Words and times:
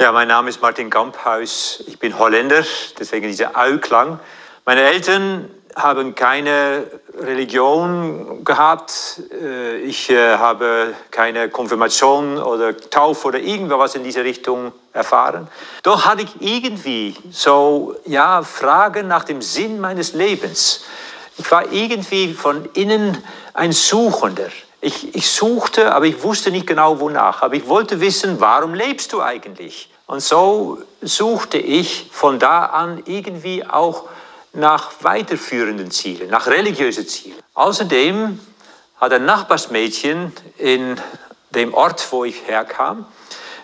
Ja, 0.00 0.12
mein 0.12 0.28
Name 0.28 0.48
ist 0.48 0.62
Martin 0.62 0.90
Kamphaus. 0.90 1.82
Ich 1.88 1.98
bin 1.98 2.16
Holländer, 2.16 2.62
deswegen 3.00 3.26
dieser 3.26 3.58
Au-Klang. 3.58 4.20
Meine 4.64 4.82
Eltern 4.82 5.50
haben 5.74 6.14
keine 6.14 6.84
Religion 7.18 8.44
gehabt. 8.44 9.20
Äh, 9.32 9.78
ich 9.78 10.08
äh, 10.08 10.36
habe 10.36 10.94
keine 11.10 11.48
Konfirmation 11.48 12.38
oder 12.38 12.76
Taufe 12.76 13.26
oder 13.26 13.40
irgendwas 13.40 13.96
in 13.96 14.04
diese 14.04 14.22
Richtung 14.22 14.70
erfahren. 14.92 15.48
Doch 15.82 16.06
hatte 16.06 16.22
ich 16.22 16.30
irgendwie 16.38 17.16
so 17.32 17.96
ja 18.04 18.44
Fragen 18.44 19.08
nach 19.08 19.24
dem 19.24 19.42
Sinn 19.42 19.80
meines 19.80 20.12
Lebens. 20.12 20.84
Ich 21.38 21.50
war 21.50 21.72
irgendwie 21.72 22.34
von 22.34 22.68
innen 22.74 23.18
ein 23.52 23.72
Suchender. 23.72 24.46
Ich, 24.80 25.14
ich 25.14 25.28
suchte, 25.30 25.94
aber 25.94 26.06
ich 26.06 26.22
wusste 26.22 26.50
nicht 26.50 26.66
genau 26.66 27.00
wonach. 27.00 27.42
Aber 27.42 27.54
ich 27.54 27.66
wollte 27.66 28.00
wissen, 28.00 28.40
warum 28.40 28.74
lebst 28.74 29.12
du 29.12 29.20
eigentlich? 29.20 29.90
Und 30.06 30.20
so 30.20 30.78
suchte 31.02 31.58
ich 31.58 32.08
von 32.12 32.38
da 32.38 32.66
an 32.66 33.02
irgendwie 33.06 33.66
auch 33.66 34.04
nach 34.52 34.92
weiterführenden 35.02 35.90
Zielen, 35.90 36.30
nach 36.30 36.46
religiösen 36.46 37.06
Zielen. 37.06 37.38
Außerdem 37.54 38.38
hat 39.00 39.12
ein 39.12 39.24
Nachbarsmädchen 39.24 40.32
in 40.56 41.00
dem 41.50 41.74
Ort, 41.74 42.06
wo 42.10 42.24
ich 42.24 42.46
herkam, 42.46 43.06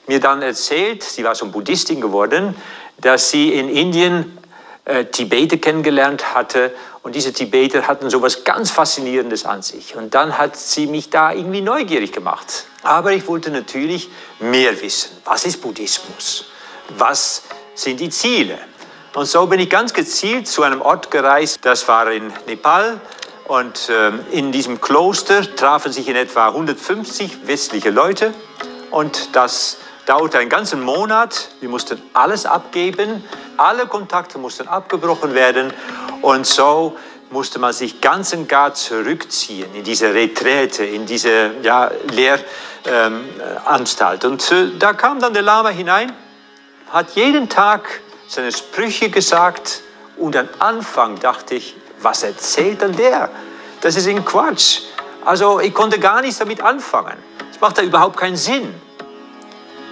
mir 0.06 0.20
dann 0.20 0.42
erzählt, 0.42 1.02
sie 1.02 1.24
war 1.24 1.34
so 1.34 1.46
Buddhistin 1.46 2.00
geworden, 2.00 2.54
dass 2.98 3.30
sie 3.30 3.54
in 3.54 3.68
Indien 3.68 4.36
äh, 4.84 5.06
Tibeter 5.06 5.56
kennengelernt 5.56 6.34
hatte 6.34 6.74
und 7.04 7.14
diese 7.14 7.34
Tibeter 7.34 7.86
hatten 7.86 8.08
so 8.08 8.16
etwas 8.16 8.44
ganz 8.44 8.70
Faszinierendes 8.70 9.44
an 9.44 9.60
sich. 9.60 9.94
Und 9.94 10.14
dann 10.14 10.38
hat 10.38 10.56
sie 10.56 10.86
mich 10.86 11.10
da 11.10 11.32
irgendwie 11.32 11.60
neugierig 11.60 12.12
gemacht. 12.12 12.64
Aber 12.82 13.12
ich 13.12 13.28
wollte 13.28 13.50
natürlich 13.50 14.08
mehr 14.40 14.80
wissen. 14.80 15.10
Was 15.26 15.44
ist 15.44 15.60
Buddhismus? 15.60 16.46
Was 16.96 17.42
sind 17.74 18.00
die 18.00 18.08
Ziele? 18.08 18.58
Und 19.14 19.26
so 19.26 19.46
bin 19.46 19.60
ich 19.60 19.68
ganz 19.68 19.92
gezielt 19.92 20.48
zu 20.48 20.62
einem 20.62 20.80
Ort 20.80 21.10
gereist, 21.10 21.58
das 21.62 21.86
war 21.88 22.10
in 22.10 22.32
Nepal. 22.46 22.98
Und 23.48 23.90
äh, 23.90 24.10
in 24.30 24.50
diesem 24.50 24.80
Kloster 24.80 25.42
trafen 25.56 25.92
sich 25.92 26.08
in 26.08 26.16
etwa 26.16 26.48
150 26.48 27.46
westliche 27.46 27.90
Leute. 27.90 28.32
Und 28.90 29.36
das 29.36 29.76
dauerte 30.06 30.38
einen 30.38 30.48
ganzen 30.48 30.80
Monat. 30.80 31.50
Wir 31.60 31.68
mussten 31.68 32.00
alles 32.14 32.46
abgeben. 32.46 33.22
Alle 33.58 33.86
Kontakte 33.86 34.38
mussten 34.38 34.68
abgebrochen 34.68 35.34
werden. 35.34 35.70
Und 36.22 36.46
so 36.46 36.96
musste 37.30 37.58
man 37.58 37.72
sich 37.72 38.00
ganz 38.00 38.32
und 38.32 38.48
gar 38.48 38.74
zurückziehen 38.74 39.74
in 39.74 39.84
diese 39.84 40.14
Reträte, 40.14 40.84
in 40.84 41.06
diese 41.06 41.50
ja, 41.62 41.90
Lehranstalt. 42.10 44.24
Ähm, 44.24 44.30
und 44.30 44.52
äh, 44.52 44.70
da 44.78 44.92
kam 44.92 45.20
dann 45.20 45.34
der 45.34 45.42
Lama 45.42 45.70
hinein, 45.70 46.12
hat 46.90 47.10
jeden 47.14 47.48
Tag 47.48 48.00
seine 48.28 48.52
Sprüche 48.52 49.10
gesagt 49.10 49.82
und 50.16 50.36
am 50.36 50.48
Anfang 50.60 51.18
dachte 51.18 51.56
ich, 51.56 51.74
was 52.00 52.22
erzählt 52.22 52.82
dann 52.82 52.94
der? 52.96 53.30
Das 53.80 53.96
ist 53.96 54.06
ein 54.06 54.24
Quatsch. 54.24 54.82
Also 55.24 55.60
ich 55.60 55.74
konnte 55.74 55.98
gar 55.98 56.20
nichts 56.20 56.38
damit 56.38 56.60
anfangen. 56.60 57.16
Es 57.50 57.60
macht 57.60 57.78
da 57.78 57.82
überhaupt 57.82 58.16
keinen 58.16 58.36
Sinn. 58.36 58.74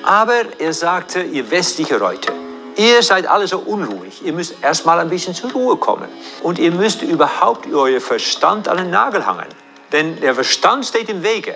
Aber 0.03 0.43
er 0.59 0.73
sagte, 0.73 1.23
ihr 1.23 1.51
westliche 1.51 1.97
Leute, 1.97 2.33
Ihr 2.77 3.03
seid 3.03 3.27
alle 3.27 3.47
so 3.47 3.59
unruhig. 3.59 4.25
Ihr 4.25 4.33
müsst 4.33 4.55
erstmal 4.63 4.99
ein 4.99 5.11
bisschen 5.11 5.35
zur 5.35 5.53
Ruhe 5.53 5.77
kommen. 5.77 6.09
Und 6.43 6.59
ihr 6.59 6.71
müsst 6.71 7.03
überhaupt 7.03 7.67
euer 7.73 8.01
Verstand 8.01 8.69
an 8.69 8.79
den 8.79 8.91
Nagel 8.91 9.27
hangen. 9.27 9.49
Denn 9.93 10.21
der 10.21 10.35
Verstand 10.35 10.87
steht 10.87 11.09
im 11.09 11.23
Wege. 11.23 11.55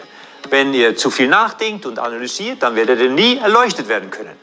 Wenn 0.50 0.74
ihr 0.74 0.96
zu 0.96 1.10
viel 1.10 1.28
nachdenkt 1.28 1.86
und 1.86 1.98
analysiert, 1.98 2.62
dann 2.62 2.76
werdet 2.76 3.00
ihr 3.00 3.10
nie 3.10 3.38
erleuchtet 3.38 3.88
werden 3.88 4.10
können. 4.10 4.36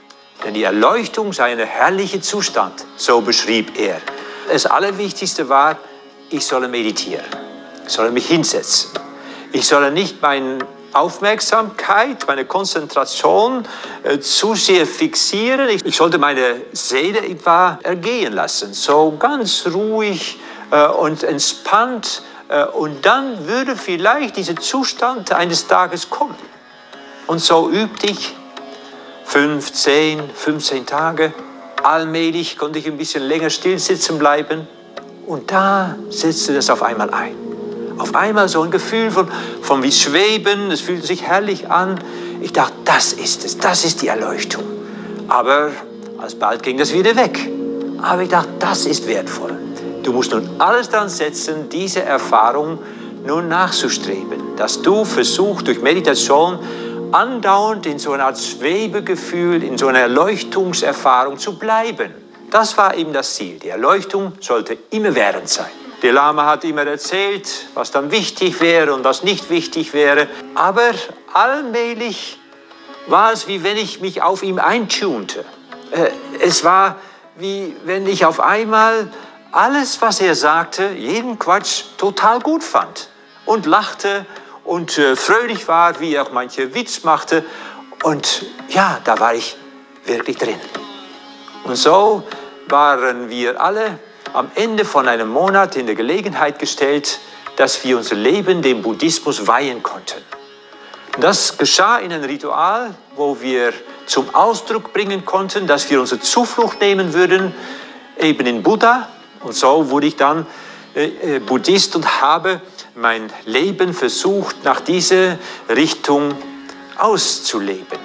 Denn 0.43 0.53
die 0.53 0.63
Erleuchtung 0.63 1.31
sei 1.31 1.51
ein 1.51 1.59
herrlicher 1.59 2.21
Zustand, 2.21 2.85
so 2.97 3.21
beschrieb 3.21 3.79
er. 3.79 4.01
Das 4.51 4.65
Allerwichtigste 4.65 5.47
war, 5.47 5.77
ich 6.29 6.45
solle 6.45 6.67
meditieren. 6.67 7.25
Ich 7.85 7.93
solle 7.93 8.11
mich 8.11 8.27
hinsetzen. 8.27 8.89
Ich 9.51 9.67
solle 9.67 9.91
nicht 9.91 10.21
meinen 10.21 10.63
Aufmerksamkeit, 10.93 12.25
meine 12.27 12.45
Konzentration 12.45 13.67
äh, 14.03 14.19
zu 14.19 14.55
sehr 14.55 14.85
fixieren. 14.85 15.69
Ich, 15.69 15.95
sollte 15.95 16.17
meine 16.17 16.61
Seele 16.71 17.25
etwa 17.25 17.79
ergehen 17.83 18.33
lassen, 18.33 18.73
so 18.73 19.15
ganz 19.17 19.67
ruhig 19.73 20.39
äh, 20.71 20.87
und 20.87 21.23
entspannt. 21.23 22.23
Äh, 22.49 22.65
und 22.65 23.05
dann 23.05 23.47
würde 23.47 23.75
vielleicht 23.75 24.37
dieser 24.37 24.55
Zustand 24.55 25.31
eines 25.31 25.67
Tages 25.67 26.09
kommen. 26.09 26.35
Und 27.27 27.39
so 27.39 27.69
übte 27.69 28.07
ich 28.07 28.35
15, 29.25 30.29
15 30.33 30.85
Tage. 30.85 31.33
Allmählich 31.81 32.57
konnte 32.57 32.79
ich 32.79 32.87
ein 32.87 32.97
bisschen 32.97 33.23
länger 33.23 33.49
still 33.49 33.79
sitzen 33.79 34.19
bleiben. 34.19 34.67
Und 35.25 35.51
da 35.51 35.95
setzte 36.09 36.53
das 36.53 36.69
auf 36.69 36.83
einmal 36.83 37.09
ein. 37.09 37.42
Auf 37.97 38.15
einmal 38.15 38.49
so 38.49 38.61
ein 38.61 38.71
Gefühl 38.71 39.11
von, 39.11 39.27
von 39.61 39.83
wie 39.83 39.91
Schweben, 39.91 40.71
es 40.71 40.81
fühlte 40.81 41.05
sich 41.05 41.23
herrlich 41.23 41.69
an. 41.69 41.99
Ich 42.41 42.53
dachte, 42.53 42.73
das 42.85 43.13
ist 43.13 43.45
es, 43.45 43.57
das 43.57 43.85
ist 43.85 44.01
die 44.01 44.07
Erleuchtung. 44.07 44.63
Aber 45.27 45.71
alsbald 46.17 46.63
ging 46.63 46.77
das 46.77 46.93
wieder 46.93 47.15
weg. 47.15 47.49
Aber 48.01 48.21
ich 48.21 48.29
dachte, 48.29 48.49
das 48.59 48.85
ist 48.85 49.07
wertvoll. 49.07 49.57
Du 50.03 50.11
musst 50.11 50.31
nun 50.31 50.49
alles 50.59 50.89
daran 50.89 51.09
setzen, 51.09 51.69
diese 51.69 52.03
Erfahrung 52.03 52.79
nun 53.25 53.47
nachzustreben. 53.47 54.57
Dass 54.57 54.81
du 54.81 55.05
versuchst, 55.05 55.67
durch 55.67 55.81
Meditation 55.81 56.59
andauernd 57.11 57.85
in 57.85 57.99
so 57.99 58.11
einer 58.11 58.25
Art 58.25 58.39
Schwebegefühl, 58.39 59.63
in 59.63 59.77
so 59.77 59.87
einer 59.87 59.99
Erleuchtungserfahrung 59.99 61.37
zu 61.37 61.57
bleiben. 61.57 62.11
Das 62.51 62.77
war 62.77 62.95
eben 62.95 63.13
das 63.13 63.35
Ziel. 63.35 63.59
Die 63.59 63.69
Erleuchtung 63.69 64.33
sollte 64.39 64.77
immerwährend 64.89 65.47
sein. 65.47 65.82
Der 66.03 66.13
Lama 66.13 66.45
hat 66.45 66.63
immer 66.65 66.85
erzählt, 66.85 67.67
was 67.73 67.91
dann 67.91 68.11
wichtig 68.11 68.59
wäre 68.59 68.93
und 68.93 69.03
was 69.03 69.23
nicht 69.23 69.49
wichtig 69.49 69.93
wäre. 69.93 70.27
Aber 70.53 70.91
allmählich 71.33 72.39
war 73.07 73.31
es, 73.31 73.47
wie 73.47 73.63
wenn 73.63 73.77
ich 73.77 74.01
mich 74.01 74.21
auf 74.21 74.43
ihm 74.43 74.59
eintunte. 74.59 75.45
Äh, 75.91 76.11
es 76.41 76.63
war 76.63 76.97
wie 77.35 77.75
wenn 77.85 78.05
ich 78.07 78.25
auf 78.25 78.39
einmal 78.39 79.09
alles, 79.51 80.01
was 80.01 80.21
er 80.21 80.35
sagte, 80.35 80.89
jeden 80.89 81.39
Quatsch 81.39 81.83
total 81.97 82.39
gut 82.39 82.63
fand 82.63 83.09
und 83.45 83.65
lachte 83.65 84.25
und 84.63 84.97
äh, 84.97 85.15
fröhlich 85.15 85.67
war, 85.67 85.99
wie 85.99 86.19
auch 86.19 86.31
manche 86.31 86.73
Witz 86.73 87.03
machte. 87.03 87.45
Und 88.03 88.45
ja, 88.69 88.99
da 89.03 89.19
war 89.19 89.33
ich 89.33 89.57
wirklich 90.05 90.37
drin. 90.37 90.59
Und 91.63 91.75
so 91.75 92.23
waren 92.67 93.29
wir 93.29 93.61
alle 93.61 93.99
am 94.33 94.51
Ende 94.55 94.83
von 94.83 95.07
einem 95.07 95.29
Monat 95.29 95.75
in 95.75 95.85
der 95.85 95.95
Gelegenheit 95.95 96.59
gestellt, 96.59 97.19
dass 97.55 97.83
wir 97.83 97.97
unser 97.97 98.15
Leben 98.15 98.61
dem 98.61 98.81
Buddhismus 98.81 99.47
weihen 99.47 99.83
konnten. 99.83 100.21
Das 101.19 101.59
geschah 101.59 101.97
in 101.99 102.11
einem 102.11 102.23
Ritual, 102.23 102.95
wo 103.15 103.39
wir 103.39 103.71
zum 104.07 104.33
Ausdruck 104.33 104.93
bringen 104.93 105.25
konnten, 105.25 105.67
dass 105.67 105.89
wir 105.91 105.99
unsere 105.99 106.19
Zuflucht 106.19 106.81
nehmen 106.81 107.13
würden, 107.13 107.53
eben 108.19 108.47
in 108.47 108.63
Buddha. 108.63 109.07
Und 109.41 109.53
so 109.53 109.91
wurde 109.91 110.07
ich 110.07 110.15
dann 110.15 110.47
äh, 110.95 111.35
äh 111.35 111.39
Buddhist 111.39 111.95
und 111.95 112.21
habe 112.21 112.59
mein 112.95 113.31
Leben 113.45 113.93
versucht, 113.93 114.63
nach 114.63 114.79
dieser 114.81 115.37
Richtung 115.69 116.33
auszuleben. 116.97 117.99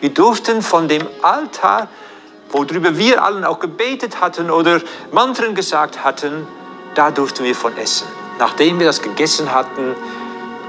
Wir 0.00 0.10
durften 0.10 0.60
von 0.60 0.88
dem 0.88 1.06
Altar 1.22 1.88
worüber 2.52 2.96
wir 2.96 3.22
allen 3.22 3.44
auch 3.44 3.58
gebetet 3.58 4.20
hatten 4.20 4.50
oder 4.50 4.80
Mantren 5.12 5.54
gesagt 5.54 6.04
hatten, 6.04 6.46
da 6.94 7.10
durften 7.10 7.44
wir 7.44 7.54
von 7.54 7.76
essen. 7.76 8.06
Nachdem 8.38 8.78
wir 8.78 8.86
das 8.86 9.02
gegessen 9.02 9.52
hatten, 9.54 9.94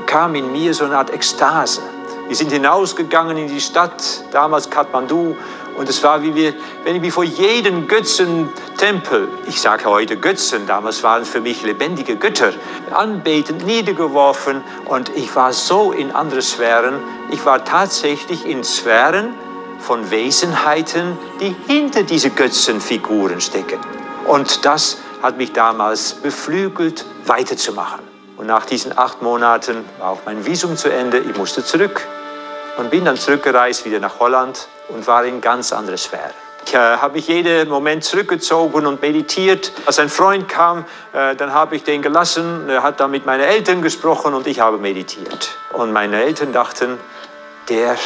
kam 0.06 0.36
in 0.36 0.52
mir 0.52 0.74
so 0.74 0.86
eine 0.86 0.98
Art 0.98 1.10
Ekstase. 1.10 1.82
Wir 2.28 2.36
sind 2.36 2.52
hinausgegangen 2.52 3.38
in 3.38 3.48
die 3.48 3.62
Stadt, 3.62 4.24
damals 4.32 4.70
Kathmandu, 4.70 5.36
und 5.78 5.90
es 5.90 6.04
war 6.04 6.22
wie 6.22 6.36
wir, 6.36 6.54
wenn 6.84 7.02
ich 7.02 7.14
vor 7.14 7.24
jedem 7.24 7.88
Götzentempel, 7.88 9.28
ich 9.48 9.60
sage 9.60 9.86
heute 9.86 10.18
Götzen, 10.18 10.68
damals 10.68 11.02
waren 11.02 11.26
für 11.26 11.42
mich 11.42 11.64
lebendige 11.64 12.16
Götter, 12.18 12.54
anbetend 12.92 13.66
niedergeworfen 13.66 14.62
und 14.86 15.10
ich 15.16 15.34
war 15.36 15.54
so 15.54 15.92
in 15.92 16.12
andere 16.12 16.42
Sphären. 16.42 16.96
Ich 17.32 17.46
war 17.46 17.64
tatsächlich 17.64 18.46
in 18.46 18.64
Sphären, 18.64 19.34
von 19.82 20.10
Wesenheiten, 20.12 21.18
die 21.40 21.56
hinter 21.68 22.04
diese 22.04 22.30
Götzenfiguren 22.30 23.42
stecken. 23.42 23.80
Und 24.28 24.66
das 24.66 24.98
hat 25.22 25.38
mich 25.38 25.52
damals 25.54 26.14
beflügelt, 26.14 27.06
weiterzumachen. 27.26 28.00
Und 28.38 28.48
nach 28.48 28.66
diesen 28.66 28.98
acht 28.98 29.22
Monaten 29.22 29.86
war 30.00 30.12
auch 30.12 30.20
mein 30.26 30.46
Visum 30.46 30.78
zu 30.78 30.90
Ende. 30.90 31.20
Ich 31.20 31.38
musste 31.38 31.64
zurück 31.64 32.08
und 32.78 32.90
bin 32.90 33.06
dann 33.06 33.18
zurückgereist 33.18 33.86
wieder 33.86 34.00
nach 34.00 34.20
Holland 34.20 34.68
und 34.90 35.06
war 35.08 35.26
in 35.26 35.42
ganz 35.42 35.74
andere 35.74 35.98
Sphäre. 35.98 36.32
Ich 36.66 36.74
äh, 36.74 36.78
habe 36.78 37.16
mich 37.16 37.28
jeden 37.28 37.70
Moment 37.70 38.04
zurückgezogen 38.04 38.86
und 38.86 39.02
meditiert. 39.02 39.72
Als 39.86 40.00
ein 40.00 40.10
Freund 40.10 40.48
kam, 40.48 40.86
äh, 41.14 41.36
dann 41.36 41.54
habe 41.54 41.76
ich 41.76 41.84
den 41.84 42.02
gelassen. 42.02 42.70
Er 42.70 42.84
hat 42.84 43.00
dann 43.00 43.12
mit 43.12 43.26
meinen 43.26 43.42
Eltern 43.42 43.82
gesprochen 43.82 44.34
und 44.34 44.48
ich 44.48 44.60
habe 44.60 44.78
meditiert. 44.78 45.50
Und 45.74 45.92
meine 45.92 46.24
Eltern 46.24 46.54
dachten, 46.54 46.98
der 47.68 47.98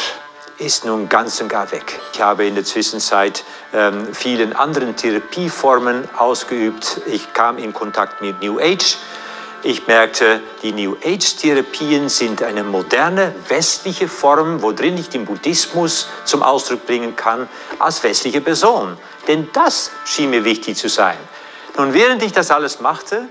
ist 0.58 0.84
nun 0.84 1.08
ganz 1.08 1.40
und 1.40 1.48
gar 1.48 1.70
weg. 1.70 1.98
Ich 2.12 2.20
habe 2.20 2.46
in 2.46 2.54
der 2.54 2.64
Zwischenzeit 2.64 3.44
ähm, 3.74 4.14
vielen 4.14 4.54
anderen 4.54 4.96
Therapieformen 4.96 6.08
ausgeübt. 6.16 7.02
Ich 7.06 7.32
kam 7.34 7.58
in 7.58 7.74
Kontakt 7.74 8.22
mit 8.22 8.40
New 8.42 8.58
Age. 8.58 8.96
Ich 9.62 9.86
merkte, 9.86 10.40
die 10.62 10.72
New 10.72 10.96
Age-Therapien 11.04 12.08
sind 12.08 12.42
eine 12.42 12.62
moderne 12.62 13.34
westliche 13.48 14.06
Form, 14.06 14.62
worin 14.62 14.96
ich 14.96 15.08
den 15.08 15.24
Buddhismus 15.24 16.08
zum 16.24 16.42
Ausdruck 16.42 16.86
bringen 16.86 17.16
kann 17.16 17.48
als 17.78 18.02
westliche 18.02 18.40
Person. 18.40 18.96
Denn 19.26 19.48
das 19.52 19.90
schien 20.04 20.30
mir 20.30 20.44
wichtig 20.44 20.76
zu 20.76 20.88
sein. 20.88 21.16
Nun, 21.76 21.94
während 21.94 22.22
ich 22.22 22.32
das 22.32 22.50
alles 22.50 22.80
machte, 22.80 23.28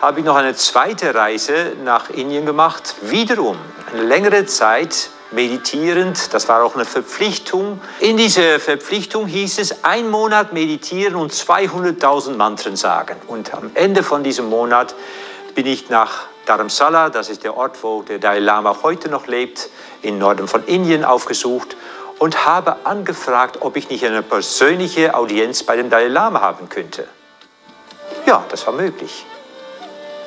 habe 0.00 0.20
ich 0.20 0.24
noch 0.24 0.36
eine 0.36 0.54
zweite 0.54 1.14
Reise 1.14 1.72
nach 1.84 2.10
Indien 2.10 2.46
gemacht. 2.46 2.94
Wiederum 3.02 3.58
eine 3.92 4.02
längere 4.02 4.46
Zeit 4.46 5.10
meditierend. 5.34 6.32
Das 6.32 6.48
war 6.48 6.64
auch 6.64 6.74
eine 6.74 6.84
Verpflichtung. 6.84 7.80
In 8.00 8.16
dieser 8.16 8.60
Verpflichtung 8.60 9.26
hieß 9.26 9.58
es, 9.58 9.84
ein 9.84 10.10
Monat 10.10 10.52
meditieren 10.52 11.16
und 11.16 11.32
200.000 11.32 12.36
Mantren 12.36 12.76
sagen. 12.76 13.16
Und 13.26 13.52
am 13.52 13.70
Ende 13.74 14.02
von 14.02 14.24
diesem 14.24 14.48
Monat 14.48 14.94
bin 15.54 15.66
ich 15.66 15.90
nach 15.90 16.24
Dharamsala, 16.46 17.10
das 17.10 17.30
ist 17.30 17.44
der 17.44 17.56
Ort, 17.56 17.82
wo 17.82 18.02
der 18.02 18.18
Dalai 18.18 18.40
Lama 18.40 18.76
heute 18.82 19.08
noch 19.08 19.26
lebt, 19.26 19.68
im 20.02 20.18
Norden 20.18 20.46
von 20.46 20.64
Indien 20.64 21.04
aufgesucht 21.04 21.76
und 22.18 22.44
habe 22.44 22.76
angefragt, 22.84 23.58
ob 23.60 23.76
ich 23.76 23.88
nicht 23.88 24.04
eine 24.04 24.22
persönliche 24.22 25.14
Audienz 25.14 25.62
bei 25.62 25.76
dem 25.76 25.90
Dalai 25.90 26.08
Lama 26.08 26.40
haben 26.40 26.68
könnte. 26.68 27.06
Ja, 28.26 28.44
das 28.50 28.66
war 28.66 28.74
möglich. 28.74 29.24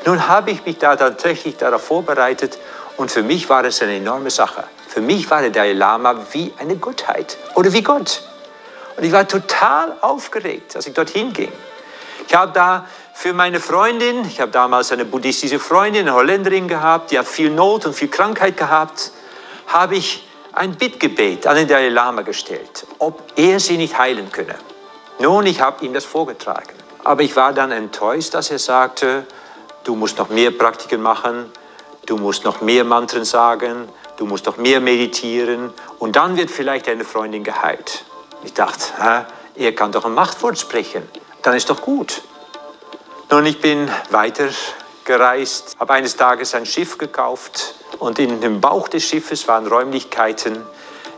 Nun 0.05 0.27
habe 0.27 0.51
ich 0.51 0.65
mich 0.65 0.77
da 0.77 0.95
tatsächlich 0.95 1.57
darauf 1.57 1.83
vorbereitet 1.83 2.57
und 2.97 3.11
für 3.11 3.23
mich 3.23 3.49
war 3.49 3.63
es 3.65 3.81
eine 3.81 3.95
enorme 3.97 4.29
Sache. 4.29 4.63
Für 4.97 5.03
mich 5.03 5.29
war 5.29 5.41
der 5.41 5.51
Dalai 5.51 5.73
Lama 5.73 6.15
wie 6.31 6.51
eine 6.57 6.75
Gottheit 6.75 7.37
oder 7.53 7.71
wie 7.71 7.83
Gott. 7.83 8.23
Und 8.95 9.03
ich 9.03 9.11
war 9.11 9.27
total 9.27 9.95
aufgeregt, 10.01 10.75
als 10.75 10.87
ich 10.87 10.95
dorthin 10.95 11.33
ging. 11.33 11.51
Ich 12.27 12.33
habe 12.33 12.51
da 12.51 12.87
für 13.13 13.31
meine 13.31 13.59
Freundin, 13.59 14.25
ich 14.25 14.41
habe 14.41 14.51
damals 14.51 14.91
eine 14.91 15.05
buddhistische 15.05 15.59
Freundin, 15.59 16.07
eine 16.07 16.15
Holländerin 16.15 16.67
gehabt, 16.67 17.11
die 17.11 17.19
hat 17.19 17.27
viel 17.27 17.51
Not 17.51 17.85
und 17.85 17.93
viel 17.93 18.07
Krankheit 18.07 18.57
gehabt, 18.57 19.11
habe 19.67 19.97
ich 19.97 20.27
ein 20.53 20.73
Bittgebet 20.73 21.45
an 21.45 21.57
den 21.57 21.67
Dalai 21.67 21.89
Lama 21.89 22.23
gestellt, 22.23 22.87
ob 22.97 23.21
er 23.35 23.59
sie 23.59 23.77
nicht 23.77 23.99
heilen 23.99 24.31
könne. 24.31 24.55
Nun, 25.19 25.45
ich 25.45 25.61
habe 25.61 25.85
ihm 25.85 25.93
das 25.93 26.05
vorgetragen. 26.05 26.73
Aber 27.03 27.21
ich 27.21 27.35
war 27.35 27.53
dann 27.53 27.69
enttäuscht, 27.71 28.33
dass 28.33 28.49
er 28.49 28.57
sagte, 28.57 29.27
du 29.83 29.95
musst 29.95 30.17
noch 30.17 30.29
mehr 30.29 30.49
Praktiken 30.49 31.03
machen, 31.03 31.51
du 32.07 32.17
musst 32.17 32.45
noch 32.45 32.61
mehr 32.61 32.83
Mantren 32.83 33.25
sagen, 33.25 33.87
du 34.17 34.25
musst 34.25 34.45
noch 34.45 34.57
mehr 34.57 34.81
meditieren 34.81 35.73
und 35.99 36.15
dann 36.15 36.37
wird 36.37 36.51
vielleicht 36.51 36.87
deine 36.87 37.05
Freundin 37.05 37.43
geheilt. 37.43 38.05
Ich 38.43 38.53
dachte, 38.53 38.83
hä, 39.01 39.25
er 39.55 39.73
kann 39.73 39.91
doch 39.91 40.05
ein 40.05 40.13
Machtwort 40.13 40.59
sprechen, 40.59 41.03
dann 41.43 41.55
ist 41.55 41.69
doch 41.69 41.81
gut. 41.81 42.21
Nun, 43.29 43.45
ich 43.45 43.59
bin 43.59 43.89
weiter 44.09 44.49
gereist, 45.05 45.75
habe 45.79 45.93
eines 45.93 46.15
Tages 46.15 46.53
ein 46.53 46.65
Schiff 46.65 46.97
gekauft 46.97 47.75
und 47.99 48.19
in 48.19 48.41
dem 48.41 48.61
Bauch 48.61 48.87
des 48.87 49.03
Schiffes 49.03 49.47
waren 49.47 49.67
Räumlichkeiten. 49.67 50.61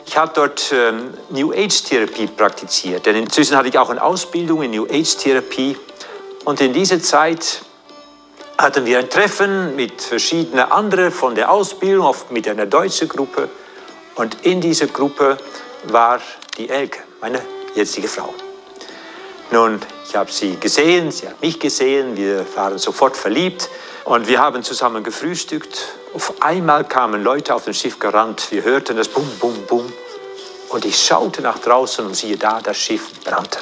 Ich 0.06 0.18
habe 0.18 0.32
dort 0.34 0.72
ähm, 0.72 1.14
New 1.30 1.52
Age 1.52 1.84
Therapie 1.84 2.28
praktiziert, 2.28 3.06
denn 3.06 3.16
inzwischen 3.16 3.56
hatte 3.56 3.70
ich 3.70 3.78
auch 3.78 3.90
eine 3.90 4.02
Ausbildung 4.02 4.64
in 4.64 4.72
New 4.72 4.86
Age 4.86 5.18
Therapie 5.18 5.78
und 6.46 6.62
in 6.62 6.74
dieser 6.74 7.02
Zeit 7.02 7.62
hatten 8.60 8.86
wir 8.86 9.00
ein 9.00 9.10
Treffen 9.10 9.78
mit 9.78 10.02
verschiedenen 10.02 10.70
anderen 10.70 11.14
von 11.14 11.34
der 11.34 11.50
Ausbildung, 11.50 12.06
oft 12.06 12.30
mit 12.30 12.46
einer 12.46 12.66
deutschen 12.66 13.08
Gruppe. 13.08 13.48
Und 14.16 14.46
in 14.46 14.60
dieser 14.60 14.88
Gruppe 14.88 15.38
war 15.86 16.20
die 16.58 16.70
Elke, 16.70 17.00
meine 17.22 17.42
jetzige 17.74 18.10
Frau. 18.10 18.34
Nun, 19.52 19.80
ich 20.06 20.14
habe 20.14 20.30
sie 20.30 20.58
gesehen, 20.60 21.10
sie 21.10 21.30
hat 21.30 21.42
mich 21.42 21.58
gesehen, 21.62 22.18
wir 22.18 22.46
waren 22.56 22.78
sofort 22.78 23.16
verliebt 23.16 23.70
und 24.04 24.28
wir 24.28 24.42
haben 24.42 24.62
zusammen 24.62 25.06
gefrühstückt. 25.06 25.94
Auf 26.14 26.42
einmal 26.42 26.84
kamen 26.84 27.24
Leute 27.24 27.56
auf 27.56 27.64
dem 27.64 27.74
Schiff 27.74 27.98
gerannt, 27.98 28.52
wir 28.52 28.64
hörten 28.64 28.98
das 28.98 29.08
Bum, 29.08 29.26
Bum, 29.40 29.56
Bum. 29.68 29.92
Und 30.68 30.84
ich 30.84 31.02
schaute 31.02 31.42
nach 31.42 31.60
draußen 31.60 32.06
und 32.06 32.14
siehe 32.14 32.36
da, 32.36 32.60
das 32.62 32.78
Schiff 32.78 33.24
brannte. 33.24 33.60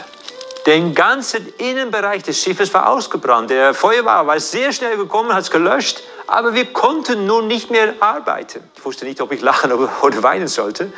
Den 0.67 0.93
ganzen 0.93 1.47
Innenbereich 1.59 2.23
des 2.23 2.41
Schiffes 2.41 2.73
war 2.73 2.89
ausgebrannt. 2.89 3.49
Der 3.49 3.73
Feuerwehr 3.73 4.27
war 4.27 4.37
sehr 4.41 4.73
schnell 4.73 4.97
gekommen, 4.97 5.33
hat 5.33 5.43
es 5.43 5.49
gelöscht, 5.49 6.03
aber 6.27 6.53
wir 6.55 6.65
konnten 6.65 7.25
nun 7.25 7.47
nicht 7.47 7.71
mehr 7.71 7.93
arbeiten. 8.01 8.61
Ich 8.75 8.83
wusste 8.83 9.05
nicht, 9.05 9.21
ob 9.21 9.31
ich 9.31 9.39
lachen 9.39 9.71
oder 10.01 10.23
weinen 10.23 10.49
sollte, 10.49 10.91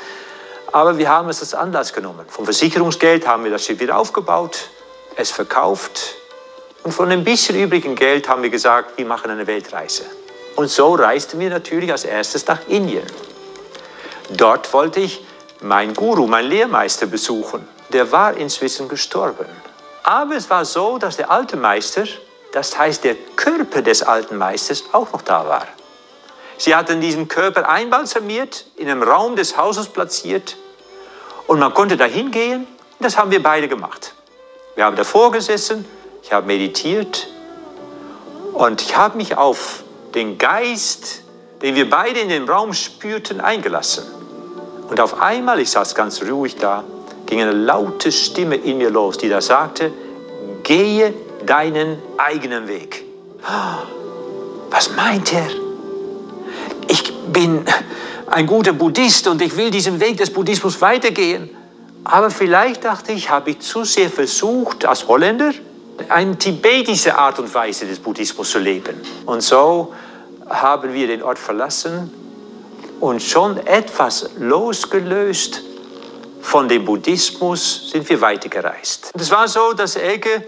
aber 0.71 0.97
wir 0.97 1.09
haben 1.09 1.29
es 1.29 1.41
als 1.41 1.53
Anlass 1.53 1.93
genommen. 1.93 2.25
Vom 2.27 2.45
Versicherungsgeld 2.45 3.27
haben 3.27 3.43
wir 3.43 3.51
das 3.51 3.63
Schiff 3.63 3.79
wieder 3.79 3.95
aufgebaut, 3.95 4.71
es 5.15 5.29
verkauft 5.29 6.15
und 6.83 6.91
von 6.91 7.11
ein 7.11 7.23
bisschen 7.23 7.55
übrigen 7.55 7.93
Geld 7.93 8.27
haben 8.27 8.41
wir 8.41 8.49
gesagt, 8.49 8.97
wir 8.97 9.05
machen 9.05 9.29
eine 9.29 9.45
Weltreise. 9.45 10.03
Und 10.55 10.71
so 10.71 10.95
reisten 10.95 11.39
wir 11.39 11.51
natürlich 11.51 11.91
als 11.91 12.05
erstes 12.05 12.47
nach 12.47 12.67
Indien. 12.67 13.05
Dort 14.31 14.73
wollte 14.73 14.99
ich 14.99 15.23
meinen 15.61 15.93
Guru, 15.93 16.27
meinen 16.27 16.49
Lehrmeister 16.49 17.05
besuchen 17.05 17.67
der 17.91 18.11
war 18.11 18.37
inzwischen 18.37 18.87
gestorben. 18.87 19.45
Aber 20.03 20.35
es 20.35 20.49
war 20.49 20.65
so, 20.65 20.97
dass 20.97 21.17
der 21.17 21.29
alte 21.29 21.57
Meister, 21.57 22.05
das 22.53 22.77
heißt 22.77 23.03
der 23.03 23.15
Körper 23.35 23.81
des 23.81 24.01
alten 24.01 24.37
Meisters, 24.37 24.83
auch 24.91 25.11
noch 25.11 25.21
da 25.21 25.47
war. 25.47 25.67
Sie 26.57 26.75
hatten 26.75 27.01
diesen 27.01 27.27
Körper 27.27 27.69
einbalsamiert, 27.69 28.65
in 28.75 28.89
einem 28.89 29.03
Raum 29.03 29.35
des 29.35 29.57
Hauses 29.57 29.87
platziert 29.87 30.57
und 31.47 31.59
man 31.59 31.73
konnte 31.73 31.95
da 31.97 32.05
hingehen. 32.05 32.67
Das 32.99 33.17
haben 33.17 33.31
wir 33.31 33.41
beide 33.41 33.67
gemacht. 33.67 34.13
Wir 34.75 34.85
haben 34.85 34.95
davor 34.95 35.31
gesessen, 35.31 35.85
ich 36.21 36.33
habe 36.33 36.47
meditiert 36.47 37.27
und 38.53 38.81
ich 38.81 38.95
habe 38.97 39.17
mich 39.17 39.37
auf 39.37 39.83
den 40.13 40.37
Geist, 40.37 41.21
den 41.61 41.75
wir 41.75 41.89
beide 41.89 42.19
in 42.19 42.29
den 42.29 42.49
Raum 42.49 42.73
spürten, 42.73 43.41
eingelassen. 43.41 44.03
Und 44.89 44.99
auf 44.99 45.21
einmal, 45.21 45.59
ich 45.59 45.69
saß 45.69 45.95
ganz 45.95 46.21
ruhig 46.23 46.55
da, 46.55 46.83
ging 47.27 47.41
eine 47.41 47.51
laute 47.51 48.11
Stimme 48.11 48.55
in 48.55 48.79
mir 48.79 48.89
los, 48.89 49.17
die 49.17 49.29
da 49.29 49.39
sagte, 49.39 49.91
gehe 50.63 51.13
deinen 51.45 51.97
eigenen 52.17 52.67
Weg. 52.67 53.05
Was 54.71 54.95
meint 54.95 55.31
er? 55.33 55.47
Ich 56.87 57.13
bin 57.31 57.65
ein 58.27 58.47
guter 58.47 58.73
Buddhist 58.73 59.27
und 59.27 59.41
ich 59.41 59.55
will 59.57 59.71
diesen 59.71 59.99
Weg 59.99 60.17
des 60.17 60.31
Buddhismus 60.31 60.81
weitergehen. 60.81 61.49
Aber 62.03 62.31
vielleicht 62.31 62.83
dachte 62.85 63.11
ich, 63.11 63.29
habe 63.29 63.51
ich 63.51 63.59
zu 63.59 63.83
sehr 63.83 64.09
versucht, 64.09 64.85
als 64.85 65.07
Holländer 65.07 65.51
eine 66.07 66.37
tibetische 66.37 67.17
Art 67.17 67.39
und 67.39 67.53
Weise 67.53 67.85
des 67.85 67.99
Buddhismus 67.99 68.51
zu 68.51 68.59
leben. 68.59 68.95
Und 69.25 69.41
so 69.41 69.93
haben 70.49 70.93
wir 70.93 71.07
den 71.07 71.21
Ort 71.21 71.37
verlassen 71.37 72.11
und 72.99 73.21
schon 73.21 73.57
etwas 73.65 74.29
losgelöst 74.37 75.61
von 76.41 76.67
dem 76.67 76.85
Buddhismus 76.85 77.91
sind 77.91 78.09
wir 78.09 78.21
weitergereist. 78.21 79.11
Und 79.13 79.21
es 79.21 79.31
war 79.31 79.47
so, 79.47 79.73
dass 79.73 79.95
Elke, 79.95 80.43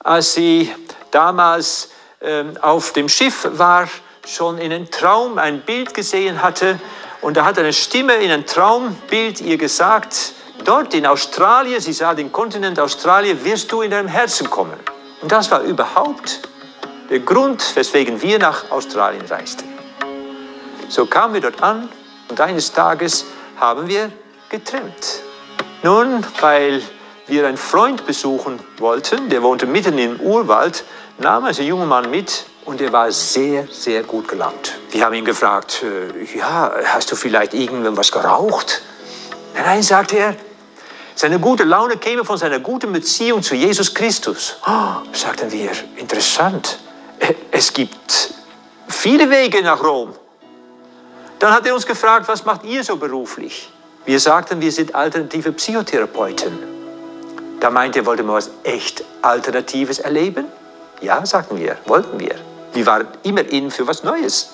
als 0.00 0.34
sie 0.34 0.72
damals 1.10 1.90
äh, 2.20 2.44
auf 2.60 2.92
dem 2.92 3.08
Schiff 3.08 3.48
war, 3.52 3.88
schon 4.26 4.58
in 4.58 4.72
einem 4.72 4.90
Traum 4.90 5.38
ein 5.38 5.62
Bild 5.62 5.94
gesehen 5.94 6.42
hatte. 6.42 6.78
Und 7.20 7.36
da 7.36 7.44
hat 7.44 7.58
eine 7.58 7.72
Stimme 7.72 8.14
in 8.16 8.30
einem 8.30 8.46
Traumbild 8.46 9.40
ihr 9.40 9.56
gesagt, 9.56 10.32
dort 10.64 10.92
in 10.94 11.06
Australien, 11.06 11.80
sie 11.80 11.92
sah 11.92 12.14
den 12.14 12.30
Kontinent 12.30 12.78
Australien, 12.78 13.44
wirst 13.44 13.72
du 13.72 13.82
in 13.82 13.90
deinem 13.90 14.08
Herzen 14.08 14.50
kommen. 14.50 14.78
Und 15.22 15.32
das 15.32 15.50
war 15.50 15.62
überhaupt 15.62 16.40
der 17.10 17.20
Grund, 17.20 17.74
weswegen 17.74 18.20
wir 18.20 18.38
nach 18.38 18.70
Australien 18.70 19.24
reisten. 19.26 19.77
So 20.88 21.06
kamen 21.06 21.34
wir 21.34 21.40
dort 21.42 21.62
an 21.62 21.88
und 22.28 22.40
eines 22.40 22.72
Tages 22.72 23.26
haben 23.58 23.88
wir 23.88 24.10
getrennt. 24.48 25.22
Nun, 25.82 26.24
weil 26.40 26.82
wir 27.26 27.46
einen 27.46 27.58
Freund 27.58 28.06
besuchen 28.06 28.58
wollten, 28.78 29.28
der 29.28 29.42
wohnte 29.42 29.66
mitten 29.66 29.98
im 29.98 30.18
Urwald, 30.18 30.84
nahm 31.18 31.44
also 31.44 31.62
ein 31.62 31.68
junger 31.68 31.86
Mann 31.86 32.10
mit 32.10 32.46
und 32.64 32.80
er 32.80 32.92
war 32.92 33.12
sehr, 33.12 33.66
sehr 33.68 34.02
gut 34.02 34.28
gelaunt. 34.28 34.78
Wir 34.90 35.04
haben 35.04 35.14
ihn 35.14 35.24
gefragt, 35.24 35.82
äh, 35.82 36.38
ja, 36.38 36.72
hast 36.84 37.12
du 37.12 37.16
vielleicht 37.16 37.52
irgendwas 37.52 38.10
geraucht? 38.10 38.82
Nein, 39.54 39.82
sagte 39.82 40.16
er, 40.16 40.36
seine 41.14 41.38
gute 41.38 41.64
Laune 41.64 41.96
käme 41.96 42.24
von 42.24 42.38
seiner 42.38 42.60
guten 42.60 42.92
Beziehung 42.92 43.42
zu 43.42 43.54
Jesus 43.54 43.92
Christus. 43.92 44.56
Oh, 44.66 45.02
sagten 45.12 45.52
wir, 45.52 45.70
interessant. 45.96 46.78
Es 47.50 47.72
gibt 47.72 48.32
viele 48.88 49.28
Wege 49.28 49.62
nach 49.62 49.82
Rom. 49.82 50.14
Dann 51.38 51.52
hat 51.52 51.66
er 51.66 51.74
uns 51.74 51.86
gefragt, 51.86 52.26
was 52.28 52.44
macht 52.44 52.64
ihr 52.64 52.82
so 52.82 52.96
beruflich? 52.96 53.70
Wir 54.04 54.18
sagten, 54.18 54.60
wir 54.60 54.72
sind 54.72 54.94
alternative 54.94 55.52
Psychotherapeuten. 55.52 56.58
Da 57.60 57.70
meinte 57.70 58.00
er, 58.00 58.06
wollte 58.06 58.22
man 58.22 58.36
was 58.36 58.50
echt 58.64 59.04
Alternatives 59.22 59.98
erleben? 59.98 60.46
Ja, 61.00 61.24
sagten 61.26 61.58
wir, 61.58 61.76
wollten 61.86 62.18
wir. 62.18 62.34
Wir 62.72 62.86
waren 62.86 63.06
immer 63.22 63.48
innen 63.50 63.70
für 63.70 63.86
was 63.86 64.02
Neues. 64.02 64.50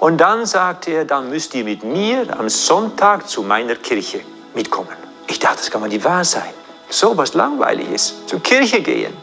Und 0.00 0.18
dann 0.18 0.44
sagte 0.46 0.90
er, 0.90 1.04
dann 1.04 1.30
müsst 1.30 1.54
ihr 1.54 1.64
mit 1.64 1.84
mir 1.84 2.26
am 2.38 2.48
Sonntag 2.48 3.28
zu 3.28 3.42
meiner 3.42 3.76
Kirche 3.76 4.20
mitkommen. 4.54 4.96
Ich 5.28 5.38
dachte, 5.38 5.58
das 5.58 5.70
kann 5.70 5.80
man 5.80 5.90
nicht 5.90 6.04
wahr 6.04 6.24
sein. 6.24 6.52
So 6.90 7.16
was 7.16 7.32
langweilig 7.32 7.90
ist, 7.90 8.28
zur 8.28 8.42
Kirche 8.42 8.82
gehen. 8.82 9.16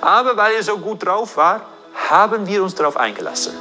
Aber 0.00 0.36
weil 0.36 0.56
er 0.56 0.62
so 0.62 0.76
gut 0.76 1.06
drauf 1.06 1.36
war, 1.36 1.62
haben 2.10 2.46
wir 2.46 2.62
uns 2.62 2.74
darauf 2.74 2.96
eingelassen. 2.96 3.54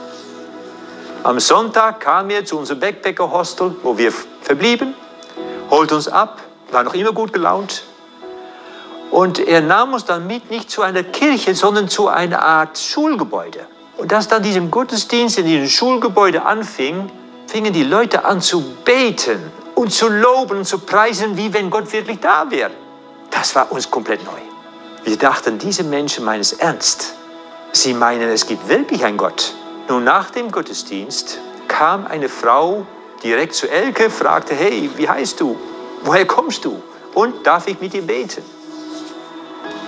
Am 1.24 1.40
Sonntag 1.40 2.02
kam 2.02 2.30
er 2.32 2.44
zu 2.44 2.58
unserem 2.58 2.82
Backpacker-Hostel, 2.82 3.78
wo 3.82 3.98
wir 3.98 4.12
verblieben, 4.42 4.94
holte 5.70 5.96
uns 5.96 6.10
ab, 6.10 6.42
war 6.70 6.84
noch 6.84 6.94
immer 6.94 7.14
gut 7.14 7.32
gelaunt. 7.32 7.86
Und 9.10 9.40
er 9.40 9.62
nahm 9.62 9.94
uns 9.94 10.04
dann 10.04 10.28
mit, 10.28 10.52
nicht 10.52 10.70
zu 10.70 10.82
einer 10.82 11.02
Kirche, 11.02 11.56
sondern 11.56 11.88
zu 11.88 12.10
einer 12.10 12.44
Art 12.44 12.78
Schulgebäude. 12.78 13.66
Und 13.96 14.12
als 14.12 14.28
dann 14.28 14.44
diesem 14.44 14.70
Gottesdienst 14.70 15.38
in 15.38 15.46
diesem 15.46 15.70
Schulgebäude 15.70 16.44
anfing, 16.44 17.10
fingen 17.48 17.72
die 17.72 17.86
Leute 17.86 18.26
an 18.26 18.42
zu 18.42 18.62
beten 18.84 19.50
und 19.76 19.94
zu 19.94 20.10
loben 20.10 20.58
und 20.58 20.66
zu 20.66 20.80
preisen, 20.80 21.38
wie 21.38 21.54
wenn 21.54 21.70
Gott 21.70 21.94
wirklich 21.94 22.20
da 22.20 22.52
wäre. 22.52 22.72
Das 23.32 23.56
war 23.56 23.72
uns 23.72 23.90
komplett 23.90 24.26
neu. 24.26 24.42
Wir 25.06 25.18
dachten, 25.18 25.58
diese 25.58 25.86
Menschen 25.86 26.26
meinen 26.26 26.42
es 26.42 26.52
ernst. 26.52 27.14
Sie 27.72 27.94
meinen, 27.94 28.28
es 28.30 28.46
gibt 28.46 28.68
wirklich 28.68 29.06
einen 29.06 29.16
Gott. 29.16 29.54
Nun, 29.88 30.04
nach 30.04 30.32
dem 30.32 30.52
Gottesdienst 30.52 31.40
kam 31.68 32.08
eine 32.08 32.30
Frau 32.30 32.86
direkt 33.24 33.54
zu 33.54 33.70
Elke, 33.70 34.10
fragte, 34.10 34.56
hey, 34.56 34.90
wie 34.96 35.10
heißt 35.10 35.40
du? 35.40 35.58
Woher 36.04 36.26
kommst 36.26 36.66
du? 36.66 36.82
Und 37.14 37.46
darf 37.46 37.68
ich 37.68 37.80
mit 37.80 37.94
dir 37.94 38.02
beten? 38.02 38.44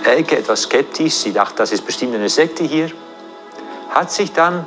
Elke 0.04 0.36
etwas 0.36 0.62
skeptisch, 0.62 1.14
sie 1.14 1.32
dachte, 1.32 1.56
das 1.56 1.72
ist 1.72 1.84
bestimmt 1.84 2.14
eine 2.14 2.28
Sekte 2.28 2.62
hier, 2.62 2.90
hat 3.90 4.12
sich 4.12 4.32
dann 4.32 4.66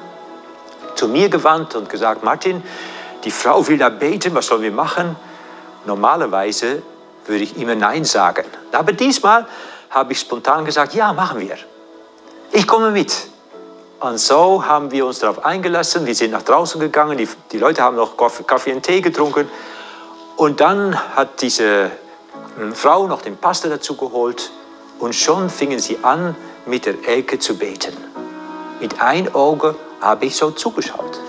zu 0.96 1.08
mir 1.08 1.30
gewandt 1.30 1.76
und 1.76 1.90
gesagt, 1.90 2.24
Martin, 2.24 2.62
die 3.24 3.32
Frau 3.32 3.68
will 3.68 3.78
da 3.78 3.90
beten, 3.90 4.34
was 4.34 4.48
sollen 4.48 4.64
wir 4.64 4.72
machen? 4.72 5.16
Normalerweise 5.86 6.82
würde 7.26 7.44
ich 7.44 7.58
immer 7.58 7.76
Nein 7.76 8.04
sagen. 8.04 8.46
Aber 8.72 8.92
diesmal 8.92 9.48
habe 9.90 10.14
ich 10.14 10.20
spontan 10.20 10.66
gesagt, 10.66 10.94
ja, 10.94 11.14
machen 11.14 11.40
wir. 11.40 11.58
Ich 12.52 12.68
komme 12.68 12.92
mit. 12.92 13.16
Und 14.00 14.18
so 14.18 14.66
haben 14.66 14.92
wir 14.92 15.06
uns 15.06 15.20
darauf 15.20 15.44
eingelassen. 15.44 16.06
Wir 16.06 16.16
sind 16.16 16.32
nach 16.32 16.44
draußen 16.44 16.80
gegangen. 16.80 17.18
Die, 17.18 17.28
die 17.52 17.58
Leute 17.58 17.82
haben 17.84 17.98
noch 17.98 18.16
Kaffee 18.16 18.74
und 18.74 18.84
Tee 18.84 19.02
getrunken. 19.02 19.50
Und 20.38 20.62
dann 20.62 20.98
hat 21.16 21.42
diese 21.42 21.92
hm, 22.58 22.74
Frau 22.74 23.08
noch 23.08 23.22
den 23.22 23.36
Pastor 23.36 23.70
dazu 23.70 23.98
geholt. 23.98 24.52
Und 25.00 25.16
schon 25.16 25.50
fingen 25.50 25.80
sie 25.80 26.00
an, 26.02 26.36
mit 26.66 26.86
der 26.86 26.96
Elke 27.08 27.40
zu 27.40 27.58
beten. 27.58 27.96
Mit 28.80 29.02
ein 29.02 29.34
Auge 29.36 29.76
habe 30.00 30.26
ich 30.26 30.38
so 30.38 30.52
zugeschaut. 30.52 31.20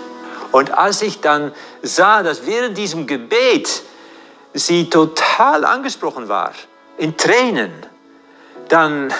Und 0.52 0.76
als 0.76 1.02
ich 1.02 1.20
dann 1.20 1.52
sah, 1.82 2.22
dass 2.22 2.46
während 2.46 2.78
diesem 2.78 3.08
Gebet 3.08 3.82
sie 4.54 4.90
total 4.90 5.64
angesprochen 5.64 6.28
war, 6.28 6.52
in 6.98 7.16
Tränen, 7.16 7.72
dann 8.68 9.12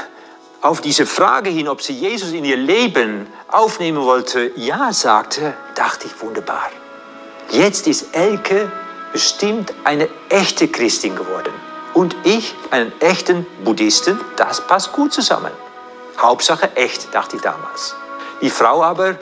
auf 0.62 0.80
diese 0.80 1.06
Frage 1.06 1.50
hin, 1.50 1.68
ob 1.68 1.82
sie 1.82 1.94
Jesus 1.94 2.32
in 2.32 2.44
ihr 2.44 2.56
Leben 2.56 3.26
aufnehmen 3.48 4.04
wollte, 4.04 4.52
ja 4.56 4.92
sagte, 4.92 5.54
dachte 5.74 6.06
ich 6.06 6.20
wunderbar. 6.20 6.70
Jetzt 7.50 7.86
ist 7.86 8.14
Elke 8.14 8.70
bestimmt 9.12 9.72
eine 9.84 10.08
echte 10.28 10.68
Christin 10.68 11.16
geworden. 11.16 11.52
Und 11.94 12.14
ich 12.22 12.54
einen 12.70 12.92
echten 13.00 13.46
Buddhisten, 13.64 14.20
das 14.36 14.60
passt 14.66 14.92
gut 14.92 15.12
zusammen. 15.12 15.50
Hauptsache 16.18 16.76
echt, 16.76 17.12
dachte 17.14 17.36
ich 17.36 17.42
damals. 17.42 17.96
Die 18.42 18.50
Frau 18.50 18.82
aber 18.82 19.18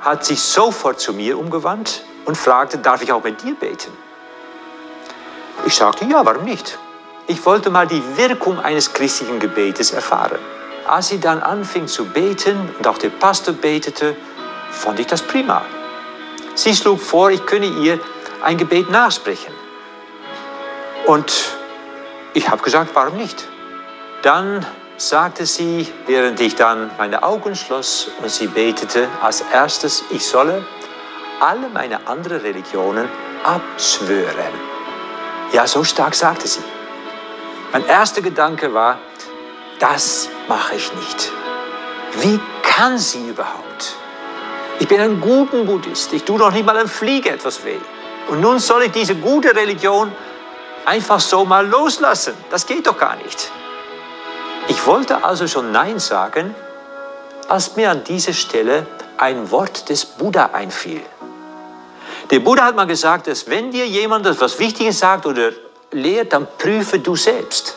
hat 0.00 0.24
sich 0.24 0.40
sofort 0.40 0.98
zu 0.98 1.12
mir 1.12 1.38
umgewandt 1.38 2.02
und 2.24 2.36
fragte, 2.36 2.78
darf 2.78 3.02
ich 3.02 3.12
auch 3.12 3.22
mit 3.22 3.42
dir 3.42 3.54
beten? 3.54 3.92
Ich 5.66 5.74
sagte, 5.74 6.06
ja, 6.06 6.24
warum 6.24 6.44
nicht? 6.44 6.78
Ich 7.30 7.44
wollte 7.44 7.68
mal 7.68 7.86
die 7.86 8.02
Wirkung 8.16 8.58
eines 8.58 8.94
christlichen 8.94 9.38
Gebetes 9.38 9.90
erfahren. 9.90 10.38
Als 10.86 11.08
sie 11.08 11.20
dann 11.20 11.42
anfing 11.42 11.86
zu 11.86 12.06
beten 12.06 12.74
und 12.78 12.86
auch 12.86 12.96
der 12.96 13.10
Pastor 13.10 13.52
betete, 13.52 14.16
fand 14.70 14.98
ich 14.98 15.08
das 15.08 15.20
prima. 15.20 15.62
Sie 16.54 16.74
schlug 16.74 16.98
vor, 16.98 17.30
ich 17.30 17.44
könne 17.44 17.66
ihr 17.66 18.00
ein 18.42 18.56
Gebet 18.56 18.90
nachsprechen. 18.90 19.52
Und 21.04 21.30
ich 22.32 22.48
habe 22.48 22.62
gesagt, 22.62 22.92
warum 22.94 23.18
nicht? 23.18 23.46
Dann 24.22 24.64
sagte 24.96 25.44
sie, 25.44 25.86
während 26.06 26.40
ich 26.40 26.54
dann 26.54 26.90
meine 26.96 27.22
Augen 27.22 27.54
schloss 27.54 28.10
und 28.22 28.30
sie 28.30 28.46
betete, 28.46 29.06
als 29.20 29.42
erstes, 29.52 30.02
ich 30.08 30.26
solle 30.26 30.64
alle 31.40 31.68
meine 31.68 32.06
anderen 32.06 32.40
Religionen 32.40 33.06
abschwören. 33.44 34.54
Ja, 35.52 35.66
so 35.66 35.84
stark 35.84 36.14
sagte 36.14 36.48
sie. 36.48 36.62
Mein 37.72 37.86
erster 37.86 38.22
Gedanke 38.22 38.72
war, 38.72 38.98
das 39.78 40.28
mache 40.48 40.76
ich 40.76 40.92
nicht. 40.94 41.32
Wie 42.20 42.40
kann 42.62 42.98
sie 42.98 43.28
überhaupt? 43.28 43.94
Ich 44.80 44.88
bin 44.88 45.00
ein 45.00 45.20
guter 45.20 45.64
Buddhist. 45.64 46.12
Ich 46.14 46.24
tue 46.24 46.38
noch 46.38 46.50
nicht 46.52 46.64
mal 46.64 46.76
einem 46.76 46.88
Fliege 46.88 47.30
etwas 47.30 47.64
weh. 47.64 47.78
Und 48.28 48.40
nun 48.40 48.58
soll 48.58 48.84
ich 48.84 48.92
diese 48.92 49.14
gute 49.16 49.54
Religion 49.54 50.10
einfach 50.86 51.20
so 51.20 51.44
mal 51.44 51.66
loslassen. 51.66 52.34
Das 52.50 52.66
geht 52.66 52.86
doch 52.86 52.98
gar 52.98 53.16
nicht. 53.16 53.50
Ich 54.68 54.86
wollte 54.86 55.22
also 55.24 55.46
schon 55.46 55.70
Nein 55.70 55.98
sagen, 55.98 56.54
als 57.48 57.76
mir 57.76 57.90
an 57.90 58.02
dieser 58.04 58.32
Stelle 58.32 58.86
ein 59.18 59.50
Wort 59.50 59.88
des 59.90 60.06
Buddha 60.06 60.50
einfiel. 60.52 61.02
Der 62.30 62.40
Buddha 62.40 62.64
hat 62.64 62.76
mal 62.76 62.86
gesagt, 62.86 63.26
dass 63.26 63.48
wenn 63.48 63.70
dir 63.70 63.86
jemand 63.86 64.26
etwas 64.26 64.58
Wichtiges 64.58 64.98
sagt 64.98 65.26
oder 65.26 65.50
lehrt, 65.90 66.32
dann 66.32 66.46
prüfe 66.58 66.98
du 66.98 67.16
selbst. 67.16 67.76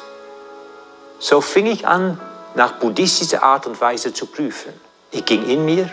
So 1.20 1.41
fing 1.41 1.68
ich 1.68 1.88
an, 1.88 2.20
nach 2.56 2.74
buddhistischer 2.74 3.44
Art 3.44 3.68
und 3.68 3.80
Weise 3.80 4.13
zu 4.13 4.25
prüfen. 4.25 4.74
Ich 5.12 5.25
ging 5.25 5.48
in 5.48 5.65
mir 5.65 5.89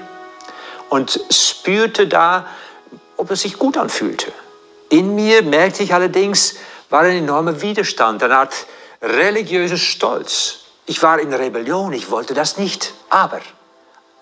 und 0.88 1.20
spürte 1.30 2.06
da, 2.06 2.46
ob 3.16 3.30
es 3.30 3.42
sich 3.42 3.58
gut 3.58 3.76
anfühlte. 3.76 4.32
In 4.88 5.14
mir 5.14 5.42
merkte 5.42 5.82
ich 5.82 5.92
allerdings, 5.92 6.56
war 6.88 7.02
ein 7.02 7.18
enormer 7.18 7.60
Widerstand, 7.60 8.22
eine 8.22 8.38
Art 8.38 8.54
religiöser 9.02 9.76
Stolz. 9.76 10.60
Ich 10.86 11.02
war 11.02 11.18
in 11.18 11.32
Rebellion, 11.32 11.92
ich 11.92 12.10
wollte 12.10 12.32
das 12.32 12.56
nicht. 12.56 12.94
Aber 13.10 13.40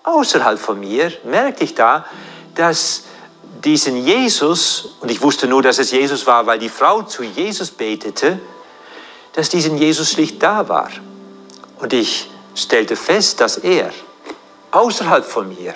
außerhalb 0.03 0.59
von 0.59 0.79
mir 0.79 1.11
merkte 1.23 1.63
ich 1.63 1.75
da, 1.75 2.05
dass 2.55 3.03
diesen 3.63 4.05
Jesus, 4.05 4.95
und 5.01 5.09
ich 5.09 5.21
wusste 5.21 5.47
nur, 5.47 5.61
dass 5.61 5.79
es 5.79 5.91
Jesus 5.91 6.27
war, 6.27 6.45
weil 6.45 6.59
die 6.59 6.69
Frau 6.69 7.01
zu 7.03 7.23
Jesus 7.23 7.71
betete, 7.71 8.39
dass 9.33 9.49
diesen 9.49 9.77
Jesus 9.77 10.11
schlicht 10.11 10.41
da 10.41 10.69
war. 10.69 10.89
Und 11.79 11.93
ich 11.93 12.29
stellte 12.55 12.95
fest, 12.95 13.41
dass 13.41 13.57
er 13.57 13.91
außerhalb 14.71 15.25
von 15.25 15.49
mir 15.49 15.73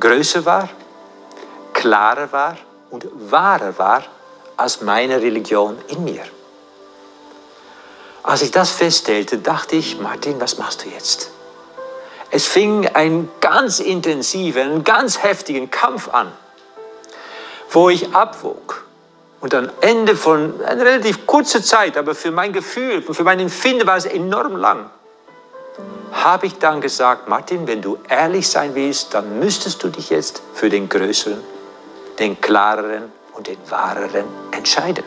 größer 0.00 0.44
war, 0.44 0.68
klarer 1.72 2.32
war 2.32 2.56
und 2.90 3.06
wahrer 3.30 3.78
war 3.78 4.02
als 4.56 4.80
meine 4.80 5.20
Religion 5.20 5.76
in 5.88 6.04
mir. 6.04 6.22
Als 8.22 8.42
ich 8.42 8.50
das 8.50 8.70
feststellte, 8.70 9.38
dachte 9.38 9.76
ich, 9.76 9.98
Martin, 9.98 10.40
was 10.40 10.56
machst 10.56 10.84
du 10.84 10.88
jetzt? 10.88 11.30
Es 12.30 12.46
fing 12.46 12.88
ein 12.88 13.28
ganz 13.40 13.80
intensiver, 13.80 14.62
einen 14.62 14.82
ganz 14.82 15.22
heftigen 15.22 15.70
Kampf 15.70 16.08
an 16.08 16.32
wo 17.74 17.90
ich 17.90 18.14
abwog. 18.14 18.84
Und 19.40 19.54
am 19.54 19.68
Ende 19.82 20.16
von 20.16 20.64
einer 20.64 20.84
relativ 20.84 21.26
kurzen 21.26 21.62
Zeit, 21.62 21.98
aber 21.98 22.14
für 22.14 22.30
mein 22.30 22.52
Gefühl, 22.52 23.02
für 23.02 23.24
mein 23.24 23.40
Empfinden 23.40 23.86
war 23.86 23.96
es 23.96 24.06
enorm 24.06 24.56
lang, 24.56 24.88
habe 26.12 26.46
ich 26.46 26.58
dann 26.58 26.80
gesagt, 26.80 27.28
Martin, 27.28 27.66
wenn 27.66 27.82
du 27.82 27.98
ehrlich 28.08 28.48
sein 28.48 28.74
willst, 28.74 29.12
dann 29.12 29.40
müsstest 29.40 29.82
du 29.82 29.88
dich 29.88 30.08
jetzt 30.08 30.40
für 30.54 30.70
den 30.70 30.88
Größeren, 30.88 31.42
den 32.18 32.40
Klareren 32.40 33.12
und 33.34 33.48
den 33.48 33.58
Wahreren 33.68 34.24
entscheiden. 34.52 35.04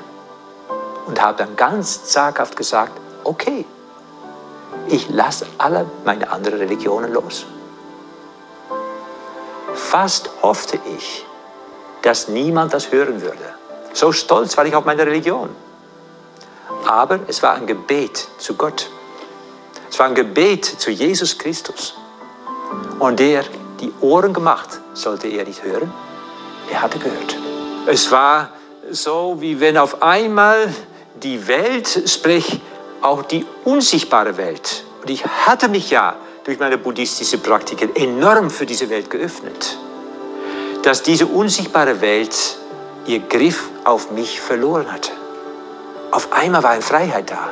Und 1.08 1.22
habe 1.22 1.38
dann 1.38 1.56
ganz 1.56 2.04
zaghaft 2.04 2.58
gesagt, 2.58 2.92
okay, 3.24 3.66
ich 4.90 5.10
lasse 5.10 5.48
alle 5.58 5.90
meine 6.04 6.30
anderen 6.30 6.60
Religionen 6.60 7.14
los. 7.14 7.46
Fast 9.74 10.30
hoffte 10.42 10.78
ich, 10.98 11.26
dass 12.08 12.30
niemand 12.30 12.74
das 12.74 12.94
hören 12.94 13.22
würde. 13.22 13.54
So 13.92 14.14
stolz 14.14 14.56
war 14.56 14.66
ich 14.66 14.74
auf 14.74 14.86
meine 14.86 15.06
Religion. 15.06 15.50
Aber 16.86 17.20
es 17.28 17.44
war 17.44 17.56
ein 17.56 17.68
Gebet 17.68 18.30
zu 18.38 18.54
Gott. 18.54 18.90
Es 19.90 20.00
war 20.00 20.06
ein 20.06 20.16
Gebet 20.16 20.64
zu 20.64 20.90
Jesus 20.90 21.38
Christus. 21.38 21.96
Und 23.00 23.20
der 23.20 23.44
die 23.82 23.92
Ohren 24.00 24.34
gemacht, 24.34 24.80
sollte 24.94 25.28
er 25.28 25.44
nicht 25.44 25.64
hören. 25.64 25.92
Er 26.72 26.82
hatte 26.82 26.98
gehört. 26.98 27.36
Es 27.88 28.10
war 28.10 28.52
so, 28.90 29.36
wie 29.40 29.60
wenn 29.60 29.78
auf 29.78 30.02
einmal 30.02 30.74
die 31.22 31.46
Welt, 31.50 32.04
sprich 32.06 32.62
auch 33.02 33.24
die 33.24 33.46
unsichtbare 33.66 34.38
Welt, 34.38 34.86
und 35.02 35.10
ich 35.10 35.26
hatte 35.26 35.68
mich 35.68 35.90
ja 35.90 36.16
durch 36.46 36.58
meine 36.58 36.78
buddhistische 36.78 37.38
Praktiken 37.38 37.94
enorm 37.98 38.50
für 38.50 38.66
diese 38.66 38.90
Welt 38.90 39.10
geöffnet 39.10 39.78
dass 40.88 41.04
diese 41.04 41.26
unsichtbare 41.26 42.00
Welt 42.00 42.34
ihr 43.08 43.20
Griff 43.20 43.70
auf 43.84 44.10
mich 44.10 44.40
verloren 44.40 44.90
hatte. 44.90 45.12
Auf 46.12 46.32
einmal 46.32 46.64
war 46.64 46.70
eine 46.70 46.82
Freiheit 46.82 47.30
da, 47.30 47.50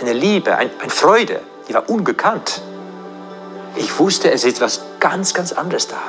eine 0.00 0.14
Liebe, 0.14 0.56
ein, 0.56 0.70
eine 0.80 0.90
Freude, 0.90 1.42
die 1.68 1.74
war 1.74 1.86
ungekannt. 1.90 2.62
Ich 3.76 3.98
wusste, 3.98 4.30
es 4.30 4.44
ist 4.44 4.56
etwas 4.56 4.80
ganz, 5.00 5.34
ganz 5.34 5.52
anderes 5.52 5.86
da. 5.86 6.00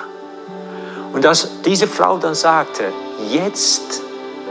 Und 1.12 1.26
als 1.26 1.50
diese 1.66 1.86
Frau 1.86 2.18
dann 2.18 2.34
sagte, 2.34 2.94
jetzt 3.30 4.02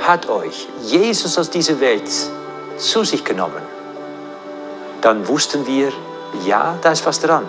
hat 0.00 0.28
euch 0.28 0.69
Jesus 0.83 1.38
aus 1.38 1.49
dieser 1.49 1.81
Welt 1.81 2.11
zu 2.76 3.04
sich 3.04 3.25
genommen, 3.25 3.62
dann 5.00 5.26
wussten 5.28 5.66
wir, 5.66 5.90
ja, 6.45 6.76
da 6.83 6.92
ist 6.92 7.07
was 7.07 7.21
dran. 7.21 7.49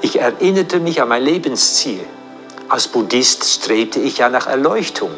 Ich 0.00 0.18
erinnerte 0.18 0.80
mich 0.80 1.00
an 1.00 1.08
mein 1.08 1.22
Lebensziel. 1.22 2.04
Als 2.72 2.88
Buddhist 2.88 3.44
strebte 3.44 4.00
ich 4.00 4.16
ja 4.16 4.30
nach 4.30 4.46
Erleuchtung. 4.46 5.10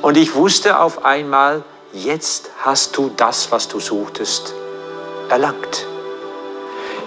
Und 0.00 0.16
ich 0.16 0.34
wusste 0.34 0.78
auf 0.78 1.04
einmal, 1.04 1.62
jetzt 1.92 2.48
hast 2.62 2.96
du 2.96 3.10
das, 3.18 3.52
was 3.52 3.68
du 3.68 3.80
suchtest, 3.80 4.54
erlangt. 5.28 5.86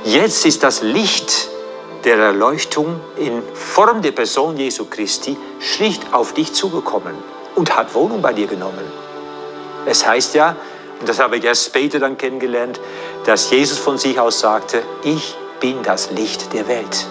Jetzt 0.04 0.46
ist 0.46 0.62
das 0.62 0.84
Licht 0.84 1.50
der 2.04 2.18
Erleuchtung 2.18 3.00
in 3.16 3.42
Form 3.56 4.04
der 4.04 4.12
Person 4.12 4.58
Jesu 4.58 4.86
Christi 4.86 5.36
schlicht 5.60 6.14
auf 6.14 6.36
dich 6.36 6.54
zugekommen 6.54 7.16
und 7.56 7.76
hat 7.76 7.96
Wohnung 7.96 8.22
bei 8.22 8.34
dir 8.34 8.46
genommen. 8.46 8.86
Es 9.88 10.06
heißt 10.06 10.36
ja, 10.36 10.56
und 11.00 11.10
das 11.10 11.18
habe 11.18 11.38
ich 11.38 11.44
erst 11.44 11.66
später 11.66 11.98
dann 11.98 12.20
kennengelernt, 12.20 12.80
dass 13.26 13.50
Jesus 13.50 13.80
von 13.80 13.98
sich 13.98 14.20
aus 14.20 14.40
sagte, 14.40 14.84
ich 15.04 15.36
bin 15.60 15.82
das 15.82 16.12
Licht 16.12 16.54
der 16.54 16.68
Welt. 16.68 17.08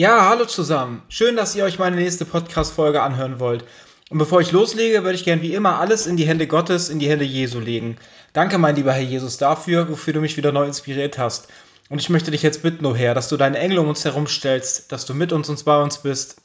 Ja, 0.00 0.30
hallo 0.30 0.46
zusammen. 0.46 1.02
Schön, 1.10 1.36
dass 1.36 1.54
ihr 1.54 1.62
euch 1.62 1.78
meine 1.78 1.96
nächste 1.96 2.24
Podcast-Folge 2.24 3.02
anhören 3.02 3.38
wollt. 3.38 3.66
Und 4.08 4.16
bevor 4.16 4.40
ich 4.40 4.50
loslege, 4.50 5.02
würde 5.02 5.14
ich 5.14 5.26
gern 5.26 5.42
wie 5.42 5.52
immer 5.52 5.78
alles 5.78 6.06
in 6.06 6.16
die 6.16 6.24
Hände 6.26 6.46
Gottes, 6.46 6.88
in 6.88 7.00
die 7.00 7.10
Hände 7.10 7.26
Jesu 7.26 7.60
legen. 7.60 7.98
Danke, 8.32 8.56
mein 8.56 8.76
lieber 8.76 8.94
Herr 8.94 9.02
Jesus, 9.02 9.36
dafür, 9.36 9.90
wofür 9.90 10.14
du 10.14 10.22
mich 10.22 10.38
wieder 10.38 10.52
neu 10.52 10.64
inspiriert 10.64 11.18
hast. 11.18 11.48
Und 11.90 11.98
ich 11.98 12.08
möchte 12.08 12.30
dich 12.30 12.40
jetzt 12.40 12.62
bitten, 12.62 12.86
O 12.86 12.92
oh 12.92 12.96
Herr, 12.96 13.12
dass 13.12 13.28
du 13.28 13.36
deine 13.36 13.58
Engel 13.58 13.78
um 13.78 13.88
uns 13.90 14.02
herumstellst, 14.02 14.90
dass 14.90 15.04
du 15.04 15.12
mit 15.12 15.34
uns 15.34 15.50
und 15.50 15.62
bei 15.66 15.82
uns 15.82 15.98
bist. 15.98 16.40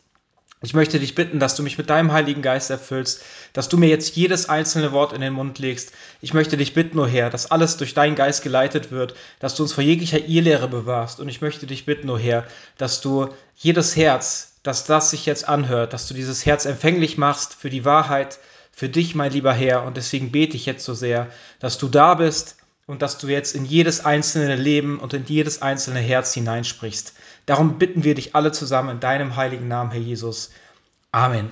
Ich 0.62 0.74
möchte 0.74 1.00
dich 1.00 1.16
bitten, 1.16 1.40
dass 1.40 1.56
du 1.56 1.64
mich 1.64 1.78
mit 1.78 1.90
deinem 1.90 2.14
Heiligen 2.14 2.42
Geist 2.42 2.70
erfüllst, 2.70 3.22
dass 3.52 3.68
du 3.68 3.78
mir 3.78 3.90
jetzt 3.90 4.16
jedes 4.16 4.48
einzelne 4.48 4.94
Wort 4.94 5.12
in 5.12 5.22
den 5.22 5.34
Mund 5.34 5.60
legst. 5.60 5.92
Ich 6.22 6.34
möchte 6.34 6.56
dich 6.56 6.74
bitten, 6.74 6.98
O 6.98 7.04
oh 7.04 7.08
Herr, 7.08 7.30
dass 7.30 7.52
alles 7.52 7.78
durch 7.78 7.94
deinen 7.94 8.16
Geist 8.16 8.42
geleitet 8.42 8.90
wird, 8.90 9.16
dass 9.40 9.56
du 9.56 9.64
uns 9.64 9.74
vor 9.74 9.84
jeglicher 9.84 10.26
Irrlehre 10.26 10.70
bewahrst. 10.70 11.20
Und 11.20 11.28
ich 11.28 11.42
möchte 11.42 11.68
dich 11.68 11.86
bitten, 11.86 12.10
O 12.10 12.14
oh 12.14 12.18
Herr, 12.18 12.46
dass 12.78 13.02
du 13.02 13.30
jedes 13.58 13.96
Herz, 13.98 14.54
dass 14.64 14.86
das 14.86 15.12
sich 15.12 15.26
jetzt 15.26 15.48
anhört, 15.48 15.94
dass 15.94 16.08
du 16.08 16.14
dieses 16.14 16.46
Herz 16.46 16.66
empfänglich 16.66 17.18
machst 17.18 17.54
für 17.54 17.70
die 17.70 17.86
Wahrheit, 17.86 18.40
für 18.72 18.90
dich, 18.90 19.14
mein 19.14 19.34
lieber 19.34 19.54
Herr. 19.54 19.84
Und 19.84 19.98
deswegen 19.98 20.32
bete 20.32 20.56
ich 20.56 20.66
jetzt 20.66 20.86
so 20.86 20.94
sehr, 20.94 21.28
dass 21.60 21.78
du 21.78 21.90
da 21.90 22.16
bist 22.16 22.56
und 22.88 23.02
dass 23.02 23.18
du 23.18 23.28
jetzt 23.28 23.56
in 23.56 23.66
jedes 23.66 24.06
einzelne 24.06 24.56
Leben 24.56 25.00
und 25.00 25.14
in 25.14 25.26
jedes 25.26 25.62
einzelne 25.62 26.00
Herz 26.00 26.34
hineinsprichst. 26.34 27.14
Darum 27.46 27.78
bitten 27.78 28.04
wir 28.04 28.16
dich 28.16 28.36
alle 28.36 28.52
zusammen 28.52 28.90
in 28.90 29.00
deinem 29.00 29.36
heiligen 29.36 29.68
Namen, 29.68 29.92
Herr 29.92 30.00
Jesus. 30.00 30.52
Amen. 31.12 31.52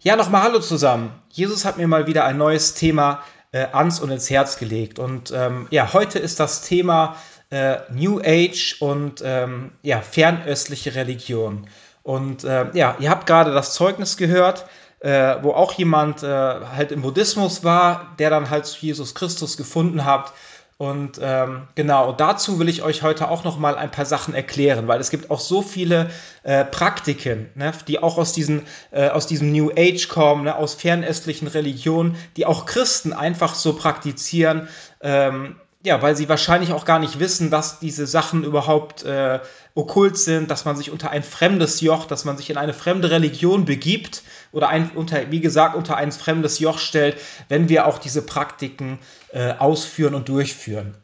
Ja, 0.00 0.16
nochmal 0.16 0.42
Hallo 0.42 0.60
zusammen. 0.60 1.12
Jesus 1.30 1.64
hat 1.64 1.76
mir 1.76 1.86
mal 1.86 2.06
wieder 2.06 2.24
ein 2.24 2.38
neues 2.38 2.74
Thema 2.74 3.22
äh, 3.52 3.66
ans 3.72 4.00
und 4.00 4.10
ins 4.10 4.30
Herz 4.30 4.58
gelegt. 4.58 4.98
Und 4.98 5.30
ähm, 5.30 5.68
ja, 5.70 5.92
heute 5.92 6.18
ist 6.18 6.40
das 6.40 6.62
Thema 6.62 7.16
äh, 7.50 7.78
New 7.90 8.20
Age 8.20 8.76
und 8.80 9.22
ähm, 9.24 9.72
ja, 9.82 10.00
fernöstliche 10.00 10.94
Religion. 10.94 11.68
Und 12.02 12.44
äh, 12.44 12.70
ja, 12.72 12.96
ihr 12.98 13.10
habt 13.10 13.26
gerade 13.26 13.52
das 13.52 13.74
Zeugnis 13.74 14.16
gehört 14.16 14.66
äh, 15.00 15.36
wo 15.42 15.52
auch 15.52 15.72
jemand 15.72 16.22
äh, 16.22 16.26
halt 16.26 16.92
im 16.92 17.02
Buddhismus 17.02 17.64
war, 17.64 18.14
der 18.18 18.30
dann 18.30 18.50
halt 18.50 18.66
Jesus 18.66 19.14
Christus 19.14 19.56
gefunden 19.56 20.04
hat. 20.04 20.32
Und 20.80 21.20
ähm, 21.22 21.68
genau, 21.74 22.10
dazu 22.12 22.58
will 22.58 22.70
ich 22.70 22.82
euch 22.82 23.02
heute 23.02 23.28
auch 23.28 23.44
noch 23.44 23.58
mal 23.58 23.74
ein 23.74 23.90
paar 23.90 24.06
Sachen 24.06 24.32
erklären, 24.32 24.88
weil 24.88 24.98
es 24.98 25.10
gibt 25.10 25.30
auch 25.30 25.38
so 25.38 25.60
viele 25.60 26.08
äh, 26.42 26.64
Praktiken, 26.64 27.50
ne, 27.54 27.72
die 27.86 28.02
auch 28.02 28.16
aus, 28.16 28.32
diesen, 28.32 28.62
äh, 28.90 29.10
aus 29.10 29.26
diesem 29.26 29.52
New 29.52 29.70
Age 29.76 30.08
kommen, 30.08 30.44
ne, 30.44 30.56
aus 30.56 30.72
fernöstlichen 30.72 31.48
Religionen, 31.48 32.16
die 32.38 32.46
auch 32.46 32.64
Christen 32.64 33.12
einfach 33.12 33.54
so 33.54 33.74
praktizieren. 33.74 34.68
Ähm, 35.02 35.56
ja, 35.82 36.02
weil 36.02 36.14
sie 36.14 36.28
wahrscheinlich 36.28 36.72
auch 36.72 36.84
gar 36.84 36.98
nicht 36.98 37.20
wissen, 37.20 37.50
dass 37.50 37.78
diese 37.78 38.06
Sachen 38.06 38.44
überhaupt 38.44 39.02
äh, 39.04 39.40
okkult 39.74 40.18
sind, 40.18 40.50
dass 40.50 40.66
man 40.66 40.76
sich 40.76 40.90
unter 40.90 41.10
ein 41.10 41.22
fremdes 41.22 41.80
Joch, 41.80 42.04
dass 42.04 42.24
man 42.26 42.36
sich 42.36 42.50
in 42.50 42.58
eine 42.58 42.74
fremde 42.74 43.10
Religion 43.10 43.64
begibt 43.64 44.22
oder 44.52 44.68
ein, 44.68 44.90
unter, 44.94 45.30
wie 45.30 45.40
gesagt, 45.40 45.74
unter 45.74 45.96
ein 45.96 46.12
fremdes 46.12 46.58
Joch 46.58 46.78
stellt, 46.78 47.16
wenn 47.48 47.70
wir 47.70 47.86
auch 47.86 47.98
diese 47.98 48.20
Praktiken 48.20 48.98
äh, 49.32 49.52
ausführen 49.52 50.14
und 50.14 50.28
durchführen. 50.28 50.94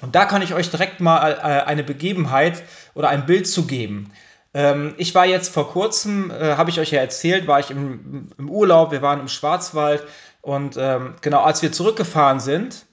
Und 0.00 0.14
da 0.14 0.24
kann 0.24 0.42
ich 0.42 0.54
euch 0.54 0.70
direkt 0.70 1.00
mal 1.00 1.32
äh, 1.32 1.66
eine 1.66 1.82
Begebenheit 1.84 2.62
oder 2.94 3.10
ein 3.10 3.26
Bild 3.26 3.46
zu 3.46 3.66
geben. 3.66 4.10
Ähm, 4.54 4.94
ich 4.96 5.14
war 5.14 5.26
jetzt 5.26 5.52
vor 5.52 5.70
kurzem, 5.70 6.30
äh, 6.30 6.56
habe 6.56 6.70
ich 6.70 6.80
euch 6.80 6.92
ja 6.92 7.00
erzählt, 7.00 7.46
war 7.46 7.60
ich 7.60 7.70
im, 7.70 8.30
im, 8.38 8.50
Urlaub, 8.50 8.90
wir 8.90 9.02
waren 9.02 9.20
im 9.20 9.28
Schwarzwald 9.28 10.02
und 10.40 10.76
ähm, 10.78 11.14
genau 11.20 11.42
als 11.42 11.60
wir 11.60 11.72
zurückgefahren 11.72 12.40
sind, 12.40 12.86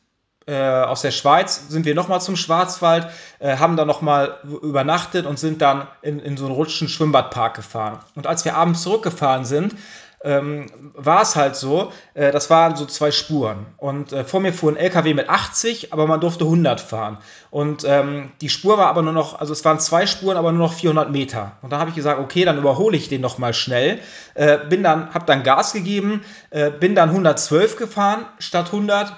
äh, 0.52 0.84
aus 0.84 1.02
der 1.02 1.12
Schweiz 1.12 1.70
sind 1.70 1.86
wir 1.86 1.96
nochmal 1.96 2.22
zum 2.22 2.36
Schwarzwald, 2.36 3.08
äh, 3.40 3.58
haben 3.58 3.78
da 3.78 3.86
nochmal 3.86 4.38
übernachtet 4.44 5.26
und 5.26 5.40
sind 5.40 5.62
dann 5.62 5.88
in, 6.02 6.20
in 6.20 6.36
so 6.36 6.46
einen 6.46 6.54
rutschen 6.54 6.90
Schwimmbadpark 6.90 7.56
gefahren. 7.56 8.00
Und 8.16 8.28
als 8.28 8.44
wir 8.44 8.56
abends 8.56 8.82
zurückgefahren 8.82 9.46
sind, 9.46 9.76
ähm, 10.24 10.68
war 10.94 11.22
es 11.22 11.36
halt 11.36 11.56
so, 11.56 11.92
äh, 12.14 12.32
das 12.32 12.50
waren 12.50 12.76
so 12.76 12.86
zwei 12.86 13.12
Spuren. 13.12 13.66
Und 13.78 14.12
äh, 14.12 14.24
vor 14.24 14.40
mir 14.40 14.54
fuhr 14.54 14.72
ein 14.72 14.78
LKW 14.78 15.14
mit 15.14 15.30
80, 15.30 15.94
aber 15.94 16.06
man 16.06 16.20
durfte 16.20 16.44
100 16.44 16.82
fahren. 16.82 17.18
Und 17.50 17.86
ähm, 17.88 18.32
die 18.42 18.50
Spur 18.50 18.78
war 18.78 18.88
aber 18.88 19.02
nur 19.02 19.14
noch, 19.14 19.40
also 19.40 19.54
es 19.54 19.66
waren 19.66 19.80
zwei 19.80 20.06
Spuren, 20.06 20.38
aber 20.38 20.52
nur 20.52 20.68
noch 20.68 20.74
400 20.74 21.12
Meter. 21.12 21.54
Und 21.62 21.72
da 21.72 21.80
habe 21.80 21.90
ich 21.90 21.96
gesagt, 21.96 22.20
okay, 22.20 22.46
dann 22.46 22.58
überhole 22.58 22.98
ich 22.98 23.10
den 23.10 23.22
nochmal 23.22 23.54
schnell. 23.54 24.00
Äh, 24.36 24.60
bin 24.70 24.84
dann, 24.84 25.14
habe 25.14 25.26
dann 25.26 25.44
Gas 25.44 25.74
gegeben, 25.74 26.24
äh, 26.50 26.70
bin 26.70 26.94
dann 26.94 27.10
112 27.10 27.78
gefahren 27.78 28.26
statt 28.38 28.68
100 28.68 29.16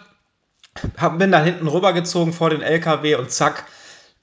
hab, 0.97 1.19
bin 1.19 1.31
dann 1.31 1.43
hinten 1.43 1.67
rübergezogen 1.67 2.33
vor 2.33 2.49
den 2.49 2.62
LKW 2.62 3.15
und 3.15 3.31
zack, 3.31 3.65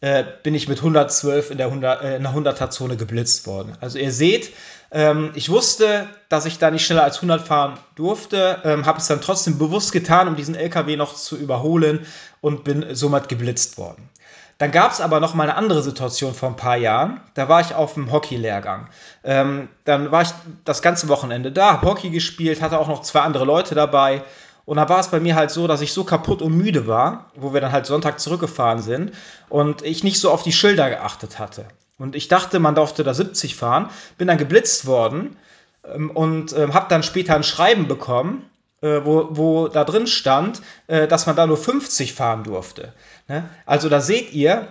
äh, 0.01 0.25
bin 0.43 0.55
ich 0.55 0.69
mit 0.69 0.79
112 0.79 1.51
in 1.51 1.59
der, 1.59 1.67
100, 1.67 2.03
äh, 2.03 2.17
in 2.17 2.23
der 2.23 2.33
100er-Zone 2.33 2.97
geblitzt 2.97 3.47
worden. 3.47 3.77
Also 3.81 3.99
ihr 3.99 4.13
seht, 4.13 4.53
ähm, 4.91 5.31
ich 5.35 5.51
wusste, 5.51 6.09
dass 6.29 6.47
ich 6.47 6.59
da 6.59 6.71
nicht 6.71 6.85
schneller 6.85 7.05
als 7.05 7.17
100 7.17 7.47
fahren 7.47 7.79
durfte, 7.97 8.59
ähm, 8.65 8.87
habe 8.87 8.99
es 8.99 9.07
dann 9.07 9.21
trotzdem 9.21 9.59
bewusst 9.59 9.93
getan, 9.93 10.27
um 10.27 10.37
diesen 10.37 10.55
LKW 10.55 10.97
noch 10.97 11.15
zu 11.15 11.37
überholen 11.37 12.07
und 12.41 12.65
bin 12.65 12.95
somit 12.95 13.29
geblitzt 13.29 13.77
worden. 13.79 14.09
Dann 14.57 14.73
gab 14.73 14.93
es 14.93 15.01
aber 15.01 15.21
noch 15.21 15.35
mal 15.35 15.45
eine 15.45 15.57
andere 15.57 15.83
Situation 15.83 16.35
vor 16.35 16.51
ein 16.51 16.57
paar 16.57 16.77
Jahren. 16.77 17.21
Da 17.33 17.49
war 17.49 17.63
ich 17.63 17.75
auf 17.75 17.95
dem 17.95 18.13
Hockeylehrgang. 18.13 18.89
Ähm, 19.25 19.69
dann 19.85 20.11
war 20.11 20.23
ich 20.23 20.31
das 20.67 20.83
ganze 20.83 21.09
Wochenende 21.09 21.51
da, 21.51 21.73
habe 21.73 21.87
Hockey 21.87 22.11
gespielt, 22.11 22.61
hatte 22.61 22.79
auch 22.79 22.89
noch 22.89 23.01
zwei 23.01 23.21
andere 23.21 23.47
Leute 23.47 23.75
dabei 23.75 24.23
und 24.71 24.77
da 24.77 24.89
war 24.89 25.01
es 25.01 25.09
bei 25.09 25.19
mir 25.19 25.35
halt 25.35 25.51
so, 25.51 25.67
dass 25.67 25.81
ich 25.81 25.93
so 25.93 26.05
kaputt 26.05 26.43
und 26.43 26.57
müde 26.57 26.87
war, 26.87 27.33
wo 27.35 27.53
wir 27.53 27.61
dann 27.61 27.73
halt 27.73 27.87
Sonntag 27.87 28.21
zurückgefahren 28.21 28.81
sind 28.81 29.11
und 29.49 29.83
ich 29.83 30.05
nicht 30.05 30.21
so 30.21 30.31
auf 30.31 30.45
die 30.45 30.53
Schilder 30.53 30.89
geachtet 30.89 31.41
hatte. 31.41 31.65
Und 31.99 32.15
ich 32.15 32.29
dachte, 32.29 32.61
man 32.61 32.77
durfte 32.77 33.03
da 33.03 33.13
70 33.13 33.57
fahren, 33.57 33.91
bin 34.17 34.29
dann 34.29 34.39
geblitzt 34.39 34.87
worden 34.87 35.37
ähm, 35.83 36.13
und 36.13 36.53
ähm, 36.57 36.73
habe 36.73 36.87
dann 36.89 37.03
später 37.03 37.35
ein 37.35 37.43
Schreiben 37.43 37.89
bekommen, 37.89 38.49
äh, 38.81 39.01
wo, 39.03 39.31
wo 39.31 39.67
da 39.67 39.83
drin 39.83 40.07
stand, 40.07 40.63
äh, 40.87 41.09
dass 41.09 41.27
man 41.27 41.35
da 41.35 41.49
nur 41.49 41.57
50 41.57 42.15
fahren 42.15 42.45
durfte. 42.45 42.93
Ne? 43.27 43.51
Also 43.67 43.89
da 43.89 44.01
seht 44.01 44.33
ihr, 44.33 44.69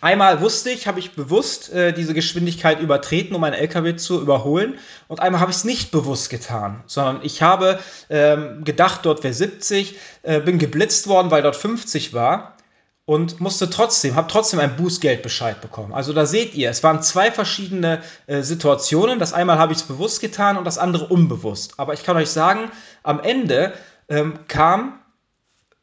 Einmal 0.00 0.40
wusste 0.40 0.70
ich, 0.70 0.86
habe 0.86 0.98
ich 0.98 1.12
bewusst 1.12 1.72
äh, 1.72 1.92
diese 1.92 2.14
Geschwindigkeit 2.14 2.80
übertreten, 2.80 3.34
um 3.34 3.44
einen 3.44 3.54
LKW 3.54 3.96
zu 3.96 4.20
überholen. 4.20 4.78
Und 5.08 5.20
einmal 5.20 5.40
habe 5.40 5.50
ich 5.50 5.58
es 5.58 5.64
nicht 5.64 5.90
bewusst 5.90 6.30
getan, 6.30 6.82
sondern 6.86 7.20
ich 7.22 7.42
habe 7.42 7.78
ähm, 8.08 8.64
gedacht, 8.64 9.00
dort 9.04 9.22
wäre 9.24 9.34
70, 9.34 9.96
äh, 10.22 10.40
bin 10.40 10.58
geblitzt 10.58 11.06
worden, 11.06 11.30
weil 11.30 11.42
dort 11.42 11.56
50 11.56 12.14
war 12.14 12.56
und 13.04 13.40
musste 13.40 13.68
trotzdem, 13.68 14.14
habe 14.14 14.28
trotzdem 14.28 14.60
einen 14.60 14.76
Bußgeldbescheid 14.76 15.60
bekommen. 15.60 15.92
Also 15.92 16.14
da 16.14 16.24
seht 16.24 16.54
ihr, 16.54 16.70
es 16.70 16.82
waren 16.82 17.02
zwei 17.02 17.30
verschiedene 17.30 18.02
äh, 18.26 18.40
Situationen. 18.42 19.18
Das 19.18 19.34
einmal 19.34 19.58
habe 19.58 19.72
ich 19.72 19.80
es 19.80 19.84
bewusst 19.84 20.20
getan 20.20 20.56
und 20.56 20.64
das 20.64 20.78
andere 20.78 21.06
unbewusst. 21.06 21.74
Aber 21.78 21.92
ich 21.92 22.04
kann 22.04 22.16
euch 22.16 22.30
sagen, 22.30 22.70
am 23.02 23.20
Ende 23.20 23.74
ähm, 24.08 24.38
kam 24.48 24.98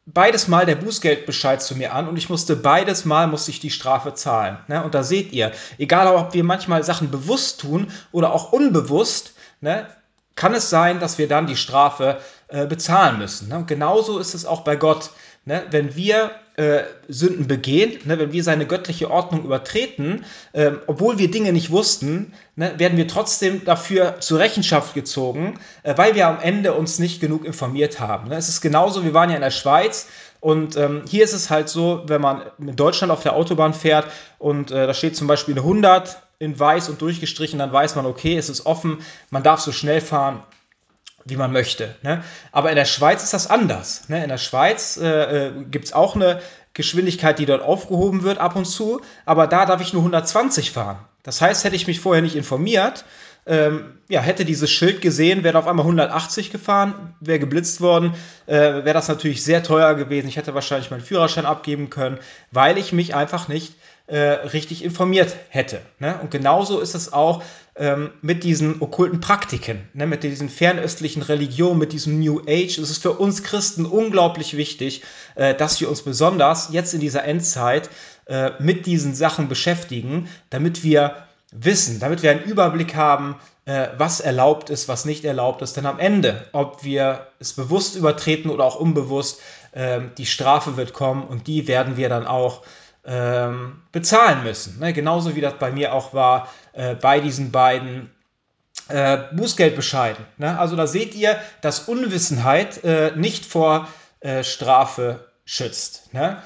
beides 0.05 0.47
Mal 0.47 0.65
der 0.65 0.75
Bußgeldbescheid 0.75 1.61
zu 1.61 1.75
mir 1.75 1.93
an 1.93 2.07
und 2.07 2.17
ich 2.17 2.29
musste 2.29 2.55
beides 2.55 3.05
Mal 3.05 3.27
musste 3.27 3.51
ich 3.51 3.59
die 3.59 3.69
Strafe 3.69 4.13
zahlen. 4.13 4.57
Ne? 4.67 4.83
Und 4.83 4.95
da 4.95 5.03
seht 5.03 5.31
ihr, 5.31 5.51
egal 5.77 6.07
ob 6.15 6.33
wir 6.33 6.43
manchmal 6.43 6.83
Sachen 6.83 7.11
bewusst 7.11 7.61
tun 7.61 7.91
oder 8.11 8.33
auch 8.33 8.51
unbewusst, 8.51 9.33
ne, 9.61 9.87
kann 10.35 10.53
es 10.53 10.69
sein, 10.69 10.99
dass 10.99 11.17
wir 11.17 11.27
dann 11.27 11.45
die 11.45 11.55
Strafe 11.55 12.19
äh, 12.47 12.65
bezahlen 12.65 13.19
müssen. 13.19 13.49
Ne? 13.49 13.57
Und 13.57 13.67
genauso 13.67 14.17
ist 14.17 14.33
es 14.33 14.45
auch 14.45 14.61
bei 14.61 14.75
Gott. 14.75 15.11
Ne? 15.45 15.63
Wenn 15.69 15.95
wir 15.95 16.31
äh, 16.57 16.83
Sünden 17.07 17.47
begehen, 17.47 17.99
ne? 18.05 18.19
wenn 18.19 18.33
wir 18.33 18.43
seine 18.43 18.65
göttliche 18.65 19.09
Ordnung 19.09 19.45
übertreten, 19.45 20.25
äh, 20.53 20.71
obwohl 20.87 21.17
wir 21.17 21.31
Dinge 21.31 21.53
nicht 21.53 21.71
wussten, 21.71 22.33
ne? 22.55 22.73
werden 22.77 22.97
wir 22.97 23.07
trotzdem 23.07 23.63
dafür 23.63 24.19
zur 24.19 24.39
Rechenschaft 24.39 24.93
gezogen, 24.93 25.59
äh, 25.83 25.97
weil 25.97 26.15
wir 26.15 26.27
am 26.27 26.39
Ende 26.41 26.73
uns 26.73 26.99
nicht 26.99 27.21
genug 27.21 27.45
informiert 27.45 27.99
haben. 27.99 28.29
Ne? 28.29 28.35
Es 28.35 28.49
ist 28.49 28.61
genauso, 28.61 29.03
wir 29.03 29.13
waren 29.13 29.29
ja 29.29 29.35
in 29.35 29.41
der 29.41 29.51
Schweiz 29.51 30.07
und 30.41 30.75
ähm, 30.75 31.03
hier 31.07 31.23
ist 31.23 31.33
es 31.33 31.49
halt 31.49 31.69
so, 31.69 32.03
wenn 32.07 32.19
man 32.19 32.43
in 32.59 32.75
Deutschland 32.75 33.11
auf 33.11 33.23
der 33.23 33.35
Autobahn 33.35 33.73
fährt 33.73 34.07
und 34.37 34.71
äh, 34.71 34.87
da 34.87 34.93
steht 34.93 35.15
zum 35.15 35.27
Beispiel 35.27 35.53
eine 35.53 35.61
100 35.61 36.21
in 36.39 36.59
weiß 36.59 36.89
und 36.89 37.01
durchgestrichen, 37.01 37.59
dann 37.59 37.71
weiß 37.71 37.95
man, 37.95 38.05
okay, 38.07 38.35
es 38.35 38.49
ist 38.49 38.65
offen, 38.65 38.97
man 39.29 39.43
darf 39.43 39.61
so 39.61 39.71
schnell 39.71 40.01
fahren, 40.01 40.43
wie 41.25 41.37
man 41.37 41.51
möchte. 41.51 41.95
Ne? 42.03 42.23
Aber 42.51 42.69
in 42.69 42.75
der 42.75 42.85
Schweiz 42.85 43.23
ist 43.23 43.33
das 43.33 43.47
anders. 43.47 44.09
Ne? 44.09 44.23
In 44.23 44.29
der 44.29 44.37
Schweiz 44.37 44.97
äh, 44.97 45.47
äh 45.47 45.51
gibt 45.69 45.85
es 45.85 45.93
auch 45.93 46.15
eine 46.15 46.41
Geschwindigkeit, 46.73 47.39
die 47.39 47.45
dort 47.45 47.61
aufgehoben 47.61 48.23
wird 48.23 48.37
ab 48.37 48.55
und 48.55 48.65
zu, 48.65 49.01
aber 49.25 49.47
da 49.47 49.65
darf 49.65 49.81
ich 49.81 49.93
nur 49.93 50.01
120 50.01 50.71
fahren. 50.71 50.99
Das 51.23 51.41
heißt, 51.41 51.63
hätte 51.63 51.75
ich 51.75 51.87
mich 51.87 51.99
vorher 51.99 52.21
nicht 52.21 52.35
informiert, 52.35 53.05
ähm, 53.45 53.97
ja, 54.07 54.21
hätte 54.21 54.45
dieses 54.45 54.69
Schild 54.69 55.01
gesehen, 55.01 55.43
wäre 55.43 55.57
auf 55.57 55.67
einmal 55.67 55.85
180 55.85 56.51
gefahren, 56.51 57.15
wäre 57.19 57.39
geblitzt 57.39 57.81
worden, 57.81 58.13
äh, 58.45 58.53
wäre 58.53 58.93
das 58.93 59.07
natürlich 59.07 59.43
sehr 59.43 59.63
teuer 59.63 59.95
gewesen. 59.95 60.27
Ich 60.27 60.37
hätte 60.37 60.53
wahrscheinlich 60.53 60.91
meinen 60.91 61.01
Führerschein 61.01 61.47
abgeben 61.47 61.89
können, 61.89 62.19
weil 62.51 62.77
ich 62.77 62.93
mich 62.93 63.15
einfach 63.15 63.47
nicht 63.47 63.73
äh, 64.05 64.19
richtig 64.19 64.83
informiert 64.83 65.35
hätte. 65.49 65.81
Ne? 65.97 66.19
Und 66.21 66.29
genauso 66.29 66.79
ist 66.79 66.93
es 66.93 67.13
auch 67.13 67.43
ähm, 67.75 68.11
mit 68.21 68.43
diesen 68.43 68.81
okkulten 68.81 69.21
Praktiken, 69.21 69.87
ne? 69.93 70.05
mit 70.05 70.23
diesen 70.23 70.49
fernöstlichen 70.49 71.21
Religionen, 71.21 71.79
mit 71.79 71.93
diesem 71.93 72.19
New 72.19 72.41
Age. 72.41 72.77
Es 72.77 72.89
ist 72.89 73.01
für 73.01 73.13
uns 73.13 73.43
Christen 73.43 73.85
unglaublich 73.85 74.57
wichtig, 74.57 75.03
äh, 75.35 75.55
dass 75.55 75.79
wir 75.79 75.89
uns 75.89 76.01
besonders 76.01 76.69
jetzt 76.71 76.93
in 76.93 76.99
dieser 76.99 77.23
Endzeit 77.23 77.89
äh, 78.25 78.51
mit 78.59 78.85
diesen 78.85 79.15
Sachen 79.15 79.47
beschäftigen, 79.47 80.27
damit 80.49 80.83
wir 80.83 81.15
wissen, 81.51 81.99
damit 81.99 82.23
wir 82.23 82.31
einen 82.31 82.43
Überblick 82.43 82.95
haben, 82.95 83.35
äh, 83.65 83.87
was 83.97 84.19
erlaubt 84.19 84.69
ist, 84.69 84.87
was 84.87 85.05
nicht 85.05 85.23
erlaubt 85.23 85.61
ist. 85.61 85.77
Denn 85.77 85.85
am 85.85 85.99
Ende, 85.99 86.45
ob 86.51 86.83
wir 86.83 87.27
es 87.39 87.53
bewusst 87.53 87.95
übertreten 87.95 88.49
oder 88.49 88.65
auch 88.65 88.75
unbewusst, 88.75 89.39
äh, 89.71 90.01
die 90.17 90.25
Strafe 90.25 90.77
wird 90.77 90.93
kommen 90.93 91.23
und 91.23 91.47
die 91.47 91.67
werden 91.67 91.97
wir 91.97 92.09
dann 92.09 92.25
auch 92.25 92.63
ähm, 93.05 93.81
bezahlen 93.91 94.43
müssen. 94.43 94.79
Ne? 94.79 94.93
Genauso 94.93 95.35
wie 95.35 95.41
das 95.41 95.55
bei 95.55 95.71
mir 95.71 95.93
auch 95.93 96.13
war 96.13 96.49
äh, 96.73 96.95
bei 96.95 97.19
diesen 97.19 97.51
beiden 97.51 98.11
äh, 98.89 99.17
Bußgeldbescheiden. 99.33 100.25
Ne? 100.37 100.57
Also 100.59 100.75
da 100.75 100.87
seht 100.87 101.15
ihr, 101.15 101.39
dass 101.61 101.87
Unwissenheit 101.87 102.83
äh, 102.83 103.13
nicht 103.15 103.45
vor 103.45 103.87
äh, 104.19 104.43
Strafe 104.43 105.31
schützt. 105.45 106.13
Ne? 106.13 106.41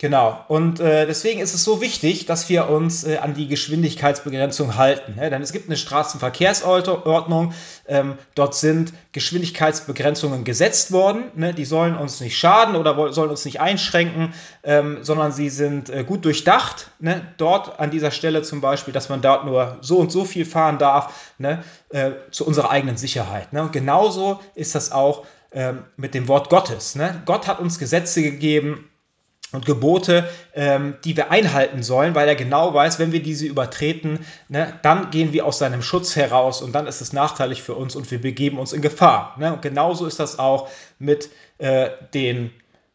Genau. 0.00 0.42
Und 0.48 0.80
äh, 0.80 1.04
deswegen 1.06 1.40
ist 1.40 1.52
es 1.52 1.62
so 1.62 1.82
wichtig, 1.82 2.24
dass 2.24 2.48
wir 2.48 2.70
uns 2.70 3.04
äh, 3.04 3.18
an 3.18 3.34
die 3.34 3.48
Geschwindigkeitsbegrenzung 3.48 4.78
halten. 4.78 5.16
Ne? 5.16 5.28
Denn 5.28 5.42
es 5.42 5.52
gibt 5.52 5.68
eine 5.68 5.76
Straßenverkehrsordnung. 5.76 7.52
Ähm, 7.86 8.14
dort 8.34 8.54
sind 8.54 8.94
Geschwindigkeitsbegrenzungen 9.12 10.44
gesetzt 10.44 10.90
worden. 10.92 11.24
Ne? 11.34 11.52
Die 11.52 11.66
sollen 11.66 11.98
uns 11.98 12.18
nicht 12.22 12.38
schaden 12.38 12.76
oder 12.76 13.12
sollen 13.12 13.28
uns 13.28 13.44
nicht 13.44 13.60
einschränken, 13.60 14.32
ähm, 14.64 15.00
sondern 15.02 15.32
sie 15.32 15.50
sind 15.50 15.90
äh, 15.90 16.02
gut 16.02 16.24
durchdacht. 16.24 16.92
Ne? 16.98 17.20
Dort 17.36 17.78
an 17.78 17.90
dieser 17.90 18.10
Stelle 18.10 18.40
zum 18.40 18.62
Beispiel, 18.62 18.94
dass 18.94 19.10
man 19.10 19.20
dort 19.20 19.44
nur 19.44 19.76
so 19.82 19.98
und 19.98 20.10
so 20.10 20.24
viel 20.24 20.46
fahren 20.46 20.78
darf, 20.78 21.34
ne? 21.36 21.62
äh, 21.90 22.12
zu 22.30 22.46
unserer 22.46 22.70
eigenen 22.70 22.96
Sicherheit. 22.96 23.52
Ne? 23.52 23.64
Und 23.64 23.72
genauso 23.72 24.40
ist 24.54 24.74
das 24.74 24.92
auch 24.92 25.26
ähm, 25.52 25.84
mit 25.98 26.14
dem 26.14 26.26
Wort 26.26 26.48
Gottes. 26.48 26.94
Ne? 26.94 27.20
Gott 27.26 27.46
hat 27.46 27.60
uns 27.60 27.78
Gesetze 27.78 28.22
gegeben 28.22 28.89
und 29.52 29.66
Gebote, 29.66 30.28
ähm, 30.54 30.94
die 31.04 31.16
wir 31.16 31.30
einhalten 31.30 31.82
sollen, 31.82 32.14
weil 32.14 32.28
er 32.28 32.36
genau 32.36 32.72
weiß, 32.72 32.98
wenn 32.98 33.12
wir 33.12 33.22
diese 33.22 33.46
übertreten, 33.46 34.24
ne, 34.48 34.72
dann 34.82 35.10
gehen 35.10 35.32
wir 35.32 35.46
aus 35.46 35.58
seinem 35.58 35.82
Schutz 35.82 36.16
heraus 36.16 36.62
und 36.62 36.72
dann 36.72 36.86
ist 36.86 37.00
es 37.00 37.12
nachteilig 37.12 37.62
für 37.62 37.74
uns 37.74 37.96
und 37.96 38.10
wir 38.10 38.20
begeben 38.20 38.58
uns 38.58 38.72
in 38.72 38.82
Gefahr. 38.82 39.34
Ne? 39.38 39.52
Und 39.52 39.62
genauso 39.62 40.06
ist 40.06 40.20
das 40.20 40.38
auch 40.38 40.68
mit 40.98 41.30
äh, 41.58 41.90
den 42.14 42.52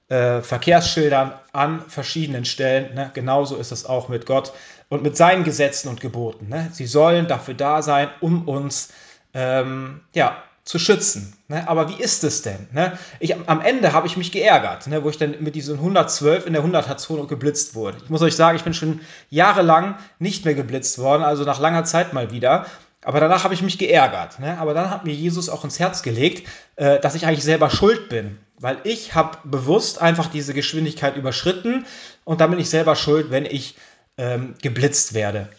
äh, 0.07 0.41
Verkehrsschildern 0.41 1.33
an 1.51 1.81
verschiedenen 1.87 2.45
Stellen. 2.45 2.93
Ne? 2.95 3.11
Genauso 3.13 3.57
ist 3.57 3.71
es 3.71 3.85
auch 3.85 4.07
mit 4.07 4.25
Gott 4.25 4.53
und 4.87 5.03
mit 5.03 5.17
seinen 5.17 5.43
Gesetzen 5.43 5.89
und 5.89 5.99
Geboten. 5.99 6.47
Ne? 6.47 6.69
Sie 6.71 6.85
sollen 6.85 7.27
dafür 7.27 7.55
da 7.55 7.81
sein, 7.81 8.09
um 8.21 8.47
uns 8.47 8.93
ähm, 9.33 10.01
ja, 10.13 10.41
zu 10.65 10.79
schützen. 10.79 11.33
Ne? 11.47 11.67
Aber 11.69 11.89
wie 11.89 12.01
ist 12.01 12.23
es 12.23 12.41
denn? 12.41 12.67
Ne? 12.73 12.97
Ich, 13.19 13.35
am 13.47 13.61
Ende 13.61 13.93
habe 13.93 14.07
ich 14.07 14.17
mich 14.17 14.31
geärgert, 14.31 14.87
ne? 14.87 15.03
wo 15.03 15.09
ich 15.09 15.17
dann 15.17 15.35
mit 15.39 15.53
diesen 15.53 15.75
112 15.75 16.47
in 16.47 16.53
der 16.53 16.63
100er-Zone 16.63 17.27
geblitzt 17.27 17.75
wurde. 17.75 17.99
Ich 18.03 18.09
muss 18.09 18.23
euch 18.23 18.35
sagen, 18.35 18.57
ich 18.57 18.63
bin 18.63 18.73
schon 18.73 19.01
jahrelang 19.29 19.95
nicht 20.17 20.43
mehr 20.43 20.55
geblitzt 20.55 20.97
worden, 20.97 21.23
also 21.23 21.43
nach 21.43 21.59
langer 21.59 21.85
Zeit 21.85 22.13
mal 22.13 22.31
wieder. 22.31 22.65
Aber 23.03 23.19
danach 23.19 23.43
habe 23.43 23.53
ich 23.53 23.61
mich 23.61 23.77
geärgert. 23.77 24.39
Ne? 24.39 24.57
Aber 24.57 24.73
dann 24.73 24.89
hat 24.89 25.05
mir 25.05 25.13
Jesus 25.13 25.49
auch 25.49 25.63
ins 25.63 25.79
Herz 25.79 26.01
gelegt, 26.01 26.47
äh, 26.77 26.99
dass 26.99 27.13
ich 27.13 27.27
eigentlich 27.27 27.43
selber 27.43 27.69
schuld 27.69 28.09
bin. 28.09 28.39
Weil 28.59 28.79
ich 28.83 29.13
habe 29.13 29.37
bewusst 29.43 30.01
einfach 30.01 30.27
diese 30.27 30.55
Geschwindigkeit 30.55 31.15
überschritten 31.15 31.85
und 32.23 32.41
dann 32.41 32.49
bin 32.49 32.59
ich 32.59 32.69
selber 32.71 32.95
schuld, 32.95 33.29
wenn 33.29 33.45
ich 33.45 33.75
ähm, 34.17 34.55
geblitzt 34.61 35.13
werde. 35.13 35.49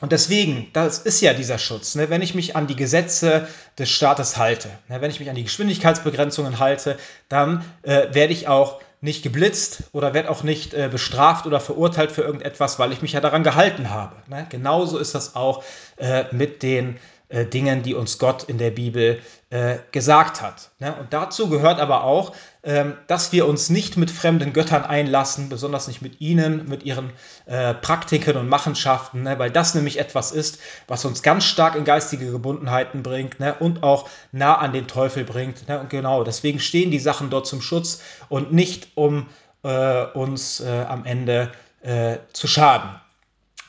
Und 0.00 0.12
deswegen, 0.12 0.68
das 0.72 0.98
ist 0.98 1.20
ja 1.20 1.34
dieser 1.34 1.58
Schutz, 1.58 1.94
ne? 1.94 2.08
wenn 2.08 2.22
ich 2.22 2.34
mich 2.34 2.56
an 2.56 2.66
die 2.66 2.76
Gesetze 2.76 3.46
des 3.78 3.90
Staates 3.90 4.36
halte, 4.36 4.68
ne? 4.88 5.00
wenn 5.00 5.10
ich 5.10 5.20
mich 5.20 5.28
an 5.28 5.36
die 5.36 5.44
Geschwindigkeitsbegrenzungen 5.44 6.58
halte, 6.58 6.96
dann 7.28 7.64
äh, 7.82 8.08
werde 8.12 8.32
ich 8.32 8.48
auch 8.48 8.80
nicht 9.02 9.22
geblitzt 9.22 9.84
oder 9.92 10.12
werde 10.14 10.30
auch 10.30 10.42
nicht 10.42 10.74
äh, 10.74 10.88
bestraft 10.90 11.46
oder 11.46 11.60
verurteilt 11.60 12.12
für 12.12 12.22
irgendetwas, 12.22 12.78
weil 12.78 12.92
ich 12.92 13.02
mich 13.02 13.12
ja 13.12 13.20
daran 13.20 13.42
gehalten 13.42 13.90
habe. 13.90 14.16
Ne? 14.28 14.46
Genauso 14.48 14.98
ist 14.98 15.14
das 15.14 15.36
auch 15.36 15.64
äh, 15.96 16.24
mit 16.32 16.62
den 16.62 16.98
äh, 17.28 17.46
Dingen, 17.46 17.82
die 17.82 17.94
uns 17.94 18.18
Gott 18.18 18.44
in 18.44 18.58
der 18.58 18.70
Bibel 18.70 19.20
äh, 19.50 19.76
gesagt 19.92 20.42
hat. 20.42 20.70
Ne? 20.80 20.94
Und 20.98 21.12
dazu 21.12 21.48
gehört 21.48 21.80
aber 21.80 22.04
auch, 22.04 22.34
dass 22.62 23.32
wir 23.32 23.46
uns 23.46 23.70
nicht 23.70 23.96
mit 23.96 24.10
fremden 24.10 24.52
Göttern 24.52 24.84
einlassen, 24.84 25.48
besonders 25.48 25.88
nicht 25.88 26.02
mit 26.02 26.20
ihnen, 26.20 26.68
mit 26.68 26.82
ihren 26.82 27.10
äh, 27.46 27.72
Praktiken 27.72 28.36
und 28.36 28.48
Machenschaften, 28.48 29.22
ne? 29.22 29.38
weil 29.38 29.50
das 29.50 29.74
nämlich 29.74 29.98
etwas 29.98 30.30
ist, 30.30 30.58
was 30.86 31.06
uns 31.06 31.22
ganz 31.22 31.44
stark 31.44 31.74
in 31.74 31.84
geistige 31.84 32.30
Gebundenheiten 32.30 33.02
bringt 33.02 33.40
ne? 33.40 33.54
und 33.58 33.82
auch 33.82 34.10
nah 34.32 34.58
an 34.58 34.74
den 34.74 34.88
Teufel 34.88 35.24
bringt. 35.24 35.68
Ne? 35.68 35.80
Und 35.80 35.88
genau, 35.88 36.22
deswegen 36.22 36.60
stehen 36.60 36.90
die 36.90 36.98
Sachen 36.98 37.30
dort 37.30 37.46
zum 37.46 37.62
Schutz 37.62 38.02
und 38.28 38.52
nicht 38.52 38.88
um 38.94 39.26
äh, 39.62 40.04
uns 40.04 40.60
äh, 40.60 40.84
am 40.86 41.06
Ende 41.06 41.52
äh, 41.82 42.18
zu 42.32 42.46
schaden. 42.46 42.90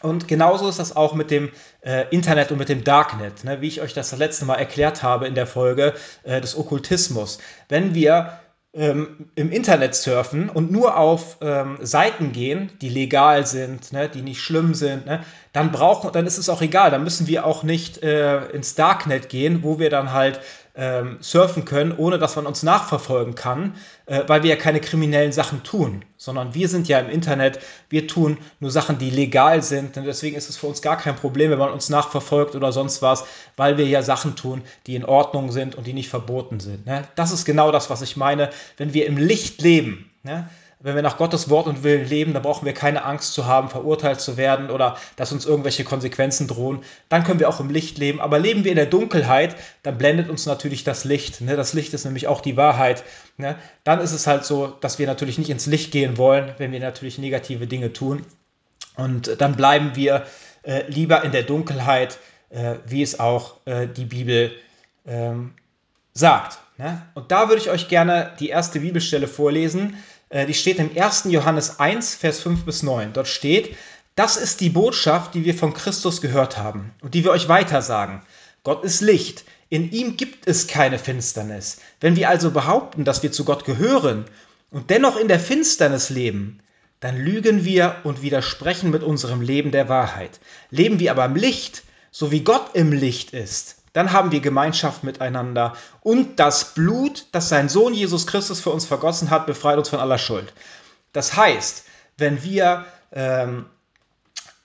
Und 0.01 0.27
genauso 0.27 0.67
ist 0.67 0.79
das 0.79 0.95
auch 0.95 1.13
mit 1.13 1.29
dem 1.29 1.51
äh, 1.81 2.05
Internet 2.09 2.51
und 2.51 2.57
mit 2.57 2.69
dem 2.69 2.83
Darknet, 2.83 3.43
ne? 3.43 3.61
wie 3.61 3.67
ich 3.67 3.81
euch 3.81 3.93
das, 3.93 4.09
das 4.09 4.19
letzte 4.19 4.45
Mal 4.45 4.55
erklärt 4.55 5.03
habe 5.03 5.27
in 5.27 5.35
der 5.35 5.47
Folge 5.47 5.93
äh, 6.23 6.41
des 6.41 6.57
Okkultismus. 6.57 7.37
Wenn 7.69 7.93
wir 7.93 8.40
ähm, 8.73 9.27
im 9.35 9.51
Internet 9.51 9.95
surfen 9.95 10.49
und 10.49 10.71
nur 10.71 10.95
auf 10.95 11.37
ähm, 11.41 11.77
Seiten 11.81 12.31
gehen, 12.31 12.71
die 12.81 12.87
legal 12.87 13.45
sind, 13.45 13.91
ne, 13.91 14.07
die 14.07 14.21
nicht 14.21 14.41
schlimm 14.41 14.73
sind, 14.73 15.05
ne, 15.05 15.23
dann 15.51 15.71
brauchen, 15.71 16.11
dann 16.13 16.25
ist 16.25 16.37
es 16.37 16.47
auch 16.47 16.61
egal. 16.61 16.89
Dann 16.89 17.03
müssen 17.03 17.27
wir 17.27 17.45
auch 17.45 17.63
nicht 17.63 18.01
äh, 18.01 18.45
ins 18.51 18.75
Darknet 18.75 19.27
gehen, 19.27 19.63
wo 19.63 19.77
wir 19.77 19.89
dann 19.89 20.13
halt 20.13 20.39
ähm, 20.75 21.17
surfen 21.19 21.65
können, 21.65 21.93
ohne 21.97 22.17
dass 22.17 22.37
man 22.37 22.45
uns 22.45 22.63
nachverfolgen 22.63 23.35
kann, 23.35 23.75
äh, 24.11 24.27
weil 24.27 24.43
wir 24.43 24.49
ja 24.49 24.57
keine 24.57 24.81
kriminellen 24.81 25.31
Sachen 25.31 25.63
tun, 25.63 26.03
sondern 26.17 26.53
wir 26.53 26.67
sind 26.67 26.89
ja 26.89 26.99
im 26.99 27.09
Internet, 27.09 27.59
wir 27.87 28.07
tun 28.07 28.37
nur 28.59 28.69
Sachen, 28.69 28.97
die 28.97 29.09
legal 29.09 29.63
sind. 29.63 29.95
Und 29.95 30.03
deswegen 30.03 30.35
ist 30.35 30.49
es 30.49 30.57
für 30.57 30.67
uns 30.67 30.81
gar 30.81 30.97
kein 30.97 31.15
Problem, 31.15 31.49
wenn 31.49 31.57
man 31.57 31.71
uns 31.71 31.87
nachverfolgt 31.87 32.53
oder 32.55 32.73
sonst 32.73 33.01
was, 33.01 33.23
weil 33.55 33.77
wir 33.77 33.87
ja 33.87 34.01
Sachen 34.01 34.35
tun, 34.35 34.63
die 34.85 34.95
in 34.95 35.05
Ordnung 35.05 35.53
sind 35.53 35.75
und 35.75 35.87
die 35.87 35.93
nicht 35.93 36.09
verboten 36.09 36.59
sind. 36.59 36.85
Ne? 36.85 37.07
Das 37.15 37.31
ist 37.31 37.45
genau 37.45 37.71
das, 37.71 37.89
was 37.89 38.01
ich 38.01 38.17
meine, 38.17 38.49
wenn 38.75 38.93
wir 38.93 39.05
im 39.05 39.15
Licht 39.15 39.61
leben. 39.61 40.11
Ne? 40.23 40.49
Wenn 40.83 40.95
wir 40.95 41.01
nach 41.01 41.17
Gottes 41.17 41.49
Wort 41.49 41.67
und 41.67 41.83
Willen 41.83 42.07
leben, 42.07 42.33
dann 42.33 42.41
brauchen 42.41 42.65
wir 42.65 42.73
keine 42.73 43.05
Angst 43.05 43.33
zu 43.33 43.45
haben, 43.45 43.69
verurteilt 43.69 44.19
zu 44.19 44.37
werden 44.37 44.69
oder 44.69 44.97
dass 45.15 45.31
uns 45.31 45.45
irgendwelche 45.45 45.83
Konsequenzen 45.83 46.47
drohen. 46.47 46.83
Dann 47.09 47.23
können 47.23 47.39
wir 47.39 47.49
auch 47.49 47.59
im 47.59 47.69
Licht 47.69 47.97
leben. 47.97 48.19
Aber 48.19 48.39
leben 48.39 48.63
wir 48.63 48.71
in 48.71 48.77
der 48.77 48.87
Dunkelheit, 48.87 49.55
dann 49.83 49.97
blendet 49.97 50.29
uns 50.29 50.45
natürlich 50.45 50.83
das 50.83 51.03
Licht. 51.03 51.41
Ne? 51.41 51.55
Das 51.55 51.73
Licht 51.73 51.93
ist 51.93 52.05
nämlich 52.05 52.27
auch 52.27 52.41
die 52.41 52.57
Wahrheit. 52.57 53.03
Ne? 53.37 53.55
Dann 53.83 53.99
ist 53.99 54.11
es 54.11 54.27
halt 54.27 54.43
so, 54.43 54.67
dass 54.67 54.97
wir 54.97 55.07
natürlich 55.07 55.37
nicht 55.37 55.49
ins 55.49 55.67
Licht 55.67 55.91
gehen 55.91 56.17
wollen, 56.17 56.53
wenn 56.57 56.71
wir 56.71 56.79
natürlich 56.79 57.17
negative 57.17 57.67
Dinge 57.67 57.93
tun. 57.93 58.25
Und 58.97 59.39
dann 59.39 59.55
bleiben 59.55 59.91
wir 59.95 60.25
äh, 60.63 60.83
lieber 60.87 61.23
in 61.23 61.31
der 61.31 61.43
Dunkelheit, 61.43 62.17
äh, 62.49 62.75
wie 62.85 63.01
es 63.01 63.19
auch 63.19 63.57
äh, 63.65 63.87
die 63.87 64.05
Bibel 64.05 64.51
ähm, 65.05 65.53
sagt. 66.13 66.59
Ne? 66.77 67.01
Und 67.13 67.31
da 67.31 67.47
würde 67.47 67.61
ich 67.61 67.69
euch 67.69 67.87
gerne 67.87 68.31
die 68.39 68.49
erste 68.49 68.79
Bibelstelle 68.79 69.27
vorlesen. 69.27 69.97
Äh, 70.31 70.47
die 70.47 70.53
steht 70.55 70.79
im 70.79 70.89
1. 70.97 71.25
Johannes 71.25 71.79
1, 71.79 72.15
Vers 72.15 72.39
5 72.39 72.65
bis 72.65 72.81
9. 72.81 73.13
Dort 73.13 73.27
steht, 73.27 73.75
das 74.15 74.37
ist 74.37 74.61
die 74.61 74.69
Botschaft, 74.69 75.35
die 75.35 75.45
wir 75.45 75.53
von 75.53 75.73
Christus 75.73 76.21
gehört 76.21 76.57
haben 76.57 76.91
und 77.01 77.13
die 77.13 77.23
wir 77.23 77.31
euch 77.31 77.47
weitersagen. 77.47 78.21
Gott 78.63 78.83
ist 78.83 79.01
Licht. 79.01 79.45
In 79.69 79.91
ihm 79.91 80.17
gibt 80.17 80.47
es 80.47 80.67
keine 80.67 80.99
Finsternis. 80.99 81.79
Wenn 81.99 82.15
wir 82.15 82.29
also 82.29 82.51
behaupten, 82.51 83.05
dass 83.05 83.23
wir 83.23 83.31
zu 83.31 83.45
Gott 83.45 83.63
gehören 83.65 84.25
und 84.69 84.89
dennoch 84.89 85.17
in 85.17 85.27
der 85.27 85.39
Finsternis 85.39 86.09
leben, 86.09 86.59
dann 86.99 87.17
lügen 87.17 87.65
wir 87.65 87.97
und 88.03 88.21
widersprechen 88.21 88.91
mit 88.91 89.01
unserem 89.01 89.41
Leben 89.41 89.71
der 89.71 89.89
Wahrheit. 89.89 90.39
Leben 90.69 90.99
wir 90.99 91.11
aber 91.11 91.25
im 91.25 91.35
Licht, 91.35 91.83
so 92.11 92.31
wie 92.31 92.41
Gott 92.41 92.71
im 92.75 92.91
Licht 92.91 93.31
ist, 93.33 93.80
dann 93.93 94.13
haben 94.13 94.31
wir 94.31 94.39
Gemeinschaft 94.39 95.03
miteinander 95.03 95.73
und 96.01 96.39
das 96.39 96.73
Blut, 96.73 97.25
das 97.31 97.49
sein 97.49 97.69
Sohn 97.69 97.93
Jesus 97.93 98.27
Christus 98.27 98.59
für 98.61 98.69
uns 98.69 98.85
vergossen 98.85 99.29
hat, 99.29 99.45
befreit 99.45 99.77
uns 99.77 99.89
von 99.89 99.99
aller 99.99 100.17
Schuld. 100.17 100.53
Das 101.13 101.35
heißt, 101.35 101.85
wenn 102.17 102.43
wir 102.43 102.85
ähm, 103.11 103.65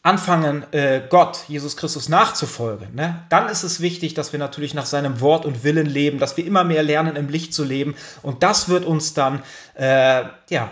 anfangen, 0.07 0.65
äh, 0.73 1.03
Gott, 1.09 1.41
Jesus 1.49 1.77
Christus 1.77 2.09
nachzufolgen, 2.09 2.95
ne, 2.95 3.25
dann 3.29 3.49
ist 3.49 3.65
es 3.65 3.81
wichtig, 3.81 4.15
dass 4.15 4.33
wir 4.33 4.39
natürlich 4.39 4.73
nach 4.73 4.87
seinem 4.87 5.21
Wort 5.21 5.45
und 5.45 5.65
Willen 5.65 5.87
leben, 5.87 6.21
dass 6.21 6.37
wir 6.37 6.47
immer 6.47 6.63
mehr 6.63 6.85
lernen, 6.85 7.17
im 7.17 7.29
Licht 7.29 7.53
zu 7.53 7.65
leben. 7.65 7.97
Und 8.23 8.45
das 8.45 8.69
wird 8.69 8.85
uns 8.85 9.15
dann 9.15 9.43
äh, 9.75 10.25
ja, 10.49 10.71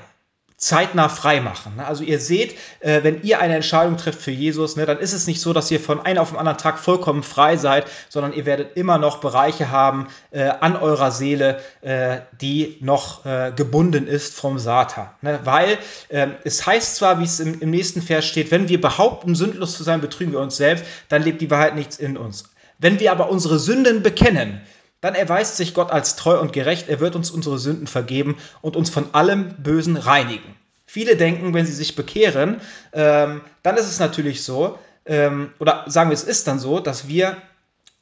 zeitnah 0.64 1.10
frei 1.10 1.42
machen. 1.42 1.76
Ne? 1.76 1.86
Also 1.86 2.04
ihr 2.04 2.18
seht, 2.18 2.54
äh, 2.80 3.02
wenn 3.02 3.22
ihr 3.22 3.38
eine 3.38 3.54
Entscheidung 3.54 3.98
trifft 3.98 4.22
für 4.22 4.30
Jesus, 4.30 4.76
ne, 4.76 4.86
dann 4.86 4.98
ist 4.98 5.12
es 5.12 5.26
nicht 5.26 5.42
so, 5.42 5.52
dass 5.52 5.70
ihr 5.70 5.78
von 5.78 6.00
einem 6.00 6.20
auf 6.20 6.30
den 6.30 6.38
anderen 6.38 6.56
Tag 6.56 6.78
vollkommen 6.78 7.22
frei 7.22 7.58
seid, 7.58 7.84
sondern 8.08 8.32
ihr 8.32 8.46
werdet 8.46 8.74
immer 8.74 8.96
noch 8.96 9.18
Bereiche 9.18 9.70
haben 9.70 10.08
äh, 10.30 10.44
an 10.44 10.76
eurer 10.76 11.10
Seele, 11.10 11.60
äh, 11.82 12.20
die 12.40 12.78
noch 12.80 13.24
gebunden 13.56 14.06
ist 14.06 14.34
vom 14.34 14.58
Satan. 14.58 15.08
Ne? 15.22 15.40
Weil 15.44 15.78
ähm, 16.10 16.34
es 16.44 16.66
heißt 16.66 16.96
zwar, 16.96 17.20
wie 17.20 17.24
es 17.24 17.40
im 17.40 17.70
nächsten 17.70 18.02
Vers 18.02 18.26
steht, 18.26 18.50
wenn 18.50 18.68
wir 18.68 18.80
behaupten, 18.80 19.34
sündlos 19.34 19.76
zu 19.76 19.82
sein, 19.82 20.00
betrügen 20.00 20.32
wir 20.32 20.40
uns 20.40 20.56
selbst, 20.56 20.84
dann 21.08 21.22
lebt 21.22 21.40
die 21.40 21.50
Wahrheit 21.50 21.74
nichts 21.74 21.98
in 21.98 22.16
uns. 22.16 22.44
Wenn 22.78 23.00
wir 23.00 23.12
aber 23.12 23.30
unsere 23.30 23.58
Sünden 23.58 24.02
bekennen, 24.02 24.60
dann 25.04 25.14
erweist 25.14 25.58
sich 25.58 25.74
Gott 25.74 25.90
als 25.90 26.16
treu 26.16 26.40
und 26.40 26.54
gerecht, 26.54 26.88
er 26.88 26.98
wird 26.98 27.14
uns 27.14 27.30
unsere 27.30 27.58
Sünden 27.58 27.86
vergeben 27.86 28.38
und 28.62 28.74
uns 28.74 28.88
von 28.88 29.12
allem 29.12 29.54
Bösen 29.58 29.98
reinigen. 29.98 30.56
Viele 30.86 31.16
denken, 31.16 31.52
wenn 31.52 31.66
sie 31.66 31.74
sich 31.74 31.94
bekehren, 31.94 32.58
ähm, 32.94 33.42
dann 33.62 33.76
ist 33.76 33.84
es 33.84 34.00
natürlich 34.00 34.42
so, 34.44 34.78
ähm, 35.04 35.52
oder 35.58 35.84
sagen 35.88 36.08
wir, 36.08 36.14
es 36.14 36.24
ist 36.24 36.48
dann 36.48 36.58
so, 36.58 36.80
dass 36.80 37.06
wir 37.06 37.36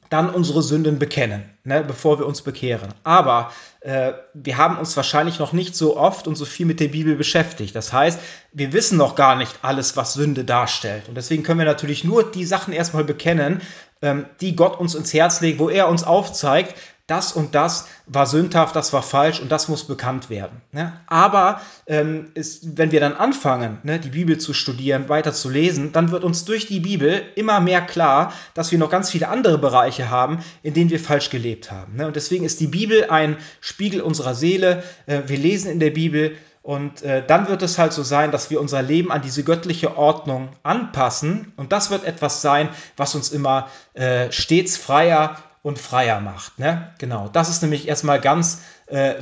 dann 0.09 0.29
unsere 0.29 0.61
Sünden 0.63 0.97
bekennen, 0.97 1.43
ne, 1.63 1.83
bevor 1.83 2.19
wir 2.19 2.25
uns 2.25 2.41
bekehren. 2.41 2.93
Aber 3.03 3.51
äh, 3.81 4.13
wir 4.33 4.57
haben 4.57 4.77
uns 4.77 4.95
wahrscheinlich 4.97 5.39
noch 5.39 5.53
nicht 5.53 5.75
so 5.75 5.97
oft 5.97 6.27
und 6.27 6.35
so 6.35 6.45
viel 6.45 6.65
mit 6.65 6.79
der 6.79 6.89
Bibel 6.89 7.15
beschäftigt. 7.15 7.75
Das 7.75 7.93
heißt, 7.93 8.19
wir 8.51 8.73
wissen 8.73 8.97
noch 8.97 9.15
gar 9.15 9.35
nicht 9.35 9.59
alles, 9.61 9.95
was 9.95 10.13
Sünde 10.13 10.43
darstellt. 10.43 11.07
Und 11.07 11.15
deswegen 11.15 11.43
können 11.43 11.59
wir 11.59 11.65
natürlich 11.65 12.03
nur 12.03 12.29
die 12.29 12.45
Sachen 12.45 12.73
erstmal 12.73 13.03
bekennen, 13.03 13.61
ähm, 14.01 14.25
die 14.41 14.55
Gott 14.55 14.79
uns 14.79 14.95
ins 14.95 15.13
Herz 15.13 15.41
legt, 15.41 15.59
wo 15.59 15.69
er 15.69 15.87
uns 15.87 16.03
aufzeigt, 16.03 16.75
das 17.07 17.33
und 17.33 17.53
das 17.53 17.87
war 18.05 18.25
sündhaft, 18.25 18.75
das 18.77 18.93
war 18.93 19.03
falsch 19.03 19.41
und 19.41 19.51
das 19.51 19.67
muss 19.67 19.85
bekannt 19.85 20.29
werden. 20.29 20.61
Ne? 20.71 20.93
Aber 21.07 21.59
ähm, 21.85 22.31
ist, 22.33 22.77
wenn 22.77 22.91
wir 22.91 23.01
dann 23.01 23.13
anfangen, 23.13 23.79
ne, 23.83 23.99
die 23.99 24.09
Bibel 24.09 24.37
zu 24.37 24.53
studieren, 24.53 25.09
weiter 25.09 25.33
zu 25.33 25.49
lesen, 25.49 25.91
dann 25.91 26.11
wird 26.11 26.23
uns 26.23 26.45
durch 26.45 26.65
die 26.65 26.79
Bibel 26.79 27.21
immer 27.35 27.59
mehr 27.59 27.81
klar, 27.81 28.31
dass 28.53 28.71
wir 28.71 28.79
noch 28.79 28.89
ganz 28.89 29.09
viele 29.09 29.27
andere 29.27 29.57
Bereiche 29.57 30.09
haben, 30.09 30.39
in 30.61 30.73
denen 30.73 30.89
wir 30.89 30.99
falsch 30.99 31.29
gelebt 31.53 31.71
haben. 31.71 31.95
Ne? 31.95 32.07
Und 32.07 32.15
deswegen 32.15 32.45
ist 32.45 32.59
die 32.59 32.67
Bibel 32.67 33.09
ein 33.09 33.37
Spiegel 33.61 34.01
unserer 34.01 34.35
Seele. 34.35 34.83
Äh, 35.05 35.23
wir 35.27 35.37
lesen 35.37 35.71
in 35.71 35.79
der 35.79 35.91
Bibel 35.91 36.35
und 36.61 37.01
äh, 37.03 37.25
dann 37.25 37.47
wird 37.47 37.61
es 37.61 37.77
halt 37.77 37.93
so 37.93 38.03
sein, 38.03 38.31
dass 38.31 38.49
wir 38.49 38.59
unser 38.59 38.81
Leben 38.81 39.11
an 39.11 39.21
diese 39.21 39.43
göttliche 39.43 39.97
Ordnung 39.97 40.49
anpassen. 40.63 41.53
Und 41.57 41.71
das 41.71 41.91
wird 41.91 42.05
etwas 42.05 42.41
sein, 42.41 42.69
was 42.97 43.15
uns 43.15 43.31
immer 43.31 43.69
äh, 43.93 44.31
stets 44.31 44.77
freier 44.77 45.37
und 45.61 45.77
freier 45.77 46.19
macht. 46.21 46.59
Ne? 46.59 46.93
Genau, 46.99 47.29
das 47.29 47.49
ist 47.49 47.61
nämlich 47.61 47.87
erstmal 47.87 48.19
ganz 48.19 48.61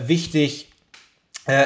wichtig 0.06 0.70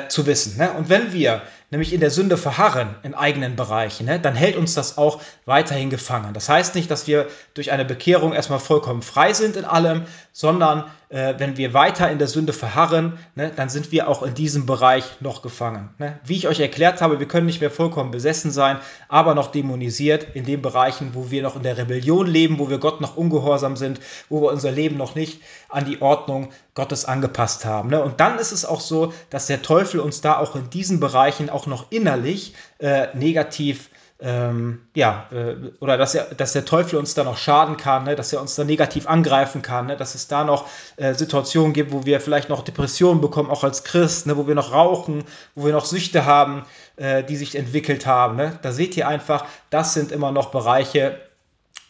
zu 0.10 0.26
wissen. 0.28 0.58
Ne? 0.58 0.72
Und 0.74 0.90
wenn 0.90 1.12
wir 1.12 1.42
nämlich 1.72 1.94
in 1.94 2.00
der 2.00 2.12
Sünde 2.12 2.38
verharren 2.38 2.96
in 3.04 3.14
eigenen 3.14 3.56
Bereichen, 3.56 4.06
ne, 4.06 4.20
dann 4.20 4.36
hält 4.36 4.56
uns 4.56 4.74
das 4.74 4.98
auch 4.98 5.22
weiterhin 5.46 5.90
gefangen. 5.90 6.34
Das 6.34 6.50
heißt 6.50 6.76
nicht, 6.76 6.90
dass 6.92 7.08
wir 7.08 7.28
durch 7.54 7.72
eine 7.72 7.86
Bekehrung 7.86 8.34
erstmal 8.34 8.60
vollkommen 8.60 9.02
frei 9.02 9.34
sind 9.34 9.56
in 9.56 9.66
allem, 9.66 10.04
sondern 10.32 10.86
äh, 11.16 11.36
wenn 11.38 11.56
wir 11.56 11.74
weiter 11.74 12.12
in 12.12 12.20
der 12.20 12.28
Sünde 12.28 12.52
verharren, 12.52 13.18
ne, 13.36 13.50
dann 13.56 13.70
sind 13.70 13.94
wir 13.94 14.10
auch 14.10 14.22
in 14.22 14.34
diesem 14.34 14.66
Bereich 14.66 15.22
noch 15.22 15.42
gefangen. 15.42 15.90
Ne? 15.98 16.20
Wie 16.26 16.36
ich 16.36 16.50
euch 16.50 16.60
erklärt 16.60 17.02
habe, 17.02 17.20
wir 17.20 17.28
können 17.28 17.46
nicht 17.46 17.62
mehr 17.62 17.72
vollkommen 17.72 18.12
besessen 18.12 18.52
sein, 18.52 18.80
aber 19.08 19.34
noch 19.34 19.48
dämonisiert 19.48 20.28
in 20.34 20.44
den 20.44 20.62
Bereichen, 20.62 21.12
wo 21.14 21.32
wir 21.32 21.42
noch 21.42 21.56
in 21.56 21.64
der 21.64 21.78
Rebellion 21.78 22.28
leben, 22.28 22.60
wo 22.60 22.70
wir 22.70 22.80
Gott 22.80 23.00
noch 23.00 23.16
ungehorsam 23.16 23.78
sind, 23.78 24.02
wo 24.28 24.42
wir 24.42 24.52
unser 24.52 24.72
Leben 24.72 24.98
noch 24.98 25.16
nicht 25.16 25.42
an 25.70 25.86
die 25.86 26.02
Ordnung 26.02 26.50
Gottes 26.74 27.06
angepasst 27.06 27.64
haben. 27.64 27.92
Ne? 27.92 28.04
Und 28.04 28.20
dann 28.20 28.38
ist 28.38 28.52
es 28.52 28.66
auch 28.66 28.82
so, 28.82 29.14
dass 29.30 29.48
der 29.48 29.62
Teufel 29.62 30.02
uns 30.02 30.20
da 30.20 30.38
auch 30.38 30.58
in 30.58 30.70
diesen 30.70 31.00
Bereichen 31.00 31.50
auch 31.50 31.66
noch 31.66 31.94
innerlich 31.94 32.56
äh, 32.80 33.08
negativ 33.16 33.90
ähm, 34.26 34.82
ja, 34.96 35.28
äh, 35.32 35.56
oder 35.80 36.00
dass, 36.00 36.16
er, 36.16 36.24
dass 36.34 36.54
der 36.54 36.66
Teufel 36.66 36.98
uns 36.98 37.14
da 37.14 37.24
noch 37.24 37.38
schaden 37.38 37.78
kann, 37.78 38.06
ne? 38.06 38.16
dass 38.16 38.34
er 38.34 38.42
uns 38.42 38.56
da 38.56 38.64
negativ 38.64 39.08
angreifen 39.08 39.62
kann, 39.62 39.86
ne? 39.86 39.98
dass 39.98 40.16
es 40.16 40.28
da 40.28 40.44
noch 40.44 40.68
äh, 40.98 41.14
Situationen 41.14 41.74
gibt, 41.74 41.92
wo 41.92 42.06
wir 42.06 42.20
vielleicht 42.20 42.50
noch 42.50 42.64
Depressionen 42.64 43.22
bekommen, 43.22 43.52
auch 43.52 43.64
als 43.64 43.84
Christ, 43.84 44.26
ne? 44.26 44.36
wo 44.36 44.48
wir 44.48 44.56
noch 44.56 44.74
rauchen, 44.74 45.26
wo 45.54 45.66
wir 45.66 45.74
noch 45.74 45.86
Süchte 45.86 46.26
haben, 46.26 46.66
äh, 46.96 47.24
die 47.24 47.36
sich 47.36 47.54
entwickelt 47.54 48.08
haben. 48.08 48.36
Ne? 48.36 48.58
Da 48.64 48.72
seht 48.72 48.98
ihr 48.98 49.08
einfach, 49.08 49.46
das 49.70 49.94
sind 49.94 50.12
immer 50.12 50.32
noch 50.32 50.50
Bereiche, 50.50 51.20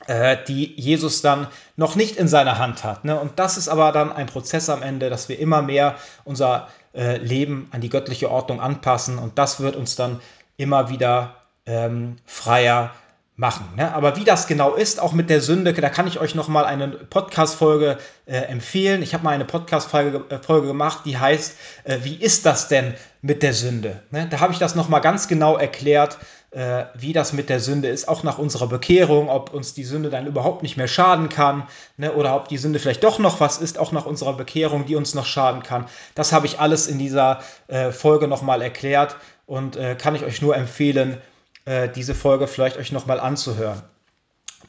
äh, 0.07 0.35
die 0.45 0.73
Jesus 0.75 1.21
dann 1.21 1.47
noch 1.77 1.95
nicht 1.95 2.17
in 2.17 2.27
seiner 2.27 2.57
Hand 2.57 2.83
hat. 2.83 3.05
Ne? 3.05 3.17
Und 3.17 3.39
das 3.39 3.55
ist 3.55 3.69
aber 3.69 3.93
dann 3.93 4.11
ein 4.11 4.25
Prozess 4.25 4.67
am 4.67 4.83
Ende, 4.83 5.09
dass 5.09 5.29
wir 5.29 5.39
immer 5.39 5.61
mehr 5.61 5.95
unser 6.25 6.67
äh, 6.93 7.15
Leben 7.15 7.69
an 7.71 7.79
die 7.79 7.89
göttliche 7.89 8.29
Ordnung 8.29 8.59
anpassen 8.59 9.19
und 9.19 9.37
das 9.37 9.61
wird 9.61 9.77
uns 9.77 9.95
dann 9.95 10.19
immer 10.57 10.89
wieder 10.89 11.44
ähm, 11.65 12.17
freier 12.25 12.91
machen. 13.37 13.65
Ne? 13.75 13.93
Aber 13.93 14.15
wie 14.15 14.23
das 14.23 14.47
genau 14.47 14.75
ist, 14.75 15.01
auch 15.01 15.11
mit 15.11 15.29
der 15.29 15.41
Sünde, 15.41 15.73
da 15.73 15.89
kann 15.89 16.07
ich 16.07 16.19
euch 16.19 16.35
noch 16.35 16.47
mal 16.47 16.63
eine 16.63 16.87
Podcast-Folge 16.87 17.97
äh, 18.25 18.37
empfehlen. 18.37 19.01
Ich 19.01 19.13
habe 19.13 19.25
mal 19.25 19.31
eine 19.31 19.43
Podcast-Folge 19.43 20.23
äh, 20.29 20.61
gemacht, 20.61 21.01
die 21.05 21.17
heißt, 21.17 21.57
äh, 21.83 21.97
wie 22.03 22.15
ist 22.15 22.45
das 22.45 22.69
denn 22.69 22.93
mit 23.21 23.43
der 23.43 23.53
Sünde? 23.53 24.01
Ne? 24.11 24.27
Da 24.29 24.39
habe 24.39 24.53
ich 24.53 24.59
das 24.59 24.75
noch 24.75 24.87
mal 24.87 24.99
ganz 24.99 25.27
genau 25.27 25.57
erklärt, 25.57 26.17
äh, 26.51 26.85
wie 26.97 27.11
das 27.11 27.33
mit 27.33 27.49
der 27.49 27.59
Sünde 27.59 27.89
ist, 27.89 28.07
auch 28.07 28.23
nach 28.23 28.37
unserer 28.37 28.67
Bekehrung, 28.67 29.27
ob 29.27 29.53
uns 29.53 29.73
die 29.73 29.83
Sünde 29.83 30.09
dann 30.09 30.27
überhaupt 30.27 30.63
nicht 30.63 30.77
mehr 30.77 30.87
schaden 30.87 31.27
kann 31.27 31.67
ne? 31.97 32.13
oder 32.13 32.37
ob 32.37 32.47
die 32.47 32.57
Sünde 32.57 32.79
vielleicht 32.79 33.03
doch 33.03 33.19
noch 33.19 33.41
was 33.41 33.57
ist, 33.57 33.77
auch 33.77 33.91
nach 33.91 34.05
unserer 34.05 34.37
Bekehrung, 34.37 34.85
die 34.85 34.95
uns 34.95 35.13
noch 35.13 35.25
schaden 35.25 35.61
kann. 35.61 35.87
Das 36.13 36.31
habe 36.31 36.45
ich 36.45 36.61
alles 36.61 36.87
in 36.87 36.99
dieser 36.99 37.41
äh, 37.67 37.91
Folge 37.91 38.29
noch 38.29 38.41
mal 38.41 38.61
erklärt 38.61 39.17
und 39.45 39.75
äh, 39.75 39.95
kann 39.95 40.15
ich 40.15 40.23
euch 40.23 40.41
nur 40.41 40.55
empfehlen, 40.55 41.17
äh, 41.65 41.89
diese 41.89 42.15
Folge 42.15 42.47
vielleicht 42.47 42.77
euch 42.77 42.91
nochmal 42.91 43.19
anzuhören. 43.19 43.81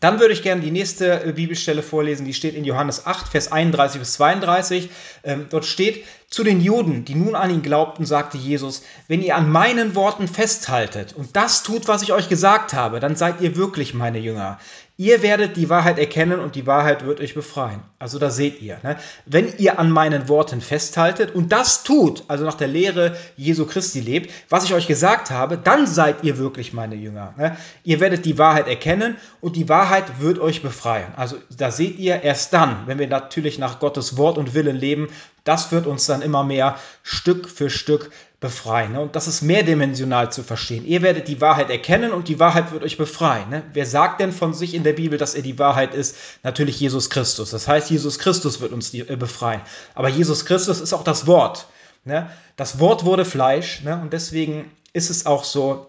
Dann 0.01 0.21
würde 0.21 0.35
ich 0.35 0.43
gerne 0.43 0.61
die 0.61 0.71
nächste 0.71 1.25
äh, 1.25 1.33
Bibelstelle 1.33 1.83
vorlesen, 1.83 2.27
die 2.27 2.35
steht 2.35 2.55
in 2.55 2.65
Johannes 2.65 3.07
8, 3.07 3.29
Vers 3.29 3.51
31 3.51 4.01
bis 4.01 4.13
32. 4.15 4.91
Ähm, 5.25 5.47
dort 5.49 5.65
steht, 5.65 6.05
zu 6.29 6.43
den 6.43 6.61
Juden, 6.61 7.05
die 7.05 7.15
nun 7.15 7.35
an 7.35 7.51
ihn 7.51 7.63
glaubten, 7.63 8.05
sagte 8.05 8.37
Jesus, 8.37 8.83
wenn 9.09 9.23
ihr 9.23 9.37
an 9.37 9.51
meinen 9.51 9.95
Worten 9.95 10.29
festhaltet 10.29 11.15
und 11.15 11.37
das 11.37 11.63
tut, 11.63 11.89
was 11.89 12.03
ich 12.03 12.13
euch 12.13 12.29
gesagt 12.29 12.75
habe, 12.75 13.01
dann 13.01 13.17
seid 13.17 13.41
ihr 13.41 13.57
wirklich 13.57 13.95
meine 13.95 14.19
Jünger. 14.19 14.59
Ihr 14.99 15.21
werdet 15.23 15.59
die 15.59 15.69
Wahrheit 15.69 15.99
erkennen 15.99 16.41
und 16.41 16.55
die 16.55 16.67
Wahrheit 16.67 17.05
wird 17.05 17.21
euch 17.21 17.35
befreien. 17.35 17.83
Also 17.99 18.19
da 18.19 18.31
seht 18.31 18.63
ihr, 18.63 18.79
ne? 18.83 18.97
wenn 19.27 19.53
ihr 19.59 19.79
an 19.79 19.91
meinen 19.91 20.27
Worten 20.31 20.63
festhaltet 20.63 21.35
und 21.35 21.53
das 21.53 21.83
tut, 21.83 22.25
also 22.29 22.47
nach 22.47 22.55
der 22.55 22.69
Lehre 22.69 23.15
Jesu 23.37 23.67
Christi 23.67 24.01
lebt, 24.01 24.33
was 24.49 24.65
ich 24.65 24.73
euch 24.73 24.87
gesagt 24.87 25.31
habe, 25.31 25.59
dann 25.59 25.87
seid 25.87 26.25
ihr 26.25 26.39
wirklich 26.39 26.73
meine 26.73 26.95
Jünger. 26.95 27.35
Ne? 27.37 27.59
Ihr 27.85 28.01
werdet 28.01 28.25
die 28.25 28.39
Wahrheit 28.39 28.69
erkennen 28.69 29.17
und 29.43 29.57
die 29.57 29.69
Wahrheit 29.69 30.21
wird 30.21 30.39
euch 30.39 30.63
befreien. 30.63 31.13
Also 31.17 31.37
da 31.55 31.71
seht 31.71 31.99
ihr 31.99 32.23
erst 32.23 32.55
dann, 32.55 32.87
wenn 32.87 32.99
wir 32.99 33.07
natürlich 33.07 33.59
nach 33.59 33.81
Gottes 33.81 34.17
Wort 34.17 34.39
und 34.39 34.55
Willen 34.55 34.77
leben, 34.77 35.09
das 35.47 35.73
wird 35.73 35.87
uns 35.87 36.07
dann 36.07 36.23
immer 36.23 36.45
mehr 36.45 36.79
Stück 37.03 37.49
für 37.49 37.71
Stück 37.71 38.11
befreien. 38.41 38.93
Ne? 38.93 39.01
Und 39.01 39.17
das 39.17 39.29
ist 39.29 39.43
mehrdimensional 39.43 40.31
zu 40.31 40.43
verstehen. 40.43 40.87
Ihr 40.87 41.03
werdet 41.03 41.29
die 41.29 41.41
Wahrheit 41.41 41.71
erkennen 41.71 42.13
und 42.13 42.29
die 42.29 42.39
Wahrheit 42.39 42.73
wird 42.73 42.83
euch 42.83 42.99
befreien. 42.99 43.49
Ne? 43.49 43.63
Wer 43.73 43.87
sagt 43.87 44.21
denn 44.21 44.33
von 44.33 44.53
sich 44.53 44.75
in 44.75 44.85
der 44.85 44.93
Bibel, 44.93 45.19
dass 45.19 45.35
er 45.35 45.43
die 45.43 45.59
Wahrheit 45.59 45.95
ist? 45.95 46.17
Natürlich 46.43 46.79
Jesus 46.79 47.09
Christus. 47.09 47.51
Das 47.51 47.67
heißt, 47.67 47.91
Jesus 47.91 48.19
Christus 48.19 48.61
wird 48.61 48.73
uns 48.73 48.93
äh, 48.93 49.05
befreien. 49.17 49.63
Aber 49.95 50.09
Jesus 50.09 50.45
Christus 50.45 50.81
ist 50.81 50.93
auch 50.93 51.05
das 51.05 51.27
Wort. 51.27 51.67
Ne? 52.05 52.31
Das 52.57 52.79
Wort 52.79 53.05
wurde 53.05 53.25
Fleisch 53.25 53.83
und 53.85 54.13
deswegen 54.13 54.71
ist 54.93 55.11
es 55.11 55.27
auch 55.27 55.45
so, 55.45 55.87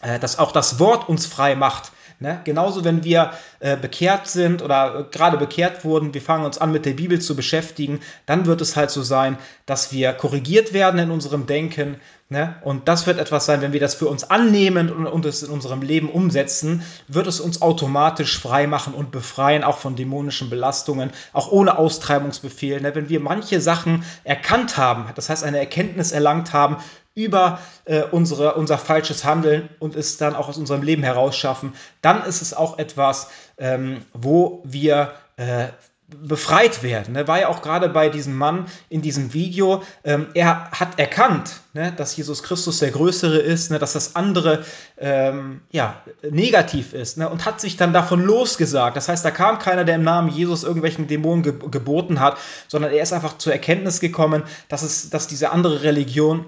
äh, 0.00 0.18
dass 0.18 0.38
auch 0.38 0.52
das 0.52 0.78
Wort 0.78 1.08
uns 1.08 1.26
frei 1.26 1.54
macht. 1.54 1.92
Ne? 2.18 2.40
Genauso, 2.44 2.84
wenn 2.84 3.04
wir 3.04 3.32
äh, 3.60 3.76
bekehrt 3.76 4.26
sind 4.26 4.62
oder 4.62 5.00
äh, 5.00 5.04
gerade 5.10 5.36
bekehrt 5.36 5.84
wurden, 5.84 6.14
wir 6.14 6.22
fangen 6.22 6.46
uns 6.46 6.56
an 6.56 6.72
mit 6.72 6.86
der 6.86 6.94
Bibel 6.94 7.20
zu 7.20 7.36
beschäftigen, 7.36 8.00
dann 8.24 8.46
wird 8.46 8.62
es 8.62 8.74
halt 8.74 8.90
so 8.90 9.02
sein, 9.02 9.36
dass 9.66 9.92
wir 9.92 10.14
korrigiert 10.14 10.72
werden 10.72 10.98
in 10.98 11.10
unserem 11.10 11.46
Denken, 11.46 12.00
Ne? 12.28 12.56
Und 12.62 12.88
das 12.88 13.06
wird 13.06 13.20
etwas 13.20 13.46
sein, 13.46 13.60
wenn 13.60 13.72
wir 13.72 13.78
das 13.78 13.94
für 13.94 14.08
uns 14.08 14.28
annehmen 14.28 14.90
und, 14.90 15.06
und 15.06 15.24
es 15.24 15.44
in 15.44 15.50
unserem 15.50 15.80
Leben 15.80 16.10
umsetzen, 16.10 16.82
wird 17.06 17.28
es 17.28 17.38
uns 17.38 17.62
automatisch 17.62 18.40
frei 18.40 18.66
machen 18.66 18.94
und 18.94 19.12
befreien, 19.12 19.62
auch 19.62 19.78
von 19.78 19.94
dämonischen 19.94 20.50
Belastungen, 20.50 21.10
auch 21.32 21.52
ohne 21.52 21.78
Austreibungsbefehl. 21.78 22.80
Ne? 22.80 22.96
Wenn 22.96 23.08
wir 23.08 23.20
manche 23.20 23.60
Sachen 23.60 24.02
erkannt 24.24 24.76
haben, 24.76 25.08
das 25.14 25.28
heißt 25.28 25.44
eine 25.44 25.60
Erkenntnis 25.60 26.10
erlangt 26.10 26.52
haben 26.52 26.78
über 27.14 27.60
äh, 27.84 28.02
unsere, 28.02 28.54
unser 28.56 28.76
falsches 28.76 29.24
Handeln 29.24 29.68
und 29.78 29.94
es 29.94 30.16
dann 30.16 30.34
auch 30.34 30.48
aus 30.48 30.58
unserem 30.58 30.82
Leben 30.82 31.04
herausschaffen, 31.04 31.74
dann 32.02 32.24
ist 32.24 32.42
es 32.42 32.54
auch 32.54 32.78
etwas, 32.78 33.30
ähm, 33.56 34.04
wo 34.12 34.62
wir 34.64 35.12
äh, 35.36 35.68
befreit 36.08 36.84
werden. 36.84 37.14
Ne? 37.14 37.26
War 37.26 37.40
ja 37.40 37.48
auch 37.48 37.62
gerade 37.62 37.88
bei 37.88 38.08
diesem 38.08 38.36
Mann 38.36 38.66
in 38.88 39.02
diesem 39.02 39.34
Video, 39.34 39.82
ähm, 40.04 40.28
er 40.34 40.70
hat 40.70 41.00
erkannt, 41.00 41.60
ne, 41.72 41.92
dass 41.96 42.16
Jesus 42.16 42.44
Christus 42.44 42.78
der 42.78 42.92
Größere 42.92 43.38
ist, 43.38 43.72
ne, 43.72 43.80
dass 43.80 43.92
das 43.92 44.14
andere 44.14 44.64
ähm, 44.98 45.62
ja, 45.72 46.00
negativ 46.28 46.92
ist 46.92 47.18
ne, 47.18 47.28
und 47.28 47.44
hat 47.44 47.60
sich 47.60 47.76
dann 47.76 47.92
davon 47.92 48.22
losgesagt. 48.22 48.96
Das 48.96 49.08
heißt, 49.08 49.24
da 49.24 49.32
kam 49.32 49.58
keiner, 49.58 49.84
der 49.84 49.96
im 49.96 50.04
Namen 50.04 50.28
Jesus 50.28 50.62
irgendwelchen 50.62 51.08
Dämonen 51.08 51.42
ge 51.42 51.54
geboten 51.70 52.20
hat, 52.20 52.38
sondern 52.68 52.92
er 52.92 53.02
ist 53.02 53.12
einfach 53.12 53.38
zur 53.38 53.52
Erkenntnis 53.52 53.98
gekommen, 53.98 54.44
dass, 54.68 54.82
es, 54.82 55.10
dass 55.10 55.26
diese 55.26 55.50
andere 55.50 55.82
Religion 55.82 56.46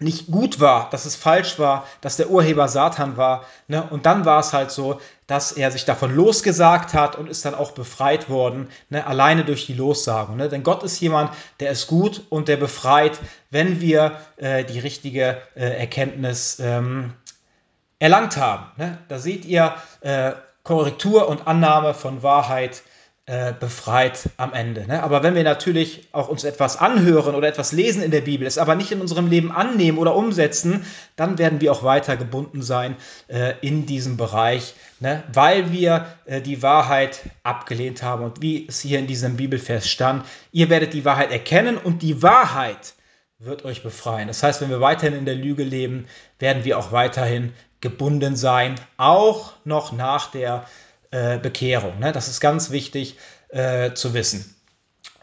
nicht 0.00 0.26
gut 0.26 0.58
war, 0.58 0.90
dass 0.90 1.04
es 1.04 1.14
falsch 1.14 1.58
war, 1.58 1.86
dass 2.00 2.16
der 2.16 2.28
Urheber 2.28 2.66
Satan 2.66 3.16
war. 3.16 3.44
Ne? 3.68 3.82
Und 3.88 4.06
dann 4.06 4.24
war 4.24 4.40
es 4.40 4.52
halt 4.52 4.72
so, 4.72 5.00
dass 5.28 5.52
er 5.52 5.70
sich 5.70 5.84
davon 5.84 6.14
losgesagt 6.14 6.94
hat 6.94 7.16
und 7.16 7.28
ist 7.28 7.44
dann 7.44 7.54
auch 7.54 7.72
befreit 7.72 8.28
worden, 8.28 8.68
ne? 8.90 9.06
alleine 9.06 9.44
durch 9.44 9.66
die 9.66 9.74
Lossagung. 9.74 10.36
Ne? 10.36 10.48
Denn 10.48 10.64
Gott 10.64 10.82
ist 10.82 10.98
jemand, 11.00 11.30
der 11.60 11.70
ist 11.70 11.86
gut 11.86 12.24
und 12.28 12.48
der 12.48 12.56
befreit, 12.56 13.20
wenn 13.50 13.80
wir 13.80 14.18
äh, 14.36 14.64
die 14.64 14.80
richtige 14.80 15.38
äh, 15.54 15.78
Erkenntnis 15.78 16.58
ähm, 16.60 17.14
erlangt 18.00 18.36
haben. 18.36 18.66
Ne? 18.76 18.98
Da 19.08 19.20
seht 19.20 19.44
ihr 19.44 19.74
äh, 20.00 20.32
Korrektur 20.64 21.28
und 21.28 21.46
Annahme 21.46 21.94
von 21.94 22.24
Wahrheit 22.24 22.82
äh, 23.26 23.54
befreit 23.58 24.28
am 24.36 24.52
Ende. 24.52 24.86
Ne? 24.86 25.02
Aber 25.02 25.22
wenn 25.22 25.34
wir 25.34 25.44
natürlich 25.44 26.08
auch 26.12 26.28
uns 26.28 26.44
etwas 26.44 26.76
anhören 26.76 27.34
oder 27.34 27.48
etwas 27.48 27.72
lesen 27.72 28.02
in 28.02 28.10
der 28.10 28.20
Bibel, 28.20 28.46
es 28.46 28.58
aber 28.58 28.74
nicht 28.74 28.92
in 28.92 29.00
unserem 29.00 29.28
Leben 29.28 29.50
annehmen 29.50 29.96
oder 29.96 30.14
umsetzen, 30.14 30.84
dann 31.16 31.38
werden 31.38 31.62
wir 31.62 31.72
auch 31.72 31.82
weiter 31.82 32.18
gebunden 32.18 32.60
sein 32.60 32.96
äh, 33.28 33.54
in 33.62 33.86
diesem 33.86 34.18
Bereich, 34.18 34.74
ne? 35.00 35.22
weil 35.32 35.72
wir 35.72 36.06
äh, 36.26 36.42
die 36.42 36.62
Wahrheit 36.62 37.20
abgelehnt 37.42 38.02
haben. 38.02 38.24
Und 38.24 38.42
wie 38.42 38.68
es 38.68 38.80
hier 38.80 38.98
in 38.98 39.06
diesem 39.06 39.36
Bibelvers 39.36 39.88
stand, 39.88 40.26
ihr 40.52 40.68
werdet 40.68 40.92
die 40.92 41.06
Wahrheit 41.06 41.32
erkennen 41.32 41.78
und 41.78 42.02
die 42.02 42.22
Wahrheit 42.22 42.92
wird 43.38 43.64
euch 43.64 43.82
befreien. 43.82 44.28
Das 44.28 44.42
heißt, 44.42 44.60
wenn 44.60 44.70
wir 44.70 44.82
weiterhin 44.82 45.18
in 45.18 45.24
der 45.24 45.34
Lüge 45.34 45.64
leben, 45.64 46.06
werden 46.38 46.64
wir 46.64 46.78
auch 46.78 46.92
weiterhin 46.92 47.54
gebunden 47.80 48.36
sein, 48.36 48.74
auch 48.96 49.52
noch 49.64 49.92
nach 49.92 50.30
der 50.30 50.66
äh, 51.14 51.38
Bekehrung. 51.38 52.00
Ne? 52.00 52.10
Das 52.10 52.26
ist 52.26 52.40
ganz 52.40 52.70
wichtig 52.70 53.16
äh, 53.50 53.94
zu 53.94 54.14
wissen. 54.14 54.52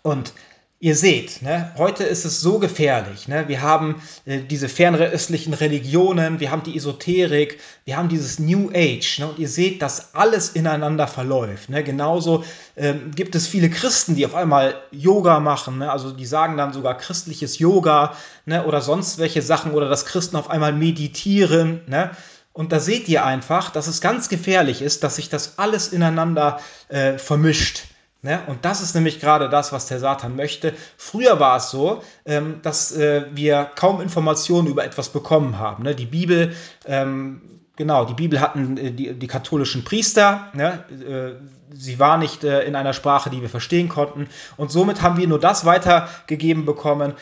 Und 0.04 0.32
ihr 0.80 0.95
seht, 0.95 1.41
ne, 1.41 1.71
heute 1.77 2.06
ist 2.06 2.23
es 2.23 2.39
so 2.39 2.60
gefährlich. 2.60 3.27
Ne? 3.27 3.49
Wir 3.49 3.62
haben 3.62 4.01
äh, 4.25 4.39
diese 4.39 4.69
fernöstlichen 4.69 5.54
Religionen, 5.54 6.39
wir 6.39 6.49
haben 6.49 6.63
die 6.63 6.77
Esoterik, 6.77 7.60
wir 7.84 7.97
haben 7.97 8.08
dieses 8.08 8.39
New 8.39 8.71
Age. 8.73 9.19
Ne? 9.19 9.27
Und 9.27 9.38
ihr 9.38 9.49
seht, 9.49 9.82
dass 9.82 10.15
alles 10.15 10.49
ineinander 10.49 11.08
verläuft. 11.08 11.69
Ne? 11.69 11.84
Genauso 11.84 12.45
ähm, 12.77 13.12
gibt 13.13 13.36
es 13.36 13.45
viele 13.45 13.69
Christen, 13.69 14.15
die 14.15 14.25
auf 14.25 14.34
einmal 14.34 14.75
Yoga 14.91 15.41
machen. 15.41 15.80
Ne? 15.80 15.91
Also 15.91 16.12
die 16.12 16.25
sagen 16.25 16.56
dann 16.56 16.71
sogar 16.71 16.97
christliches 16.97 17.60
Yoga 17.60 18.15
ne? 18.45 18.65
oder 18.65 18.80
sonst 18.80 19.19
welche 19.19 19.41
Sachen 19.41 19.73
oder 19.73 19.89
dass 19.89 20.06
Christen 20.06 20.38
auf 20.38 20.49
einmal 20.49 20.71
meditieren. 20.71 21.82
Ne? 21.88 22.12
Und 22.54 22.72
da 22.72 22.80
seht 22.80 23.08
ihr 23.08 23.26
einfach, 23.26 23.70
dass 23.70 23.88
es 23.88 24.02
ganz 24.02 24.28
gefährlich 24.30 24.82
ist, 24.82 25.04
dass 25.04 25.16
sich 25.16 25.30
das 25.30 25.58
alles 25.58 25.94
ineinander 25.94 26.60
äh, 26.90 27.18
vermischt. 27.18 27.86
Ne? 28.24 28.40
Und 28.48 28.66
das 28.66 28.82
ist 28.82 28.94
nämlich 28.94 29.20
gerade 29.20 29.50
das, 29.50 29.72
was 29.72 29.88
der 29.88 30.00
Satan 30.00 30.36
möchte. 30.36 30.74
Früher 30.98 31.40
war 31.40 31.58
es 31.58 31.72
so, 31.72 32.04
ähm, 32.26 32.60
dass 32.62 32.92
äh, 32.92 33.26
wir 33.32 33.72
kaum 33.76 34.02
Informationen 34.02 34.68
über 34.68 34.84
etwas 34.84 35.10
bekommen 35.10 35.58
haben. 35.58 35.84
Ne? 35.84 35.96
Die 35.96 36.06
Bibel 36.06 36.56
ähm, 36.86 37.61
genau, 37.76 38.06
die 38.06 38.14
Bibel 38.14 38.40
hatten 38.40 38.78
äh, 38.78 38.92
die, 38.92 39.14
die 39.14 39.28
katholischen 39.28 39.84
Priester, 39.84 40.52
ne? 40.54 40.84
Äh, 40.90 41.44
sie 41.74 42.00
war 42.00 42.18
nicht 42.18 42.44
äh, 42.44 42.64
in 42.64 42.76
einer 42.76 42.92
Sprache, 42.92 43.30
die 43.30 43.42
wir 43.42 43.48
verstehen 43.48 43.88
konnten. 43.88 44.28
Und 44.58 44.72
somit 44.72 45.02
haben 45.02 45.18
wir 45.18 45.28
nur 45.28 45.40
das 45.40 45.64
weitergegeben 45.64 46.66
bekommen, 46.66 47.14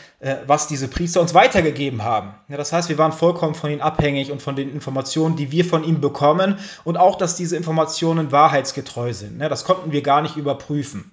was 0.46 0.66
diese 0.66 0.88
Priester 0.88 1.20
uns 1.20 1.34
weitergegeben 1.34 2.02
haben. 2.02 2.34
das 2.48 2.72
heißt, 2.72 2.88
wir 2.88 2.98
waren 2.98 3.12
vollkommen 3.12 3.54
von 3.54 3.70
ihnen 3.70 3.80
abhängig 3.80 4.32
und 4.32 4.42
von 4.42 4.56
den 4.56 4.72
Informationen, 4.72 5.36
die 5.36 5.52
wir 5.52 5.64
von 5.64 5.84
ihnen 5.84 6.00
bekommen 6.00 6.58
und 6.82 6.96
auch, 6.96 7.16
dass 7.16 7.36
diese 7.36 7.56
Informationen 7.56 8.32
wahrheitsgetreu 8.32 9.12
sind. 9.12 9.38
das 9.38 9.64
konnten 9.64 9.92
wir 9.92 10.02
gar 10.02 10.20
nicht 10.20 10.36
überprüfen. 10.36 11.12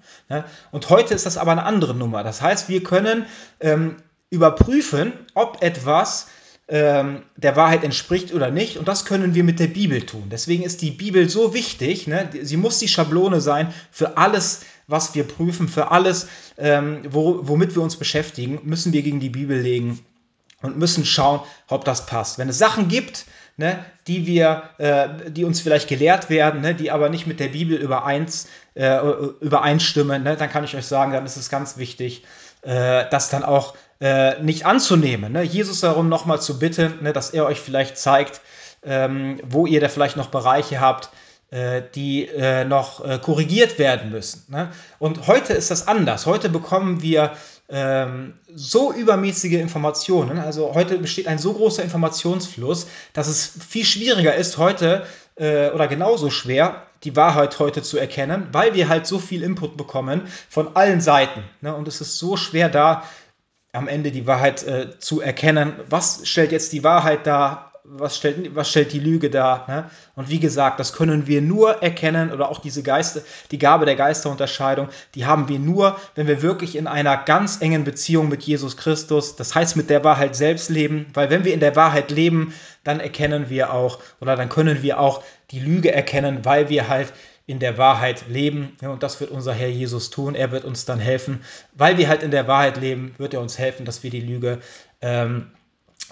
Und 0.72 0.90
heute 0.90 1.14
ist 1.14 1.28
das 1.28 1.38
aber 1.38 1.52
eine 1.52 1.64
andere 1.64 1.94
Nummer. 1.94 2.24
Das 2.24 2.42
heißt, 2.42 2.70
wir 2.70 2.82
können 2.82 3.28
ähm, 3.60 3.98
überprüfen, 4.32 5.14
ob 5.36 5.62
etwas 5.62 6.28
ähm, 6.70 7.24
der 7.38 7.56
Wahrheit 7.56 7.84
entspricht 7.84 8.34
oder 8.34 8.52
nicht. 8.52 8.78
Und 8.78 8.88
das 8.88 9.06
können 9.06 9.36
wir 9.36 9.44
mit 9.44 9.60
der 9.60 9.68
Bibel 9.68 10.06
tun. 10.06 10.28
Deswegen 10.30 10.64
ist 10.64 10.82
die 10.82 10.92
Bibel 10.92 11.30
so 11.30 11.54
wichtig. 11.54 12.08
Ne? 12.08 12.30
Sie 12.42 12.58
muss 12.58 12.80
die 12.80 12.88
Schablone 12.88 13.40
sein 13.42 13.74
für 13.92 14.18
alles, 14.18 14.62
was 14.88 15.16
wir 15.16 15.24
prüfen, 15.24 15.68
für 15.68 15.92
alles, 15.92 16.28
ähm, 16.58 17.02
wo, 17.10 17.40
womit 17.48 17.76
wir 17.76 17.82
uns 17.82 17.96
beschäftigen, 17.96 18.60
müssen 18.64 18.94
wir 18.94 19.02
gegen 19.02 19.20
die 19.20 19.30
Bibel 19.30 19.60
legen 19.60 20.00
und 20.62 20.78
müssen 20.78 21.06
schauen, 21.06 21.42
ob 21.68 21.86
das 21.86 22.06
passt. 22.06 22.38
Wenn 22.38 22.50
es 22.50 22.58
Sachen 22.58 22.88
gibt, 22.88 23.26
ne, 23.58 23.84
die 24.08 24.26
wir, 24.26 24.64
äh, 24.78 25.32
die 25.32 25.46
uns 25.46 25.62
vielleicht 25.62 25.88
gelehrt 25.88 26.30
werden, 26.30 26.62
ne, 26.62 26.74
die 26.74 26.92
aber 26.92 27.10
nicht 27.10 27.28
mit 27.28 27.40
der 27.40 27.50
Bibel 27.50 27.78
übereins, 27.78 28.48
äh, 28.74 28.98
übereinstimmen, 29.40 30.24
ne, 30.24 30.36
dann 30.36 30.50
kann 30.50 30.64
ich 30.64 30.76
euch 30.76 30.86
sagen, 30.86 31.12
dann 31.12 31.26
ist 31.26 31.38
es 31.38 31.50
ganz 31.50 31.78
wichtig, 31.78 32.24
äh, 32.62 33.06
das 33.10 33.30
dann 33.30 33.44
auch 33.44 33.76
äh, 34.00 34.42
nicht 34.42 34.66
anzunehmen. 34.66 35.34
Ne? 35.34 35.44
Jesus 35.44 35.80
darum 35.80 36.10
nochmal 36.10 36.42
zu 36.42 36.60
bitten, 36.60 37.00
ne, 37.02 37.14
dass 37.14 37.32
er 37.32 37.46
euch 37.46 37.60
vielleicht 37.60 37.98
zeigt, 37.98 38.42
ähm, 38.84 39.40
wo 39.44 39.66
ihr 39.66 39.82
da 39.82 39.90
vielleicht 39.90 40.18
noch 40.18 40.28
Bereiche 40.28 40.80
habt, 40.80 41.10
äh, 41.50 41.82
die 41.96 42.28
äh, 42.28 42.66
noch 42.66 43.04
äh, 43.06 43.20
korrigiert 43.20 43.80
werden 43.80 44.12
müssen. 44.12 44.46
Ne? 44.50 44.70
Und 45.00 45.28
heute 45.28 45.54
ist 45.54 45.72
das 45.72 45.88
anders. 45.88 46.26
Heute 46.26 46.50
bekommen 46.50 47.02
wir 47.02 47.32
ähm, 47.70 48.34
so 48.54 48.94
übermäßige 48.94 49.54
Informationen. 49.54 50.40
Also 50.40 50.74
heute 50.74 50.98
besteht 50.98 51.28
ein 51.28 51.38
so 51.38 51.54
großer 51.54 51.84
Informationsfluss, 51.84 52.88
dass 53.14 53.28
es 53.28 53.52
viel 53.68 53.86
schwieriger 53.86 54.36
ist, 54.36 54.58
heute 54.58 55.06
äh, 55.36 55.70
oder 55.70 55.88
genauso 55.88 56.30
schwer, 56.30 56.84
die 57.04 57.16
Wahrheit 57.16 57.60
heute 57.60 57.84
zu 57.84 57.98
erkennen, 57.98 58.48
weil 58.52 58.74
wir 58.74 58.90
halt 58.90 59.06
so 59.06 59.20
viel 59.20 59.44
Input 59.44 59.78
bekommen 59.78 60.28
von 60.50 60.76
allen 60.76 61.02
Seiten. 61.02 61.44
Ne? 61.62 61.76
Und 61.76 61.88
es 61.88 62.02
ist 62.02 62.18
so 62.18 62.38
schwer 62.38 62.70
da, 62.70 63.04
am 63.78 63.88
Ende 63.88 64.12
die 64.12 64.28
Wahrheit 64.28 64.64
äh, 64.64 65.00
zu 65.00 65.22
erkennen. 65.22 65.74
Was 65.90 66.22
stellt 66.24 66.52
jetzt 66.52 66.74
die 66.74 66.84
Wahrheit 66.84 67.28
dar? 67.28 67.72
Was 67.90 68.18
stellt, 68.18 68.54
was 68.54 68.70
stellt 68.70 68.92
die 68.92 69.00
Lüge 69.00 69.30
dar? 69.30 69.66
Ne? 69.70 69.90
Und 70.16 70.30
wie 70.30 70.42
gesagt, 70.42 70.78
das 70.82 70.92
können 70.92 71.26
wir 71.26 71.42
nur 71.42 71.82
erkennen 71.82 72.34
oder 72.34 72.50
auch 72.50 72.60
diese 72.60 72.84
Geister, 72.84 73.22
die 73.52 73.60
Gabe 73.60 73.86
der 73.86 73.96
Geisterunterscheidung, 73.96 74.90
die 75.16 75.26
haben 75.26 75.48
wir 75.48 75.58
nur, 75.58 75.98
wenn 76.16 76.28
wir 76.28 76.42
wirklich 76.42 76.76
in 76.76 76.88
einer 76.88 77.16
ganz 77.16 77.62
engen 77.62 77.86
Beziehung 77.86 78.28
mit 78.28 78.44
Jesus 78.44 78.76
Christus, 78.76 79.38
das 79.38 79.56
heißt 79.56 79.78
mit 79.78 79.90
der 79.90 80.04
Wahrheit 80.04 80.36
selbst 80.36 80.70
leben, 80.70 81.06
weil 81.14 81.30
wenn 81.30 81.46
wir 81.46 81.54
in 81.54 81.62
der 81.62 81.78
Wahrheit 81.78 82.12
leben, 82.12 82.54
dann 82.84 83.00
erkennen 83.00 83.50
wir 83.50 83.72
auch 83.72 84.00
oder 84.20 84.36
dann 84.36 84.50
können 84.50 84.84
wir 84.84 85.00
auch 85.00 85.24
die 85.52 85.60
Lüge 85.62 85.94
erkennen, 85.94 86.44
weil 86.44 86.68
wir 86.68 86.90
halt 86.90 87.14
in 87.48 87.60
der 87.60 87.78
Wahrheit 87.78 88.26
leben. 88.28 88.78
Und 88.82 89.02
das 89.02 89.20
wird 89.20 89.32
unser 89.32 89.54
Herr 89.54 89.70
Jesus 89.70 90.12
tun. 90.12 90.36
Er 90.36 90.52
wird 90.52 90.66
uns 90.66 90.86
dann 90.86 91.00
helfen. 91.00 91.42
Weil 91.74 91.98
wir 91.98 92.10
halt 92.10 92.22
in 92.22 92.30
der 92.30 92.48
Wahrheit 92.48 92.78
leben, 92.78 93.16
wird 93.18 93.34
er 93.34 93.42
uns 93.42 93.58
helfen, 93.58 93.86
dass 93.86 94.04
wir 94.04 94.12
die 94.12 94.22
Lüge 94.22 94.60
ähm, 95.02 95.48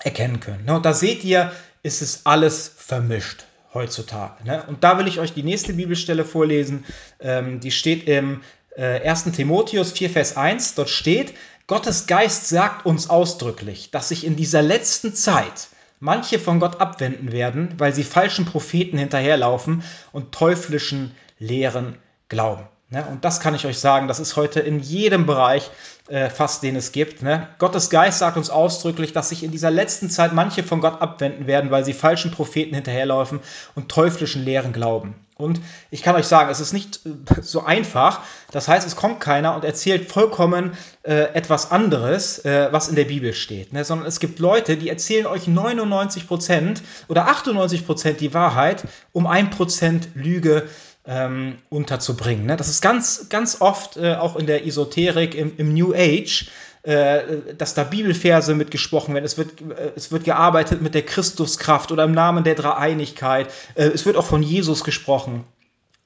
erkennen 0.03 0.39
können. 0.39 0.67
Und 0.69 0.85
da 0.85 0.93
seht 0.93 1.23
ihr, 1.23 1.51
ist 1.83 2.01
es 2.01 2.25
alles 2.25 2.71
vermischt 2.75 3.45
heutzutage. 3.73 4.45
Ne? 4.45 4.63
Und 4.67 4.83
da 4.85 4.97
will 4.97 5.07
ich 5.07 5.19
euch 5.19 5.33
die 5.33 5.43
nächste 5.43 5.73
Bibelstelle 5.73 6.23
vorlesen. 6.23 6.85
Ähm, 7.19 7.59
die 7.59 7.71
steht 7.71 8.07
im 8.07 8.41
äh, 8.77 9.07
1. 9.07 9.25
Timotheus 9.33 9.91
4, 9.91 10.09
Vers 10.09 10.37
1. 10.37 10.75
Dort 10.75 10.89
steht, 10.89 11.33
Gottes 11.67 12.07
Geist 12.07 12.47
sagt 12.47 12.85
uns 12.85 13.09
ausdrücklich, 13.09 13.91
dass 13.91 14.07
sich 14.07 14.25
in 14.25 14.37
dieser 14.37 14.61
letzten 14.61 15.13
Zeit 15.13 15.67
manche 15.99 16.39
von 16.39 16.59
Gott 16.61 16.79
abwenden 16.79 17.31
werden, 17.31 17.73
weil 17.77 17.93
sie 17.93 18.03
falschen 18.03 18.45
Propheten 18.45 18.97
hinterherlaufen 18.97 19.83
und 20.11 20.31
teuflischen 20.31 21.11
Lehren 21.39 21.97
glauben. 22.29 22.67
Ne? 22.89 23.03
Und 23.09 23.25
das 23.25 23.39
kann 23.39 23.55
ich 23.55 23.65
euch 23.65 23.79
sagen, 23.79 24.07
das 24.07 24.19
ist 24.19 24.35
heute 24.35 24.59
in 24.59 24.79
jedem 24.79 25.25
Bereich 25.25 25.71
äh, 26.07 26.29
fast, 26.29 26.61
den 26.61 26.75
es 26.75 26.91
gibt. 26.91 27.23
Ne? 27.23 27.47
Gottes 27.57 27.89
Geist 27.89 28.19
sagt 28.19 28.37
uns 28.37 28.51
ausdrücklich, 28.51 29.11
dass 29.11 29.29
sich 29.29 29.43
in 29.43 29.51
dieser 29.51 29.71
letzten 29.71 30.09
Zeit 30.09 30.33
manche 30.33 30.61
von 30.61 30.81
Gott 30.81 31.01
abwenden 31.01 31.47
werden, 31.47 31.71
weil 31.71 31.83
sie 31.83 31.93
falschen 31.93 32.29
Propheten 32.29 32.75
hinterherlaufen 32.75 33.39
und 33.73 33.89
teuflischen 33.89 34.45
Lehren 34.45 34.71
glauben. 34.71 35.15
Und 35.37 35.59
ich 35.91 36.03
kann 36.03 36.15
euch 36.15 36.27
sagen, 36.27 36.49
es 36.49 36.59
ist 36.59 36.73
nicht 36.73 37.01
äh, 37.05 37.41
so 37.41 37.65
einfach. 37.65 38.21
Das 38.51 38.67
heißt, 38.67 38.85
es 38.85 38.95
kommt 38.95 39.19
keiner 39.19 39.55
und 39.55 39.65
erzählt 39.65 40.09
vollkommen 40.09 40.77
äh, 41.01 41.33
etwas 41.33 41.71
anderes, 41.71 42.45
äh, 42.45 42.69
was 42.71 42.87
in 42.87 42.95
der 42.95 43.05
Bibel 43.05 43.33
steht. 43.33 43.73
Ne? 43.73 43.83
Sondern 43.83 44.07
es 44.07 44.19
gibt 44.19 44.37
Leute, 44.37 44.77
die 44.77 44.89
erzählen 44.89 45.25
euch 45.25 45.47
99% 45.47 46.81
oder 47.07 47.27
98% 47.27 48.13
die 48.13 48.33
Wahrheit, 48.35 48.83
um 49.11 49.27
1% 49.27 50.03
Lüge 50.13 50.69
ähm, 51.07 51.57
unterzubringen. 51.69 52.45
Ne? 52.45 52.57
Das 52.57 52.69
ist 52.69 52.81
ganz, 52.81 53.29
ganz 53.29 53.61
oft 53.61 53.97
äh, 53.97 54.15
auch 54.15 54.35
in 54.35 54.47
der 54.47 54.65
Esoterik, 54.65 55.35
im, 55.35 55.53
im 55.57 55.73
New 55.73 55.93
Age, 55.93 56.49
äh, 56.83 57.53
dass 57.57 57.73
da 57.73 57.83
Bibelverse 57.83 58.53
mitgesprochen 58.55 59.13
werden. 59.13 59.25
Es 59.25 59.37
wird, 59.37 59.61
äh, 59.61 59.91
es 59.95 60.11
wird 60.11 60.23
gearbeitet 60.23 60.81
mit 60.81 60.93
der 60.95 61.03
Christuskraft 61.03 61.91
oder 61.91 62.03
im 62.03 62.11
Namen 62.11 62.43
der 62.43 62.55
Dreieinigkeit. 62.55 63.47
Äh, 63.75 63.85
es 63.85 64.05
wird 64.05 64.17
auch 64.17 64.25
von 64.25 64.43
Jesus 64.43 64.83
gesprochen. 64.83 65.45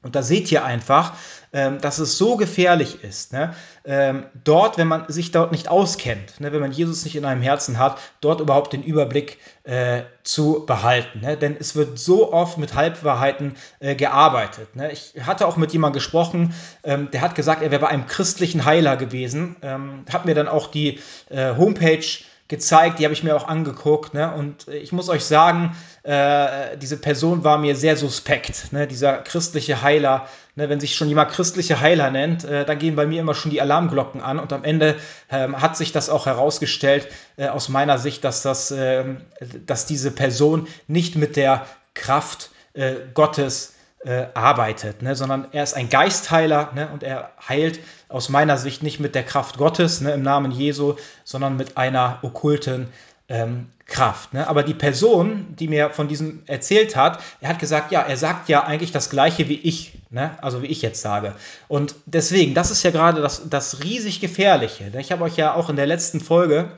Und 0.01 0.15
da 0.15 0.23
seht 0.23 0.49
ihr 0.49 0.63
einfach, 0.63 1.13
ähm, 1.51 1.81
dass 1.81 1.99
es 1.99 2.17
so 2.17 2.37
gefährlich 2.37 3.03
ist, 3.03 3.33
ne? 3.33 3.53
ähm, 3.83 4.25
dort, 4.45 4.77
wenn 4.77 4.87
man 4.87 5.11
sich 5.11 5.31
dort 5.31 5.51
nicht 5.51 5.67
auskennt, 5.67 6.39
ne? 6.39 6.53
wenn 6.53 6.61
man 6.61 6.71
Jesus 6.71 7.03
nicht 7.03 7.17
in 7.17 7.25
einem 7.25 7.41
Herzen 7.41 7.77
hat, 7.77 7.99
dort 8.21 8.39
überhaupt 8.39 8.71
den 8.71 8.81
Überblick 8.81 9.39
äh, 9.63 10.03
zu 10.23 10.63
behalten. 10.65 11.19
Ne? 11.19 11.35
Denn 11.35 11.57
es 11.59 11.75
wird 11.75 11.99
so 11.99 12.31
oft 12.31 12.57
mit 12.57 12.75
Halbwahrheiten 12.75 13.57
äh, 13.81 13.95
gearbeitet. 13.95 14.73
Ne? 14.77 14.89
Ich 14.89 15.15
hatte 15.21 15.45
auch 15.45 15.57
mit 15.57 15.73
jemandem 15.73 15.97
gesprochen, 15.97 16.53
ähm, 16.83 17.09
der 17.11 17.19
hat 17.19 17.35
gesagt, 17.35 17.61
er 17.61 17.71
wäre 17.71 17.81
bei 17.81 17.89
einem 17.89 18.07
christlichen 18.07 18.63
Heiler 18.63 18.95
gewesen, 18.95 19.57
ähm, 19.63 20.05
hat 20.09 20.25
mir 20.25 20.35
dann 20.35 20.47
auch 20.47 20.67
die 20.67 20.99
äh, 21.29 21.55
Homepage 21.57 22.05
gezeigt, 22.49 22.97
die 22.97 23.05
habe 23.05 23.13
ich 23.13 23.23
mir 23.23 23.35
auch 23.35 23.47
angeguckt. 23.47 24.15
Ne? 24.15 24.33
Und 24.33 24.67
ich 24.67 24.91
muss 24.91 25.07
euch 25.07 25.23
sagen, 25.23 25.77
äh, 26.03 26.75
diese 26.77 26.97
Person 26.97 27.43
war 27.43 27.59
mir 27.59 27.75
sehr 27.75 27.95
suspekt. 27.95 28.73
Ne? 28.73 28.87
Dieser 28.87 29.19
christliche 29.19 29.83
Heiler, 29.83 30.27
ne? 30.55 30.67
wenn 30.67 30.79
sich 30.79 30.95
schon 30.95 31.07
jemand 31.07 31.31
christliche 31.31 31.79
Heiler 31.79 32.09
nennt, 32.09 32.43
äh, 32.43 32.65
dann 32.65 32.79
gehen 32.79 32.95
bei 32.95 33.05
mir 33.05 33.21
immer 33.21 33.35
schon 33.35 33.51
die 33.51 33.61
Alarmglocken 33.61 34.21
an. 34.21 34.39
Und 34.39 34.51
am 34.51 34.63
Ende 34.63 34.95
ähm, 35.31 35.61
hat 35.61 35.77
sich 35.77 35.91
das 35.91 36.09
auch 36.09 36.25
herausgestellt, 36.25 37.07
äh, 37.37 37.47
aus 37.47 37.69
meiner 37.69 37.99
Sicht, 37.99 38.23
dass, 38.23 38.41
das, 38.41 38.71
ähm, 38.71 39.21
dass 39.67 39.85
diese 39.85 40.09
Person 40.09 40.67
nicht 40.87 41.15
mit 41.15 41.35
der 41.35 41.67
Kraft 41.93 42.49
äh, 42.73 42.95
Gottes 43.13 43.75
äh, 44.05 44.27
arbeitet, 44.33 45.01
ne? 45.01 45.15
sondern 45.15 45.47
er 45.51 45.63
ist 45.63 45.73
ein 45.73 45.89
Geistheiler 45.89 46.71
ne? 46.73 46.89
und 46.93 47.03
er 47.03 47.31
heilt 47.47 47.79
aus 48.07 48.29
meiner 48.29 48.57
Sicht 48.57 48.81
nicht 48.81 48.99
mit 48.99 49.13
der 49.13 49.23
Kraft 49.23 49.57
Gottes 49.57 50.01
ne? 50.01 50.13
im 50.13 50.21
Namen 50.21 50.51
Jesu, 50.51 50.95
sondern 51.23 51.57
mit 51.57 51.77
einer 51.77 52.19
okkulten 52.21 52.87
ähm, 53.27 53.67
Kraft. 53.85 54.33
Ne? 54.33 54.47
Aber 54.47 54.63
die 54.63 54.73
Person, 54.73 55.47
die 55.59 55.67
mir 55.67 55.89
von 55.89 56.07
diesem 56.07 56.43
erzählt 56.45 56.95
hat, 56.95 57.19
er 57.41 57.49
hat 57.49 57.59
gesagt, 57.59 57.91
ja, 57.91 58.01
er 58.01 58.17
sagt 58.17 58.47
ja 58.47 58.63
eigentlich 58.63 58.91
das 58.91 59.09
Gleiche 59.09 59.49
wie 59.49 59.59
ich, 59.59 59.97
ne? 60.09 60.31
also 60.41 60.61
wie 60.63 60.67
ich 60.67 60.81
jetzt 60.81 61.01
sage. 61.01 61.33
Und 61.67 61.95
deswegen, 62.05 62.53
das 62.53 62.71
ist 62.71 62.83
ja 62.83 62.91
gerade 62.91 63.21
das, 63.21 63.49
das 63.49 63.83
riesig 63.83 64.21
Gefährliche. 64.21 64.91
Ne? 64.91 65.01
Ich 65.01 65.11
habe 65.11 65.23
euch 65.23 65.35
ja 65.35 65.53
auch 65.53 65.69
in 65.69 65.75
der 65.75 65.87
letzten 65.87 66.21
Folge 66.21 66.71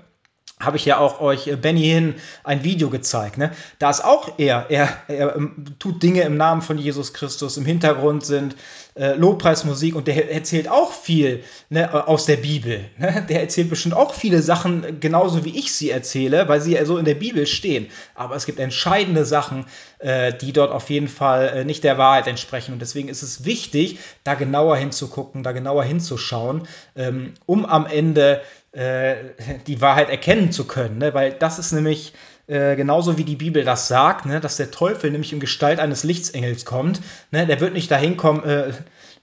habe 0.61 0.77
ich 0.77 0.85
ja 0.85 0.97
auch 0.97 1.19
euch 1.19 1.47
äh, 1.47 1.55
Benny 1.55 1.83
Hinn 1.83 2.15
ein 2.43 2.63
Video 2.63 2.89
gezeigt. 2.89 3.37
Ne? 3.37 3.51
Da 3.79 3.89
ist 3.89 4.03
auch 4.03 4.37
er, 4.37 4.67
er, 4.69 4.89
er 5.07 5.35
ähm, 5.35 5.65
tut 5.79 6.01
Dinge 6.01 6.21
im 6.21 6.37
Namen 6.37 6.61
von 6.61 6.77
Jesus 6.77 7.13
Christus. 7.13 7.57
Im 7.57 7.65
Hintergrund 7.65 8.25
sind 8.25 8.55
äh, 8.95 9.13
Lobpreismusik 9.13 9.95
und 9.95 10.07
der 10.07 10.31
erzählt 10.31 10.69
auch 10.69 10.91
viel 10.91 11.43
ne, 11.69 12.07
aus 12.07 12.25
der 12.25 12.37
Bibel. 12.37 12.85
Ne? 12.97 13.25
Der 13.29 13.41
erzählt 13.41 13.69
bestimmt 13.69 13.95
auch 13.95 14.13
viele 14.13 14.41
Sachen, 14.41 14.99
genauso 14.99 15.45
wie 15.45 15.57
ich 15.57 15.73
sie 15.73 15.89
erzähle, 15.89 16.47
weil 16.47 16.61
sie 16.61 16.73
ja 16.73 16.85
so 16.85 16.97
in 16.97 17.05
der 17.05 17.15
Bibel 17.15 17.47
stehen. 17.47 17.87
Aber 18.15 18.35
es 18.35 18.45
gibt 18.45 18.59
entscheidende 18.59 19.25
Sachen, 19.25 19.65
äh, 19.99 20.33
die 20.33 20.53
dort 20.53 20.71
auf 20.71 20.89
jeden 20.89 21.07
Fall 21.07 21.47
äh, 21.49 21.65
nicht 21.65 21.83
der 21.83 21.97
Wahrheit 21.97 22.27
entsprechen. 22.27 22.73
Und 22.73 22.81
deswegen 22.81 23.07
ist 23.07 23.21
es 23.21 23.45
wichtig, 23.45 23.99
da 24.23 24.33
genauer 24.33 24.75
hinzugucken, 24.75 25.43
da 25.43 25.51
genauer 25.51 25.83
hinzuschauen, 25.83 26.67
ähm, 26.95 27.33
um 27.45 27.65
am 27.65 27.85
Ende 27.85 28.41
die 28.73 29.81
Wahrheit 29.81 30.09
erkennen 30.09 30.51
zu 30.51 30.65
können. 30.65 30.97
Ne? 30.97 31.13
Weil 31.13 31.33
das 31.33 31.59
ist 31.59 31.73
nämlich 31.73 32.13
äh, 32.51 32.75
genauso 32.75 33.17
wie 33.17 33.23
die 33.23 33.37
Bibel 33.37 33.63
das 33.63 33.87
sagt, 33.87 34.25
ne? 34.25 34.41
dass 34.41 34.57
der 34.57 34.71
Teufel 34.71 35.09
nämlich 35.09 35.31
in 35.31 35.39
Gestalt 35.39 35.79
eines 35.79 36.03
Lichtsengels 36.03 36.65
kommt. 36.65 36.99
Ne? 37.31 37.47
Der 37.47 37.61
wird 37.61 37.73
nicht 37.73 37.89
dahin 37.89 38.17
kommen 38.17 38.43
äh, 38.43 38.73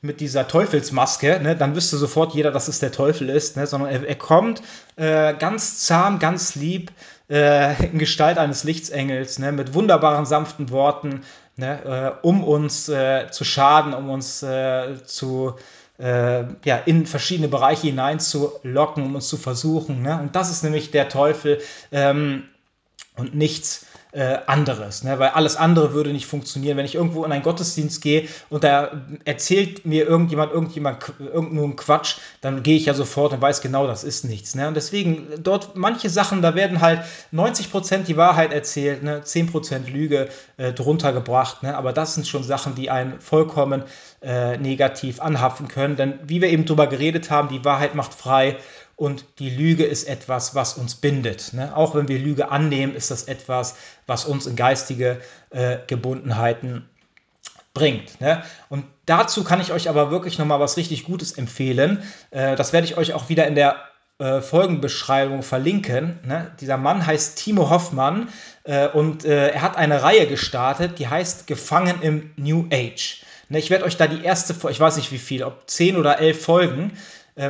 mit 0.00 0.20
dieser 0.20 0.48
Teufelsmaske, 0.48 1.38
ne? 1.42 1.54
dann 1.54 1.76
wüsste 1.76 1.98
sofort 1.98 2.32
jeder, 2.32 2.52
dass 2.52 2.68
es 2.68 2.78
der 2.78 2.90
Teufel 2.90 3.28
ist, 3.28 3.58
ne? 3.58 3.66
sondern 3.66 3.90
er, 3.90 4.08
er 4.08 4.14
kommt 4.14 4.62
äh, 4.96 5.34
ganz 5.34 5.80
zahm, 5.80 6.20
ganz 6.20 6.54
lieb 6.54 6.90
äh, 7.28 7.84
in 7.84 7.98
Gestalt 7.98 8.38
eines 8.38 8.64
Lichtsengels, 8.64 9.38
ne? 9.38 9.52
mit 9.52 9.74
wunderbaren, 9.74 10.24
sanften 10.24 10.70
Worten, 10.70 11.22
ne? 11.56 12.16
um 12.22 12.44
uns 12.44 12.86
zu 12.86 13.44
schaden, 13.44 13.92
um 13.92 14.08
uns 14.08 14.38
zu 15.04 15.54
äh, 15.98 16.44
ja, 16.64 16.76
in 16.86 17.06
verschiedene 17.06 17.48
Bereiche 17.48 17.88
hineinzulocken, 17.88 19.04
um 19.04 19.14
uns 19.16 19.28
zu 19.28 19.36
versuchen. 19.36 20.02
Ne? 20.02 20.18
Und 20.20 20.36
das 20.36 20.50
ist 20.50 20.62
nämlich 20.62 20.90
der 20.90 21.08
Teufel 21.08 21.60
ähm, 21.92 22.44
und 23.16 23.34
nichts 23.34 23.86
äh, 24.12 24.38
anderes, 24.46 25.04
ne? 25.04 25.18
weil 25.18 25.30
alles 25.30 25.56
andere 25.56 25.92
würde 25.92 26.12
nicht 26.12 26.26
funktionieren. 26.26 26.76
Wenn 26.76 26.86
ich 26.86 26.94
irgendwo 26.94 27.24
in 27.24 27.32
einen 27.32 27.42
Gottesdienst 27.42 28.00
gehe 28.00 28.26
und 28.48 28.64
da 28.64 29.02
erzählt 29.24 29.84
mir 29.84 30.06
irgendjemand, 30.06 30.52
irgendjemand 30.52 31.12
irgendeinen 31.18 31.76
Quatsch, 31.76 32.16
dann 32.40 32.62
gehe 32.62 32.76
ich 32.76 32.86
ja 32.86 32.94
sofort 32.94 33.32
und 33.32 33.42
weiß 33.42 33.60
genau, 33.60 33.86
das 33.86 34.04
ist 34.04 34.24
nichts. 34.24 34.54
Ne? 34.54 34.68
Und 34.68 34.74
deswegen 34.74 35.28
dort 35.42 35.76
manche 35.76 36.08
Sachen, 36.08 36.40
da 36.40 36.54
werden 36.54 36.80
halt 36.80 37.02
90% 37.34 38.04
die 38.04 38.16
Wahrheit 38.16 38.52
erzählt, 38.52 39.02
ne? 39.02 39.20
10% 39.20 39.90
Lüge 39.90 40.28
äh, 40.56 40.72
drunter 40.72 41.12
gebracht, 41.12 41.62
ne? 41.62 41.76
aber 41.76 41.92
das 41.92 42.14
sind 42.14 42.26
schon 42.26 42.42
Sachen, 42.42 42.74
die 42.74 42.90
einen 42.90 43.20
vollkommen 43.20 43.82
äh, 44.22 44.56
negativ 44.56 45.20
anhaften 45.20 45.68
können. 45.68 45.96
Denn 45.96 46.18
wie 46.24 46.40
wir 46.40 46.48
eben 46.48 46.64
drüber 46.64 46.86
geredet 46.86 47.30
haben, 47.30 47.48
die 47.48 47.64
Wahrheit 47.64 47.94
macht 47.94 48.14
frei 48.14 48.56
und 48.98 49.24
die 49.38 49.48
Lüge 49.48 49.84
ist 49.84 50.08
etwas, 50.08 50.56
was 50.56 50.74
uns 50.74 50.96
bindet. 50.96 51.52
Ne? 51.52 51.74
Auch 51.74 51.94
wenn 51.94 52.08
wir 52.08 52.18
Lüge 52.18 52.50
annehmen, 52.50 52.96
ist 52.96 53.12
das 53.12 53.24
etwas, 53.24 53.76
was 54.08 54.24
uns 54.24 54.46
in 54.46 54.56
geistige 54.56 55.20
äh, 55.50 55.78
Gebundenheiten 55.86 56.88
bringt. 57.74 58.20
Ne? 58.20 58.42
Und 58.68 58.84
dazu 59.06 59.44
kann 59.44 59.60
ich 59.60 59.72
euch 59.72 59.88
aber 59.88 60.10
wirklich 60.10 60.36
nochmal 60.38 60.58
was 60.58 60.76
richtig 60.76 61.04
Gutes 61.04 61.30
empfehlen. 61.30 62.02
Äh, 62.32 62.56
das 62.56 62.72
werde 62.72 62.88
ich 62.88 62.96
euch 62.96 63.12
auch 63.12 63.28
wieder 63.28 63.46
in 63.46 63.54
der 63.54 63.76
äh, 64.18 64.40
Folgenbeschreibung 64.40 65.44
verlinken. 65.44 66.18
Ne? 66.24 66.50
Dieser 66.60 66.76
Mann 66.76 67.06
heißt 67.06 67.38
Timo 67.38 67.70
Hoffmann 67.70 68.30
äh, 68.64 68.88
und 68.88 69.24
äh, 69.24 69.50
er 69.50 69.62
hat 69.62 69.76
eine 69.76 70.02
Reihe 70.02 70.26
gestartet, 70.26 70.98
die 70.98 71.06
heißt 71.06 71.46
Gefangen 71.46 72.02
im 72.02 72.30
New 72.36 72.66
Age. 72.72 73.22
Ne, 73.48 73.58
ich 73.58 73.70
werde 73.70 73.84
euch 73.84 73.96
da 73.96 74.06
die 74.06 74.22
erste, 74.24 74.54
ich 74.68 74.80
weiß 74.80 74.96
nicht 74.96 75.10
wie 75.10 75.18
viel, 75.18 75.42
ob 75.42 75.70
zehn 75.70 75.96
oder 75.96 76.18
elf 76.18 76.42
Folgen, 76.42 76.92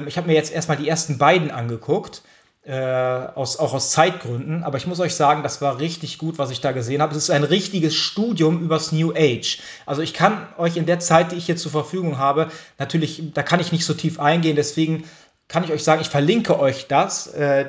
ich 0.07 0.17
habe 0.17 0.27
mir 0.27 0.35
jetzt 0.35 0.53
erstmal 0.53 0.77
die 0.77 0.89
ersten 0.89 1.19
beiden 1.19 1.51
angeguckt. 1.51 2.23
Äh, 2.65 3.29
aus, 3.35 3.59
auch 3.59 3.73
aus 3.73 3.93
Zeitgründen, 3.93 4.63
aber 4.63 4.77
ich 4.77 4.87
muss 4.87 5.01
euch 5.01 5.15
sagen, 5.15 5.43
das 5.43 5.63
war 5.63 5.79
richtig 5.79 6.19
gut, 6.19 6.37
was 6.37 6.51
ich 6.51 6.61
da 6.61 6.73
gesehen 6.73 7.01
habe. 7.01 7.13
Es 7.13 7.23
ist 7.23 7.31
ein 7.31 7.45
richtiges 7.45 7.95
Studium 7.95 8.61
übers 8.61 8.93
New 8.93 9.13
Age. 9.17 9.61
Also 9.87 10.03
ich 10.03 10.13
kann 10.13 10.47
euch 10.59 10.77
in 10.77 10.85
der 10.85 10.99
Zeit, 10.99 11.33
die 11.33 11.37
ich 11.37 11.47
hier 11.47 11.57
zur 11.57 11.71
Verfügung 11.71 12.19
habe, 12.19 12.49
natürlich, 12.79 13.33
da 13.33 13.43
kann 13.43 13.61
ich 13.61 13.73
nicht 13.73 13.87
so 13.87 13.95
tief 13.95 14.21
eingehen, 14.21 14.55
deswegen 14.55 15.05
kann 15.49 15.65
ich 15.65 15.73
euch 15.73 15.83
sagen, 15.83 16.03
ich 16.03 16.11
verlinke 16.11 16.61
euch 16.61 16.89
das, 16.89 17.27
äh, 17.29 17.65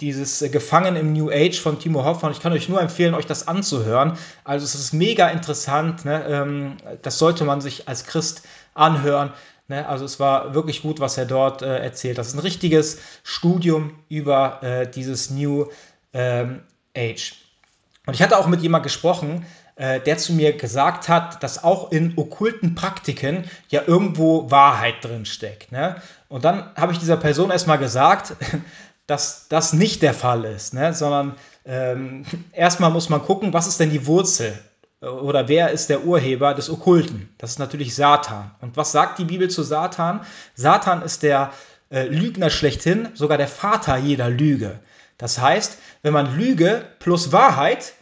dieses 0.00 0.40
Gefangen 0.50 0.96
im 0.96 1.12
New 1.12 1.30
Age 1.30 1.60
von 1.60 1.78
Timo 1.78 2.04
Hoffmann. 2.04 2.32
Ich 2.32 2.40
kann 2.40 2.54
euch 2.54 2.70
nur 2.70 2.80
empfehlen, 2.80 3.12
euch 3.12 3.26
das 3.26 3.46
anzuhören. 3.46 4.16
Also 4.42 4.64
es 4.64 4.74
ist 4.74 4.94
mega 4.94 5.28
interessant, 5.28 6.06
ne? 6.06 6.24
ähm, 6.26 6.76
das 7.02 7.18
sollte 7.18 7.44
man 7.44 7.60
sich 7.60 7.88
als 7.88 8.06
Christ 8.06 8.42
anhören. 8.72 9.34
Ne? 9.70 9.88
Also 9.88 10.04
es 10.04 10.18
war 10.18 10.52
wirklich 10.52 10.82
gut, 10.82 10.98
was 10.98 11.16
er 11.16 11.26
dort 11.26 11.62
äh, 11.62 11.78
erzählt. 11.78 12.18
Das 12.18 12.26
ist 12.26 12.34
ein 12.34 12.40
richtiges 12.40 12.98
Studium 13.22 13.94
über 14.08 14.62
äh, 14.62 14.90
dieses 14.90 15.30
New 15.30 15.66
ähm, 16.12 16.62
Age. 16.94 17.36
Und 18.04 18.14
ich 18.14 18.22
hatte 18.22 18.36
auch 18.36 18.48
mit 18.48 18.62
jemandem 18.62 18.84
gesprochen, 18.84 19.46
äh, 19.76 20.00
der 20.00 20.18
zu 20.18 20.32
mir 20.32 20.56
gesagt 20.56 21.08
hat, 21.08 21.40
dass 21.44 21.62
auch 21.62 21.92
in 21.92 22.14
okkulten 22.16 22.74
Praktiken 22.74 23.44
ja 23.68 23.82
irgendwo 23.86 24.50
Wahrheit 24.50 24.96
drin 25.02 25.24
steckt. 25.24 25.70
Ne? 25.70 26.02
Und 26.28 26.44
dann 26.44 26.74
habe 26.74 26.92
ich 26.92 26.98
dieser 26.98 27.16
Person 27.16 27.52
erstmal 27.52 27.78
gesagt, 27.78 28.34
dass 29.06 29.46
das 29.48 29.72
nicht 29.72 30.02
der 30.02 30.14
Fall 30.14 30.44
ist, 30.46 30.74
ne? 30.74 30.94
sondern 30.94 31.36
ähm, 31.64 32.24
erstmal 32.52 32.90
muss 32.90 33.08
man 33.08 33.22
gucken, 33.22 33.52
was 33.52 33.68
ist 33.68 33.78
denn 33.78 33.90
die 33.90 34.06
Wurzel 34.06 34.58
oder 35.00 35.48
wer 35.48 35.70
ist 35.70 35.88
der 35.88 36.04
Urheber 36.04 36.54
des 36.54 36.68
Okkulten? 36.68 37.34
Das 37.38 37.52
ist 37.52 37.58
natürlich 37.58 37.94
Satan. 37.94 38.50
Und 38.60 38.76
was 38.76 38.92
sagt 38.92 39.18
die 39.18 39.24
Bibel 39.24 39.48
zu 39.48 39.62
Satan? 39.62 40.20
Satan 40.54 41.02
ist 41.02 41.22
der 41.22 41.52
äh, 41.90 42.06
Lügner 42.06 42.50
schlechthin, 42.50 43.08
sogar 43.14 43.38
der 43.38 43.48
Vater 43.48 43.96
jeder 43.96 44.28
Lüge. 44.28 44.78
Das 45.16 45.40
heißt, 45.40 45.78
wenn 46.02 46.12
man 46.12 46.36
Lüge 46.36 46.84
plus 46.98 47.32
Wahrheit, 47.32 47.94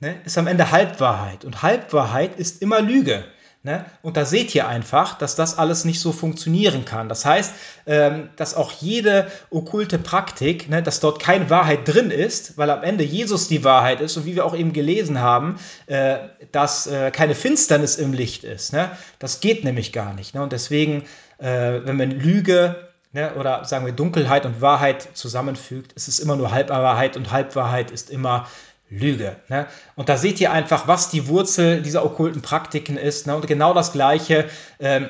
ne, 0.00 0.20
ist 0.24 0.38
am 0.38 0.46
Ende 0.46 0.70
Halbwahrheit. 0.70 1.44
Und 1.44 1.62
Halbwahrheit 1.62 2.38
ist 2.38 2.62
immer 2.62 2.80
Lüge. 2.80 3.24
Ne? 3.62 3.84
Und 4.00 4.16
da 4.16 4.24
seht 4.24 4.54
ihr 4.54 4.66
einfach, 4.66 5.18
dass 5.18 5.36
das 5.36 5.58
alles 5.58 5.84
nicht 5.84 6.00
so 6.00 6.12
funktionieren 6.12 6.86
kann. 6.86 7.10
Das 7.10 7.26
heißt, 7.26 7.52
ähm, 7.84 8.30
dass 8.36 8.54
auch 8.54 8.72
jede 8.72 9.30
okkulte 9.50 9.98
Praktik, 9.98 10.70
ne, 10.70 10.82
dass 10.82 11.00
dort 11.00 11.20
keine 11.20 11.50
Wahrheit 11.50 11.80
drin 11.84 12.10
ist, 12.10 12.56
weil 12.56 12.70
am 12.70 12.82
Ende 12.82 13.04
Jesus 13.04 13.48
die 13.48 13.62
Wahrheit 13.62 14.00
ist 14.00 14.16
und 14.16 14.24
wie 14.24 14.34
wir 14.34 14.46
auch 14.46 14.56
eben 14.56 14.72
gelesen 14.72 15.20
haben, 15.20 15.58
äh, 15.88 16.20
dass 16.52 16.86
äh, 16.86 17.10
keine 17.10 17.34
Finsternis 17.34 17.96
im 17.96 18.14
Licht 18.14 18.44
ist. 18.44 18.72
Ne? 18.72 18.90
Das 19.18 19.40
geht 19.40 19.62
nämlich 19.62 19.92
gar 19.92 20.14
nicht. 20.14 20.34
Ne? 20.34 20.42
Und 20.42 20.52
deswegen, 20.52 21.04
äh, 21.36 21.80
wenn 21.84 21.98
man 21.98 22.12
Lüge 22.12 22.76
ne, 23.12 23.34
oder 23.34 23.66
sagen 23.66 23.84
wir 23.84 23.92
Dunkelheit 23.92 24.46
und 24.46 24.62
Wahrheit 24.62 25.06
zusammenfügt, 25.12 25.92
ist 25.92 26.08
es 26.08 26.18
immer 26.18 26.36
nur 26.36 26.50
Halbwahrheit 26.50 27.14
und 27.18 27.30
Halbwahrheit 27.30 27.90
ist 27.90 28.08
immer 28.08 28.46
Lüge. 28.90 29.36
Ne? 29.48 29.66
Und 29.94 30.08
da 30.08 30.16
seht 30.16 30.40
ihr 30.40 30.52
einfach, 30.52 30.88
was 30.88 31.10
die 31.10 31.28
Wurzel 31.28 31.80
dieser 31.82 32.04
okkulten 32.04 32.42
Praktiken 32.42 32.96
ist. 32.96 33.26
Ne? 33.26 33.36
Und 33.36 33.46
genau 33.46 33.72
das 33.72 33.92
Gleiche 33.92 34.48
ähm, 34.80 35.08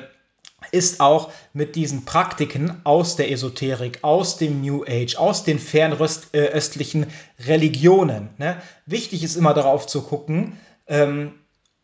ist 0.71 1.01
auch 1.01 1.31
mit 1.53 1.75
diesen 1.75 2.05
Praktiken 2.05 2.79
aus 2.83 3.15
der 3.15 3.31
Esoterik, 3.31 3.99
aus 4.03 4.37
dem 4.37 4.61
New 4.61 4.85
Age, 4.87 5.15
aus 5.15 5.43
den 5.43 5.59
fernöstlichen 5.59 7.03
äh, 7.03 7.43
Religionen. 7.45 8.29
Ne? 8.37 8.61
Wichtig 8.85 9.23
ist 9.23 9.35
immer 9.35 9.53
darauf 9.53 9.87
zu 9.87 10.03
gucken, 10.03 10.57
ähm, 10.87 11.33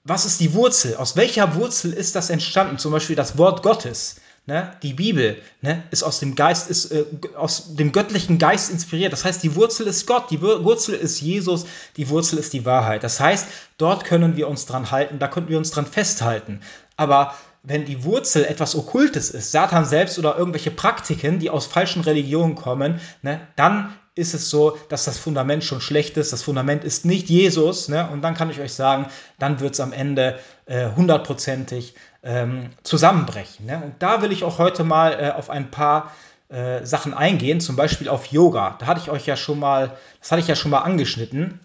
was 0.03 0.25
ist 0.25 0.39
die 0.39 0.53
Wurzel? 0.53 0.95
Aus 0.95 1.17
welcher 1.17 1.55
Wurzel 1.55 1.91
ist 1.91 2.15
das 2.15 2.29
entstanden? 2.29 2.77
Zum 2.77 2.93
Beispiel 2.93 3.15
das 3.17 3.37
Wort 3.37 3.61
Gottes. 3.61 4.21
Ne? 4.47 4.71
Die 4.81 4.93
Bibel 4.93 5.37
ne, 5.61 5.83
ist 5.91 6.03
aus 6.03 6.19
dem 6.19 6.35
Geist, 6.35 6.69
ist 6.69 6.91
äh, 6.91 7.03
aus 7.35 7.75
dem 7.75 7.91
göttlichen 7.91 8.37
Geist 8.37 8.71
inspiriert. 8.71 9.11
Das 9.11 9.25
heißt, 9.25 9.43
die 9.43 9.55
Wurzel 9.55 9.87
ist 9.87 10.07
Gott, 10.07 10.31
die 10.31 10.41
Wurzel 10.41 10.95
ist 10.95 11.19
Jesus, 11.19 11.65
die 11.97 12.07
Wurzel 12.07 12.39
ist 12.39 12.53
die 12.53 12.65
Wahrheit. 12.65 13.03
Das 13.03 13.19
heißt, 13.19 13.45
dort 13.77 14.05
können 14.05 14.37
wir 14.37 14.47
uns 14.47 14.65
dran 14.65 14.89
halten, 14.89 15.19
da 15.19 15.27
können 15.27 15.49
wir 15.49 15.57
uns 15.57 15.71
dran 15.71 15.85
festhalten. 15.85 16.61
Aber 16.95 17.35
wenn 17.61 17.83
die 17.83 18.05
Wurzel 18.05 18.45
etwas 18.45 18.73
Okkultes 18.77 19.31
ist, 19.31 19.51
Satan 19.51 19.83
selbst 19.83 20.17
oder 20.17 20.37
irgendwelche 20.37 20.71
Praktiken, 20.71 21.39
die 21.39 21.49
aus 21.49 21.65
falschen 21.65 22.01
Religionen 22.01 22.55
kommen, 22.55 23.01
ne, 23.23 23.41
dann 23.57 23.93
ist 24.17 24.33
es 24.33 24.49
so, 24.49 24.77
dass 24.89 25.05
das 25.05 25.17
Fundament 25.17 25.63
schon 25.63 25.81
schlecht 25.81 26.17
ist. 26.17 26.33
Das 26.33 26.43
Fundament 26.43 26.83
ist 26.83 27.05
nicht 27.05 27.29
Jesus. 27.29 27.87
Ne? 27.89 28.09
Und 28.09 28.21
dann 28.21 28.33
kann 28.33 28.49
ich 28.49 28.59
euch 28.59 28.73
sagen, 28.73 29.07
dann 29.39 29.59
wird 29.59 29.73
es 29.73 29.79
am 29.79 29.93
Ende 29.93 30.39
äh, 30.65 30.89
hundertprozentig 30.95 31.95
ähm, 32.23 32.69
zusammenbrechen. 32.83 33.65
Ne? 33.65 33.81
Und 33.83 33.95
da 33.99 34.21
will 34.21 34.31
ich 34.31 34.43
auch 34.43 34.57
heute 34.57 34.83
mal 34.83 35.13
äh, 35.13 35.31
auf 35.31 35.49
ein 35.49 35.71
paar 35.71 36.11
äh, 36.49 36.85
Sachen 36.85 37.13
eingehen, 37.13 37.59
zum 37.59 37.75
Beispiel 37.75 38.09
auf 38.09 38.27
Yoga. 38.27 38.77
Da 38.79 38.85
hatte 38.87 39.01
ich 39.01 39.09
euch 39.09 39.25
ja 39.25 39.35
schon 39.35 39.59
mal, 39.59 39.97
das 40.19 40.31
hatte 40.31 40.41
ich 40.41 40.47
ja 40.47 40.55
schon 40.55 40.71
mal 40.71 40.79
angeschnitten. 40.79 41.59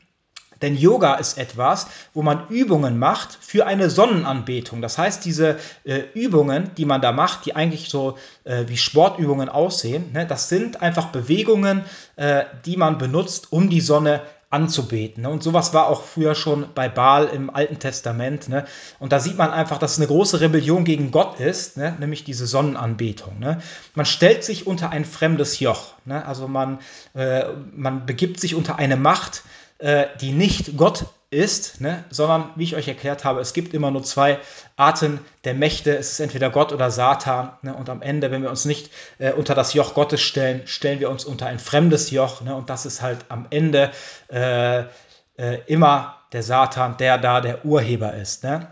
Denn 0.63 0.77
Yoga 0.77 1.15
ist 1.15 1.37
etwas, 1.37 1.89
wo 2.15 2.23
man 2.23 2.49
Übungen 2.49 2.99
macht 2.99 3.37
für 3.41 3.67
eine 3.67 3.91
Sonnenanbetung. 3.91 4.81
Das 4.81 4.97
heißt, 4.97 5.25
diese 5.25 5.59
äh, 5.85 6.03
Übungen, 6.15 6.71
die 6.77 6.85
man 6.85 7.01
da 7.01 7.13
macht, 7.13 7.45
die 7.47 7.55
eigentlich 7.55 7.89
so 7.89 8.17
äh, 8.45 8.65
wie 8.69 8.77
Sportübungen 8.77 9.49
aussehen, 9.49 10.13
ne, 10.13 10.27
das 10.27 10.49
sind 10.49 10.81
einfach 10.81 11.07
Bewegungen, 11.07 11.85
äh, 12.17 12.45
die 12.65 12.77
man 12.77 12.99
benutzt, 12.99 13.53
um 13.53 13.69
die 13.69 13.81
Sonne 13.81 14.23
anzubeten. 14.53 15.23
Ne? 15.23 15.31
Und 15.31 15.43
sowas 15.43 15.73
war 15.73 15.87
auch 15.87 16.05
früher 16.05 16.35
schon 16.35 16.67
bei 16.75 16.89
Baal 16.89 17.29
im 17.29 17.49
Alten 17.49 17.79
Testament. 17.79 18.51
Ne? 18.51 18.67
Und 18.99 19.13
da 19.13 19.19
sieht 19.19 19.39
man 19.39 19.51
einfach, 19.51 19.79
dass 19.79 19.93
es 19.93 19.99
eine 19.99 20.09
große 20.09 20.43
Rebellion 20.43 20.85
gegen 20.85 21.11
Gott 21.11 21.41
ist, 21.41 21.79
ne? 21.79 21.97
nämlich 21.99 22.25
diese 22.25 22.47
Sonnenanbetung. 22.47 23.39
Ne? 23.39 23.63
Man 23.95 24.05
stellt 24.05 24.45
sich 24.45 24.67
unter 24.67 24.91
ein 24.91 25.07
fremdes 25.07 25.59
Joch. 25.59 25.95
Ne? 26.05 26.25
Also 26.27 26.49
man, 26.49 26.81
äh, 27.15 27.45
man 27.75 28.05
begibt 28.05 28.41
sich 28.41 28.55
unter 28.55 28.77
eine 28.77 28.97
Macht, 28.97 29.43
äh, 29.83 30.07
die 30.21 30.33
nicht 30.33 30.77
Gott 30.77 31.07
ist, 31.31 31.81
ne? 31.81 32.05
sondern 32.11 32.51
wie 32.57 32.65
ich 32.65 32.77
euch 32.77 32.87
erklärt 32.87 33.25
habe, 33.25 33.41
es 33.41 33.53
gibt 33.53 33.75
immer 33.75 33.91
nur 33.91 34.05
zwei 34.05 34.39
Arten 34.77 35.19
der 35.45 35.55
Mächte. 35.55 35.97
Es 35.97 36.13
ist 36.13 36.21
entweder 36.21 36.51
Gott 36.51 36.73
oder 36.73 36.91
Satan. 36.91 37.53
Ne? 37.63 37.75
Und 37.75 37.89
am 37.89 38.01
Ende, 38.01 38.31
wenn 38.31 38.43
wir 38.43 38.51
uns 38.51 38.65
nicht 38.65 38.91
äh, 39.19 39.33
unter 39.33 39.55
das 39.55 39.75
Joch 39.75 39.95
Gottes 39.95 40.21
stellen, 40.21 40.63
stellen 40.67 41.01
wir 41.01 41.11
uns 41.11 41.25
unter 41.25 41.47
ein 41.47 41.59
fremdes 41.59 42.11
Joch. 42.11 42.43
Ne? 42.43 42.55
Und 42.55 42.71
das 42.71 42.87
ist 42.87 43.03
halt 43.03 43.25
am 43.29 43.47
Ende 43.51 43.91
äh, 44.29 44.85
äh, 45.37 45.59
immer 45.67 46.19
der 46.33 46.43
Satan, 46.43 46.97
der 46.99 47.19
da 47.19 47.41
der 47.41 47.65
Urheber 47.65 48.15
ist. 48.15 48.45
Ne? 48.45 48.69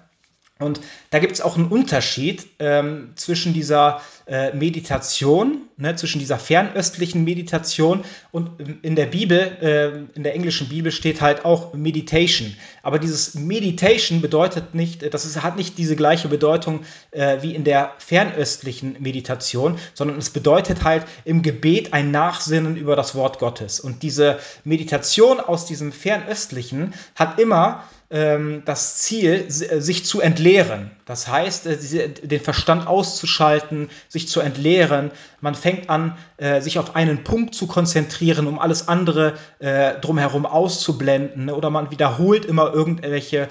Und 0.61 0.81
da 1.09 1.19
gibt 1.19 1.33
es 1.33 1.41
auch 1.41 1.57
einen 1.57 1.69
Unterschied 1.69 2.47
ähm, 2.59 3.13
zwischen 3.17 3.55
dieser 3.55 4.03
äh, 4.27 4.53
Meditation, 4.53 5.63
ne, 5.79 5.97
zwischen 5.97 6.19
dieser 6.19 6.39
fernöstlichen 6.39 7.25
Meditation 7.25 8.05
und 8.31 8.51
in 8.83 8.95
der 8.95 9.07
Bibel, 9.07 9.39
äh, 9.39 10.17
in 10.17 10.23
der 10.23 10.35
englischen 10.35 10.69
Bibel 10.69 10.93
steht 10.93 11.23
halt 11.23 11.47
auch 11.47 11.73
Meditation. 11.73 12.55
Aber 12.83 12.99
dieses 12.99 13.35
Meditation 13.35 14.21
bedeutet 14.21 14.75
nicht, 14.75 15.15
das 15.15 15.25
ist, 15.25 15.43
hat 15.43 15.57
nicht 15.57 15.79
diese 15.79 15.97
gleiche 15.97 16.29
Bedeutung 16.29 16.81
äh, 17.11 17.39
wie 17.41 17.55
in 17.55 17.65
der 17.65 17.95
fernöstlichen 17.99 18.97
Meditation, 19.01 19.79
sondern 19.95 20.19
es 20.19 20.29
bedeutet 20.29 20.85
halt 20.85 21.07
im 21.25 21.41
Gebet 21.41 21.95
ein 21.95 22.11
Nachsinnen 22.11 22.77
über 22.77 22.97
das 22.97 23.15
Wort 23.15 23.39
Gottes. 23.39 23.81
Und 23.81 24.03
diese 24.03 24.39
Meditation 24.65 25.41
aus 25.41 25.65
diesem 25.65 25.91
fernöstlichen 25.91 26.93
hat 27.15 27.41
immer 27.41 27.85
das 28.11 28.97
Ziel, 28.97 29.47
äh, 29.47 29.81
sich 29.81 30.05
zu 30.05 30.21
entleeren. 30.21 30.91
Das 31.05 31.29
heißt, 31.29 31.67
äh, 31.67 32.09
den 32.09 32.41
Verstand 32.41 32.89
auszuschalten, 32.89 33.89
sich 34.09 34.27
zu 34.27 34.41
entleeren. 34.41 35.13
Man 35.41 35.55
fängt 35.55 35.89
an, 35.89 36.19
äh, 36.37 36.61
sich 36.61 36.81
auf 36.81 36.97
einen 36.97 37.23
Punkt 37.23 37.55
zu 37.55 37.69
konzentrieren, 37.69 38.49
um 38.49 38.59
alles 38.59 38.89
andere 38.89 39.35
drumherum 39.61 40.47
auszublenden. 40.47 41.51
Oder 41.51 41.71
man 41.71 41.91
wiederholt 41.91 42.45
immer 42.45 42.73
irgendwelche 42.73 43.49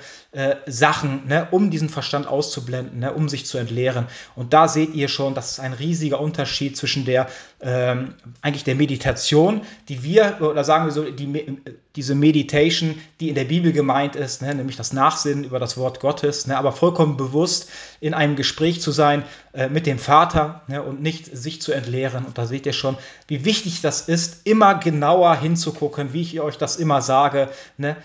Sachen, 0.67 1.27
ne? 1.27 1.47
um 1.49 1.71
diesen 1.71 1.89
Verstand 1.89 2.27
auszublenden, 2.27 2.99
ne? 2.99 3.11
um 3.13 3.30
sich 3.30 3.47
zu 3.47 3.57
entleeren. 3.57 4.05
Und 4.36 4.53
da 4.53 4.67
seht 4.67 4.93
ihr 4.93 5.07
schon, 5.07 5.34
das 5.34 5.53
ist 5.53 5.59
ein 5.59 5.73
riesiger 5.73 6.19
Unterschied 6.19 6.77
zwischen 6.77 7.03
der 7.03 7.27
ähm, 7.61 8.13
eigentlich 8.41 8.63
der 8.63 8.75
Meditation, 8.75 9.61
die 9.89 10.03
wir, 10.03 10.38
oder 10.39 10.63
sagen 10.63 10.86
wir 10.86 10.91
so, 10.91 11.03
die, 11.03 11.57
diese 11.95 12.15
Meditation, 12.15 12.95
die 13.19 13.30
in 13.30 13.36
der 13.36 13.45
Bibel 13.45 13.73
gemeint 13.73 14.15
ist, 14.15 14.41
ne, 14.41 14.53
nämlich 14.53 14.75
das 14.75 14.93
Nachsinnen 14.93 15.43
über 15.43 15.59
das 15.59 15.77
Wort 15.77 15.99
Gottes, 15.99 16.47
ne, 16.47 16.57
aber 16.57 16.71
vollkommen 16.71 17.17
bewusst 17.17 17.69
in 17.99 18.13
einem 18.13 18.36
Gespräch 18.36 18.82
zu 18.82 18.91
sein 18.91 19.23
äh, 19.53 19.67
mit 19.67 19.88
dem 19.88 19.99
Vater 19.99 20.61
ne, 20.67 20.84
und 20.84 21.01
nicht 21.01 21.25
sich 21.36 21.61
zu 21.61 21.73
entleeren. 21.73 22.25
Und 22.25 22.38
da 22.38 22.45
seht 22.45 22.65
ihr 22.65 22.73
schon, 22.73 22.97
wie 23.27 23.45
wichtig 23.45 23.82
das 23.82 24.07
ist, 24.07 24.45
immer 24.45 24.75
genauer 24.75 25.36
hinzugucken, 25.36 26.13
wie 26.13 26.21
ich 26.21 26.39
euch 26.39 26.57
das 26.57 26.77
immer 26.77 27.01
sage. 27.01 27.49
Ne. 27.77 27.97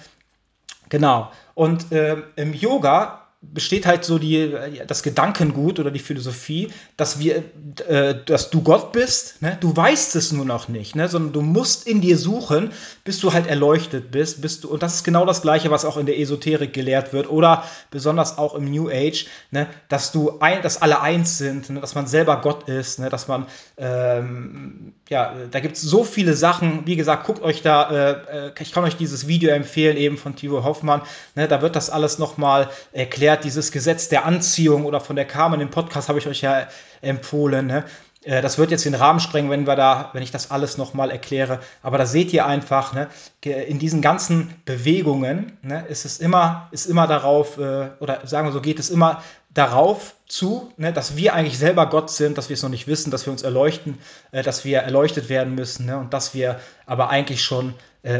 Genau. 0.88 1.30
Und 1.54 1.92
äh, 1.92 2.16
im 2.36 2.52
Yoga 2.52 3.23
besteht 3.52 3.86
halt 3.86 4.04
so 4.04 4.18
die, 4.18 4.54
das 4.86 5.02
Gedankengut 5.02 5.78
oder 5.78 5.90
die 5.90 5.98
Philosophie, 5.98 6.70
dass 6.96 7.18
wir, 7.18 7.44
äh, 7.88 8.14
dass 8.26 8.50
du 8.50 8.62
Gott 8.62 8.92
bist, 8.92 9.42
ne? 9.42 9.56
du 9.60 9.76
weißt 9.76 10.16
es 10.16 10.32
nur 10.32 10.44
noch 10.44 10.68
nicht, 10.68 10.96
ne? 10.96 11.08
sondern 11.08 11.32
du 11.32 11.40
musst 11.42 11.86
in 11.86 12.00
dir 12.00 12.16
suchen, 12.16 12.72
bis 13.04 13.20
du 13.20 13.32
halt 13.32 13.46
erleuchtet 13.46 14.10
bist, 14.10 14.40
bist 14.40 14.64
du, 14.64 14.68
und 14.68 14.82
das 14.82 14.94
ist 14.94 15.04
genau 15.04 15.26
das 15.26 15.42
Gleiche, 15.42 15.70
was 15.70 15.84
auch 15.84 15.96
in 15.96 16.06
der 16.06 16.18
Esoterik 16.18 16.72
gelehrt 16.72 17.12
wird 17.12 17.28
oder 17.28 17.64
besonders 17.90 18.38
auch 18.38 18.54
im 18.54 18.70
New 18.70 18.88
Age, 18.88 19.26
ne? 19.50 19.66
dass 19.88 20.12
du 20.12 20.38
ein, 20.40 20.62
dass 20.62 20.80
alle 20.80 21.00
eins 21.00 21.38
sind, 21.38 21.70
ne? 21.70 21.80
dass 21.80 21.94
man 21.94 22.06
selber 22.06 22.40
Gott 22.40 22.68
ist, 22.68 22.98
ne? 22.98 23.08
dass 23.08 23.28
man, 23.28 23.46
ähm, 23.76 24.94
ja, 25.08 25.34
da 25.50 25.60
gibt 25.60 25.76
es 25.76 25.82
so 25.82 26.04
viele 26.04 26.34
Sachen, 26.34 26.86
wie 26.86 26.96
gesagt, 26.96 27.26
guckt 27.26 27.42
euch 27.42 27.62
da, 27.62 27.90
äh, 27.90 28.46
äh, 28.48 28.52
ich 28.60 28.72
kann 28.72 28.84
euch 28.84 28.96
dieses 28.96 29.26
Video 29.26 29.50
empfehlen, 29.50 29.96
eben 29.96 30.16
von 30.16 30.36
Tivo 30.36 30.64
Hoffmann, 30.64 31.02
ne? 31.34 31.48
da 31.48 31.60
wird 31.62 31.74
das 31.76 31.90
alles 31.90 32.18
nochmal 32.18 32.70
erklärt, 32.92 33.33
erklärt, 33.34 33.44
dieses 33.44 33.72
Gesetz 33.72 34.08
der 34.08 34.24
Anziehung 34.24 34.84
oder 34.84 35.00
von 35.00 35.16
der 35.16 35.26
Karma, 35.26 35.56
den 35.56 35.70
Podcast 35.70 36.08
habe 36.08 36.18
ich 36.18 36.26
euch 36.26 36.42
ja 36.42 36.68
empfohlen. 37.02 37.66
Ne? 37.66 37.84
Äh, 38.22 38.42
das 38.42 38.58
wird 38.58 38.70
jetzt 38.70 38.84
den 38.84 38.94
Rahmen 38.94 39.20
sprengen, 39.20 39.50
wenn 39.50 39.66
wir 39.66 39.76
da, 39.76 40.10
wenn 40.12 40.22
ich 40.22 40.30
das 40.30 40.50
alles 40.50 40.78
nochmal 40.78 41.10
erkläre. 41.10 41.60
Aber 41.82 41.98
da 41.98 42.06
seht 42.06 42.32
ihr 42.32 42.46
einfach, 42.46 42.92
ne, 42.94 43.08
in 43.42 43.78
diesen 43.78 44.02
ganzen 44.02 44.54
Bewegungen 44.64 45.58
ne, 45.62 45.84
ist 45.88 46.04
es 46.04 46.18
immer, 46.18 46.68
ist 46.70 46.86
immer 46.86 47.06
darauf, 47.06 47.58
äh, 47.58 47.90
oder 48.00 48.20
sagen 48.24 48.48
wir 48.48 48.52
so, 48.52 48.60
geht 48.60 48.78
es 48.78 48.90
immer 48.90 49.22
darauf 49.52 50.14
zu, 50.26 50.72
ne, 50.76 50.92
dass 50.92 51.16
wir 51.16 51.34
eigentlich 51.34 51.58
selber 51.58 51.88
Gott 51.88 52.10
sind, 52.10 52.38
dass 52.38 52.48
wir 52.48 52.54
es 52.54 52.62
noch 52.62 52.70
nicht 52.70 52.86
wissen, 52.86 53.10
dass 53.10 53.26
wir 53.26 53.32
uns 53.32 53.42
erleuchten, 53.42 53.98
äh, 54.32 54.42
dass 54.42 54.64
wir 54.64 54.78
erleuchtet 54.78 55.28
werden 55.28 55.54
müssen 55.54 55.86
ne, 55.86 55.98
und 55.98 56.12
dass 56.12 56.34
wir 56.34 56.60
aber 56.86 57.10
eigentlich 57.10 57.42
schon 57.42 57.74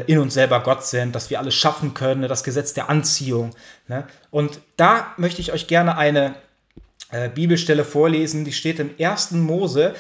in 0.07 0.19
uns 0.19 0.35
selber 0.35 0.61
Gott 0.61 0.85
sind, 0.85 1.15
dass 1.15 1.31
wir 1.31 1.39
alles 1.39 1.55
schaffen 1.55 1.95
können, 1.95 2.23
ne, 2.23 2.29
das 2.29 2.43
Gesetz 2.43 2.73
der 2.73 2.89
Anziehung. 2.89 3.55
Ne. 3.87 4.05
Und 4.31 4.61
da 4.77 5.13
möchte 5.19 5.41
ich 5.41 5.53
euch 5.53 5.67
gerne 5.67 5.99
eine 5.99 6.35
äh, 7.11 7.29
Bibelstelle 7.29 7.85
vorlesen, 7.85 8.45
die 8.45 8.53
steht 8.53 8.79
im 8.79 8.91
1. 8.99 9.33
Mose 9.33 9.95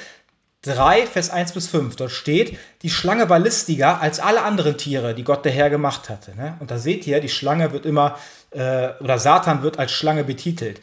3, 0.62 1.06
Vers 1.06 1.30
1 1.30 1.52
bis 1.52 1.68
5. 1.68 1.96
Dort 1.96 2.10
steht, 2.10 2.58
die 2.82 2.90
Schlange 2.90 3.28
war 3.28 3.38
listiger 3.38 4.00
als 4.00 4.20
alle 4.20 4.42
anderen 4.42 4.78
Tiere, 4.78 5.14
die 5.14 5.24
Gott 5.24 5.44
der 5.44 5.52
Herr 5.52 5.68
gemacht 5.68 6.08
hatte. 6.08 6.34
Ne? 6.34 6.56
Und 6.60 6.70
da 6.70 6.78
seht 6.78 7.06
ihr, 7.06 7.20
die 7.20 7.28
Schlange 7.28 7.72
wird 7.72 7.84
immer, 7.84 8.18
äh, 8.50 8.90
oder 9.00 9.18
Satan 9.18 9.62
wird 9.62 9.78
als 9.78 9.92
Schlange 9.92 10.24
betitelt 10.24 10.80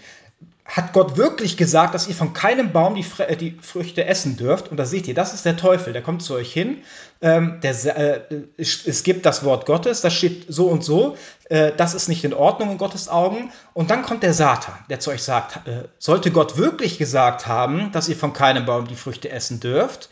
hat 0.66 0.94
Gott 0.94 1.18
wirklich 1.18 1.58
gesagt, 1.58 1.94
dass 1.94 2.08
ihr 2.08 2.16
von 2.16 2.34
keinem 2.34 2.72
Baum 2.72 2.96
die, 2.96 3.04
Fr 3.04 3.30
äh, 3.30 3.36
die 3.36 3.58
Früchte 3.62 4.06
essen 4.06 4.38
dürft? 4.38 4.70
Und 4.70 4.78
da 4.78 4.86
seht 4.86 5.08
ihr, 5.08 5.14
das 5.14 5.34
ist 5.34 5.44
der 5.44 5.58
Teufel, 5.58 5.92
der 5.92 6.02
kommt 6.02 6.22
zu 6.22 6.34
euch 6.36 6.54
hin. 6.54 6.84
Ähm, 7.22 7.60
der, 7.62 7.98
äh, 7.98 8.22
es, 8.58 8.86
es, 8.86 9.04
gibt 9.04 9.26
das 9.26 9.44
Wort 9.44 9.66
Gottes, 9.66 10.02
das 10.02 10.14
steht 10.14 10.46
so 10.48 10.68
und 10.68 10.84
so. 10.84 11.18
Äh, 11.50 11.72
das 11.76 11.94
ist 11.94 12.08
nicht 12.08 12.24
in 12.24 12.34
Ordnung 12.34 12.72
in 12.72 12.78
Gottes 12.78 13.10
Augen. 13.10 13.52
Und 13.74 13.92
dann 13.92 14.04
kommt 14.04 14.24
der 14.24 14.34
Satan, 14.34 14.76
der 14.90 15.00
zu 15.00 15.12
euch 15.12 15.24
sagt, 15.24 15.68
äh, 15.68 15.90
sollte 15.98 16.32
Gott 16.32 16.58
wirklich 16.58 16.98
gesagt 16.98 17.48
haben, 17.48 17.92
dass 17.92 18.08
ihr 18.08 18.16
von 18.16 18.34
keinem 18.34 18.66
Baum 18.66 18.88
die 18.88 18.96
Früchte 18.96 19.30
essen 19.30 19.60
dürft? 19.60 20.10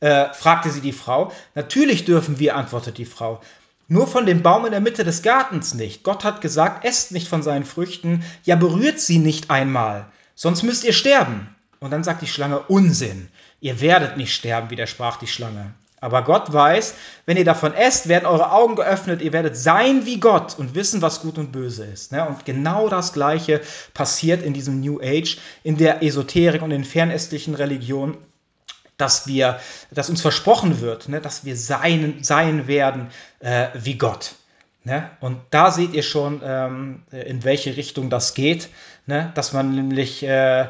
Äh, 0.00 0.32
fragte 0.34 0.70
sie 0.70 0.80
die 0.80 0.92
Frau. 0.92 1.30
Natürlich 1.54 2.04
dürfen 2.04 2.40
wir, 2.40 2.56
antwortet 2.56 2.98
die 2.98 3.04
Frau. 3.04 3.40
Nur 3.88 4.06
von 4.06 4.26
dem 4.26 4.42
Baum 4.42 4.64
in 4.64 4.70
der 4.70 4.80
Mitte 4.80 5.04
des 5.04 5.22
Gartens 5.22 5.74
nicht. 5.74 6.02
Gott 6.02 6.24
hat 6.24 6.40
gesagt, 6.40 6.84
esst 6.84 7.12
nicht 7.12 7.28
von 7.28 7.42
seinen 7.42 7.64
Früchten, 7.64 8.24
ja 8.44 8.56
berührt 8.56 9.00
sie 9.00 9.18
nicht 9.18 9.50
einmal, 9.50 10.06
sonst 10.34 10.62
müsst 10.62 10.84
ihr 10.84 10.92
sterben. 10.92 11.48
Und 11.80 11.90
dann 11.90 12.04
sagt 12.04 12.22
die 12.22 12.28
Schlange 12.28 12.60
Unsinn. 12.60 13.28
Ihr 13.60 13.80
werdet 13.80 14.16
nicht 14.16 14.34
sterben, 14.34 14.70
widersprach 14.70 15.16
die 15.16 15.26
Schlange. 15.26 15.74
Aber 16.02 16.22
Gott 16.22 16.52
weiß, 16.52 16.94
wenn 17.26 17.36
ihr 17.36 17.44
davon 17.44 17.74
esst, 17.74 18.08
werden 18.08 18.26
eure 18.26 18.50
Augen 18.50 18.74
geöffnet, 18.74 19.22
ihr 19.22 19.32
werdet 19.32 19.56
sein 19.56 20.04
wie 20.04 20.18
Gott 20.18 20.58
und 20.58 20.74
wissen, 20.74 21.00
was 21.00 21.20
gut 21.20 21.38
und 21.38 21.52
böse 21.52 21.84
ist. 21.84 22.10
Ne? 22.10 22.26
Und 22.26 22.44
genau 22.44 22.88
das 22.88 23.12
Gleiche 23.12 23.60
passiert 23.94 24.42
in 24.42 24.52
diesem 24.52 24.80
New 24.80 25.00
Age, 25.00 25.38
in 25.62 25.76
der 25.76 26.02
Esoterik 26.02 26.62
und 26.62 26.72
in 26.72 26.84
fernöstlichen 26.84 27.54
Religionen 27.54 28.16
dass 29.02 29.26
wir, 29.26 29.58
dass 29.90 30.08
uns 30.08 30.22
versprochen 30.22 30.80
wird, 30.80 31.08
ne, 31.08 31.20
dass 31.20 31.44
wir 31.44 31.56
sein, 31.56 32.18
sein 32.22 32.68
werden 32.68 33.10
äh, 33.40 33.66
wie 33.74 33.98
Gott. 33.98 34.36
Ne? 34.84 35.10
Und 35.20 35.40
da 35.50 35.70
seht 35.70 35.92
ihr 35.92 36.02
schon, 36.02 36.40
ähm, 36.44 37.02
in 37.10 37.44
welche 37.44 37.76
Richtung 37.76 38.10
das 38.10 38.34
geht, 38.34 38.68
ne? 39.06 39.32
dass 39.34 39.52
man 39.52 39.74
nämlich 39.74 40.22
äh, 40.22 40.62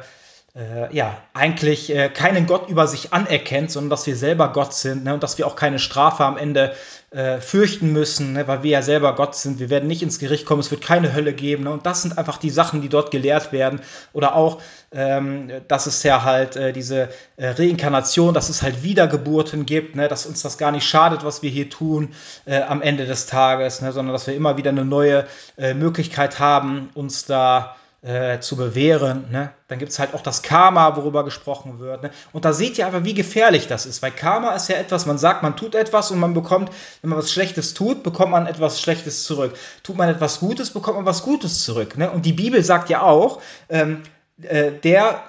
äh, 0.55 0.95
ja, 0.95 1.17
eigentlich 1.33 1.95
äh, 1.95 2.09
keinen 2.09 2.47
Gott 2.47 2.69
über 2.69 2.87
sich 2.87 3.13
anerkennt, 3.13 3.71
sondern 3.71 3.91
dass 3.91 4.07
wir 4.07 4.17
selber 4.17 4.53
Gott 4.53 4.75
sind 4.75 5.05
ne? 5.05 5.15
und 5.15 5.23
dass 5.23 5.39
wir 5.39 5.47
auch 5.47 5.57
keine 5.57 5.79
Strafe 5.79 6.25
am 6.25 6.37
Ende 6.37 6.75
äh, 7.13 7.41
fürchten 7.41 7.93
müssen, 7.93 8.33
ne? 8.33 8.49
weil 8.49 8.63
wir 8.63 8.71
ja 8.71 8.83
selber 8.83 9.15
Gott 9.15 9.35
sind. 9.35 9.59
Wir 9.59 9.69
werden 9.69 9.87
nicht 9.87 10.03
ins 10.03 10.19
Gericht 10.19 10.47
kommen, 10.47 10.61
es 10.61 10.71
wird 10.71 10.81
keine 10.81 11.13
Hölle 11.15 11.35
geben. 11.35 11.65
Ne? 11.65 11.71
Und 11.71 11.85
das 11.85 12.03
sind 12.03 12.17
einfach 12.17 12.39
die 12.39 12.51
Sachen, 12.51 12.81
die 12.81 12.89
dort 12.89 13.11
gelehrt 13.11 13.53
werden. 13.53 13.81
Oder 14.13 14.35
auch, 14.35 14.63
ähm, 14.93 15.51
dass 15.69 15.87
es 15.87 16.03
ja 16.03 16.25
halt 16.25 16.57
äh, 16.57 16.73
diese 16.73 17.11
äh, 17.37 17.49
Reinkarnation, 17.49 18.33
dass 18.33 18.49
es 18.49 18.63
halt 18.63 18.83
Wiedergeburten 18.83 19.67
gibt, 19.67 19.95
ne? 19.95 20.09
dass 20.09 20.25
uns 20.25 20.43
das 20.43 20.57
gar 20.57 20.71
nicht 20.73 20.87
schadet, 20.87 21.23
was 21.23 21.43
wir 21.43 21.51
hier 21.51 21.69
tun 21.69 22.15
äh, 22.47 22.63
am 22.63 22.81
Ende 22.81 23.05
des 23.05 23.27
Tages, 23.27 23.83
ne? 23.83 23.93
sondern 23.93 24.15
dass 24.15 24.27
wir 24.27 24.35
immer 24.35 24.57
wieder 24.57 24.71
eine 24.71 24.85
neue 24.85 25.27
Möglichkeit 25.75 26.39
haben, 26.39 26.89
uns 26.95 27.27
da 27.27 27.77
äh, 28.03 28.41
zu 28.41 28.57
bewähren. 28.57 29.31
Ne? 29.31 29.53
Dann 29.69 29.79
gibt 29.79 29.93
es 29.93 29.99
halt 29.99 30.13
auch 30.15 30.23
das 30.23 30.43
Karma, 30.43 30.97
worüber 30.97 31.25
gesprochen 31.25 31.79
wird. 31.79 32.03
Ne? 32.03 32.11
Und 32.33 32.45
da 32.45 32.53
seht 32.53 32.77
ihr 32.77 32.87
aber, 32.87 33.05
wie 33.05 33.15
gefährlich 33.15 33.69
das 33.69 33.87
ist, 33.87 34.03
weil 34.03 34.11
Karma 34.11 34.51
ist 34.55 34.69
ja 34.69 34.77
etwas, 34.77 35.07
man 35.07 35.19
sagt, 35.19 35.43
man 35.43 35.57
tut 35.57 35.75
etwas 35.75 36.11
und 36.11 36.19
man 36.19 36.35
bekommt, 36.35 36.71
wenn 37.01 37.11
man 37.11 37.19
was 37.19 37.33
Schlechtes 37.33 37.75
tut, 37.75 38.03
bekommt 38.03 38.33
man 38.33 38.47
etwas 38.47 38.81
Schlechtes 38.81 39.25
zurück. 39.25 39.55
Tut 39.83 39.97
man 39.97 40.09
etwas 40.09 40.41
Gutes, 40.41 40.71
bekommt 40.71 40.97
man 40.97 41.07
was 41.07 41.23
Gutes 41.23 41.65
zurück. 41.65 41.97
Ne? 41.97 42.11
Und 42.11 42.27
die 42.27 42.33
Bibel 42.33 42.63
sagt 42.65 42.91
ja 42.91 43.03
auch, 43.03 43.41
ähm, 43.69 44.03
äh, 44.43 44.73
der 44.73 45.23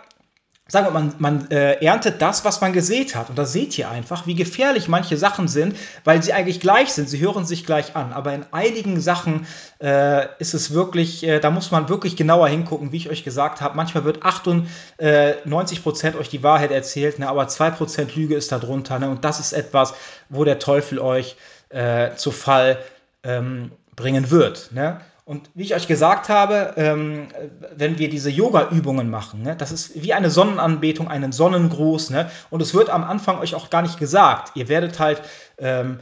sagen 0.74 0.88
wir, 0.88 0.92
man, 0.92 1.14
man 1.20 1.52
äh, 1.52 1.76
erntet 1.86 2.20
das, 2.20 2.46
was 2.46 2.60
man 2.60 2.74
gesät 2.74 3.16
hat. 3.16 3.30
Und 3.30 3.38
da 3.38 3.46
seht 3.46 3.78
ihr 3.78 3.92
einfach, 3.92 4.26
wie 4.26 4.34
gefährlich 4.34 4.88
manche 4.88 5.18
Sachen 5.18 5.48
sind, 5.48 5.78
weil 6.04 6.24
sie 6.24 6.34
eigentlich 6.34 6.60
gleich 6.60 6.92
sind. 6.94 7.08
Sie 7.08 7.20
hören 7.20 7.46
sich 7.46 7.64
gleich 7.64 7.96
an. 7.96 8.12
Aber 8.12 8.34
in 8.34 8.44
einigen 8.50 9.00
Sachen 9.00 9.46
äh, 9.80 10.26
ist 10.40 10.56
es 10.56 10.74
wirklich, 10.74 11.24
äh, 11.28 11.40
da 11.40 11.52
muss 11.52 11.70
man 11.70 11.90
wirklich 11.90 12.16
genauer 12.16 12.48
hingucken, 12.48 12.92
wie 12.92 12.98
ich 12.98 13.12
euch 13.12 13.24
gesagt 13.24 13.62
habe. 13.62 13.78
Manchmal 13.78 14.04
wird 14.04 14.24
98% 14.24 16.18
euch 16.18 16.30
die 16.30 16.42
Wahrheit 16.42 16.72
erzählt, 16.72 17.20
ne, 17.20 17.30
aber 17.30 17.44
2% 17.44 18.16
Lüge 18.16 18.34
ist 18.34 18.52
darunter. 18.52 18.98
Ne, 18.98 19.12
und 19.12 19.24
das 19.24 19.40
ist 19.40 19.54
etwas, 19.54 19.94
wo 20.30 20.44
der 20.44 20.58
Teufel 20.58 20.98
euch 20.98 21.36
äh, 21.70 22.16
zu 22.16 22.32
Fall 22.32 22.80
ähm, 23.22 23.74
bringen 23.96 24.32
wird. 24.32 24.72
Ne? 24.72 25.02
Und 25.26 25.50
wie 25.54 25.64
ich 25.64 25.74
euch 25.74 25.88
gesagt 25.88 26.28
habe, 26.28 26.74
ähm, 26.76 27.28
wenn 27.76 27.98
wir 27.98 28.10
diese 28.10 28.30
Yoga-Übungen 28.30 29.10
machen, 29.10 29.42
ne, 29.42 29.56
das 29.56 29.72
ist 29.72 30.04
wie 30.04 30.14
eine 30.14 30.30
Sonnenanbetung, 30.30 31.08
einen 31.08 31.32
Sonnengruß, 31.32 32.10
ne, 32.10 32.30
und 32.50 32.62
es 32.62 32.74
wird 32.74 32.90
am 32.90 33.06
Anfang 33.06 33.40
euch 33.40 33.56
auch 33.56 33.70
gar 33.70 33.82
nicht 33.82 33.98
gesagt. 33.98 34.52
Ihr 34.56 34.68
werdet 34.68 35.00
halt 35.00 35.22
ähm, 35.58 36.00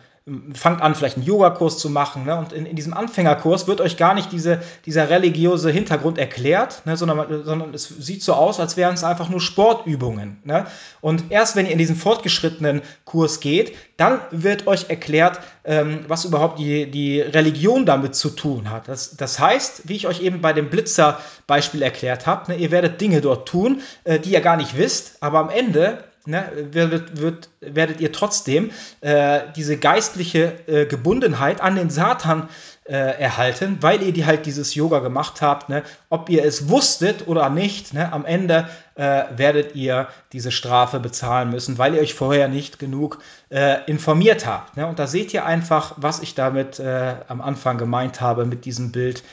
fangt 0.53 0.83
an, 0.83 0.93
vielleicht 0.93 1.17
einen 1.17 1.25
Yogakurs 1.25 1.79
zu 1.79 1.89
machen. 1.89 2.25
Ne? 2.25 2.37
Und 2.37 2.53
in, 2.53 2.67
in, 2.67 2.75
diesem 2.75 2.93
Anfängerkurs 2.93 3.67
wird 3.67 3.81
euch 3.81 3.97
gar 3.97 4.13
nicht 4.13 4.31
diese, 4.31 4.61
dieser 4.85 5.09
religiöse 5.09 5.71
Hintergrund 5.71 6.19
erklärt, 6.19 6.85
ne? 6.85 6.95
sondern, 6.95 7.43
sondern 7.43 7.73
es 7.73 7.87
sieht 7.87 8.21
so 8.21 8.33
aus, 8.33 8.59
als 8.59 8.77
wären 8.77 8.93
es 8.93 9.03
einfach 9.03 9.29
nur 9.29 9.41
Sportübungen. 9.41 10.37
Ne? 10.43 10.67
Und 11.01 11.31
erst 11.31 11.55
wenn 11.55 11.65
ihr 11.65 11.71
in 11.71 11.79
diesen 11.79 11.95
fortgeschrittenen 11.95 12.83
Kurs 13.03 13.39
geht, 13.39 13.75
dann 13.97 14.19
wird 14.29 14.67
euch 14.67 14.89
erklärt, 14.89 15.39
ähm, 15.63 16.05
was 16.07 16.25
überhaupt 16.25 16.59
die, 16.59 16.89
die 16.91 17.19
Religion 17.19 17.87
damit 17.87 18.13
zu 18.13 18.29
tun 18.29 18.69
hat. 18.69 18.87
Das, 18.87 19.17
das 19.17 19.39
heißt, 19.39 19.89
wie 19.89 19.95
ich 19.95 20.05
euch 20.05 20.21
eben 20.21 20.39
bei 20.39 20.53
dem 20.53 20.69
Blitzer-Beispiel 20.69 21.81
erklärt 21.81 22.27
habe, 22.27 22.51
ne, 22.51 22.57
ihr 22.59 22.69
werdet 22.69 23.01
Dinge 23.01 23.21
dort 23.21 23.47
tun, 23.47 23.81
äh, 24.03 24.19
die 24.19 24.33
ihr 24.33 24.41
gar 24.41 24.57
nicht 24.57 24.77
wisst, 24.77 25.17
aber 25.21 25.39
am 25.39 25.49
Ende 25.49 26.03
ne, 26.25 26.49
werdet, 26.71 27.19
wird, 27.19 27.49
werdet 27.61 28.01
ihr 28.01 28.11
trotzdem 28.11 28.71
äh, 29.01 29.41
diese 29.55 29.77
geistliche 29.77 30.53
äh, 30.67 30.85
Gebundenheit 30.85 31.61
an 31.61 31.75
den 31.75 31.89
Satan 31.89 32.49
äh, 32.85 32.95
erhalten, 32.95 33.77
weil 33.81 34.01
ihr 34.01 34.11
die 34.11 34.25
halt 34.25 34.45
dieses 34.45 34.75
Yoga 34.75 34.99
gemacht 34.99 35.41
habt. 35.41 35.69
Ne? 35.69 35.83
Ob 36.09 36.29
ihr 36.29 36.43
es 36.43 36.67
wusstet 36.67 37.27
oder 37.27 37.49
nicht, 37.49 37.93
ne? 37.93 38.11
am 38.11 38.25
Ende 38.25 38.67
äh, 38.95 39.23
werdet 39.35 39.75
ihr 39.75 40.07
diese 40.33 40.51
Strafe 40.51 40.99
bezahlen 40.99 41.51
müssen, 41.51 41.77
weil 41.77 41.95
ihr 41.95 42.01
euch 42.01 42.13
vorher 42.13 42.47
nicht 42.47 42.79
genug 42.79 43.19
äh, 43.49 43.85
informiert 43.85 44.45
habt. 44.45 44.77
Ne? 44.77 44.87
Und 44.87 44.99
da 44.99 45.07
seht 45.07 45.33
ihr 45.33 45.45
einfach, 45.45 45.93
was 45.97 46.21
ich 46.21 46.35
damit 46.35 46.79
äh, 46.79 47.15
am 47.27 47.41
Anfang 47.41 47.77
gemeint 47.77 48.19
habe 48.19 48.45
mit 48.45 48.65
diesem 48.65 48.91
Bild. 48.91 49.23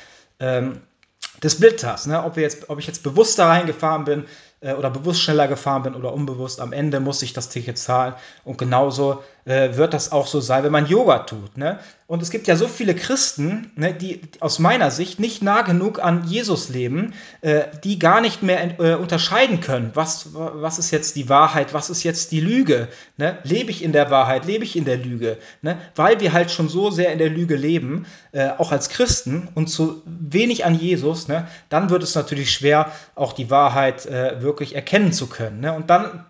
Ähm, 0.40 0.82
des 1.42 1.58
Blitzers, 1.58 2.06
ne? 2.06 2.24
ob, 2.24 2.36
wir 2.36 2.42
jetzt, 2.42 2.68
ob 2.68 2.78
ich 2.78 2.86
jetzt 2.86 3.02
bewusst 3.02 3.38
da 3.38 3.48
reingefahren 3.48 4.04
bin, 4.04 4.24
oder 4.60 4.90
bewusst 4.90 5.22
schneller 5.22 5.46
gefahren 5.46 5.82
bin 5.82 5.94
oder 5.94 6.12
unbewusst, 6.12 6.60
am 6.60 6.72
Ende 6.72 7.00
muss 7.00 7.22
ich 7.22 7.32
das 7.32 7.48
Ticket 7.48 7.78
zahlen. 7.78 8.14
Und 8.44 8.58
genauso 8.58 9.22
äh, 9.44 9.76
wird 9.76 9.94
das 9.94 10.12
auch 10.12 10.26
so 10.26 10.40
sein, 10.40 10.64
wenn 10.64 10.72
man 10.72 10.86
Yoga 10.86 11.20
tut. 11.20 11.56
Ne? 11.56 11.78
Und 12.06 12.22
es 12.22 12.30
gibt 12.30 12.46
ja 12.46 12.56
so 12.56 12.68
viele 12.68 12.94
Christen, 12.94 13.70
ne, 13.76 13.92
die 13.92 14.22
aus 14.40 14.58
meiner 14.58 14.90
Sicht 14.90 15.20
nicht 15.20 15.42
nah 15.42 15.60
genug 15.60 16.02
an 16.02 16.24
Jesus 16.26 16.70
leben, 16.70 17.12
äh, 17.42 17.64
die 17.84 17.98
gar 17.98 18.22
nicht 18.22 18.42
mehr 18.42 18.80
äh, 18.80 18.94
unterscheiden 18.94 19.60
können, 19.60 19.90
was, 19.92 20.30
was 20.32 20.78
ist 20.78 20.90
jetzt 20.90 21.16
die 21.16 21.28
Wahrheit, 21.28 21.74
was 21.74 21.90
ist 21.90 22.04
jetzt 22.04 22.32
die 22.32 22.40
Lüge. 22.40 22.88
Ne? 23.18 23.36
Lebe 23.42 23.70
ich 23.70 23.84
in 23.84 23.92
der 23.92 24.10
Wahrheit, 24.10 24.46
lebe 24.46 24.64
ich 24.64 24.74
in 24.74 24.86
der 24.86 24.96
Lüge? 24.96 25.36
Ne? 25.60 25.78
Weil 25.94 26.20
wir 26.20 26.32
halt 26.32 26.50
schon 26.50 26.70
so 26.70 26.90
sehr 26.90 27.12
in 27.12 27.18
der 27.18 27.28
Lüge 27.28 27.56
leben, 27.56 28.06
äh, 28.32 28.48
auch 28.56 28.72
als 28.72 28.88
Christen, 28.88 29.48
und 29.54 29.68
zu 29.68 30.02
wenig 30.06 30.64
an 30.64 30.78
Jesus, 30.78 31.28
ne? 31.28 31.46
dann 31.68 31.90
wird 31.90 32.02
es 32.02 32.14
natürlich 32.14 32.52
schwer, 32.52 32.90
auch 33.14 33.34
die 33.34 33.50
Wahrheit 33.50 34.06
äh, 34.06 34.40
wirklich 34.40 34.74
erkennen 34.74 35.12
zu 35.12 35.26
können. 35.26 35.60
Ne? 35.60 35.74
Und 35.74 35.90
dann 35.90 36.24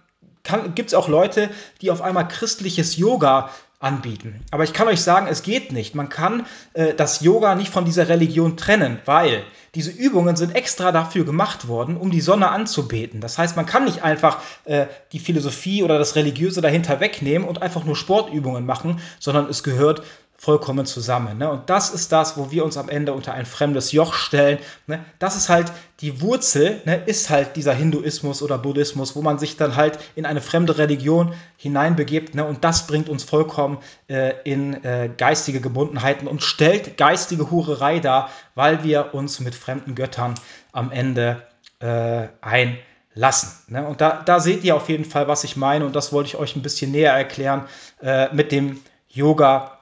gibt 0.75 0.89
es 0.89 0.95
auch 0.95 1.09
Leute, 1.09 1.51
die 1.81 1.91
auf 1.91 2.03
einmal 2.03 2.29
christliches 2.29 2.97
Yoga 2.97 3.51
anbieten. 3.81 4.41
Aber 4.51 4.65
ich 4.65 4.73
kann 4.73 4.89
euch 4.89 5.01
sagen, 5.01 5.29
es 5.29 5.43
geht 5.43 5.73
nicht. 5.73 5.95
Man 5.95 6.09
kann 6.09 6.47
äh, 6.73 6.95
das 6.95 7.21
Yoga 7.21 7.55
nicht 7.55 7.73
von 7.73 7.85
dieser 7.85 8.09
Religion 8.09 8.57
trennen, 8.57 8.99
weil 9.05 9.45
diese 9.75 9.93
Übungen 9.93 10.35
sind 10.35 10.57
extra 10.57 10.91
dafür 10.91 11.25
gemacht 11.25 11.69
worden, 11.69 11.97
um 11.97 12.11
die 12.11 12.21
Sonne 12.21 12.49
anzubeten. 12.49 13.21
Das 13.21 13.39
heißt, 13.39 13.55
man 13.55 13.67
kann 13.67 13.85
nicht 13.85 14.03
einfach 14.03 14.39
äh, 14.65 14.87
die 15.13 15.21
Philosophie 15.21 15.85
oder 15.85 15.97
das 15.99 16.17
Religiöse 16.17 16.61
dahinter 16.61 16.99
wegnehmen 16.99 17.47
und 17.47 17.63
einfach 17.63 17.85
nur 17.85 17.95
Sportübungen 17.95 18.67
machen, 18.67 19.01
sondern 19.21 19.49
es 19.49 19.63
gehört 19.63 20.03
vollkommen 20.41 20.87
zusammen. 20.87 21.37
Ne? 21.37 21.51
Und 21.51 21.69
das 21.69 21.91
ist 21.91 22.13
das, 22.13 22.37
wo 22.37 22.53
wir 22.53 22.65
uns 22.65 22.77
am 22.77 22.89
Ende 22.89 23.13
unter 23.13 23.35
ein 23.35 23.45
fremdes 23.45 23.91
Joch 23.91 24.15
stellen. 24.15 24.59
Ne? 24.87 25.05
Das 25.19 25.35
ist 25.37 25.49
halt 25.49 25.73
die 26.01 26.21
Wurzel, 26.21 26.81
ne? 26.85 26.95
ist 26.95 27.29
halt 27.29 27.57
dieser 27.57 27.75
Hinduismus 27.75 28.41
oder 28.41 28.57
Buddhismus, 28.57 29.17
wo 29.17 29.21
man 29.21 29.41
sich 29.41 29.57
dann 29.57 29.75
halt 29.75 29.99
in 30.15 30.25
eine 30.25 30.41
fremde 30.41 30.79
Religion 30.79 31.35
hineinbegibt. 31.57 32.37
Ne? 32.37 32.45
Und 32.45 32.63
das 32.63 32.87
bringt 32.87 33.09
uns 33.09 33.25
vollkommen 33.25 33.79
äh, 34.07 34.35
in 34.45 34.85
äh, 34.85 35.11
geistige 35.15 35.61
Gebundenheiten 35.61 36.29
und 36.29 36.45
stellt 36.45 36.97
geistige 36.97 37.51
Hurerei 37.51 37.99
dar, 37.99 38.31
weil 38.55 38.85
wir 38.85 39.15
uns 39.15 39.41
mit 39.41 39.57
fremden 39.57 39.97
Göttern 39.97 40.35
am 40.71 40.93
Ende 40.93 41.43
äh, 41.81 42.29
einlassen. 42.41 43.51
Ne? 43.67 43.85
Und 43.85 44.01
da, 44.01 44.23
da 44.25 44.39
seht 44.39 44.63
ihr 44.63 44.77
auf 44.77 44.89
jeden 44.89 45.05
Fall, 45.05 45.27
was 45.27 45.43
ich 45.43 45.57
meine. 45.57 45.85
Und 45.85 45.97
das 45.97 46.13
wollte 46.13 46.29
ich 46.29 46.37
euch 46.37 46.55
ein 46.55 46.63
bisschen 46.63 46.93
näher 46.93 47.13
erklären 47.13 47.67
äh, 48.01 48.33
mit 48.33 48.53
dem 48.53 48.81
Yoga 49.09 49.78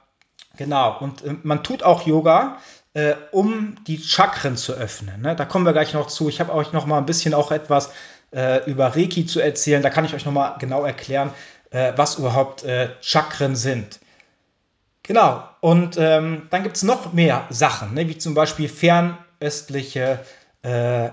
Genau, 0.57 0.97
und 0.99 1.23
äh, 1.23 1.35
man 1.43 1.63
tut 1.63 1.83
auch 1.83 2.05
Yoga, 2.05 2.57
äh, 2.93 3.13
um 3.31 3.75
die 3.85 3.99
Chakren 3.99 4.57
zu 4.57 4.73
öffnen. 4.73 5.21
Ne? 5.21 5.35
Da 5.35 5.45
kommen 5.45 5.65
wir 5.65 5.73
gleich 5.73 5.93
noch 5.93 6.07
zu. 6.07 6.29
Ich 6.29 6.39
habe 6.39 6.53
euch 6.53 6.73
noch 6.73 6.85
mal 6.85 6.97
ein 6.97 7.05
bisschen 7.05 7.33
auch 7.33 7.51
etwas 7.51 7.91
äh, 8.31 8.69
über 8.69 8.95
Reiki 8.95 9.25
zu 9.25 9.39
erzählen. 9.39 9.81
Da 9.81 9.89
kann 9.89 10.05
ich 10.05 10.13
euch 10.13 10.25
noch 10.25 10.33
mal 10.33 10.57
genau 10.57 10.83
erklären, 10.83 11.31
äh, 11.69 11.93
was 11.95 12.17
überhaupt 12.17 12.63
äh, 12.63 12.89
Chakren 13.01 13.55
sind. 13.55 13.99
Genau, 15.03 15.41
und 15.61 15.95
ähm, 15.97 16.47
dann 16.49 16.63
gibt 16.63 16.75
es 16.75 16.83
noch 16.83 17.13
mehr 17.13 17.45
Sachen, 17.49 17.93
ne? 17.93 18.09
wie 18.09 18.17
zum 18.17 18.33
Beispiel 18.33 18.67
fernöstliche 18.67 20.19
äh, 20.63 21.09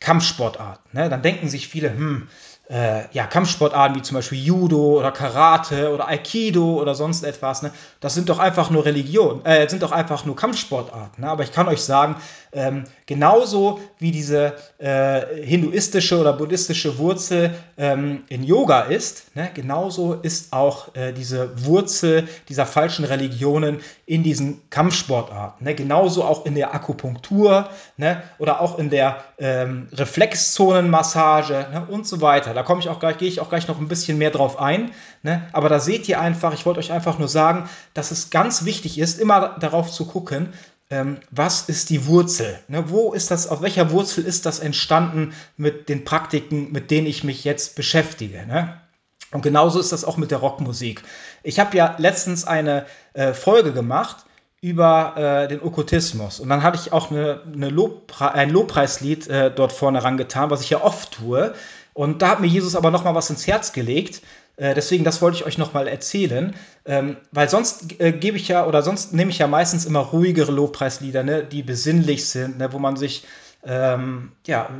Kampfsportarten. 0.00 0.90
Ne? 0.92 1.08
Dann 1.08 1.22
denken 1.22 1.48
sich 1.48 1.68
viele, 1.68 1.90
hm, 1.90 2.28
äh, 2.70 3.02
ja, 3.12 3.26
Kampfsportarten 3.26 3.96
wie 3.96 4.02
zum 4.02 4.14
Beispiel 4.14 4.38
Judo 4.38 4.98
oder 4.98 5.10
Karate 5.10 5.92
oder 5.92 6.06
Aikido 6.06 6.80
oder 6.80 6.94
sonst 6.94 7.24
etwas, 7.24 7.62
ne, 7.62 7.72
das 7.98 8.14
sind 8.14 8.28
doch 8.28 8.38
einfach 8.38 8.70
nur 8.70 8.84
Religion, 8.84 9.44
äh, 9.44 9.68
sind 9.68 9.82
doch 9.82 9.90
einfach 9.90 10.24
nur 10.24 10.36
Kampfsportarten. 10.36 11.24
Ne? 11.24 11.28
Aber 11.28 11.42
ich 11.42 11.52
kann 11.52 11.66
euch 11.66 11.82
sagen, 11.82 12.16
ähm, 12.52 12.84
genauso 13.06 13.80
wie 13.98 14.12
diese 14.12 14.54
äh, 14.78 15.42
hinduistische 15.42 16.18
oder 16.18 16.32
buddhistische 16.32 16.98
Wurzel 16.98 17.54
ähm, 17.76 18.22
in 18.28 18.44
Yoga 18.44 18.82
ist, 18.82 19.34
ne, 19.34 19.50
genauso 19.52 20.14
ist 20.14 20.52
auch 20.52 20.94
äh, 20.94 21.12
diese 21.12 21.64
Wurzel 21.64 22.28
dieser 22.48 22.66
falschen 22.66 23.04
Religionen 23.04 23.80
in 24.06 24.22
diesen 24.22 24.68
Kampfsportarten. 24.70 25.64
Ne? 25.64 25.74
Genauso 25.74 26.24
auch 26.24 26.46
in 26.46 26.54
der 26.54 26.74
Akupunktur 26.74 27.68
ne? 27.96 28.22
oder 28.38 28.60
auch 28.60 28.78
in 28.78 28.90
der 28.90 29.24
ähm, 29.38 29.88
Reflexzonenmassage 29.92 31.66
ne? 31.72 31.86
und 31.88 32.06
so 32.06 32.20
weiter. 32.20 32.54
Da 32.60 32.64
komme 32.64 32.80
ich 32.80 32.90
auch 32.90 32.98
gleich, 32.98 33.16
gehe 33.16 33.26
ich 33.26 33.40
auch 33.40 33.48
gleich 33.48 33.68
noch 33.68 33.80
ein 33.80 33.88
bisschen 33.88 34.18
mehr 34.18 34.30
drauf 34.30 34.60
ein. 34.60 34.90
Ne? 35.22 35.48
Aber 35.54 35.70
da 35.70 35.80
seht 35.80 36.06
ihr 36.10 36.20
einfach, 36.20 36.52
ich 36.52 36.66
wollte 36.66 36.78
euch 36.78 36.92
einfach 36.92 37.18
nur 37.18 37.26
sagen, 37.26 37.70
dass 37.94 38.10
es 38.10 38.28
ganz 38.28 38.66
wichtig 38.66 38.98
ist, 38.98 39.18
immer 39.18 39.56
darauf 39.58 39.90
zu 39.90 40.04
gucken, 40.04 40.52
ähm, 40.90 41.20
was 41.30 41.70
ist 41.70 41.88
die 41.88 42.04
Wurzel? 42.04 42.58
Ne? 42.68 42.90
Wo 42.90 43.14
ist 43.14 43.30
das, 43.30 43.48
auf 43.48 43.62
welcher 43.62 43.92
Wurzel 43.92 44.26
ist 44.26 44.44
das 44.44 44.58
entstanden 44.58 45.32
mit 45.56 45.88
den 45.88 46.04
Praktiken, 46.04 46.70
mit 46.70 46.90
denen 46.90 47.06
ich 47.06 47.24
mich 47.24 47.44
jetzt 47.44 47.76
beschäftige? 47.76 48.44
Ne? 48.46 48.78
Und 49.32 49.40
genauso 49.40 49.80
ist 49.80 49.92
das 49.92 50.04
auch 50.04 50.18
mit 50.18 50.30
der 50.30 50.38
Rockmusik. 50.38 51.02
Ich 51.42 51.58
habe 51.60 51.74
ja 51.78 51.94
letztens 51.96 52.44
eine 52.44 52.84
äh, 53.14 53.32
Folge 53.32 53.72
gemacht 53.72 54.26
über 54.60 55.14
äh, 55.16 55.48
den 55.48 55.62
Okkultismus. 55.62 56.40
Und 56.40 56.50
dann 56.50 56.62
hatte 56.62 56.78
ich 56.78 56.92
auch 56.92 57.10
eine, 57.10 57.40
eine 57.50 57.70
Lobpre 57.70 58.32
ein 58.32 58.50
Lobpreislied 58.50 59.28
äh, 59.28 59.50
dort 59.50 59.72
vorne 59.72 60.04
rangetan, 60.04 60.50
was 60.50 60.60
ich 60.60 60.70
ja 60.70 60.82
oft 60.82 61.12
tue. 61.12 61.54
Und 61.92 62.22
da 62.22 62.30
hat 62.30 62.40
mir 62.40 62.46
Jesus 62.46 62.76
aber 62.76 62.90
noch 62.90 63.04
mal 63.04 63.14
was 63.14 63.30
ins 63.30 63.46
Herz 63.46 63.72
gelegt. 63.72 64.22
Äh, 64.56 64.74
deswegen, 64.74 65.04
das 65.04 65.22
wollte 65.22 65.38
ich 65.38 65.46
euch 65.46 65.58
noch 65.58 65.72
mal 65.72 65.88
erzählen. 65.88 66.54
Ähm, 66.84 67.16
weil 67.32 67.48
sonst 67.48 68.00
äh, 68.00 68.12
gebe 68.12 68.36
ich 68.36 68.48
ja, 68.48 68.66
oder 68.66 68.82
sonst 68.82 69.12
nehme 69.12 69.30
ich 69.30 69.38
ja 69.38 69.46
meistens 69.46 69.86
immer 69.86 70.00
ruhigere 70.00 70.52
Lobpreislieder, 70.52 71.22
ne, 71.22 71.44
die 71.44 71.62
besinnlich 71.62 72.28
sind, 72.28 72.58
ne, 72.58 72.72
wo 72.72 72.78
man 72.78 72.96
sich 72.96 73.24
ähm, 73.62 74.32
ja, 74.46 74.70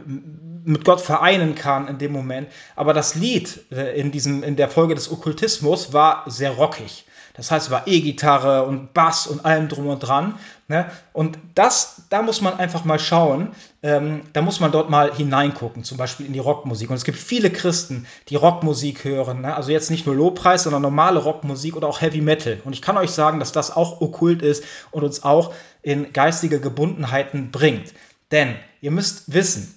mit 0.64 0.84
Gott 0.84 1.00
vereinen 1.00 1.54
kann 1.54 1.88
in 1.88 1.98
dem 1.98 2.12
Moment. 2.12 2.48
Aber 2.76 2.94
das 2.94 3.14
Lied 3.14 3.64
äh, 3.70 3.98
in, 3.98 4.10
diesem, 4.10 4.42
in 4.42 4.56
der 4.56 4.68
Folge 4.68 4.94
des 4.94 5.10
Okkultismus 5.10 5.92
war 5.92 6.24
sehr 6.26 6.52
rockig. 6.52 7.04
Das 7.34 7.50
heißt, 7.50 7.66
es 7.66 7.70
war 7.70 7.86
E-Gitarre 7.86 8.64
und 8.64 8.92
Bass 8.92 9.26
und 9.26 9.44
allem 9.44 9.68
drum 9.68 9.86
und 9.86 10.00
dran. 10.00 10.38
Ne? 10.68 10.90
Und 11.12 11.38
das, 11.54 12.02
da 12.10 12.22
muss 12.22 12.40
man 12.40 12.58
einfach 12.58 12.84
mal 12.84 12.98
schauen, 12.98 13.52
ähm, 13.82 14.22
da 14.32 14.42
muss 14.42 14.60
man 14.60 14.72
dort 14.72 14.90
mal 14.90 15.14
hineingucken, 15.14 15.84
zum 15.84 15.96
Beispiel 15.96 16.26
in 16.26 16.32
die 16.32 16.38
Rockmusik. 16.38 16.90
Und 16.90 16.96
es 16.96 17.04
gibt 17.04 17.18
viele 17.18 17.50
Christen, 17.50 18.06
die 18.28 18.36
Rockmusik 18.36 19.04
hören. 19.04 19.42
Ne? 19.42 19.54
Also 19.54 19.72
jetzt 19.72 19.90
nicht 19.90 20.06
nur 20.06 20.14
Lobpreis, 20.14 20.64
sondern 20.64 20.82
normale 20.82 21.20
Rockmusik 21.20 21.76
oder 21.76 21.88
auch 21.88 22.00
Heavy 22.00 22.20
Metal. 22.20 22.60
Und 22.64 22.72
ich 22.72 22.82
kann 22.82 22.96
euch 22.98 23.10
sagen, 23.10 23.38
dass 23.38 23.52
das 23.52 23.74
auch 23.74 24.00
okkult 24.00 24.42
ist 24.42 24.64
und 24.90 25.04
uns 25.04 25.22
auch 25.22 25.54
in 25.82 26.12
geistige 26.12 26.60
Gebundenheiten 26.60 27.50
bringt. 27.50 27.94
Denn 28.30 28.56
ihr 28.80 28.90
müsst 28.90 29.32
wissen, 29.32 29.74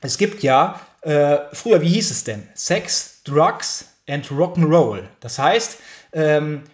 es 0.00 0.18
gibt 0.18 0.42
ja, 0.42 0.80
äh, 1.02 1.38
früher, 1.52 1.80
wie 1.80 1.88
hieß 1.88 2.10
es 2.10 2.24
denn? 2.24 2.46
Sex, 2.54 3.22
Drugs 3.24 3.86
and 4.08 4.26
Rock'n'Roll. 4.26 5.04
Das 5.20 5.38
heißt, 5.38 5.78
ähm, 6.12 6.64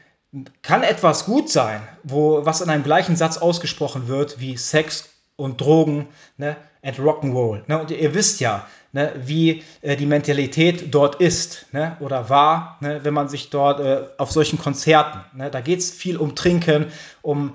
kann 0.62 0.83
etwas 0.83 1.24
gut 1.24 1.51
sein, 1.51 1.83
wo 2.05 2.45
was 2.45 2.61
in 2.61 2.70
einem 2.70 2.85
gleichen 2.85 3.16
Satz 3.16 3.39
ausgesprochen 3.39 4.09
wird 4.09 4.41
wie 4.41 4.57
Sex 4.57 5.11
und 5.37 5.61
Drogen 5.61 6.09
ne, 6.37 6.57
and 6.83 6.99
Rock'n'Roll. 6.99 7.62
Ne? 7.66 7.81
Und 7.81 7.91
ihr 7.91 8.14
wisst 8.14 8.41
ja, 8.41 8.66
ne, 8.93 9.12
wie 9.16 9.64
äh, 9.81 9.97
die 9.97 10.07
Mentalität 10.07 10.95
dort 10.95 11.16
ist 11.16 11.66
ne, 11.72 11.97
oder 12.01 12.28
war, 12.28 12.76
ne, 12.81 13.01
wenn 13.03 13.14
man 13.14 13.28
sich 13.28 13.51
dort 13.51 13.81
äh, 13.81 14.05
auf 14.18 14.31
solchen 14.31 14.59
Konzerten, 14.59 15.20
ne, 15.35 15.51
da 15.51 15.61
geht 15.61 15.81
es 15.81 15.91
viel 15.91 16.16
um 16.16 16.37
Trinken, 16.37 16.87
um 17.22 17.55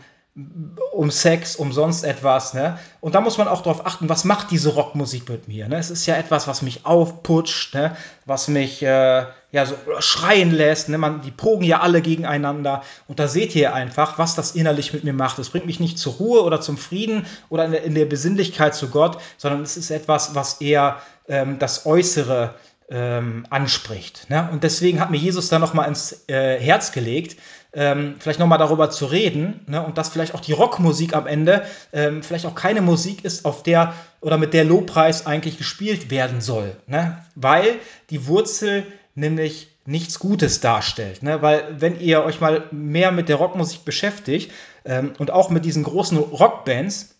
um 0.91 1.11
Sex, 1.11 1.55
um 1.55 1.71
sonst 1.71 2.03
etwas. 2.03 2.53
Ne? 2.53 2.77
Und 2.99 3.15
da 3.15 3.21
muss 3.21 3.37
man 3.37 3.47
auch 3.47 3.61
darauf 3.61 3.85
achten, 3.85 4.09
was 4.09 4.25
macht 4.25 4.51
diese 4.51 4.73
Rockmusik 4.73 5.29
mit 5.29 5.47
mir. 5.47 5.69
Ne? 5.69 5.77
Es 5.77 5.89
ist 5.89 6.05
ja 6.07 6.17
etwas, 6.17 6.45
was 6.45 6.61
mich 6.61 6.85
aufputscht, 6.85 7.73
ne? 7.73 7.95
was 8.25 8.49
mich 8.49 8.83
äh, 8.83 9.25
ja 9.55 9.65
so 9.65 9.75
schreien 9.99 10.51
lässt. 10.51 10.89
Ne? 10.89 10.97
Man, 10.97 11.21
die 11.21 11.31
pogen 11.31 11.63
ja 11.63 11.79
alle 11.79 12.01
gegeneinander. 12.01 12.83
Und 13.07 13.19
da 13.19 13.27
seht 13.27 13.55
ihr 13.55 13.73
einfach, 13.73 14.19
was 14.19 14.35
das 14.35 14.51
innerlich 14.51 14.93
mit 14.93 15.03
mir 15.03 15.13
macht. 15.13 15.39
Es 15.39 15.49
bringt 15.49 15.65
mich 15.65 15.79
nicht 15.79 15.97
zur 15.97 16.13
Ruhe 16.13 16.43
oder 16.43 16.59
zum 16.59 16.77
Frieden 16.77 17.25
oder 17.49 17.65
in 17.65 17.71
der, 17.71 17.83
in 17.83 17.95
der 17.95 18.05
Besinnlichkeit 18.05 18.75
zu 18.75 18.89
Gott, 18.89 19.17
sondern 19.37 19.61
es 19.61 19.77
ist 19.77 19.91
etwas, 19.91 20.35
was 20.35 20.59
eher 20.61 20.97
ähm, 21.27 21.57
das 21.57 21.85
Äußere 21.85 22.53
ähm, 22.89 23.45
anspricht. 23.49 24.29
Ne? 24.29 24.47
Und 24.51 24.63
deswegen 24.63 24.99
hat 24.99 25.09
mir 25.09 25.17
Jesus 25.17 25.47
da 25.47 25.57
nochmal 25.57 25.87
ins 25.87 26.25
äh, 26.27 26.59
Herz 26.59 26.91
gelegt, 26.91 27.37
ähm, 27.73 28.15
vielleicht 28.19 28.39
nochmal 28.39 28.59
darüber 28.59 28.89
zu 28.89 29.05
reden 29.05 29.61
ne? 29.67 29.83
und 29.83 29.97
dass 29.97 30.09
vielleicht 30.09 30.35
auch 30.35 30.39
die 30.41 30.53
Rockmusik 30.53 31.15
am 31.15 31.27
Ende 31.27 31.63
ähm, 31.93 32.23
vielleicht 32.23 32.45
auch 32.45 32.55
keine 32.55 32.81
Musik 32.81 33.23
ist, 33.25 33.45
auf 33.45 33.63
der 33.63 33.93
oder 34.21 34.37
mit 34.37 34.53
der 34.53 34.65
Lobpreis 34.65 35.25
eigentlich 35.25 35.57
gespielt 35.57 36.11
werden 36.11 36.41
soll. 36.41 36.75
Ne? 36.87 37.23
Weil 37.35 37.75
die 38.09 38.27
Wurzel 38.27 38.85
nämlich 39.15 39.69
nichts 39.85 40.19
Gutes 40.19 40.59
darstellt. 40.59 41.23
Ne? 41.23 41.41
Weil 41.41 41.75
wenn 41.79 41.99
ihr 41.99 42.23
euch 42.23 42.41
mal 42.41 42.67
mehr 42.71 43.11
mit 43.11 43.29
der 43.29 43.37
Rockmusik 43.37 43.85
beschäftigt 43.85 44.51
ähm, 44.83 45.13
und 45.17 45.31
auch 45.31 45.49
mit 45.49 45.65
diesen 45.65 45.83
großen 45.83 46.17
Rockbands, 46.17 47.15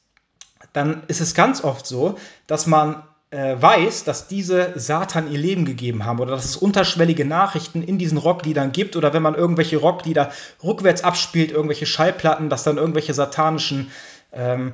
dann 0.73 1.03
ist 1.07 1.21
es 1.21 1.33
ganz 1.33 1.63
oft 1.63 1.85
so, 1.87 2.17
dass 2.47 2.67
man 2.67 3.03
äh, 3.31 3.55
weiß, 3.59 4.03
dass 4.03 4.27
diese 4.27 4.73
Satan 4.75 5.31
ihr 5.31 5.37
Leben 5.37 5.65
gegeben 5.65 6.05
haben 6.05 6.19
oder 6.19 6.31
dass 6.31 6.45
es 6.45 6.57
unterschwellige 6.57 7.25
Nachrichten 7.25 7.81
in 7.83 7.97
diesen 7.97 8.17
Rockliedern 8.17 8.71
gibt 8.71 8.95
oder 8.95 9.13
wenn 9.13 9.21
man 9.21 9.35
irgendwelche 9.35 9.77
Rocklieder 9.77 10.31
rückwärts 10.63 11.03
abspielt, 11.03 11.51
irgendwelche 11.51 11.85
Schallplatten, 11.85 12.49
dass 12.49 12.63
dann 12.63 12.77
irgendwelche 12.77 13.13
satanischen, 13.13 13.91
ähm, 14.31 14.73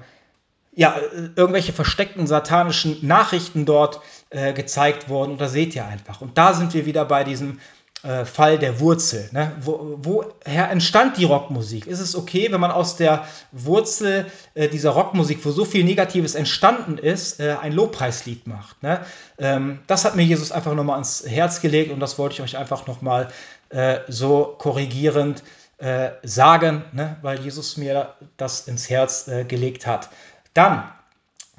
ja, 0.74 0.96
irgendwelche 1.36 1.74
versteckten 1.74 2.28
satanischen 2.28 2.98
Nachrichten 3.02 3.66
dort 3.66 4.02
äh, 4.32 4.54
gezeigt 4.54 5.10
wurden. 5.10 5.34
Und 5.34 5.42
da 5.42 5.48
seht 5.48 5.76
ihr 5.76 5.86
einfach. 5.86 6.22
Und 6.22 6.38
da 6.38 6.54
sind 6.54 6.74
wir 6.74 6.86
wieder 6.86 7.06
bei 7.06 7.24
diesem 7.24 7.60
äh, 8.04 8.26
Fall 8.26 8.58
der 8.58 8.80
Wurzel. 8.80 9.30
Ne? 9.32 9.52
Wo, 9.62 10.00
woher 10.02 10.72
entstand 10.72 11.18
die 11.18 11.26
Rockmusik? 11.26 11.86
Ist 11.86 12.00
es 12.00 12.16
okay, 12.16 12.52
wenn 12.52 12.60
man 12.60 12.72
aus 12.72 12.96
der 12.96 13.28
Wurzel 13.52 14.26
äh, 14.56 14.70
dieser 14.70 14.92
Rockmusik, 14.92 15.46
wo 15.46 15.52
so 15.52 15.66
viel 15.66 15.84
Negatives 15.84 16.34
entstanden 16.34 16.98
ist, 16.98 17.40
äh, 17.40 17.58
ein 17.62 17.74
Lobpreislied 17.74 18.48
macht? 18.48 18.82
Ne? 18.82 19.02
Ähm, 19.38 19.80
das 19.86 20.04
hat 20.04 20.16
mir 20.16 20.24
Jesus 20.24 20.52
einfach 20.52 20.74
nochmal 20.74 20.96
ans 20.96 21.24
Herz 21.28 21.62
gelegt 21.62 21.92
und 21.92 22.00
das 22.00 22.18
wollte 22.18 22.34
ich 22.34 22.42
euch 22.42 22.58
einfach 22.58 22.88
nochmal 22.88 23.28
äh, 23.70 24.00
so 24.08 24.56
korrigierend 24.58 25.44
äh, 25.78 26.10
sagen, 26.24 26.84
ne? 26.94 27.18
weil 27.22 27.40
Jesus 27.40 27.78
mir 27.78 28.16
das 28.36 28.68
ins 28.68 28.90
Herz 28.90 29.28
äh, 29.28 29.44
gelegt 29.44 29.86
hat. 29.86 30.10
Dann 30.56 30.92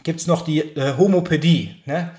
gibt 0.03 0.21
es 0.21 0.27
noch 0.27 0.43
die 0.43 0.75
Homopädie. 0.99 1.81
Ne? 1.87 2.11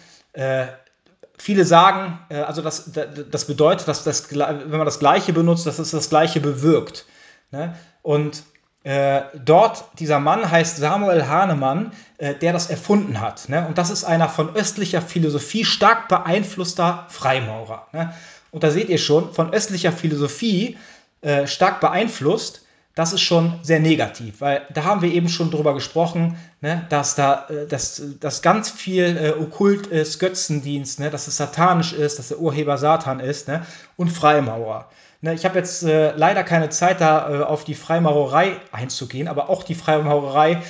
Viele 1.37 1.65
sagen, 1.65 2.19
äh, 2.29 2.37
also 2.37 2.61
das, 2.61 2.91
das 2.93 3.45
bedeutet, 3.45 3.87
dass 3.87 4.03
das, 4.03 4.31
wenn 4.31 4.69
man 4.69 4.85
das 4.85 4.99
Gleiche 4.99 5.33
benutzt, 5.33 5.65
dass 5.65 5.79
es 5.79 5.91
das 5.91 6.09
Gleiche 6.09 6.39
bewirkt. 6.39 7.05
Ne? 7.51 7.75
Und 8.01 8.43
äh, 8.83 9.21
dort, 9.43 9.85
dieser 9.99 10.19
Mann 10.19 10.49
heißt 10.49 10.77
Samuel 10.77 11.27
Hahnemann, 11.27 11.93
äh, 12.17 12.35
der 12.35 12.53
das 12.53 12.69
erfunden 12.69 13.21
hat. 13.21 13.47
Ne? 13.49 13.65
Und 13.67 13.77
das 13.77 13.89
ist 13.89 14.03
einer 14.03 14.27
von 14.27 14.55
östlicher 14.55 15.01
Philosophie 15.01 15.63
stark 15.63 16.09
beeinflusster 16.09 17.07
Freimaurer. 17.09 17.87
Ne? 17.93 18.13
Und 18.51 18.63
da 18.63 18.71
seht 18.71 18.89
ihr 18.89 18.97
schon, 18.97 19.33
von 19.33 19.53
östlicher 19.53 19.91
Philosophie 19.91 20.77
äh, 21.21 21.47
stark 21.47 21.79
beeinflusst, 21.79 22.62
das 22.95 23.11
ist 23.11 23.21
schon 23.21 23.59
sehr 23.63 23.79
negativ, 23.79 24.41
weil 24.41 24.61
da 24.71 24.83
haben 24.83 25.01
wir 25.01 25.11
eben 25.11 25.27
schon 25.27 25.49
drüber 25.49 25.73
gesprochen, 25.73 26.37
ne, 26.61 26.85
dass 26.89 27.15
da 27.15 27.47
äh, 27.49 27.67
dass, 27.67 28.01
dass 28.19 28.41
ganz 28.41 28.69
viel 28.69 29.17
äh, 29.17 29.31
okkult 29.31 29.87
ist, 29.87 30.19
Götzendienst, 30.19 30.99
ne, 30.99 31.09
dass 31.09 31.27
es 31.27 31.37
satanisch 31.37 31.93
ist, 31.93 32.19
dass 32.19 32.27
der 32.27 32.39
Urheber 32.39 32.77
Satan 32.77 33.19
ist 33.19 33.47
ne, 33.47 33.65
und 33.97 34.09
Freimaurer. 34.09 34.89
Ne, 35.21 35.33
ich 35.33 35.43
habe 35.43 35.57
jetzt 35.57 35.83
äh, 35.83 36.15
leider 36.15 36.43
keine 36.43 36.69
Zeit, 36.69 37.01
da 37.01 37.41
äh, 37.41 37.43
auf 37.43 37.63
die 37.63 37.75
Freimaurerei 37.75 38.57
einzugehen, 38.71 39.27
aber 39.27 39.49
auch 39.49 39.63
die 39.63 39.75
Freimaurerei 39.75 40.61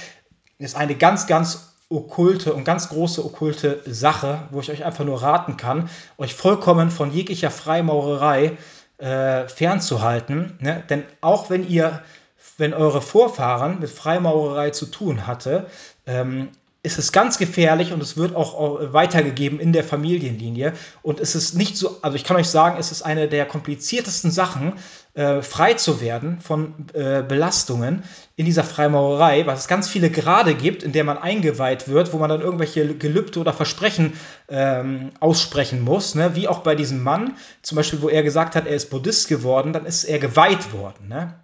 ist 0.59 0.77
eine 0.77 0.95
ganz, 0.95 1.27
ganz 1.27 1.73
okkulte 1.89 2.53
und 2.53 2.63
ganz 2.63 2.87
große 2.89 3.23
okkulte 3.23 3.81
Sache, 3.85 4.47
wo 4.51 4.61
ich 4.61 4.71
euch 4.71 4.85
einfach 4.85 5.03
nur 5.03 5.21
raten 5.21 5.57
kann, 5.57 5.89
euch 6.17 6.33
vollkommen 6.33 6.89
von 6.89 7.11
jeglicher 7.11 7.51
Freimaurerei 7.51 8.57
äh, 8.97 9.47
fernzuhalten. 9.47 10.57
Ne? 10.59 10.83
Denn 10.89 11.03
auch 11.21 11.49
wenn 11.49 11.67
ihr, 11.67 12.01
wenn 12.57 12.73
eure 12.73 13.01
Vorfahren 13.01 13.79
mit 13.79 13.89
Freimaurerei 13.89 14.69
zu 14.69 14.85
tun 14.85 15.27
hatte, 15.27 15.67
ähm, 16.05 16.49
ist 16.85 16.99
es 16.99 17.13
ganz 17.13 17.37
gefährlich 17.37 17.93
und 17.93 18.03
es 18.03 18.17
wird 18.17 18.35
auch 18.35 18.77
weitergegeben 18.91 19.61
in 19.61 19.71
der 19.71 19.85
Familienlinie. 19.85 20.73
Und 21.01 21.21
es 21.21 21.33
ist 21.33 21.55
nicht 21.55 21.77
so, 21.77 21.97
also 22.01 22.17
ich 22.17 22.25
kann 22.25 22.35
euch 22.35 22.49
sagen, 22.49 22.77
es 22.77 22.91
ist 22.91 23.03
eine 23.03 23.29
der 23.29 23.45
kompliziertesten 23.45 24.31
Sachen, 24.31 24.73
äh, 25.15 25.41
frei 25.41 25.75
zu 25.75 26.01
werden 26.01 26.39
von 26.41 26.87
äh, 26.93 27.21
Belastungen 27.21 28.03
in 28.35 28.45
dieser 28.45 28.63
Freimaurerei, 28.63 29.45
weil 29.45 29.55
es 29.55 29.67
ganz 29.67 29.87
viele 29.87 30.09
Grade 30.09 30.55
gibt, 30.55 30.81
in 30.81 30.91
der 30.91 31.03
man 31.03 31.17
eingeweiht 31.17 31.87
wird, 31.87 32.13
wo 32.13 32.17
man 32.17 32.29
dann 32.29 32.41
irgendwelche 32.41 32.95
Gelübde 32.95 33.39
oder 33.39 33.53
Versprechen 33.53 34.13
ähm, 34.49 35.11
aussprechen 35.19 35.81
muss. 35.81 36.15
Ne? 36.15 36.35
Wie 36.35 36.47
auch 36.47 36.59
bei 36.59 36.75
diesem 36.75 37.03
Mann, 37.03 37.35
zum 37.61 37.75
Beispiel, 37.75 38.01
wo 38.01 38.09
er 38.09 38.23
gesagt 38.23 38.55
hat, 38.55 38.65
er 38.65 38.75
ist 38.75 38.89
Buddhist 38.89 39.27
geworden, 39.27 39.71
dann 39.71 39.85
ist 39.85 40.03
er 40.03 40.17
geweiht 40.17 40.73
worden. 40.73 41.07
Ne? 41.07 41.35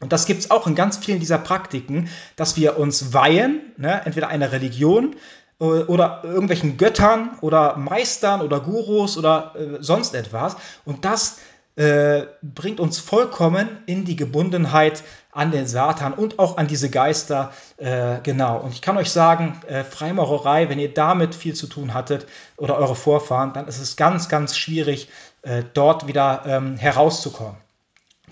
Und 0.00 0.12
das 0.12 0.26
gibt 0.26 0.40
es 0.40 0.50
auch 0.50 0.66
in 0.66 0.74
ganz 0.74 0.98
vielen 0.98 1.18
dieser 1.18 1.38
Praktiken, 1.38 2.10
dass 2.36 2.58
wir 2.58 2.78
uns 2.78 3.14
weihen, 3.14 3.72
ne, 3.78 4.02
entweder 4.04 4.28
einer 4.28 4.52
Religion 4.52 5.16
äh, 5.60 5.64
oder 5.64 6.20
irgendwelchen 6.24 6.76
Göttern 6.76 7.38
oder 7.40 7.78
Meistern 7.78 8.42
oder 8.42 8.60
Gurus 8.60 9.16
oder 9.16 9.54
äh, 9.56 9.82
sonst 9.82 10.14
etwas. 10.14 10.56
Und 10.84 11.06
das 11.06 11.38
äh, 11.76 12.26
bringt 12.42 12.78
uns 12.78 12.98
vollkommen 12.98 13.68
in 13.86 14.04
die 14.04 14.16
Gebundenheit 14.16 15.02
an 15.32 15.50
den 15.50 15.66
Satan 15.66 16.12
und 16.12 16.38
auch 16.38 16.56
an 16.56 16.68
diese 16.68 16.88
Geister. 16.88 17.52
Äh, 17.76 18.18
genau. 18.22 18.58
Und 18.58 18.72
ich 18.72 18.80
kann 18.80 18.96
euch 18.96 19.10
sagen, 19.10 19.60
äh, 19.66 19.82
Freimaurerei, 19.82 20.68
wenn 20.68 20.78
ihr 20.78 20.94
damit 20.94 21.34
viel 21.34 21.54
zu 21.54 21.66
tun 21.66 21.92
hattet 21.92 22.26
oder 22.56 22.78
eure 22.78 22.94
Vorfahren, 22.94 23.52
dann 23.52 23.66
ist 23.66 23.80
es 23.80 23.96
ganz, 23.96 24.28
ganz 24.28 24.56
schwierig, 24.56 25.08
äh, 25.42 25.64
dort 25.74 26.06
wieder 26.06 26.44
ähm, 26.46 26.76
herauszukommen. 26.76 27.56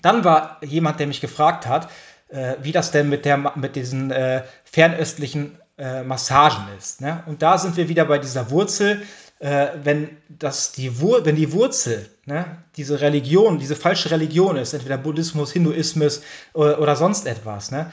Dann 0.01 0.23
war 0.23 0.57
jemand, 0.63 1.01
der 1.01 1.07
mich 1.07 1.19
gefragt 1.19 1.67
hat, 1.67 1.89
äh, 2.29 2.55
wie 2.61 2.71
das 2.71 2.91
denn 2.91 3.09
mit, 3.09 3.25
der, 3.25 3.37
mit 3.55 3.75
diesen 3.75 4.11
äh, 4.11 4.43
fernöstlichen 4.63 5.57
Massagen 6.05 6.67
ist. 6.77 7.01
Ne? 7.01 7.23
Und 7.25 7.41
da 7.41 7.57
sind 7.57 7.77
wir 7.77 7.89
wieder 7.89 8.05
bei 8.05 8.19
dieser 8.19 8.51
Wurzel. 8.51 9.01
Äh, 9.43 9.83
wenn, 9.83 10.15
das 10.29 10.71
die 10.71 11.01
Wur 11.01 11.25
wenn 11.25 11.35
die 11.35 11.51
Wurzel, 11.51 12.09
ne, 12.25 12.63
diese 12.77 13.01
Religion, 13.01 13.59
diese 13.59 13.75
falsche 13.75 14.09
Religion 14.09 14.55
ist, 14.55 14.71
entweder 14.71 14.97
Buddhismus, 14.97 15.51
Hinduismus 15.51 16.21
oder, 16.53 16.79
oder 16.79 16.95
sonst 16.95 17.27
etwas, 17.27 17.69
ne, 17.69 17.91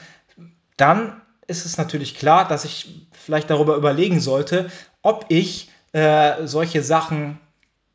dann 0.77 1.21
ist 1.47 1.65
es 1.65 1.77
natürlich 1.77 2.15
klar, 2.17 2.47
dass 2.47 2.63
ich 2.63 3.05
vielleicht 3.11 3.49
darüber 3.49 3.75
überlegen 3.75 4.21
sollte, 4.21 4.71
ob 5.01 5.25
ich 5.27 5.69
äh, 5.91 6.47
solche 6.47 6.83
Sachen 6.83 7.37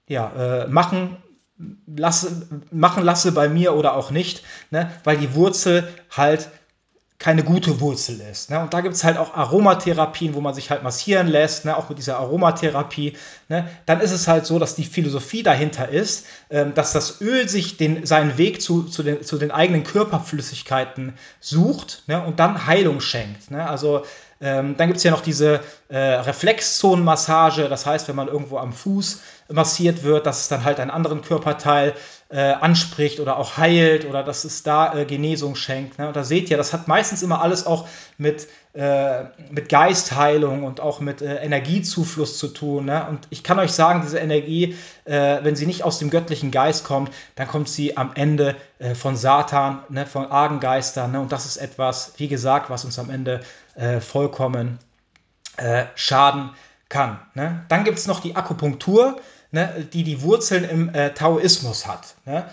ja, 0.06 0.64
äh, 0.64 0.68
machen 0.68 1.16
lasse, 1.86 2.46
machen 2.70 3.04
lasse 3.04 3.32
bei 3.32 3.48
mir 3.48 3.74
oder 3.74 3.96
auch 3.96 4.10
nicht, 4.10 4.42
ne? 4.70 4.90
weil 5.02 5.16
die 5.16 5.34
Wurzel 5.34 5.88
halt 6.10 6.50
keine 7.18 7.42
gute 7.44 7.80
Wurzel 7.80 8.20
ist. 8.20 8.50
Ne? 8.50 8.60
Und 8.60 8.74
da 8.74 8.82
gibt 8.82 8.94
es 8.94 9.02
halt 9.02 9.16
auch 9.16 9.34
Aromatherapien, 9.34 10.34
wo 10.34 10.40
man 10.40 10.54
sich 10.54 10.70
halt 10.70 10.82
massieren 10.82 11.28
lässt, 11.28 11.64
ne? 11.64 11.76
auch 11.76 11.88
mit 11.88 11.98
dieser 11.98 12.18
Aromatherapie. 12.18 13.16
Ne? 13.48 13.68
Dann 13.86 14.00
ist 14.00 14.12
es 14.12 14.28
halt 14.28 14.44
so, 14.44 14.58
dass 14.58 14.74
die 14.74 14.84
Philosophie 14.84 15.42
dahinter 15.42 15.88
ist, 15.88 16.26
ähm, 16.50 16.74
dass 16.74 16.92
das 16.92 17.20
Öl 17.22 17.48
sich 17.48 17.78
den, 17.78 18.04
seinen 18.04 18.36
Weg 18.36 18.60
zu, 18.60 18.82
zu, 18.82 19.02
den, 19.02 19.22
zu 19.22 19.38
den 19.38 19.50
eigenen 19.50 19.84
Körperflüssigkeiten 19.84 21.14
sucht 21.40 22.02
ne? 22.06 22.22
und 22.22 22.38
dann 22.38 22.66
Heilung 22.66 23.00
schenkt. 23.00 23.50
Ne? 23.50 23.66
Also 23.66 24.04
ähm, 24.40 24.76
dann 24.76 24.88
gibt 24.88 24.98
es 24.98 25.04
ja 25.04 25.10
noch 25.10 25.22
diese 25.22 25.60
äh, 25.88 25.96
Reflexzonenmassage, 25.96 27.70
das 27.70 27.86
heißt, 27.86 28.08
wenn 28.08 28.16
man 28.16 28.28
irgendwo 28.28 28.58
am 28.58 28.74
Fuß 28.74 29.22
massiert 29.48 30.02
wird, 30.02 30.26
dass 30.26 30.42
es 30.42 30.48
dann 30.48 30.64
halt 30.64 30.78
einen 30.78 30.90
anderen 30.90 31.22
Körperteil 31.22 31.94
äh, 32.28 32.52
anspricht 32.52 33.20
oder 33.20 33.38
auch 33.38 33.56
heilt 33.56 34.04
oder 34.04 34.24
dass 34.24 34.44
es 34.44 34.64
da 34.64 34.94
äh, 34.94 35.04
Genesung 35.04 35.54
schenkt. 35.54 35.98
Ne? 35.98 36.08
Und 36.08 36.16
da 36.16 36.24
seht 36.24 36.50
ihr, 36.50 36.56
das 36.56 36.72
hat 36.72 36.88
meistens 36.88 37.22
immer 37.22 37.40
alles 37.40 37.66
auch 37.66 37.88
mit, 38.18 38.48
äh, 38.72 39.24
mit 39.50 39.68
Geistheilung 39.68 40.64
und 40.64 40.80
auch 40.80 40.98
mit 40.98 41.22
äh, 41.22 41.36
Energiezufluss 41.36 42.38
zu 42.38 42.48
tun. 42.48 42.86
Ne? 42.86 43.06
Und 43.08 43.20
ich 43.30 43.44
kann 43.44 43.60
euch 43.60 43.70
sagen, 43.72 44.02
diese 44.02 44.18
Energie, 44.18 44.76
äh, 45.04 45.38
wenn 45.42 45.54
sie 45.54 45.66
nicht 45.66 45.84
aus 45.84 46.00
dem 46.00 46.10
göttlichen 46.10 46.50
Geist 46.50 46.84
kommt, 46.84 47.12
dann 47.36 47.46
kommt 47.46 47.68
sie 47.68 47.96
am 47.96 48.10
Ende 48.14 48.56
äh, 48.80 48.96
von 48.96 49.16
Satan, 49.16 49.84
ne? 49.88 50.04
von 50.04 50.26
argen 50.26 50.58
Geistern. 50.58 51.12
Ne? 51.12 51.20
Und 51.20 51.30
das 51.30 51.46
ist 51.46 51.58
etwas, 51.58 52.14
wie 52.16 52.28
gesagt, 52.28 52.70
was 52.70 52.84
uns 52.84 52.98
am 52.98 53.10
Ende 53.10 53.40
vollkommen 54.00 54.78
schaden 55.94 56.50
kann. 56.88 57.20
Ne? 57.34 57.64
Dann 57.68 57.84
gibt 57.84 57.98
es 57.98 58.06
noch 58.06 58.20
die 58.20 58.36
Akupunktur 58.36 59.20
ne, 59.50 59.86
die 59.92 60.04
die 60.04 60.22
Wurzeln 60.22 60.64
im 60.64 60.94
äh, 60.94 61.14
Taoismus 61.14 61.86
hat. 61.86 62.14
Ne? 62.24 62.46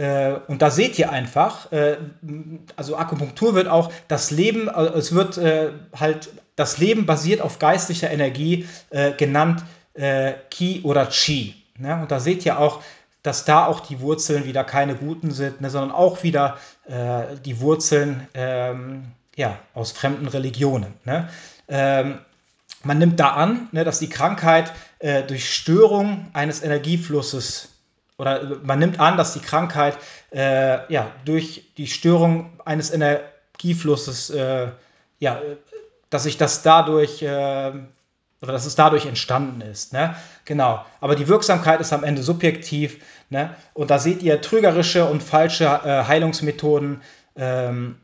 Äh, 0.00 0.38
und 0.46 0.62
da 0.62 0.70
seht 0.70 0.98
ihr 0.98 1.10
einfach, 1.10 1.70
äh, 1.72 1.98
also 2.74 2.96
Akupunktur 2.96 3.54
wird 3.54 3.68
auch 3.68 3.92
das 4.08 4.30
Leben, 4.30 4.68
äh, 4.68 4.84
es 4.96 5.14
wird 5.14 5.38
halt, 5.98 6.30
das 6.56 6.78
Leben 6.78 7.06
basiert 7.06 7.40
auf 7.40 7.58
geistlicher 7.58 8.10
Energie 8.10 8.66
genannt 9.16 9.64
Qi 9.94 10.80
oder 10.82 11.06
Qi. 11.06 11.54
Ne? 11.78 12.00
Und 12.02 12.10
da 12.10 12.20
seht 12.20 12.44
ihr 12.44 12.58
auch, 12.58 12.82
dass 13.22 13.44
da 13.44 13.66
auch 13.66 13.80
die 13.80 14.00
Wurzeln 14.00 14.44
wieder 14.44 14.64
keine 14.64 14.94
guten 14.94 15.30
sind, 15.30 15.60
ne, 15.60 15.70
sondern 15.70 15.90
auch 15.90 16.22
wieder 16.22 16.58
die 17.44 17.60
Wurzeln 17.60 18.26
ähm, 18.34 19.04
ja, 19.36 19.58
aus 19.74 19.92
fremden 19.92 20.28
Religionen. 20.28 20.92
Ne? 21.04 21.28
Ähm, 21.68 22.18
man 22.82 22.98
nimmt 22.98 23.20
da 23.20 23.30
an, 23.30 23.68
dass 23.72 23.98
die 23.98 24.08
Krankheit 24.08 24.72
äh, 25.00 25.22
durch 25.22 25.52
Störung 25.52 26.28
eines 26.32 26.62
Energieflusses 26.62 27.68
oder 28.20 28.58
man 28.62 28.78
nimmt 28.78 29.00
an, 29.00 29.16
dass 29.16 29.32
die 29.32 29.40
Krankheit 29.40 29.96
äh, 30.30 30.92
ja, 30.92 31.10
durch 31.24 31.72
die 31.78 31.86
Störung 31.86 32.60
eines 32.66 32.92
Energieflusses, 32.92 34.28
äh, 34.28 34.68
ja, 35.18 35.40
dass 36.10 36.24
sich 36.24 36.36
das 36.36 36.62
dadurch 36.62 37.22
äh, 37.22 37.72
oder 38.42 38.52
dass 38.52 38.66
es 38.66 38.74
dadurch 38.74 39.06
entstanden 39.06 39.60
ist. 39.62 39.92
Ne? 39.92 40.14
Genau. 40.44 40.84
Aber 41.00 41.14
die 41.14 41.28
Wirksamkeit 41.28 41.80
ist 41.80 41.92
am 41.92 42.04
Ende 42.04 42.22
subjektiv. 42.22 43.02
Ne? 43.28 43.54
Und 43.74 43.90
da 43.90 43.98
seht 43.98 44.22
ihr 44.22 44.40
trügerische 44.40 45.06
und 45.06 45.22
falsche 45.22 45.64
äh, 45.64 46.04
Heilungsmethoden, 46.04 47.02
ähm, 47.36 47.96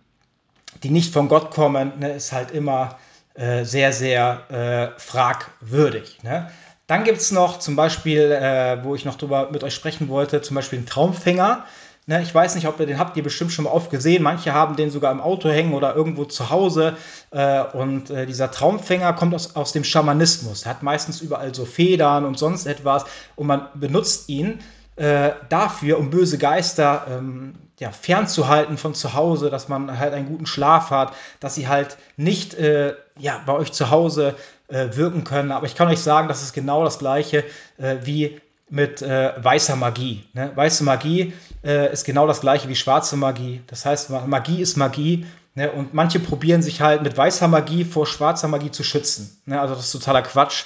die 0.83 0.91
nicht 0.91 1.13
von 1.13 1.29
Gott 1.29 1.51
kommen, 1.51 1.99
ne? 1.99 2.13
ist 2.13 2.33
halt 2.33 2.51
immer 2.51 2.99
äh, 3.35 3.65
sehr, 3.65 3.93
sehr 3.93 4.51
äh, 4.97 5.01
fragwürdig. 5.01 6.23
Ne? 6.23 6.51
Dann 6.87 7.05
gibt 7.05 7.19
es 7.19 7.33
noch 7.33 7.59
zum 7.59 7.75
Beispiel, 7.75 8.31
äh, 8.31 8.85
wo 8.85 8.95
ich 8.95 9.05
noch 9.05 9.17
drüber 9.17 9.51
mit 9.51 9.65
euch 9.65 9.75
sprechen 9.75 10.09
wollte, 10.09 10.43
zum 10.43 10.55
Beispiel 10.55 10.79
einen 10.79 10.87
Traumfänger. 10.87 11.65
Ne, 12.09 12.23
ich 12.23 12.33
weiß 12.33 12.55
nicht, 12.55 12.69
ob 12.69 12.79
ihr 12.79 12.87
den 12.87 13.01
habt, 13.01 13.17
ihr 13.17 13.25
bestimmt 13.25 13.51
schon 13.51 13.65
mal 13.65 13.73
oft 13.73 13.91
gesehen. 13.91 14.23
Manche 14.23 14.55
haben 14.55 14.77
den 14.77 14.91
sogar 14.91 15.11
im 15.11 15.21
Auto 15.21 15.49
hängen 15.49 15.75
oder 15.75 15.97
irgendwo 15.97 16.25
zu 16.25 16.51
Hause. 16.51 16.97
Äh, 17.33 17.65
und 17.65 18.11
äh, 18.11 18.27
dieser 18.27 18.53
Traumfänger 18.53 19.13
kommt 19.15 19.35
aus, 19.35 19.57
aus 19.57 19.73
dem 19.73 19.83
Schamanismus. 19.83 20.63
Er 20.63 20.71
hat 20.71 20.85
meistens 20.85 21.21
überall 21.21 21.53
so 21.53 21.65
Federn 21.65 22.25
und 22.25 22.39
sonst 22.39 22.67
etwas. 22.67 23.05
Und 23.35 23.49
man 23.49 23.67
benutzt 23.75 24.29
ihn 24.29 24.61
äh, 24.95 25.33
dafür, 25.49 25.99
um 25.99 26.11
böse 26.11 26.39
Geister 26.39 27.07
ähm, 27.11 27.55
ja, 27.81 27.91
fernzuhalten 27.91 28.79
von 28.79 28.95
zu 28.95 29.15
Hause, 29.15 29.51
dass 29.51 29.69
man 29.69 29.99
halt 29.99 30.15
einen 30.15 30.29
guten 30.29 30.47
Schlaf 30.47 30.91
hat, 30.91 31.13
dass 31.41 31.57
sie 31.57 31.67
halt 31.67 31.99
nicht 32.17 32.55
äh, 32.55 32.95
ja, 33.19 33.43
bei 33.45 33.53
euch 33.53 33.73
zu 33.73 33.91
Hause 33.91 34.37
äh, 34.69 34.97
wirken 34.97 35.25
können. 35.25 35.53
Aber 35.53 35.67
ich 35.67 35.75
kann 35.75 35.89
euch 35.89 36.01
sagen, 36.01 36.29
das 36.29 36.43
ist 36.43 36.53
genau 36.53 36.85
das 36.85 36.99
gleiche 36.99 37.45
äh, 37.79 37.97
wie 38.03 38.41
mit 38.69 39.01
äh, 39.01 39.33
weißer 39.37 39.77
Magie. 39.77 40.25
Ne? 40.33 40.51
Weiße 40.55 40.83
Magie 40.83 41.33
äh, 41.65 41.93
ist 41.93 42.05
genau 42.05 42.27
das 42.27 42.41
gleiche 42.41 42.69
wie 42.69 42.75
schwarze 42.75 43.17
Magie. 43.17 43.61
Das 43.69 43.87
heißt, 43.87 44.11
Magie 44.11 44.61
ist 44.61 44.77
Magie. 44.77 45.27
Ne? 45.55 45.71
Und 45.71 45.95
manche 45.95 46.19
probieren 46.19 46.63
sich 46.63 46.81
halt 46.81 47.03
mit 47.03 47.17
weißer 47.17 47.49
Magie 47.49 47.85
vor 47.85 48.07
schwarzer 48.07 48.49
Magie 48.49 48.73
zu 48.73 48.83
schützen. 48.83 49.41
Ne? 49.47 49.61
Also 49.61 49.75
das 49.75 49.85
ist 49.85 49.93
totaler 49.93 50.23
Quatsch, 50.23 50.65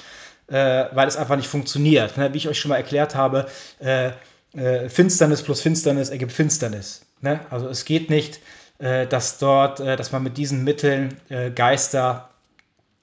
äh, 0.48 0.86
weil 0.92 1.08
es 1.08 1.16
einfach 1.16 1.36
nicht 1.36 1.48
funktioniert. 1.48 2.16
Ne? 2.16 2.32
Wie 2.32 2.38
ich 2.38 2.48
euch 2.48 2.58
schon 2.58 2.70
mal 2.70 2.76
erklärt 2.76 3.14
habe, 3.14 3.46
Finsternis 4.88 5.42
plus 5.42 5.60
Finsternis 5.60 6.08
ergibt 6.08 6.32
Finsternis. 6.32 7.02
Ne? 7.20 7.38
Also 7.50 7.68
es 7.68 7.84
geht 7.84 8.10
nicht, 8.10 8.40
dass 8.78 9.38
dort, 9.38 9.78
dass 9.78 10.10
man 10.10 10.24
mit 10.24 10.38
diesen 10.38 10.64
Mitteln 10.64 11.16
Geister 11.54 12.29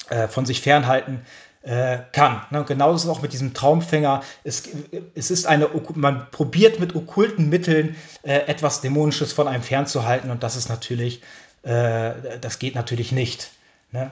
äh, 0.09 0.27
von 0.27 0.45
sich 0.45 0.61
fernhalten 0.61 1.21
äh, 1.63 1.99
kann. 2.11 2.41
Ne? 2.49 2.63
Genauso 2.65 3.11
auch 3.11 3.21
mit 3.21 3.33
diesem 3.33 3.53
Traumfänger. 3.53 4.23
Es, 4.43 4.63
es 5.15 5.31
ist 5.31 5.45
eine, 5.47 5.69
man 5.95 6.29
probiert 6.31 6.79
mit 6.79 6.95
okkulten 6.95 7.49
Mitteln 7.49 7.95
etwas 8.23 8.81
Dämonisches 8.81 9.33
von 9.33 9.47
einem 9.47 9.63
fernzuhalten 9.63 10.31
und 10.31 10.43
das 10.43 10.55
ist 10.55 10.69
natürlich, 10.69 11.21
das 11.63 12.59
geht 12.59 12.75
natürlich 12.75 13.11
nicht. 13.11 13.51
Ne? 13.91 14.11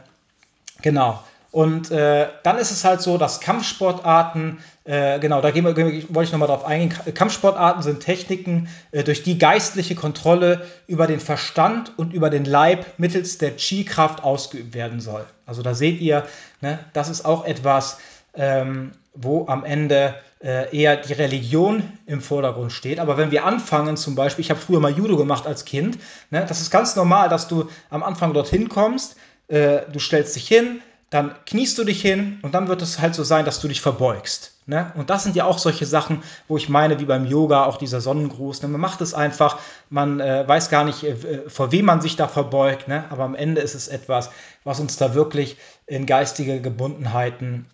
Genau. 0.81 1.23
Und 1.55 1.89
äh, 1.89 2.27
dann 2.43 2.57
ist 2.57 2.71
es 2.71 2.83
halt 2.83 2.99
so, 2.99 3.17
dass 3.17 3.39
Kampfsportarten, 3.39 4.57
äh, 4.83 5.19
genau, 5.19 5.39
da 5.39 5.51
gehen 5.51 5.63
wir, 5.63 5.73
wollte 5.73 6.23
ich 6.23 6.31
nochmal 6.33 6.49
drauf 6.49 6.65
eingehen, 6.65 6.93
Kampfsportarten 7.13 7.81
sind 7.81 8.01
Techniken, 8.01 8.67
äh, 8.91 9.05
durch 9.05 9.23
die 9.23 9.37
geistliche 9.37 9.95
Kontrolle 9.95 10.65
über 10.85 11.07
den 11.07 11.21
Verstand 11.21 11.97
und 11.97 12.11
über 12.11 12.29
den 12.29 12.43
Leib 12.43 12.85
mittels 12.97 13.37
der 13.37 13.55
Chi-Kraft 13.55 14.21
ausgeübt 14.21 14.73
werden 14.73 14.99
soll. 14.99 15.23
Also 15.45 15.61
da 15.61 15.73
seht 15.73 16.01
ihr, 16.01 16.25
ne, 16.59 16.77
das 16.91 17.07
ist 17.07 17.23
auch 17.23 17.45
etwas, 17.45 17.99
ähm, 18.33 18.91
wo 19.13 19.47
am 19.47 19.63
Ende 19.63 20.13
äh, 20.43 20.77
eher 20.77 20.97
die 20.97 21.13
Religion 21.13 21.83
im 22.05 22.19
Vordergrund 22.19 22.73
steht. 22.73 22.99
Aber 22.99 23.15
wenn 23.15 23.31
wir 23.31 23.45
anfangen, 23.45 23.95
zum 23.95 24.15
Beispiel, 24.15 24.43
ich 24.43 24.49
habe 24.49 24.59
früher 24.59 24.81
mal 24.81 24.91
Judo 24.91 25.15
gemacht 25.15 25.47
als 25.47 25.63
Kind, 25.63 25.99
ne, 26.31 26.45
das 26.45 26.59
ist 26.59 26.69
ganz 26.69 26.97
normal, 26.97 27.29
dass 27.29 27.47
du 27.47 27.69
am 27.89 28.03
Anfang 28.03 28.33
dorthin 28.33 28.67
kommst, 28.67 29.15
äh, 29.47 29.83
du 29.89 29.99
stellst 29.99 30.35
dich 30.35 30.49
hin, 30.49 30.81
dann 31.15 31.33
kniest 31.45 31.77
du 31.77 31.85
dich 31.85 32.01
hin 32.01 32.39
und 32.41 32.53
dann 32.55 32.67
wird 32.67 32.81
es 32.81 32.99
halt 32.99 33.15
so 33.15 33.23
sein, 33.23 33.45
dass 33.45 33.61
du 33.61 33.69
dich 33.69 33.79
verbeugst. 33.79 34.51
Ne? 34.65 34.91
Und 34.95 35.09
das 35.09 35.23
sind 35.23 35.37
ja 35.37 35.45
auch 35.45 35.59
solche 35.59 35.85
Sachen, 35.85 36.21
wo 36.49 36.57
ich 36.57 36.67
meine, 36.67 36.99
wie 36.99 37.05
beim 37.05 37.25
Yoga, 37.25 37.63
auch 37.63 37.77
dieser 37.77 38.01
Sonnengruß. 38.01 38.61
Ne? 38.61 38.67
Man 38.67 38.81
macht 38.81 38.99
es 38.99 39.13
einfach, 39.13 39.57
man 39.89 40.19
äh, 40.19 40.45
weiß 40.45 40.69
gar 40.69 40.83
nicht, 40.83 41.03
äh, 41.05 41.47
vor 41.47 41.71
wem 41.71 41.85
man 41.85 42.01
sich 42.01 42.17
da 42.17 42.27
verbeugt, 42.27 42.89
ne? 42.89 43.05
aber 43.11 43.23
am 43.23 43.33
Ende 43.33 43.61
ist 43.61 43.75
es 43.75 43.87
etwas, 43.87 44.29
was 44.65 44.81
uns 44.81 44.97
da 44.97 45.13
wirklich 45.13 45.55
in 45.85 46.05
geistige 46.05 46.59
Gebundenheiten 46.59 47.65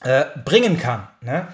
äh, 0.00 0.24
bringen 0.44 0.76
kann. 0.76 1.06
Ne? 1.20 1.46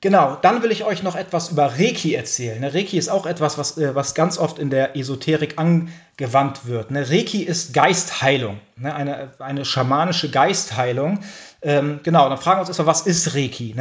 Genau, 0.00 0.36
dann 0.42 0.62
will 0.62 0.70
ich 0.70 0.84
euch 0.84 1.02
noch 1.02 1.16
etwas 1.16 1.48
über 1.50 1.72
Reiki 1.76 2.14
erzählen. 2.14 2.60
Ne, 2.60 2.72
Reiki 2.72 2.96
ist 2.96 3.08
auch 3.08 3.26
etwas, 3.26 3.58
was, 3.58 3.78
äh, 3.78 3.96
was 3.96 4.14
ganz 4.14 4.38
oft 4.38 4.60
in 4.60 4.70
der 4.70 4.94
Esoterik 4.96 5.58
angewandt 5.58 6.66
wird. 6.66 6.92
Ne, 6.92 7.10
Reiki 7.10 7.42
ist 7.42 7.74
Geistheilung, 7.74 8.60
ne, 8.76 8.94
eine, 8.94 9.32
eine 9.40 9.64
schamanische 9.64 10.30
Geistheilung. 10.30 11.18
Ähm, 11.62 11.98
genau, 12.04 12.28
dann 12.28 12.38
fragen 12.38 12.58
wir 12.58 12.60
uns 12.60 12.68
erstmal, 12.68 12.86
was 12.86 13.06
ist 13.06 13.34
Reiki? 13.34 13.74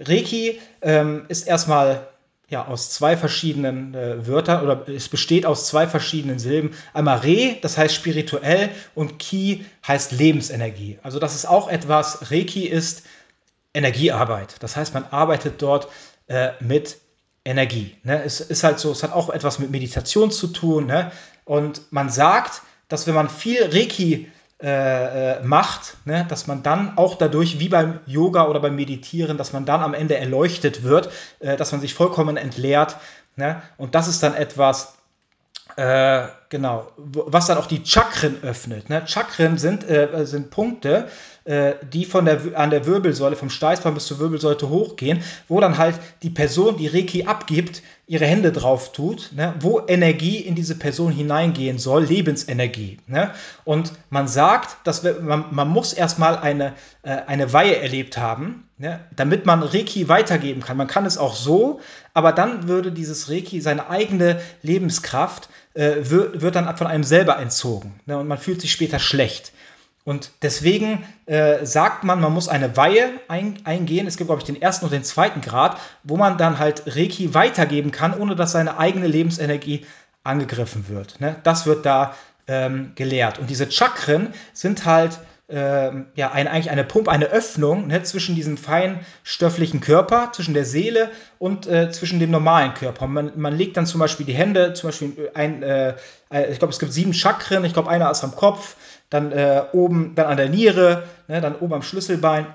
Reiki 0.00 0.60
ähm, 0.82 1.26
ist 1.28 1.46
erstmal 1.46 2.08
ja, 2.48 2.66
aus 2.66 2.90
zwei 2.90 3.16
verschiedenen 3.16 3.94
äh, 3.94 4.26
Wörtern 4.26 4.64
oder 4.64 4.88
es 4.88 5.08
besteht 5.08 5.46
aus 5.46 5.68
zwei 5.68 5.86
verschiedenen 5.86 6.40
Silben. 6.40 6.74
Einmal 6.92 7.18
Re, 7.18 7.58
das 7.62 7.78
heißt 7.78 7.94
spirituell, 7.94 8.70
und 8.96 9.20
Ki 9.20 9.64
heißt 9.86 10.10
Lebensenergie. 10.10 10.98
Also 11.04 11.20
das 11.20 11.36
ist 11.36 11.46
auch 11.46 11.68
etwas, 11.68 12.32
Reiki 12.32 12.66
ist 12.66 13.04
Energiearbeit. 13.74 14.56
Das 14.60 14.76
heißt, 14.76 14.94
man 14.94 15.04
arbeitet 15.10 15.62
dort 15.62 15.88
äh, 16.28 16.50
mit 16.60 16.98
Energie. 17.44 17.96
Ne? 18.02 18.22
Es 18.22 18.40
ist 18.40 18.64
halt 18.64 18.78
so, 18.78 18.90
es 18.92 19.02
hat 19.02 19.12
auch 19.12 19.30
etwas 19.30 19.58
mit 19.58 19.70
Meditation 19.70 20.30
zu 20.30 20.48
tun. 20.48 20.86
Ne? 20.86 21.10
Und 21.44 21.82
man 21.90 22.10
sagt, 22.10 22.62
dass 22.88 23.06
wenn 23.06 23.14
man 23.14 23.28
viel 23.28 23.64
Reiki 23.64 24.30
äh, 24.62 25.38
äh, 25.38 25.42
macht, 25.42 25.96
ne, 26.04 26.26
dass 26.28 26.46
man 26.46 26.62
dann 26.62 26.98
auch 26.98 27.14
dadurch, 27.16 27.60
wie 27.60 27.70
beim 27.70 28.00
Yoga 28.04 28.46
oder 28.46 28.60
beim 28.60 28.76
Meditieren, 28.76 29.38
dass 29.38 29.54
man 29.54 29.64
dann 29.64 29.80
am 29.80 29.94
Ende 29.94 30.18
erleuchtet 30.18 30.82
wird, 30.82 31.10
äh, 31.38 31.56
dass 31.56 31.72
man 31.72 31.80
sich 31.80 31.94
vollkommen 31.94 32.36
entleert. 32.36 32.96
Ne? 33.36 33.62
Und 33.78 33.94
das 33.94 34.06
ist 34.06 34.22
dann 34.22 34.34
etwas, 34.34 34.98
äh, 35.76 36.26
genau, 36.50 36.88
was 36.96 37.46
dann 37.46 37.56
auch 37.56 37.66
die 37.66 37.82
Chakren 37.84 38.42
öffnet. 38.42 38.90
Ne? 38.90 39.02
Chakren 39.06 39.56
sind, 39.56 39.88
äh, 39.88 40.26
sind 40.26 40.50
Punkte, 40.50 41.08
äh, 41.44 41.74
die 41.90 42.04
von 42.04 42.26
der, 42.26 42.40
an 42.54 42.70
der 42.70 42.84
Wirbelsäule, 42.84 43.36
vom 43.36 43.48
Steißbein 43.48 43.94
bis 43.94 44.06
zur 44.06 44.18
Wirbelsäule 44.18 44.68
hochgehen, 44.68 45.22
wo 45.48 45.60
dann 45.60 45.78
halt 45.78 45.98
die 46.22 46.28
Person, 46.30 46.76
die 46.76 46.88
Reiki 46.88 47.24
abgibt, 47.24 47.82
ihre 48.06 48.26
Hände 48.26 48.50
drauf 48.50 48.92
tut, 48.92 49.30
ne, 49.36 49.54
wo 49.60 49.80
Energie 49.86 50.38
in 50.38 50.56
diese 50.56 50.74
Person 50.74 51.12
hineingehen 51.12 51.78
soll, 51.78 52.04
Lebensenergie. 52.04 52.98
Ne? 53.06 53.30
Und 53.64 53.92
man 54.10 54.26
sagt, 54.26 54.84
dass 54.84 55.04
wir, 55.04 55.20
man, 55.20 55.44
man 55.52 55.68
muss 55.68 55.92
erstmal 55.92 56.36
eine, 56.36 56.74
äh, 57.02 57.10
eine 57.26 57.52
Weihe 57.52 57.76
erlebt 57.76 58.18
haben, 58.18 58.68
ne, 58.78 59.00
damit 59.14 59.46
man 59.46 59.62
Reiki 59.62 60.08
weitergeben 60.08 60.60
kann. 60.60 60.76
Man 60.76 60.88
kann 60.88 61.06
es 61.06 61.18
auch 61.18 61.36
so, 61.36 61.80
aber 62.12 62.32
dann 62.32 62.66
würde 62.66 62.90
dieses 62.90 63.30
Reiki 63.30 63.60
seine 63.60 63.88
eigene 63.88 64.40
Lebenskraft 64.62 65.48
äh, 65.74 65.96
wird, 66.02 66.40
wird 66.40 66.56
dann 66.56 66.76
von 66.76 66.86
einem 66.86 67.04
selber 67.04 67.38
entzogen 67.38 68.00
ne, 68.06 68.18
und 68.18 68.28
man 68.28 68.38
fühlt 68.38 68.60
sich 68.60 68.72
später 68.72 68.98
schlecht. 68.98 69.52
Und 70.04 70.30
deswegen 70.42 71.04
äh, 71.26 71.64
sagt 71.64 72.04
man, 72.04 72.20
man 72.20 72.32
muss 72.32 72.48
eine 72.48 72.76
Weihe 72.76 73.10
ein, 73.28 73.58
eingehen. 73.64 74.06
Es 74.06 74.16
gibt, 74.16 74.28
glaube 74.28 74.40
ich, 74.40 74.46
den 74.46 74.60
ersten 74.60 74.86
und 74.86 74.92
den 74.92 75.04
zweiten 75.04 75.42
Grad, 75.42 75.78
wo 76.04 76.16
man 76.16 76.38
dann 76.38 76.58
halt 76.58 76.96
Reiki 76.96 77.34
weitergeben 77.34 77.90
kann, 77.90 78.18
ohne 78.18 78.34
dass 78.34 78.52
seine 78.52 78.78
eigene 78.78 79.06
Lebensenergie 79.06 79.84
angegriffen 80.24 80.88
wird. 80.88 81.20
Ne? 81.20 81.36
Das 81.42 81.66
wird 81.66 81.84
da 81.84 82.14
ähm, 82.48 82.92
gelehrt. 82.94 83.38
Und 83.38 83.50
diese 83.50 83.70
Chakren 83.70 84.32
sind 84.54 84.86
halt 84.86 85.18
ähm, 85.50 86.06
ja, 86.14 86.30
ein, 86.32 86.48
eigentlich 86.48 86.70
eine 86.70 86.84
Pumpe, 86.84 87.10
eine 87.10 87.26
Öffnung 87.26 87.88
ne, 87.88 88.02
zwischen 88.02 88.34
diesem 88.34 88.56
feinstofflichen 88.56 89.80
Körper, 89.80 90.30
zwischen 90.32 90.54
der 90.54 90.64
Seele 90.64 91.10
und 91.38 91.66
äh, 91.66 91.90
zwischen 91.90 92.20
dem 92.20 92.30
normalen 92.30 92.74
Körper. 92.74 93.06
Man, 93.06 93.32
man, 93.36 93.56
legt 93.56 93.76
dann 93.76 93.86
zum 93.86 94.00
Beispiel 94.00 94.26
die 94.26 94.32
Hände, 94.32 94.72
zum 94.74 94.88
Beispiel 94.88 95.30
ein, 95.34 95.62
äh, 95.62 95.94
ich 96.50 96.58
glaube, 96.58 96.72
es 96.72 96.78
gibt 96.78 96.92
sieben 96.92 97.12
Chakren, 97.12 97.64
ich 97.64 97.72
glaube, 97.72 97.90
einer 97.90 98.10
ist 98.10 98.24
am 98.24 98.34
Kopf, 98.34 98.76
dann 99.10 99.32
äh, 99.32 99.64
oben, 99.72 100.14
dann 100.14 100.26
an 100.26 100.36
der 100.36 100.48
Niere, 100.48 101.04
ne, 101.28 101.40
dann 101.40 101.56
oben 101.56 101.74
am 101.74 101.82
Schlüsselbein. 101.82 102.46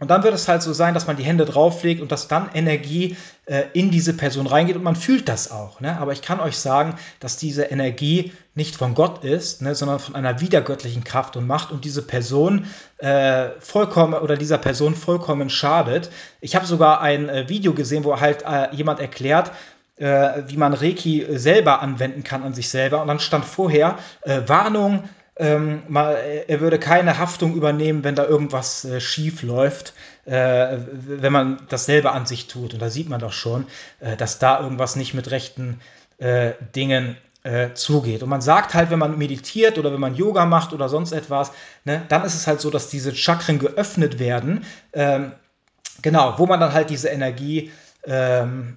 Und 0.00 0.10
dann 0.10 0.22
wird 0.24 0.34
es 0.34 0.48
halt 0.48 0.62
so 0.62 0.72
sein, 0.72 0.94
dass 0.94 1.06
man 1.06 1.16
die 1.16 1.22
Hände 1.22 1.44
drauflegt 1.44 2.00
und 2.00 2.10
dass 2.10 2.26
dann 2.26 2.50
Energie 2.54 3.16
äh, 3.44 3.64
in 3.74 3.90
diese 3.90 4.14
Person 4.14 4.46
reingeht 4.46 4.74
und 4.76 4.82
man 4.82 4.96
fühlt 4.96 5.28
das 5.28 5.50
auch. 5.50 5.80
Ne? 5.80 5.98
Aber 6.00 6.12
ich 6.12 6.22
kann 6.22 6.40
euch 6.40 6.56
sagen, 6.56 6.96
dass 7.20 7.36
diese 7.36 7.64
Energie 7.64 8.32
nicht 8.54 8.76
von 8.76 8.94
Gott 8.94 9.24
ist, 9.24 9.62
ne, 9.62 9.74
sondern 9.74 10.00
von 10.00 10.16
einer 10.16 10.40
wiedergöttlichen 10.40 11.04
Kraft 11.04 11.36
und 11.36 11.46
Macht 11.46 11.70
und 11.70 11.84
diese 11.84 12.02
Person 12.02 12.66
äh, 12.98 13.50
vollkommen 13.60 14.14
oder 14.14 14.36
dieser 14.36 14.58
Person 14.58 14.94
vollkommen 14.94 15.50
schadet. 15.50 16.10
Ich 16.40 16.56
habe 16.56 16.66
sogar 16.66 17.00
ein 17.00 17.28
äh, 17.28 17.48
Video 17.48 17.74
gesehen, 17.74 18.04
wo 18.04 18.18
halt 18.18 18.42
äh, 18.42 18.74
jemand 18.74 19.00
erklärt, 19.00 19.52
äh, 19.96 20.42
wie 20.48 20.56
man 20.56 20.72
Reiki 20.72 21.26
selber 21.30 21.82
anwenden 21.82 22.24
kann 22.24 22.42
an 22.42 22.54
sich 22.54 22.70
selber. 22.70 23.02
Und 23.02 23.08
dann 23.08 23.20
stand 23.20 23.44
vorher 23.44 23.98
äh, 24.22 24.40
Warnung 24.46 25.04
ähm, 25.40 25.82
mal, 25.88 26.16
er 26.46 26.60
würde 26.60 26.78
keine 26.78 27.18
Haftung 27.18 27.54
übernehmen, 27.54 28.04
wenn 28.04 28.14
da 28.14 28.26
irgendwas 28.26 28.84
äh, 28.84 29.00
schief 29.00 29.42
läuft, 29.42 29.94
äh, 30.26 30.76
wenn 30.92 31.32
man 31.32 31.62
das 31.70 31.86
selber 31.86 32.12
an 32.12 32.26
sich 32.26 32.46
tut. 32.46 32.74
Und 32.74 32.82
da 32.82 32.90
sieht 32.90 33.08
man 33.08 33.20
doch 33.20 33.32
schon, 33.32 33.66
äh, 34.00 34.16
dass 34.16 34.38
da 34.38 34.60
irgendwas 34.60 34.96
nicht 34.96 35.14
mit 35.14 35.30
rechten 35.30 35.80
äh, 36.18 36.52
Dingen 36.76 37.16
äh, 37.42 37.72
zugeht. 37.72 38.22
Und 38.22 38.28
man 38.28 38.42
sagt 38.42 38.74
halt, 38.74 38.90
wenn 38.90 38.98
man 38.98 39.16
meditiert 39.16 39.78
oder 39.78 39.92
wenn 39.94 40.00
man 40.00 40.14
Yoga 40.14 40.44
macht 40.44 40.74
oder 40.74 40.90
sonst 40.90 41.12
etwas, 41.12 41.52
ne, 41.86 42.02
dann 42.08 42.22
ist 42.24 42.34
es 42.34 42.46
halt 42.46 42.60
so, 42.60 42.68
dass 42.68 42.90
diese 42.90 43.14
Chakren 43.14 43.58
geöffnet 43.58 44.18
werden. 44.18 44.66
Ähm, 44.92 45.32
genau, 46.02 46.34
wo 46.36 46.44
man 46.44 46.60
dann 46.60 46.74
halt 46.74 46.90
diese 46.90 47.08
Energie 47.08 47.72
ähm, 48.04 48.76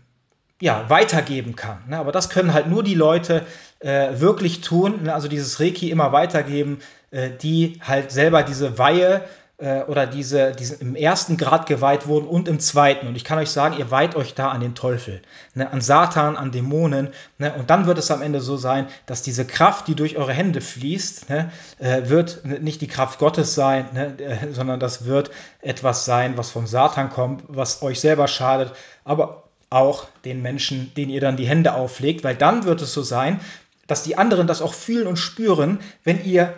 ja, 0.61 0.89
weitergeben 0.89 1.55
kann. 1.55 1.79
Ne? 1.87 1.97
Aber 1.97 2.11
das 2.11 2.29
können 2.29 2.53
halt 2.53 2.67
nur 2.67 2.83
die 2.83 2.95
Leute 2.95 3.45
äh, 3.79 4.19
wirklich 4.19 4.61
tun, 4.61 5.03
ne? 5.03 5.13
also 5.13 5.27
dieses 5.27 5.59
Reiki 5.59 5.89
immer 5.89 6.11
weitergeben, 6.11 6.79
äh, 7.11 7.29
die 7.29 7.79
halt 7.83 8.11
selber 8.11 8.43
diese 8.43 8.77
Weihe 8.77 9.23
äh, 9.57 9.83
oder 9.83 10.07
diese, 10.07 10.51
diese 10.51 10.75
im 10.75 10.95
ersten 10.95 11.37
Grad 11.37 11.67
geweiht 11.67 12.07
wurden 12.07 12.27
und 12.27 12.47
im 12.47 12.59
zweiten. 12.59 13.07
Und 13.07 13.15
ich 13.15 13.23
kann 13.23 13.39
euch 13.39 13.49
sagen, 13.49 13.75
ihr 13.77 13.91
weiht 13.91 14.15
euch 14.15 14.35
da 14.35 14.49
an 14.49 14.61
den 14.61 14.75
Teufel, 14.75 15.21
ne? 15.53 15.71
an 15.71 15.81
Satan, 15.81 16.37
an 16.37 16.51
Dämonen. 16.51 17.09
Ne? 17.37 17.53
Und 17.53 17.69
dann 17.69 17.85
wird 17.85 17.97
es 17.97 18.11
am 18.11 18.21
Ende 18.21 18.41
so 18.41 18.57
sein, 18.57 18.87
dass 19.05 19.21
diese 19.21 19.45
Kraft, 19.45 19.87
die 19.87 19.95
durch 19.95 20.17
eure 20.17 20.33
Hände 20.33 20.61
fließt, 20.61 21.29
ne? 21.29 21.51
äh, 21.79 22.09
wird 22.09 22.45
nicht 22.45 22.81
die 22.81 22.87
Kraft 22.87 23.19
Gottes 23.19 23.55
sein, 23.55 23.87
ne? 23.93 24.17
äh, 24.19 24.51
sondern 24.51 24.79
das 24.79 25.05
wird 25.05 25.31
etwas 25.61 26.05
sein, 26.05 26.37
was 26.37 26.51
vom 26.51 26.67
Satan 26.67 27.09
kommt, 27.09 27.43
was 27.47 27.81
euch 27.81 27.99
selber 27.99 28.27
schadet. 28.27 28.73
Aber 29.05 29.42
auch 29.73 30.07
den 30.25 30.41
Menschen, 30.41 30.93
denen 30.95 31.11
ihr 31.11 31.21
dann 31.21 31.37
die 31.37 31.47
Hände 31.47 31.73
auflegt, 31.73 32.23
weil 32.23 32.35
dann 32.35 32.65
wird 32.65 32.81
es 32.81 32.93
so 32.93 33.01
sein, 33.01 33.39
dass 33.87 34.03
die 34.03 34.17
anderen 34.17 34.47
das 34.47 34.61
auch 34.61 34.73
fühlen 34.73 35.07
und 35.07 35.17
spüren, 35.17 35.79
wenn 36.03 36.23
ihr 36.23 36.53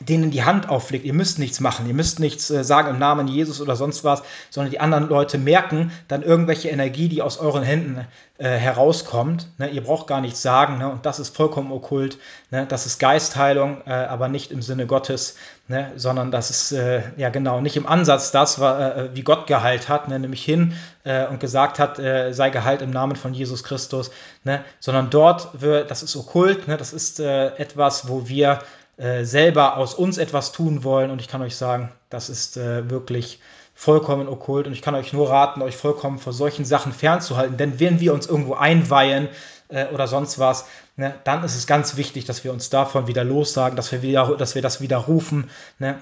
denen 0.00 0.30
die 0.30 0.44
Hand 0.44 0.68
auflegt. 0.68 1.04
Ihr 1.04 1.14
müsst 1.14 1.38
nichts 1.38 1.60
machen, 1.60 1.86
ihr 1.86 1.94
müsst 1.94 2.20
nichts 2.20 2.50
äh, 2.50 2.64
sagen 2.64 2.90
im 2.90 2.98
Namen 2.98 3.28
Jesus 3.28 3.60
oder 3.60 3.76
sonst 3.76 4.04
was, 4.04 4.22
sondern 4.50 4.70
die 4.70 4.80
anderen 4.80 5.08
Leute 5.08 5.38
merken 5.38 5.92
dann 6.08 6.22
irgendwelche 6.22 6.68
Energie, 6.68 7.08
die 7.08 7.22
aus 7.22 7.38
euren 7.38 7.62
Händen 7.62 8.06
äh, 8.36 8.48
herauskommt. 8.48 9.48
Ne? 9.58 9.68
Ihr 9.68 9.82
braucht 9.84 10.06
gar 10.06 10.20
nichts 10.20 10.42
sagen 10.42 10.78
ne? 10.78 10.90
und 10.90 11.06
das 11.06 11.20
ist 11.20 11.36
vollkommen 11.36 11.70
okkult. 11.70 12.18
Ne? 12.50 12.66
Das 12.66 12.84
ist 12.86 12.98
Geistheilung, 12.98 13.82
äh, 13.86 13.92
aber 13.92 14.28
nicht 14.28 14.50
im 14.50 14.60
Sinne 14.60 14.86
Gottes, 14.86 15.36
ne? 15.68 15.92
sondern 15.96 16.30
das 16.32 16.50
ist 16.50 16.72
äh, 16.72 17.02
ja 17.16 17.28
genau 17.28 17.60
nicht 17.60 17.76
im 17.76 17.86
Ansatz 17.86 18.32
das, 18.32 18.58
äh, 18.58 19.10
wie 19.14 19.22
Gott 19.22 19.46
geheilt 19.46 19.88
hat, 19.88 20.08
ne? 20.08 20.18
nämlich 20.18 20.44
hin 20.44 20.74
äh, 21.04 21.26
und 21.26 21.38
gesagt 21.38 21.78
hat, 21.78 21.96
sei 21.96 22.50
geheilt 22.50 22.82
im 22.82 22.90
Namen 22.90 23.14
von 23.14 23.34
Jesus 23.34 23.62
Christus, 23.62 24.10
ne? 24.42 24.64
sondern 24.80 25.10
dort, 25.10 25.60
wird, 25.60 25.90
das 25.90 26.02
ist 26.02 26.16
okkult, 26.16 26.66
ne? 26.66 26.76
das 26.76 26.92
ist 26.92 27.20
etwas, 27.20 28.08
wo 28.08 28.28
wir 28.28 28.58
äh, 28.96 29.24
selber 29.24 29.76
aus 29.76 29.94
uns 29.94 30.18
etwas 30.18 30.52
tun 30.52 30.84
wollen. 30.84 31.10
Und 31.10 31.20
ich 31.20 31.28
kann 31.28 31.42
euch 31.42 31.56
sagen, 31.56 31.92
das 32.10 32.28
ist 32.28 32.56
äh, 32.56 32.90
wirklich 32.90 33.40
vollkommen 33.74 34.28
okkult. 34.28 34.66
Und 34.66 34.72
ich 34.72 34.82
kann 34.82 34.94
euch 34.94 35.12
nur 35.12 35.30
raten, 35.30 35.62
euch 35.62 35.76
vollkommen 35.76 36.18
vor 36.18 36.32
solchen 36.32 36.64
Sachen 36.64 36.92
fernzuhalten. 36.92 37.56
Denn 37.56 37.80
wenn 37.80 38.00
wir 38.00 38.14
uns 38.14 38.26
irgendwo 38.26 38.54
einweihen 38.54 39.28
äh, 39.68 39.86
oder 39.88 40.06
sonst 40.06 40.38
was, 40.38 40.66
ne, 40.96 41.14
dann 41.24 41.42
ist 41.44 41.56
es 41.56 41.66
ganz 41.66 41.96
wichtig, 41.96 42.24
dass 42.24 42.44
wir 42.44 42.52
uns 42.52 42.70
davon 42.70 43.06
wieder 43.06 43.24
lossagen, 43.24 43.76
dass 43.76 43.90
wir, 43.92 44.02
wieder, 44.02 44.36
dass 44.36 44.54
wir 44.54 44.62
das 44.62 44.80
wieder 44.80 44.98
rufen, 44.98 45.50
ne, 45.78 45.98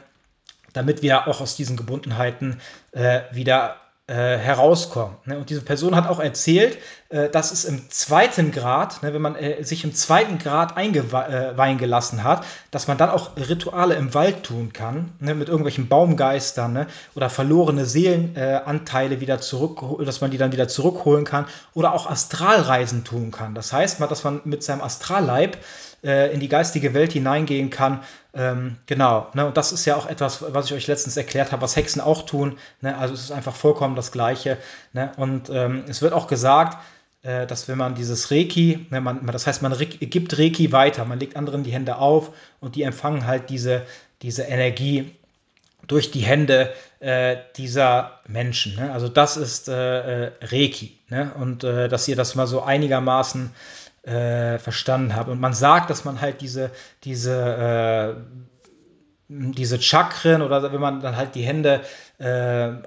damit 0.72 1.02
wir 1.02 1.28
auch 1.28 1.40
aus 1.40 1.56
diesen 1.56 1.76
Gebundenheiten 1.76 2.60
äh, 2.92 3.20
wieder 3.32 3.76
äh, 4.06 4.36
herauskommen. 4.36 5.16
Ne? 5.24 5.38
Und 5.38 5.48
diese 5.50 5.62
Person 5.62 5.96
hat 5.96 6.08
auch 6.08 6.20
erzählt, 6.20 6.78
äh, 7.12 7.28
dass 7.28 7.52
es 7.52 7.66
im 7.66 7.90
zweiten 7.90 8.52
Grad, 8.52 9.02
ne, 9.02 9.12
wenn 9.12 9.20
man 9.20 9.36
äh, 9.36 9.62
sich 9.62 9.84
im 9.84 9.94
zweiten 9.94 10.38
Grad 10.38 10.78
eingeweihen 10.78 11.76
gelassen 11.76 12.24
hat, 12.24 12.46
dass 12.70 12.88
man 12.88 12.96
dann 12.96 13.10
auch 13.10 13.36
Rituale 13.36 13.96
im 13.96 14.14
Wald 14.14 14.44
tun 14.44 14.72
kann, 14.72 15.12
ne, 15.20 15.34
mit 15.34 15.48
irgendwelchen 15.48 15.88
Baumgeistern 15.88 16.72
ne, 16.72 16.86
oder 17.14 17.28
verlorene 17.28 17.84
Seelenanteile 17.84 19.20
wieder 19.20 19.42
zurück, 19.42 19.82
dass 20.06 20.22
man 20.22 20.30
die 20.30 20.38
dann 20.38 20.52
wieder 20.52 20.68
zurückholen 20.68 21.26
kann 21.26 21.44
oder 21.74 21.92
auch 21.92 22.08
Astralreisen 22.08 23.04
tun 23.04 23.30
kann. 23.30 23.54
Das 23.54 23.74
heißt, 23.74 24.00
dass 24.00 24.24
man 24.24 24.40
mit 24.44 24.62
seinem 24.62 24.80
Astralleib 24.80 25.58
äh, 26.02 26.32
in 26.32 26.40
die 26.40 26.48
geistige 26.48 26.94
Welt 26.94 27.12
hineingehen 27.12 27.70
kann. 27.70 28.02
Ähm, 28.34 28.76
genau, 28.86 29.28
ne? 29.34 29.46
und 29.46 29.56
das 29.56 29.72
ist 29.72 29.84
ja 29.84 29.96
auch 29.96 30.06
etwas, 30.06 30.42
was 30.54 30.66
ich 30.66 30.72
euch 30.72 30.86
letztens 30.86 31.16
erklärt 31.16 31.52
habe, 31.52 31.62
was 31.62 31.76
Hexen 31.76 32.00
auch 32.00 32.22
tun. 32.22 32.56
Ne? 32.80 32.96
Also 32.96 33.14
es 33.14 33.24
ist 33.24 33.32
einfach 33.32 33.54
vollkommen 33.54 33.96
das 33.96 34.12
Gleiche. 34.12 34.56
Ne? 34.92 35.12
Und 35.16 35.50
ähm, 35.50 35.84
es 35.88 36.00
wird 36.00 36.14
auch 36.14 36.26
gesagt, 36.26 36.78
äh, 36.78 36.82
dass 37.22 37.68
wenn 37.68 37.78
man 37.78 37.94
dieses 37.94 38.32
Reiki, 38.32 38.86
ne, 38.90 39.00
man, 39.00 39.24
das 39.26 39.46
heißt, 39.46 39.62
man 39.62 39.76
gibt 39.78 40.38
Reiki 40.38 40.72
weiter, 40.72 41.04
man 41.04 41.20
legt 41.20 41.36
anderen 41.36 41.62
die 41.62 41.72
Hände 41.72 41.96
auf 41.96 42.32
und 42.58 42.74
die 42.74 42.82
empfangen 42.82 43.26
halt 43.26 43.48
diese, 43.48 43.82
diese 44.22 44.42
Energie 44.42 45.14
durch 45.86 46.10
die 46.10 46.20
Hände 46.20 46.72
äh, 47.00 47.36
dieser 47.56 48.20
Menschen. 48.26 48.76
Ne? 48.76 48.92
Also 48.92 49.08
das 49.08 49.36
ist 49.36 49.68
äh, 49.68 50.26
äh 50.26 50.32
Reiki. 50.42 50.98
Ne? 51.08 51.32
Und 51.38 51.64
äh, 51.64 51.88
dass 51.88 52.08
ihr 52.08 52.16
das 52.16 52.34
mal 52.34 52.46
so 52.46 52.62
einigermaßen 52.62 53.50
äh, 54.02 54.58
verstanden 54.58 55.14
habt. 55.14 55.28
Und 55.28 55.40
man 55.40 55.54
sagt, 55.54 55.90
dass 55.90 56.04
man 56.04 56.20
halt 56.20 56.40
diese, 56.40 56.70
diese, 57.04 58.16
diese 59.28 59.80
Chakren 59.80 60.42
oder 60.42 60.72
wenn 60.72 60.80
man 60.80 61.00
dann 61.00 61.16
halt 61.16 61.34
die 61.34 61.42
Hände 61.42 61.82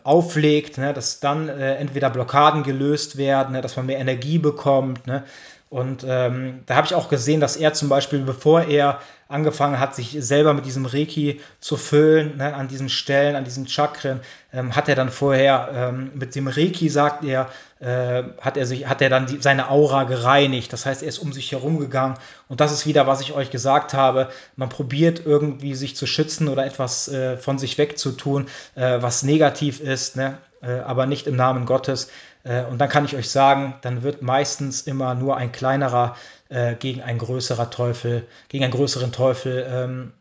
auflegt, 0.03 0.77
ne? 0.77 0.93
dass 0.93 1.19
dann 1.19 1.49
entweder 1.49 2.09
Blockaden 2.09 2.63
gelöst 2.63 3.17
werden, 3.17 3.53
ne? 3.53 3.61
dass 3.61 3.75
man 3.75 3.85
mehr 3.85 3.99
Energie 3.99 4.37
bekommt. 4.37 5.07
Ne? 5.07 5.23
Und 5.69 6.05
ähm, 6.07 6.61
da 6.67 6.75
habe 6.75 6.85
ich 6.85 6.93
auch 6.93 7.09
gesehen, 7.09 7.41
dass 7.41 7.57
er 7.57 7.73
zum 7.73 7.89
Beispiel, 7.89 8.19
bevor 8.19 8.63
er 8.63 8.99
angefangen 9.27 9.79
hat, 9.79 9.95
sich 9.95 10.15
selber 10.19 10.53
mit 10.53 10.65
diesem 10.65 10.85
Reiki 10.85 11.41
zu 11.59 11.75
füllen, 11.75 12.37
ne, 12.37 12.53
an 12.53 12.67
diesen 12.67 12.87
Stellen, 12.87 13.35
an 13.35 13.43
diesen 13.43 13.67
Chakren, 13.67 14.19
ähm, 14.53 14.75
hat 14.75 14.87
er 14.87 14.95
dann 14.95 15.09
vorher 15.09 15.69
ähm, 15.73 16.11
mit 16.13 16.35
dem 16.35 16.47
Reiki, 16.47 16.89
sagt 16.89 17.23
er, 17.25 17.49
äh, 17.79 18.23
hat 18.39 18.57
er 18.57 18.67
sich, 18.67 18.87
hat 18.87 19.01
er 19.01 19.09
dann 19.09 19.25
die, 19.25 19.41
seine 19.41 19.71
Aura 19.71 20.03
gereinigt. 20.03 20.71
Das 20.71 20.85
heißt, 20.85 21.01
er 21.01 21.09
ist 21.09 21.17
um 21.17 21.33
sich 21.33 21.51
herum 21.51 21.79
gegangen. 21.79 22.15
Und 22.47 22.61
das 22.61 22.71
ist 22.71 22.85
wieder, 22.85 23.07
was 23.07 23.21
ich 23.21 23.33
euch 23.33 23.49
gesagt 23.49 23.95
habe. 23.95 24.29
Man 24.55 24.69
probiert 24.69 25.25
irgendwie 25.25 25.73
sich 25.73 25.95
zu 25.95 26.05
schützen 26.05 26.47
oder 26.47 26.63
etwas 26.63 27.07
äh, 27.07 27.37
von 27.37 27.57
sich 27.57 27.79
wegzutun, 27.79 28.45
äh, 28.75 29.01
was 29.01 29.23
negativ 29.23 29.79
ist, 29.79 30.15
ne? 30.15 30.37
Äh, 30.61 30.79
aber 30.79 31.05
nicht 31.07 31.27
im 31.27 31.35
Namen 31.35 31.65
Gottes. 31.65 32.09
Äh, 32.45 32.63
und 32.63 32.77
dann 32.77 32.87
kann 32.87 33.03
ich 33.03 33.15
euch 33.15 33.29
sagen, 33.29 33.75
dann 33.81 34.03
wird 34.03 34.21
meistens 34.21 34.83
immer 34.83 35.15
nur 35.15 35.35
ein 35.35 35.51
kleinerer 35.51 36.15
äh, 36.49 36.75
gegen 36.75 37.01
ein 37.01 37.17
größerer 37.17 37.69
Teufel, 37.69 38.25
gegen 38.47 38.63
einen 38.63 38.73
größeren 38.73 39.11
Teufel 39.11 39.67
ähm, 39.69 40.13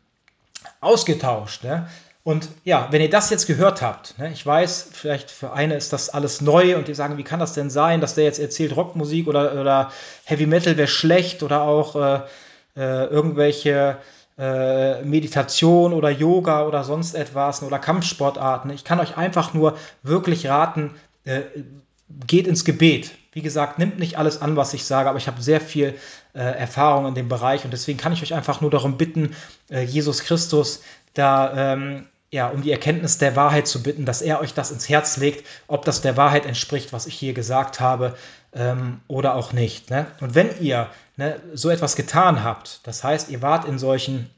ausgetauscht. 0.81 1.63
Ne? 1.63 1.87
Und 2.23 2.49
ja, 2.63 2.87
wenn 2.89 3.01
ihr 3.01 3.09
das 3.09 3.29
jetzt 3.29 3.45
gehört 3.45 3.83
habt, 3.83 4.17
ne, 4.17 4.31
ich 4.33 4.43
weiß, 4.43 4.89
vielleicht 4.91 5.29
für 5.29 5.53
eine 5.53 5.75
ist 5.75 5.93
das 5.93 6.09
alles 6.09 6.41
neu 6.41 6.75
und 6.75 6.87
die 6.87 6.95
sagen, 6.95 7.19
wie 7.19 7.23
kann 7.23 7.39
das 7.39 7.53
denn 7.53 7.69
sein, 7.69 8.01
dass 8.01 8.15
der 8.15 8.23
jetzt 8.23 8.39
erzählt, 8.39 8.75
Rockmusik 8.75 9.27
oder, 9.27 9.61
oder 9.61 9.91
Heavy 10.23 10.47
Metal 10.47 10.75
wäre 10.75 10.87
schlecht 10.87 11.43
oder 11.43 11.61
auch 11.61 11.95
äh, 11.95 12.21
äh, 12.75 13.05
irgendwelche 13.05 13.97
äh, 14.39 15.03
Meditation 15.03 15.93
oder 15.93 16.09
Yoga 16.09 16.65
oder 16.65 16.83
sonst 16.83 17.13
etwas 17.13 17.61
oder 17.61 17.77
Kampfsportarten. 17.77 18.71
Ich 18.71 18.83
kann 18.83 18.99
euch 18.99 19.17
einfach 19.17 19.53
nur 19.53 19.77
wirklich 20.01 20.47
raten, 20.47 20.95
äh, 21.25 21.41
geht 22.09 22.47
ins 22.47 22.65
Gebet. 22.65 23.11
Wie 23.31 23.41
gesagt, 23.41 23.79
nimmt 23.79 23.99
nicht 23.99 24.17
alles 24.17 24.41
an, 24.41 24.55
was 24.55 24.73
ich 24.73 24.85
sage, 24.85 25.09
aber 25.09 25.17
ich 25.17 25.27
habe 25.27 25.41
sehr 25.41 25.59
viel 25.59 25.95
äh, 26.33 26.39
Erfahrung 26.39 27.07
in 27.07 27.15
dem 27.15 27.27
Bereich 27.27 27.65
und 27.65 27.71
deswegen 27.71 27.97
kann 27.97 28.13
ich 28.13 28.21
euch 28.23 28.33
einfach 28.33 28.61
nur 28.61 28.71
darum 28.71 28.97
bitten, 28.97 29.35
äh, 29.69 29.81
Jesus 29.81 30.23
Christus 30.23 30.81
da 31.13 31.73
ähm, 31.73 32.07
ja, 32.31 32.49
um 32.49 32.61
die 32.61 32.71
Erkenntnis 32.71 33.17
der 33.17 33.35
Wahrheit 33.35 33.67
zu 33.67 33.81
bitten, 33.81 34.05
dass 34.05 34.21
er 34.21 34.41
euch 34.41 34.53
das 34.53 34.71
ins 34.71 34.89
Herz 34.89 35.17
legt, 35.17 35.45
ob 35.67 35.85
das 35.85 36.01
der 36.01 36.17
Wahrheit 36.17 36.45
entspricht, 36.45 36.91
was 36.91 37.07
ich 37.07 37.15
hier 37.15 37.33
gesagt 37.33 37.79
habe 37.79 38.15
ähm, 38.53 38.99
oder 39.07 39.35
auch 39.35 39.53
nicht. 39.53 39.89
Ne? 39.89 40.07
Und 40.19 40.35
wenn 40.35 40.49
ihr 40.59 40.89
ne, 41.17 41.39
so 41.53 41.69
etwas 41.69 41.95
getan 41.95 42.43
habt, 42.43 42.81
das 42.83 43.03
heißt, 43.03 43.29
ihr 43.29 43.41
wart 43.41 43.65
in 43.65 43.79
solchen 43.79 44.29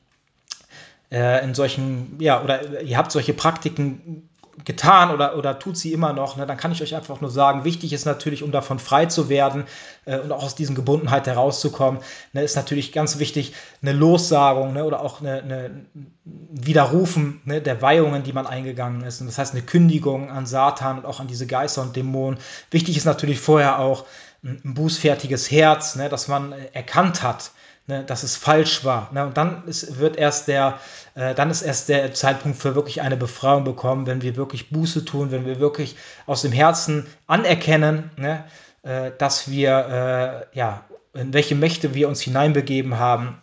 äh, 1.12 1.44
in 1.44 1.54
solchen, 1.54 2.18
ja, 2.20 2.44
oder 2.44 2.82
ihr 2.82 2.98
habt 2.98 3.12
solche 3.12 3.34
Praktiken 3.34 4.30
getan 4.66 5.12
oder, 5.12 5.38
oder 5.38 5.60
tut 5.60 5.78
sie 5.78 5.94
immer 5.94 6.14
noch, 6.14 6.36
ne, 6.36 6.48
dann 6.48 6.58
kann 6.58 6.72
ich 6.72 6.82
euch 6.82 6.96
einfach 6.96 7.22
nur 7.22 7.30
sagen, 7.30 7.64
wichtig 7.64 7.94
ist 7.94 8.06
natürlich, 8.06 8.42
um 8.42 8.52
davon 8.52 8.80
frei 8.80 9.06
zu 9.06 9.30
werden 9.30 9.66
äh, 10.06 10.18
und 10.18 10.32
auch 10.32 10.44
aus 10.44 10.56
diesen 10.56 10.76
Gebundenheit 10.76 11.28
herauszukommen, 11.28 12.02
ne, 12.34 12.42
ist 12.42 12.56
natürlich 12.56 12.92
ganz 12.92 13.20
wichtig 13.20 13.54
eine 13.82 13.94
Lossagung 13.94 14.74
ne, 14.74 14.84
oder 14.84 15.02
auch 15.02 15.22
eine, 15.22 15.42
eine 15.44 15.86
Widerrufen 16.26 17.42
ne, 17.46 17.62
der 17.62 17.82
Weihungen, 17.82 18.24
die 18.24 18.34
man 18.34 18.48
eingegangen 18.48 19.04
ist. 19.04 19.22
Und 19.22 19.28
das 19.28 19.38
heißt 19.38 19.54
eine 19.54 19.64
Kündigung 19.64 20.32
an 20.32 20.48
Satan 20.48 20.98
und 21.00 21.06
auch 21.06 21.20
an 21.20 21.28
diese 21.28 21.46
Geister 21.46 21.84
und 21.84 21.96
Dämonen. 21.96 22.40
Wichtig 22.72 22.98
ist 22.98 23.06
natürlich 23.06 23.40
vorher 23.40 23.80
auch 23.80 24.06
ein 24.44 24.74
bußfertiges 24.74 25.52
Herz, 25.52 25.96
ne, 25.96 26.10
dass 26.10 26.28
man 26.28 26.54
erkannt 26.74 27.22
hat, 27.22 27.52
ne, 27.88 28.04
dass 28.04 28.24
es 28.24 28.36
falsch 28.36 28.84
war. 28.86 29.10
Ne? 29.14 29.26
Und 29.26 29.38
dann 29.38 29.66
ist, 29.66 29.98
wird 29.98 30.18
erst 30.18 30.48
der, 30.48 30.80
äh, 31.16 31.34
dann 31.34 31.50
ist 31.50 31.62
erst 31.62 31.90
der 31.90 32.14
Zeitpunkt 32.14 32.58
für 32.60 32.76
wirklich 32.76 33.02
eine 33.02 33.18
Befreiung 33.18 33.64
bekommen, 33.64 34.06
wenn 34.06 34.22
wir 34.22 34.36
wirklich 34.36 34.70
Buße 34.70 35.06
tun, 35.06 35.32
wenn 35.32 35.46
wir 35.46 35.60
wirklich 35.60 35.96
aus 36.26 36.42
dem 36.42 36.52
Herzen 36.52 37.08
anerkennen, 37.26 38.12
ne, 38.18 38.44
äh, 38.84 39.12
dass 39.18 39.50
wir, 39.50 40.48
äh, 40.54 40.58
ja, 40.58 40.84
in 41.14 41.34
welche 41.34 41.56
Mächte 41.56 41.96
wir 41.96 42.08
uns 42.08 42.22
hineinbegeben 42.22 43.00
haben. 43.00 43.42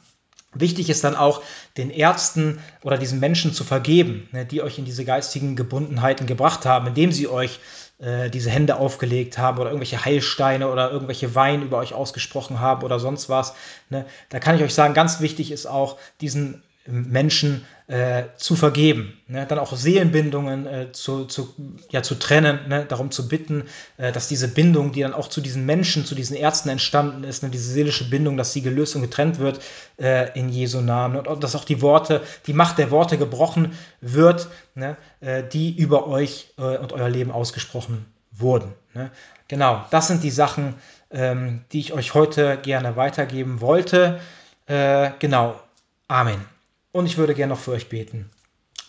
Wichtig 0.53 0.89
ist 0.89 1.03
dann 1.03 1.17
auch, 1.17 1.43
den 1.77 1.91
Ärzten 1.91 2.61
oder 2.83 2.99
diesen 2.99 3.19
Menschen 3.19 3.53
zu 3.53 3.65
vergeben, 3.65 4.29
ne, 4.31 4.47
die 4.47 4.63
euch 4.63 4.79
in 4.79 4.85
diese 4.85 5.05
geistigen 5.05 5.57
Gebundenheiten 5.57 6.27
gebracht 6.27 6.67
haben, 6.67 6.87
indem 6.87 7.11
sie 7.11 7.27
euch 7.27 7.59
äh, 7.99 8.31
diese 8.31 8.51
Hände 8.51 8.77
aufgelegt 8.77 9.39
haben 9.39 9.59
oder 9.59 9.71
irgendwelche 9.71 10.05
Heilsteine 10.05 10.69
oder 10.69 10.91
irgendwelche 10.91 11.35
Wein 11.35 11.63
über 11.63 11.79
euch 11.79 11.95
ausgesprochen 11.95 12.61
haben 12.61 12.83
oder 12.83 12.99
sonst 12.99 13.29
was. 13.29 13.55
Ne? 13.91 14.05
Da 14.31 14.41
kann 14.41 14.57
ich 14.57 14.63
euch 14.63 14.75
sagen, 14.75 14.95
ganz 14.95 15.21
wichtig 15.21 15.51
ist 15.53 15.67
auch, 15.67 15.99
diesen 16.21 16.63
Menschen 16.87 17.65
äh, 17.87 18.25
zu 18.37 18.57
vergeben. 18.57 19.19
Ne? 19.27 19.47
Dann 19.47 19.59
auch 19.59 19.75
Seelenbindungen 19.75 20.67
äh, 20.67 20.93
zu, 20.93 21.25
zu, 21.25 21.55
ja, 21.91 22.03
zu 22.03 22.15
trennen, 22.15 22.61
ne? 22.69 22.85
darum 22.87 23.11
zu 23.11 23.29
bitten, 23.29 23.65
äh, 23.97 24.13
dass 24.13 24.29
diese 24.29 24.49
Bindung, 24.49 24.93
die 24.93 25.01
dann 25.01 25.15
auch 25.15 25.29
zu 25.29 25.41
diesen 25.41 25.65
Menschen, 25.65 26.05
zu 26.05 26.15
diesen 26.15 26.37
Ärzten 26.37 26.69
entstanden 26.69 27.25
ist, 27.25 27.43
ne? 27.43 27.49
diese 27.49 27.71
seelische 27.71 28.09
Bindung, 28.09 28.37
dass 28.37 28.53
sie 28.53 28.63
gelöst 28.63 28.97
und 28.97 29.03
getrennt 29.03 29.39
wird 29.39 29.61
äh, 29.99 30.39
in 30.39 30.51
Jesu 30.51 30.81
Namen. 30.81 31.27
Und 31.27 31.43
dass 31.43 31.57
auch 31.57 31.65
die 31.65 31.81
Worte, 31.81 32.23
die 32.47 32.53
Macht 32.53 32.79
der 32.79 32.91
Worte 32.91 33.17
gebrochen 33.17 33.73
wird, 34.01 34.49
ne? 34.75 34.97
Die 35.43 35.77
über 35.77 36.07
euch 36.07 36.53
äh, 36.59 36.79
und 36.79 36.93
euer 36.93 37.09
Leben 37.09 37.31
ausgesprochen 37.31 38.07
wurden. 38.33 38.73
Ne? 38.95 39.11
Genau, 39.49 39.85
das 39.91 40.09
sind 40.09 40.23
die 40.23 40.31
Sachen, 40.31 40.75
ähm, 41.11 41.65
die 41.73 41.81
ich 41.81 41.93
euch 41.93 42.15
heute 42.15 42.59
gerne 42.63 42.97
weitergeben 42.97 43.61
wollte. 43.61 44.21
genau, 44.67 45.61
Amen. 46.09 46.45
Und 46.93 47.07
ich 47.07 47.19
würde 47.19 47.35
gerne 47.35 47.53
noch 47.53 47.61
für 47.61 47.73
euch 47.73 47.89
beten. 47.89 48.31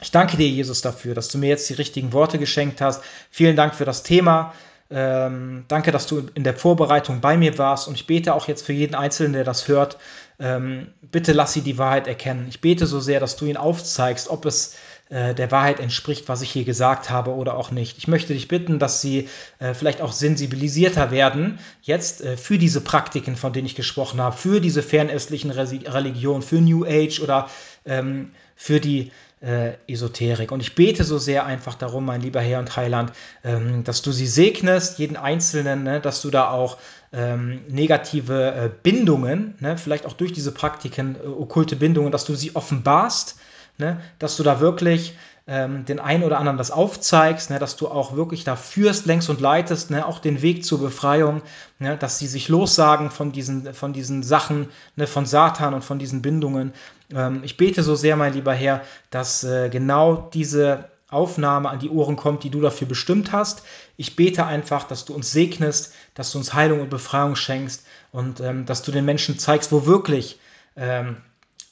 Ich 0.01 0.11
danke 0.11 0.37
dir, 0.37 0.47
Jesus, 0.47 0.81
dafür, 0.81 1.15
dass 1.15 1.29
du 1.29 1.37
mir 1.37 1.49
jetzt 1.49 1.69
die 1.69 1.73
richtigen 1.73 2.13
Worte 2.13 2.37
geschenkt 2.37 2.81
hast. 2.81 3.01
Vielen 3.31 3.55
Dank 3.55 3.73
für 3.73 3.85
das 3.85 4.03
Thema. 4.03 4.53
Ähm, 4.91 5.65
danke, 5.67 5.91
dass 5.91 6.05
du 6.05 6.27
in 6.35 6.43
der 6.43 6.53
Vorbereitung 6.53 7.21
bei 7.21 7.37
mir 7.37 7.57
warst. 7.57 7.87
Und 7.87 7.95
ich 7.95 8.05
bete 8.05 8.33
auch 8.33 8.47
jetzt 8.47 8.65
für 8.65 8.73
jeden 8.73 8.93
Einzelnen, 8.93 9.33
der 9.33 9.43
das 9.43 9.67
hört. 9.67 9.97
Ähm, 10.37 10.93
bitte 11.01 11.31
lass 11.33 11.53
sie 11.53 11.61
die 11.61 11.77
Wahrheit 11.77 12.07
erkennen. 12.07 12.45
Ich 12.49 12.61
bete 12.61 12.85
so 12.85 12.99
sehr, 12.99 13.19
dass 13.19 13.37
du 13.37 13.45
ihn 13.45 13.57
aufzeigst, 13.57 14.29
ob 14.29 14.45
es 14.45 14.73
äh, 14.73 14.77
der 15.09 15.51
Wahrheit 15.51 15.79
entspricht, 15.79 16.27
was 16.29 16.41
ich 16.41 16.51
hier 16.51 16.63
gesagt 16.63 17.09
habe 17.11 17.31
oder 17.31 17.57
auch 17.57 17.69
nicht. 17.69 17.99
Ich 17.99 18.07
möchte 18.07 18.33
dich 18.33 18.47
bitten, 18.47 18.79
dass 18.79 19.01
sie 19.01 19.29
äh, 19.59 19.73
vielleicht 19.73 20.01
auch 20.01 20.11
sensibilisierter 20.11 21.11
werden, 21.11 21.59
jetzt 21.83 22.21
äh, 22.21 22.37
für 22.37 22.57
diese 22.57 22.81
Praktiken, 22.81 23.35
von 23.35 23.53
denen 23.53 23.67
ich 23.67 23.75
gesprochen 23.75 24.19
habe, 24.19 24.35
für 24.35 24.59
diese 24.59 24.81
fernöstlichen 24.81 25.51
Religionen, 25.51 26.41
für 26.41 26.55
New 26.55 26.85
Age 26.85 27.19
oder 27.19 27.49
ähm, 27.85 28.31
für 28.55 28.79
die 28.79 29.11
äh, 29.41 29.73
Esoterik. 29.87 30.51
Und 30.51 30.61
ich 30.61 30.73
bete 30.73 31.03
so 31.03 31.17
sehr 31.17 31.45
einfach 31.45 31.75
darum, 31.75 32.05
mein 32.05 32.21
lieber 32.21 32.41
Herr 32.41 32.59
und 32.59 32.75
Heiland, 32.75 33.11
ähm, 33.43 33.83
dass 33.83 34.01
du 34.01 34.11
sie 34.11 34.27
segnest, 34.27 34.97
jeden 34.97 35.17
Einzelnen, 35.17 35.83
ne, 35.83 36.01
dass 36.01 36.21
du 36.21 36.31
da 36.31 36.49
auch 36.49 36.77
ähm, 37.13 37.61
negative 37.69 38.53
äh, 38.55 38.69
Bindungen, 38.81 39.55
ne, 39.59 39.77
vielleicht 39.77 40.05
auch 40.05 40.13
durch 40.13 40.33
diese 40.33 40.51
Praktiken, 40.51 41.15
äh, 41.15 41.27
okkulte 41.27 41.75
Bindungen, 41.75 42.11
dass 42.11 42.25
du 42.25 42.33
sie 42.33 42.55
offenbarst 42.55 43.37
ne, 43.77 43.99
dass 44.19 44.37
du 44.37 44.43
da 44.43 44.59
wirklich 44.59 45.15
ähm, 45.47 45.85
den 45.85 45.99
einen 45.99 46.23
oder 46.23 46.39
anderen 46.39 46.57
das 46.57 46.71
aufzeigst, 46.71 47.49
ne, 47.51 47.59
dass 47.59 47.75
du 47.75 47.87
auch 47.87 48.15
wirklich 48.15 48.43
da 48.43 48.55
führst, 48.55 49.05
längst 49.05 49.29
und 49.29 49.41
leitest, 49.41 49.91
ne, 49.91 50.05
auch 50.05 50.19
den 50.19 50.41
Weg 50.41 50.65
zur 50.65 50.79
Befreiung, 50.79 51.41
ne, 51.77 51.97
dass 51.97 52.17
sie 52.17 52.27
sich 52.27 52.49
lossagen 52.49 53.11
von 53.11 53.31
diesen, 53.31 53.73
von 53.73 53.93
diesen 53.93 54.23
Sachen, 54.23 54.69
ne, 54.95 55.05
von 55.05 55.25
Satan 55.25 55.73
und 55.73 55.83
von 55.83 55.99
diesen 55.99 56.21
Bindungen. 56.21 56.73
Ähm, 57.13 57.41
ich 57.43 57.57
bete 57.57 57.83
so 57.83 57.95
sehr, 57.95 58.15
mein 58.15 58.33
lieber 58.33 58.53
Herr, 58.53 58.81
dass 59.11 59.43
äh, 59.43 59.69
genau 59.69 60.29
diese 60.33 60.89
Aufnahme 61.09 61.69
an 61.69 61.79
die 61.79 61.91
Ohren 61.91 62.15
kommt, 62.15 62.43
die 62.43 62.49
du 62.49 62.59
dafür 62.59 62.87
bestimmt 62.87 63.31
hast. 63.31 63.63
Ich 63.95 64.15
bete 64.15 64.45
einfach, 64.47 64.85
dass 64.85 65.05
du 65.05 65.13
uns 65.13 65.31
segnest, 65.31 65.93
dass 66.15 66.31
du 66.31 66.39
uns 66.39 66.55
Heilung 66.55 66.81
und 66.81 66.89
Befreiung 66.89 67.35
schenkst 67.35 67.85
und 68.11 68.39
ähm, 68.39 68.65
dass 68.65 68.81
du 68.81 68.91
den 68.91 69.05
Menschen 69.05 69.37
zeigst, 69.37 69.71
wo 69.71 69.85
wirklich 69.85 70.39
ähm, 70.75 71.17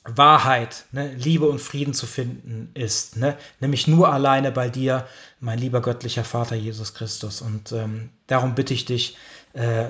Wahrheit, 0.05 0.85
ne, 0.91 1.13
Liebe 1.13 1.47
und 1.47 1.59
Frieden 1.59 1.93
zu 1.93 2.05
finden 2.05 2.69
ist. 2.73 3.15
Ne? 3.15 3.37
Nämlich 3.59 3.87
nur 3.87 4.11
alleine 4.11 4.51
bei 4.51 4.69
dir, 4.69 5.07
mein 5.39 5.59
lieber 5.59 5.81
göttlicher 5.81 6.25
Vater 6.25 6.55
Jesus 6.55 6.93
Christus. 6.93 7.41
Und 7.41 7.71
ähm, 7.71 8.09
darum 8.27 8.55
bitte 8.55 8.73
ich 8.73 8.85
dich 8.85 9.17
äh, 9.53 9.85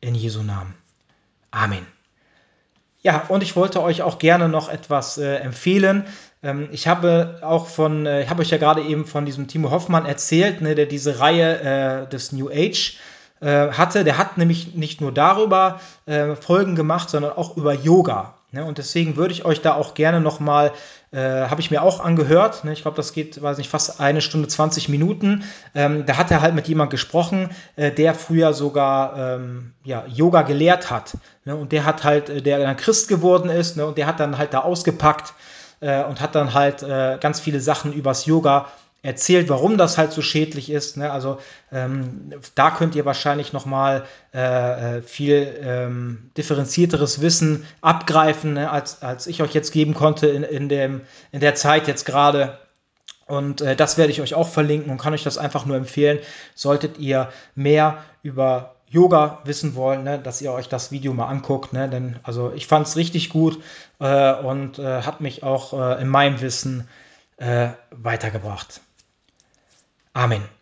in 0.00 0.14
Jesu 0.14 0.42
Namen. 0.42 0.74
Amen. 1.50 1.86
Ja, 3.02 3.24
und 3.28 3.42
ich 3.42 3.56
wollte 3.56 3.82
euch 3.82 4.02
auch 4.02 4.18
gerne 4.18 4.48
noch 4.48 4.68
etwas 4.68 5.18
äh, 5.18 5.36
empfehlen. 5.36 6.04
Ähm, 6.42 6.68
ich 6.70 6.86
habe 6.86 7.40
auch 7.42 7.66
von, 7.66 8.06
äh, 8.06 8.22
ich 8.22 8.30
habe 8.30 8.42
euch 8.42 8.50
ja 8.50 8.58
gerade 8.58 8.82
eben 8.82 9.04
von 9.04 9.24
diesem 9.24 9.48
Timo 9.48 9.70
Hoffmann 9.70 10.06
erzählt, 10.06 10.60
ne, 10.60 10.74
der 10.74 10.86
diese 10.86 11.18
Reihe 11.18 11.60
äh, 12.04 12.08
des 12.08 12.32
New 12.32 12.48
Age 12.50 12.98
äh, 13.40 13.70
hatte. 13.70 14.04
Der 14.04 14.18
hat 14.18 14.38
nämlich 14.38 14.74
nicht 14.74 15.00
nur 15.00 15.12
darüber 15.12 15.80
äh, 16.06 16.36
Folgen 16.36 16.76
gemacht, 16.76 17.10
sondern 17.10 17.32
auch 17.32 17.56
über 17.56 17.74
Yoga. 17.74 18.35
Ne? 18.52 18.64
Und 18.64 18.78
deswegen 18.78 19.16
würde 19.16 19.32
ich 19.32 19.44
euch 19.44 19.60
da 19.60 19.74
auch 19.74 19.94
gerne 19.94 20.20
noch 20.20 20.40
mal, 20.40 20.72
äh, 21.10 21.18
habe 21.18 21.60
ich 21.60 21.70
mir 21.70 21.82
auch 21.82 22.00
angehört, 22.00 22.64
ne? 22.64 22.72
ich 22.72 22.82
glaube, 22.82 22.96
das 22.96 23.12
geht, 23.12 23.40
weiß 23.42 23.58
nicht, 23.58 23.68
fast 23.70 24.00
eine 24.00 24.20
Stunde 24.20 24.48
20 24.48 24.88
Minuten. 24.88 25.44
Ähm, 25.74 26.06
da 26.06 26.16
hat 26.16 26.30
er 26.30 26.40
halt 26.40 26.54
mit 26.54 26.68
jemandem 26.68 26.90
gesprochen, 26.90 27.50
äh, 27.74 27.90
der 27.90 28.14
früher 28.14 28.52
sogar 28.52 29.16
ähm, 29.16 29.72
ja, 29.84 30.04
Yoga 30.06 30.42
gelehrt 30.42 30.90
hat. 30.90 31.16
Ne? 31.44 31.56
Und 31.56 31.72
der 31.72 31.84
hat 31.84 32.04
halt, 32.04 32.28
äh, 32.28 32.40
der 32.40 32.58
dann 32.58 32.76
Christ 32.76 33.08
geworden 33.08 33.50
ist 33.50 33.76
ne? 33.76 33.84
und 33.86 33.98
der 33.98 34.06
hat 34.06 34.20
dann 34.20 34.38
halt 34.38 34.54
da 34.54 34.60
ausgepackt 34.60 35.34
äh, 35.80 36.04
und 36.04 36.20
hat 36.20 36.34
dann 36.34 36.54
halt 36.54 36.82
äh, 36.82 37.18
ganz 37.20 37.40
viele 37.40 37.60
Sachen 37.60 37.92
übers 37.92 38.26
Yoga 38.26 38.66
erzählt, 39.06 39.48
warum 39.48 39.78
das 39.78 39.98
halt 39.98 40.12
so 40.12 40.20
schädlich 40.20 40.68
ist. 40.68 40.96
Ne? 40.96 41.10
Also 41.10 41.38
ähm, 41.70 42.32
da 42.54 42.72
könnt 42.72 42.94
ihr 42.96 43.04
wahrscheinlich 43.04 43.52
noch 43.52 43.64
mal 43.64 44.04
äh, 44.34 44.96
äh, 44.98 45.02
viel 45.02 45.58
ähm, 45.62 46.30
differenzierteres 46.36 47.20
Wissen 47.20 47.64
abgreifen, 47.80 48.54
ne? 48.54 48.70
als, 48.70 49.02
als 49.02 49.28
ich 49.28 49.42
euch 49.42 49.54
jetzt 49.54 49.70
geben 49.70 49.94
konnte 49.94 50.26
in, 50.26 50.42
in, 50.42 50.68
dem, 50.68 51.02
in 51.30 51.40
der 51.40 51.54
Zeit 51.54 51.86
jetzt 51.86 52.04
gerade. 52.04 52.58
Und 53.26 53.60
äh, 53.60 53.76
das 53.76 53.96
werde 53.96 54.10
ich 54.10 54.20
euch 54.20 54.34
auch 54.34 54.48
verlinken 54.48 54.90
und 54.90 54.98
kann 54.98 55.14
euch 55.14 55.24
das 55.24 55.38
einfach 55.38 55.66
nur 55.66 55.76
empfehlen, 55.76 56.18
solltet 56.54 56.98
ihr 56.98 57.30
mehr 57.54 57.98
über 58.22 58.74
Yoga 58.88 59.40
wissen 59.44 59.74
wollen, 59.74 60.04
ne, 60.04 60.18
dass 60.18 60.40
ihr 60.42 60.52
euch 60.52 60.68
das 60.68 60.90
Video 60.90 61.12
mal 61.12 61.26
anguckt. 61.26 61.72
Ne, 61.72 61.88
denn 61.88 62.18
also 62.24 62.52
ich 62.52 62.66
fand 62.66 62.88
es 62.88 62.96
richtig 62.96 63.30
gut 63.30 63.60
äh, 64.00 64.34
und 64.34 64.80
äh, 64.80 65.02
hat 65.02 65.20
mich 65.20 65.44
auch 65.44 65.72
äh, 65.72 66.02
in 66.02 66.08
meinem 66.08 66.40
Wissen 66.40 66.88
äh, 67.36 67.68
weitergebracht. 67.90 68.80
Amen. 70.16 70.55